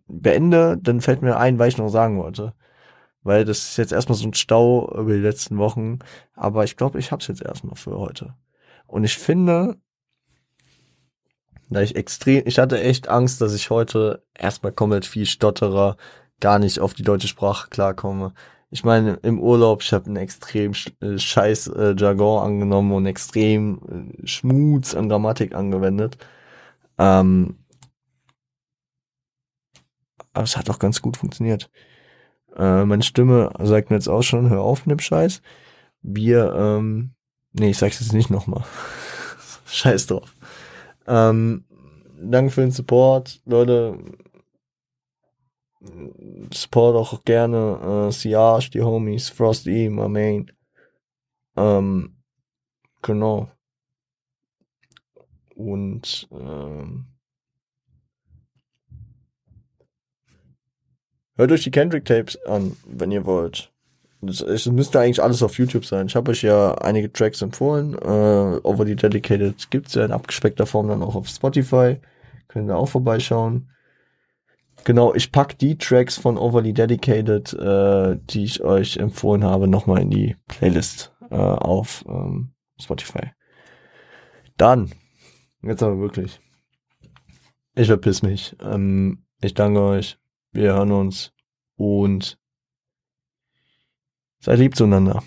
beende, 0.08 0.78
dann 0.80 1.00
fällt 1.00 1.22
mir 1.22 1.36
ein, 1.36 1.58
was 1.58 1.68
ich 1.68 1.78
noch 1.78 1.88
sagen 1.88 2.18
wollte. 2.18 2.54
Weil 3.22 3.44
das 3.44 3.58
ist 3.58 3.76
jetzt 3.76 3.92
erstmal 3.92 4.16
so 4.16 4.26
ein 4.26 4.34
Stau 4.34 4.90
über 4.94 5.12
die 5.12 5.20
letzten 5.20 5.58
Wochen. 5.58 5.98
Aber 6.34 6.64
ich 6.64 6.76
glaube, 6.76 6.98
ich 6.98 7.12
hab's 7.12 7.26
jetzt 7.26 7.42
erstmal 7.42 7.76
für 7.76 7.98
heute. 7.98 8.34
Und 8.86 9.04
ich 9.04 9.18
finde, 9.18 9.76
da 11.68 11.80
ich 11.82 11.96
extrem, 11.96 12.42
ich 12.46 12.58
hatte 12.58 12.80
echt 12.80 13.08
Angst, 13.08 13.40
dass 13.40 13.54
ich 13.54 13.70
heute 13.70 14.24
erstmal 14.34 14.72
komplett 14.72 15.06
viel 15.06 15.26
stotterer, 15.26 15.96
gar 16.40 16.58
nicht 16.58 16.80
auf 16.80 16.94
die 16.94 17.02
deutsche 17.02 17.28
Sprache 17.28 17.68
klarkomme. 17.68 18.32
Ich 18.70 18.84
meine, 18.84 19.14
im 19.22 19.40
Urlaub, 19.40 19.82
ich 19.82 19.92
habe 19.92 20.06
einen 20.06 20.16
extrem 20.16 20.72
äh, 21.00 21.18
scheiß 21.18 21.68
äh, 21.68 21.94
Jargon 21.98 22.44
angenommen 22.44 22.92
und 22.92 23.06
extrem 23.06 24.14
äh, 24.22 24.26
Schmutz 24.26 24.94
an 24.94 25.08
Grammatik 25.08 25.54
angewendet. 25.54 26.18
Ähm, 26.98 27.56
aber 30.32 30.44
es 30.44 30.56
hat 30.56 30.70
auch 30.70 30.78
ganz 30.78 31.02
gut 31.02 31.16
funktioniert. 31.16 31.70
Äh, 32.56 32.84
meine 32.84 33.02
Stimme 33.02 33.52
sagt 33.60 33.90
mir 33.90 33.96
jetzt 33.96 34.08
auch 34.08 34.22
schon, 34.22 34.50
hör 34.50 34.62
auf 34.62 34.86
mit 34.86 34.98
dem 34.98 35.02
Scheiß. 35.02 35.42
Wir, 36.02 36.54
ähm, 36.54 37.14
nee, 37.52 37.70
ich 37.70 37.78
sag's 37.78 38.00
jetzt 38.00 38.12
nicht 38.12 38.30
nochmal. 38.30 38.64
Scheiß 39.66 40.06
drauf. 40.06 40.36
Ähm, 41.06 41.64
danke 42.20 42.52
für 42.52 42.60
den 42.62 42.70
Support, 42.70 43.40
Leute. 43.46 43.98
Support 46.52 46.96
auch 46.96 47.24
gerne 47.24 48.08
äh, 48.08 48.12
Siage, 48.12 48.70
die 48.70 48.82
Homies, 48.82 49.30
Frosty, 49.30 49.88
my 49.88 50.08
main. 50.08 50.52
Ähm, 51.56 52.16
genau. 53.02 53.48
Und 55.54 56.28
ähm, 56.32 57.06
hört 61.36 61.52
euch 61.52 61.64
die 61.64 61.70
Kendrick 61.70 62.04
Tapes 62.04 62.38
an, 62.44 62.76
wenn 62.86 63.10
ihr 63.10 63.24
wollt. 63.24 63.72
es 64.22 64.66
müsste 64.66 65.00
eigentlich 65.00 65.22
alles 65.22 65.42
auf 65.42 65.56
YouTube 65.58 65.86
sein. 65.86 66.06
Ich 66.06 66.16
habe 66.16 66.30
euch 66.30 66.42
ja 66.42 66.74
einige 66.74 67.10
Tracks 67.10 67.40
empfohlen. 67.40 67.94
Äh, 67.94 68.60
Overly 68.62 68.96
Dedicated 68.96 69.70
gibt's 69.70 69.94
ja 69.94 70.04
in 70.04 70.12
abgespeckter 70.12 70.66
Form 70.66 70.88
dann 70.88 71.02
auch 71.02 71.14
auf 71.14 71.28
Spotify. 71.28 71.96
Könnt 72.48 72.68
ihr 72.68 72.76
auch 72.76 72.88
vorbeischauen. 72.88 73.70
Genau, 74.84 75.14
ich 75.14 75.30
pack 75.30 75.58
die 75.58 75.76
Tracks 75.76 76.16
von 76.16 76.38
Overly 76.38 76.72
Dedicated, 76.72 77.52
äh, 77.52 78.18
die 78.18 78.44
ich 78.44 78.62
euch 78.62 78.96
empfohlen 78.96 79.44
habe, 79.44 79.68
nochmal 79.68 80.00
in 80.00 80.10
die 80.10 80.36
Playlist 80.48 81.14
äh, 81.30 81.36
auf 81.36 82.04
ähm, 82.08 82.54
Spotify. 82.80 83.32
Dann, 84.56 84.90
jetzt 85.62 85.82
aber 85.82 85.98
wirklich. 85.98 86.40
Ich 87.74 87.86
verpiss 87.86 88.22
mich. 88.22 88.56
Ähm, 88.60 89.24
ich 89.40 89.54
danke 89.54 89.80
euch. 89.80 90.18
Wir 90.52 90.74
hören 90.74 90.92
uns 90.92 91.32
und 91.76 92.38
seid 94.40 94.58
lieb 94.58 94.76
zueinander. 94.76 95.22